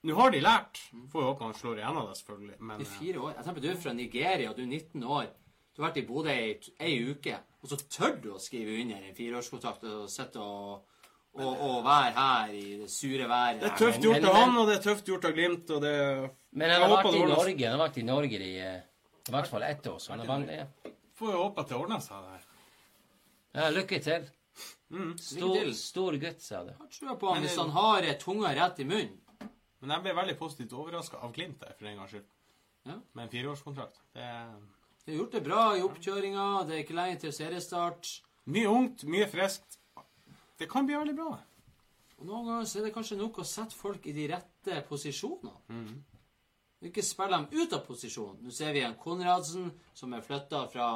Nå 0.03 0.17
har 0.19 0.33
de 0.35 0.41
lært. 0.43 0.81
Får 1.13 1.23
jo 1.23 1.29
håpe 1.31 1.47
han 1.47 1.55
slår 1.55 1.79
igjennom 1.81 2.09
det, 2.11 2.17
selvfølgelig. 2.19 2.57
Men 2.61 2.81
I 2.83 2.87
fire 2.91 3.23
år. 3.23 3.35
Jeg 3.37 3.47
tenker 3.47 3.63
Du 3.63 3.69
er 3.71 3.77
fra 3.85 3.93
Nigeria, 3.95 4.53
du 4.53 4.63
er 4.63 4.67
19 4.67 5.05
år. 5.07 5.29
Du 5.73 5.81
har 5.81 5.89
vært 5.89 6.03
i 6.03 6.07
Bodø 6.07 6.33
i 6.33 6.55
ei 6.85 6.97
uke, 7.09 7.39
og 7.63 7.71
så 7.71 7.79
tør 7.81 8.17
du 8.21 8.33
å 8.35 8.41
skrive 8.43 8.75
under 8.83 9.01
en 9.01 9.17
fireårskontrakt 9.17 9.87
og 9.89 10.09
sitte 10.13 10.43
og, 10.43 10.83
og, 11.39 11.51
og 11.53 11.79
være 11.87 12.13
her 12.19 12.55
i 12.59 12.65
det 12.83 12.89
sure 12.93 13.29
været. 13.29 13.63
det 13.63 13.71
er 13.71 13.79
tøft 13.81 14.05
gjort 14.05 14.27
av 14.29 14.37
han, 14.37 14.57
og 14.61 14.69
det 14.69 14.79
er 14.79 14.83
tøft 14.85 15.09
gjort 15.09 15.29
av 15.31 15.37
Glimt, 15.37 15.71
og 15.73 15.85
det 15.85 15.95
Men 16.51 16.75
han 16.75 16.85
har 16.85 16.97
vært 16.99 17.17
i. 17.17 17.23
Norge 17.33 17.71
Han 17.71 17.79
har 17.79 17.85
vært 17.87 18.01
i 18.03 18.07
Norge 18.09 18.43
i 18.43 18.53
eh, 18.61 18.81
i 19.29 19.33
hvert 19.33 19.49
fall 19.49 19.63
ett 19.63 19.87
år. 19.87 19.99
Så 20.03 20.13
han 20.13 20.25
har 20.25 20.29
vært, 20.29 20.53
ja. 20.53 20.93
Får 21.19 21.33
jo 21.33 21.43
håpe 21.45 21.63
at 21.63 21.71
det 21.71 21.79
ordner 21.79 22.03
seg, 22.03 22.25
det 22.27 22.37
her. 22.37 22.47
ja, 23.57 23.73
lykke 23.73 24.01
til. 24.03 24.29
Mm. 24.93 25.13
Stor, 25.25 25.73
stor 25.79 26.17
gutt, 26.21 26.45
sa 26.45 26.63
du. 26.67 26.73
Jeg 26.75 26.99
tror 26.99 27.19
på 27.21 27.33
han 27.33 27.45
hvis 27.47 27.57
han 27.57 27.73
har 27.73 28.09
tunga 28.21 28.53
rett 28.59 28.83
i 28.83 28.89
munnen. 28.89 29.19
Men 29.81 29.97
jeg 29.97 30.05
ble 30.05 30.15
veldig 30.15 30.37
positivt 30.39 30.75
overraska 30.79 31.19
av 31.25 31.33
Glimt 31.35 31.63
der, 31.63 31.73
for 31.79 31.89
en 31.89 31.97
gangs 32.03 32.13
skyld. 32.13 32.29
Ja. 32.87 32.99
Med 33.15 33.25
en 33.25 33.33
fireårskontrakt. 33.33 34.03
Det 34.15 34.27
er 34.27 34.53
De 35.05 35.13
har 35.13 35.19
gjort 35.19 35.33
det 35.35 35.43
bra 35.45 35.63
i 35.77 35.83
oppkjøringa. 35.83 36.47
Det 36.69 36.75
er 36.77 36.83
ikke 36.85 36.95
lenge 36.99 37.19
til 37.25 37.33
seriestart. 37.35 38.21
mye 38.47 38.69
ungt, 38.69 39.05
mye 39.05 39.27
friskt. 39.31 39.79
Det 40.59 40.69
kan 40.71 40.87
bli 40.87 40.95
veldig 40.95 41.17
bra. 41.19 41.39
Og 42.19 42.27
noen 42.29 42.47
ganger 42.47 42.67
så 42.71 42.79
er 42.79 42.85
det 42.87 42.95
kanskje 42.95 43.17
nok 43.19 43.39
å 43.43 43.45
sette 43.47 43.75
folk 43.75 44.07
i 44.07 44.13
de 44.15 44.29
rette 44.31 44.83
posisjonene. 44.89 46.03
Ikke 46.83 47.03
spille 47.07 47.37
dem 47.39 47.49
ut 47.63 47.73
av 47.77 47.85
posisjon. 47.87 48.39
Nå 48.43 48.51
ser 48.55 48.73
vi 48.75 48.83
en 48.83 48.95
Konradsen 48.99 49.69
som 49.95 50.15
er 50.15 50.23
flytta 50.27 50.65
fra 50.71 50.89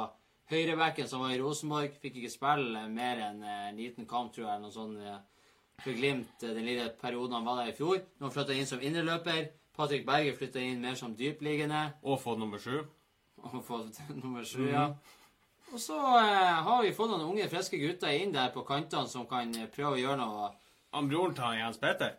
høyrebacken, 0.51 1.07
som 1.07 1.21
var 1.23 1.31
i 1.35 1.39
Rosenborg. 1.39 1.95
Fikk 2.01 2.17
ikke 2.21 2.31
spille 2.31 2.85
mer 2.91 3.21
enn 3.29 3.43
en 3.43 3.75
liten 3.79 4.07
kamp, 4.07 4.33
tror 4.35 4.45
jeg, 4.47 4.53
eller 4.55 4.65
noe 4.67 4.75
sånt. 4.75 4.99
eh, 4.99 5.19
For 5.83 5.93
Glimt 5.93 6.43
eh, 6.43 6.53
den 6.55 6.65
lille 6.65 6.89
perioden 7.01 7.35
han 7.37 7.45
var 7.45 7.61
der 7.63 7.71
i 7.71 7.77
fjor. 7.77 7.99
Nå 8.19 8.31
flytta 8.31 8.53
inn 8.55 8.65
som 8.67 8.79
indreløper. 8.83 9.49
Patrick 9.77 10.05
Berger 10.07 10.35
flytta 10.35 10.59
inn 10.59 10.81
mer 10.81 10.95
som 10.95 11.15
dypliggende. 11.15 11.93
Og 12.03 12.19
fått 12.19 12.39
nummer 12.39 12.57
sju. 12.59 12.83
Og 13.53 13.63
fått 13.65 13.99
nummer 14.15 14.43
sju, 14.45 14.67
ja. 14.71 14.87
Og 15.73 15.79
så 15.83 15.97
eh, 15.99 16.61
har 16.63 16.83
vi 16.83 16.93
fått 16.95 17.11
noen 17.11 17.25
unge, 17.27 17.49
friske 17.51 17.77
gutter 17.81 18.13
inn 18.15 18.31
der 18.31 18.53
på 18.55 18.63
kantene 18.67 19.07
som 19.11 19.25
kan 19.27 19.51
eh, 19.55 19.67
prøve 19.73 19.97
å 19.97 19.99
gjøre 19.99 20.17
noe. 20.21 20.49
Han 20.95 21.09
broren 21.11 21.35
til 21.35 21.43
han 21.43 21.57
Jens 21.59 21.79
Petter? 21.81 22.13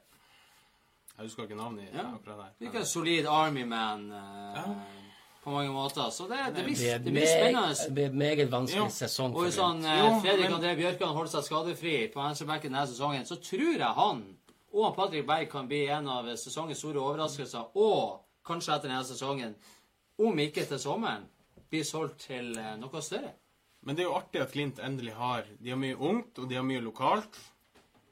Jeg 1.17 1.27
husker 1.27 1.49
ikke 1.49 1.57
navnet 1.59 1.89
Ja. 1.97 2.05
akkurat 2.15 2.43
der. 2.45 2.67
Ikke 2.69 2.79
en 2.85 2.87
solid 2.87 3.27
army 3.27 3.65
man 3.67 4.05
eh, 4.13 4.69
på 5.43 5.51
mange 5.51 5.73
måter. 5.73 6.11
Så 6.15 6.29
det, 6.29 6.39
det, 6.55 6.65
blir, 6.67 6.77
Det 6.77 6.99
det 7.05 7.13
blir, 7.13 7.27
spennende. 7.27 7.75
det 7.87 7.95
blir 7.95 8.13
meget 8.21 8.53
vanskelig 8.53 8.85
ja. 8.85 8.91
sesong 9.01 9.35
Og 9.35 9.49
hvis 9.49 9.57
han, 9.59 9.81
eh, 9.85 10.21
Fredrik 10.21 10.53
André 10.55 10.75
Bjørkan 10.77 11.17
holder 11.17 11.33
seg 11.33 11.49
skadefri 11.49 11.97
på 12.13 12.21
venstrebacken 12.23 12.73
denne 12.73 12.87
sesongen, 12.87 13.27
så 13.27 13.41
tror 13.41 13.81
jeg 13.81 13.95
han 14.03 14.23
og 14.73 14.95
Patrick 14.95 15.25
Berg 15.27 15.49
kan 15.51 15.67
bli 15.67 15.87
en 15.89 16.07
av 16.13 16.27
sesongens 16.37 16.79
store 16.79 17.01
overraskelser. 17.01 17.71
Og 17.81 18.21
kanskje 18.47 18.75
etter 18.77 18.91
denne 18.93 19.05
sesongen, 19.09 19.55
om 20.19 20.39
ikke 20.43 20.65
til 20.67 20.81
sommeren, 20.83 21.27
blir 21.71 21.85
solgt 21.85 22.27
til 22.29 22.57
eh, 22.59 22.75
noe 22.81 23.03
større. 23.05 23.35
Men 23.87 23.97
det 23.97 24.03
er 24.05 24.09
jo 24.09 24.17
artig 24.19 24.43
at 24.43 24.53
Glimt 24.53 24.81
endelig 24.83 25.15
har 25.15 25.47
De 25.63 25.71
har 25.71 25.79
mye 25.79 25.97
ungt, 25.97 26.39
og 26.39 26.49
de 26.51 26.59
har 26.59 26.67
mye 26.67 26.83
lokalt. 26.83 27.39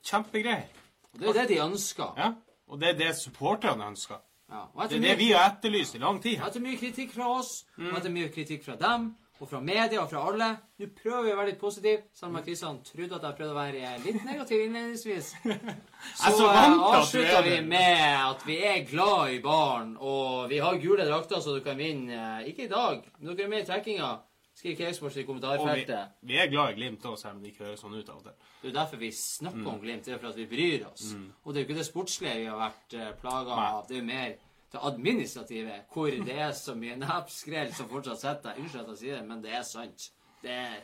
Kjempegreier. 0.07 0.69
Og 1.17 1.21
det 1.21 1.29
er 1.29 1.41
det 1.41 1.49
de 1.57 1.63
ønsker. 1.65 2.13
Ja. 2.17 2.33
Og 2.69 2.81
det 2.81 2.89
er 2.89 2.99
det 2.99 3.17
supporterne 3.19 3.87
ønsker. 3.91 4.21
Ja. 4.51 4.63
Det 4.87 4.99
er 4.99 5.03
det 5.03 5.19
vi 5.19 5.31
har 5.33 5.49
etterlyst 5.51 5.95
i 5.95 5.99
lang 5.99 6.21
tid. 6.23 6.39
etter 6.39 6.63
mye 6.63 6.79
kritikk 6.79 7.15
fra 7.15 7.31
oss, 7.39 7.65
og 7.79 7.97
etter 7.99 8.13
mye 8.15 8.29
kritikk 8.31 8.65
fra 8.65 8.77
dem, 8.79 9.09
og 9.37 9.49
fra 9.51 9.61
media 9.61 10.01
og 10.01 10.09
fra 10.11 10.23
alle 10.31 10.49
Nå 10.81 10.87
prøver 10.97 11.25
vi 11.25 11.33
å 11.33 11.37
være 11.39 11.51
litt 11.51 11.61
positive, 11.61 12.03
selv 12.17 12.35
om 12.37 12.45
Kristian 12.45 12.79
trodde 12.85 13.17
at 13.17 13.25
jeg 13.25 13.37
prøvde 13.39 13.55
å 13.55 13.57
være 13.57 13.81
eh, 13.81 13.99
litt 14.05 14.25
negativ 14.29 14.65
innledningsvis. 14.67 15.31
Så, 16.21 16.33
så 16.37 16.51
eh, 16.53 17.33
er 17.33 17.47
vi 17.47 17.57
med 17.65 18.03
at 18.21 18.45
vi 18.47 18.59
er 18.61 18.85
glad 18.89 19.33
i 19.33 19.41
barn, 19.45 19.95
og 19.97 20.51
vi 20.53 20.61
har 20.63 20.77
gule 20.81 21.07
drakter, 21.09 21.41
så 21.41 21.57
du 21.57 21.63
kan 21.65 21.81
vinne 21.81 22.13
eh, 22.13 22.51
Ikke 22.53 22.67
i 22.67 22.71
dag, 22.71 23.05
men 23.19 23.33
dere 23.33 23.49
er 23.49 23.53
med 23.55 23.65
i 23.65 23.69
trekkinga. 23.69 24.11
Skriv 24.57 24.77
Cakesports 24.77 25.17
i 25.17 25.21
Og 25.21 25.25
vi, 25.25 25.27
kommentarfeltet. 25.29 26.13
vi 26.25 26.37
er 26.41 26.49
glad 26.49 26.73
i 26.73 26.77
Glimt 26.79 27.03
òg, 27.05 27.19
selv 27.21 27.37
om 27.37 27.43
det 27.43 27.51
ikke 27.53 27.67
høres 27.67 27.83
sånn 27.85 27.97
ut 27.97 28.09
av 28.09 28.21
og 28.21 28.23
til. 28.25 28.37
Det 28.63 28.71
er 28.71 28.77
derfor 28.79 29.01
vi 29.03 29.11
snakker 29.13 29.69
om 29.69 29.83
Glimt. 29.83 30.07
Det 30.07 30.15
er 30.15 30.23
for 30.23 30.31
at 30.31 30.39
vi 30.41 30.47
bryr 30.49 30.87
oss. 30.89 31.11
Og 31.45 31.53
det 31.53 31.61
er 31.61 31.65
jo 31.65 31.69
ikke 31.69 31.81
det 31.83 31.89
sportslige 31.89 32.39
vi 32.41 32.47
har 32.49 32.63
vært 32.63 32.97
uh, 32.97 33.11
plaga 33.21 33.59
av. 33.67 33.83
Det 33.89 33.99
er 33.99 34.01
jo 34.01 34.07
mer 34.09 34.33
det 34.73 34.81
administrative, 34.83 35.73
hvor 35.93 36.07
det 36.07 36.39
er 36.39 36.53
så 36.53 36.75
mye 36.75 36.97
nepskrell 36.99 37.75
som 37.75 37.89
fortsatt 37.91 38.21
sitter. 38.21 38.59
Unnskyld 38.61 38.83
at 38.83 38.93
jeg 38.95 38.99
sier 39.03 39.21
det, 39.21 39.27
men 39.29 39.43
det 39.45 39.55
er 39.55 39.63
sant. 39.67 40.09
Det 40.43 40.53
er, 40.53 40.81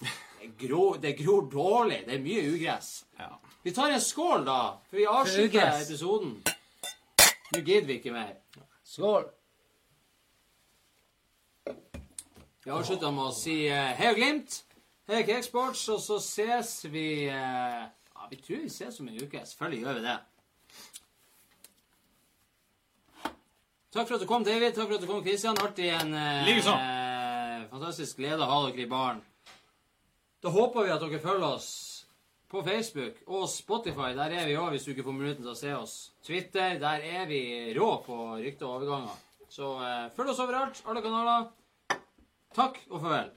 det, 0.00 0.50
gror, 0.60 0.98
det 1.02 1.14
gror 1.18 1.48
dårlig. 1.50 2.02
Det 2.06 2.18
er 2.18 2.24
mye 2.24 2.44
ugress. 2.52 2.90
Ja. 3.18 3.30
Vi 3.64 3.72
tar 3.72 3.94
en 3.94 4.00
skål, 4.00 4.44
da, 4.46 4.58
for 4.90 5.00
vi 5.00 5.06
avslutter 5.08 5.80
episoden. 5.80 6.36
Nå 7.54 7.62
gidder 7.62 7.88
vi 7.88 7.98
ikke 8.00 8.12
mer. 8.12 8.36
Skål. 8.84 9.26
Vi 12.64 12.72
avslutter 12.72 13.12
med 13.12 13.28
å 13.28 13.34
si 13.36 13.56
uh, 13.68 13.90
hei 13.98 14.12
og 14.12 14.20
Glimt. 14.20 14.60
Hei 15.08 15.24
Cakesports, 15.24 15.82
og 15.92 15.98
så 16.00 16.16
ses 16.24 16.78
vi 16.88 17.26
uh, 17.28 17.84
Ja, 17.84 18.28
vi 18.30 18.38
tror 18.40 18.62
vi 18.62 18.70
ses 18.72 19.00
om 19.00 19.08
en 19.08 19.18
uke. 19.20 19.42
Selvfølgelig 19.48 19.82
gjør 19.84 19.98
vi 19.98 20.04
det. 20.06 20.14
Takk 23.94 24.08
for 24.08 24.16
at 24.16 24.22
du 24.24 24.26
kom, 24.26 24.42
David. 24.42 24.74
Takk 24.74 24.88
for 24.88 24.96
at 24.96 25.02
du 25.04 25.06
kom, 25.06 25.20
Kristian. 25.22 25.58
Alltid 25.62 25.92
en 25.94 26.14
eh, 26.18 27.66
fantastisk 27.70 28.18
glede 28.18 28.42
å 28.42 28.48
ha 28.50 28.56
dere 28.66 28.82
i 28.82 28.88
baren. 28.90 29.20
Da 30.42 30.50
håper 30.50 30.88
vi 30.88 30.90
at 30.90 31.04
dere 31.04 31.20
følger 31.22 31.46
oss 31.46 31.68
på 32.50 32.64
Facebook 32.66 33.20
og 33.30 33.46
Spotify. 33.52 34.10
Der 34.18 34.34
er 34.34 34.48
vi 34.50 34.56
òg, 34.58 34.72
hvis 34.74 34.88
du 34.88 34.90
ikke 34.96 35.06
får 35.06 35.16
muligheten 35.20 35.46
til 35.46 35.52
å 35.52 35.60
se 35.60 35.76
oss. 35.78 35.94
Twitter, 36.26 36.74
der 36.82 37.06
er 37.06 37.30
vi 37.30 37.40
rå 37.78 37.92
på 38.02 38.18
rykter 38.40 38.66
og 38.66 38.80
overganger. 38.80 39.22
Så 39.46 39.70
eh, 39.86 40.10
følg 40.18 40.34
oss 40.34 40.42
overalt, 40.42 40.82
alle 40.90 41.04
kanaler. 41.06 41.46
Takk 42.58 42.82
og 42.90 42.98
farvel. 42.98 43.30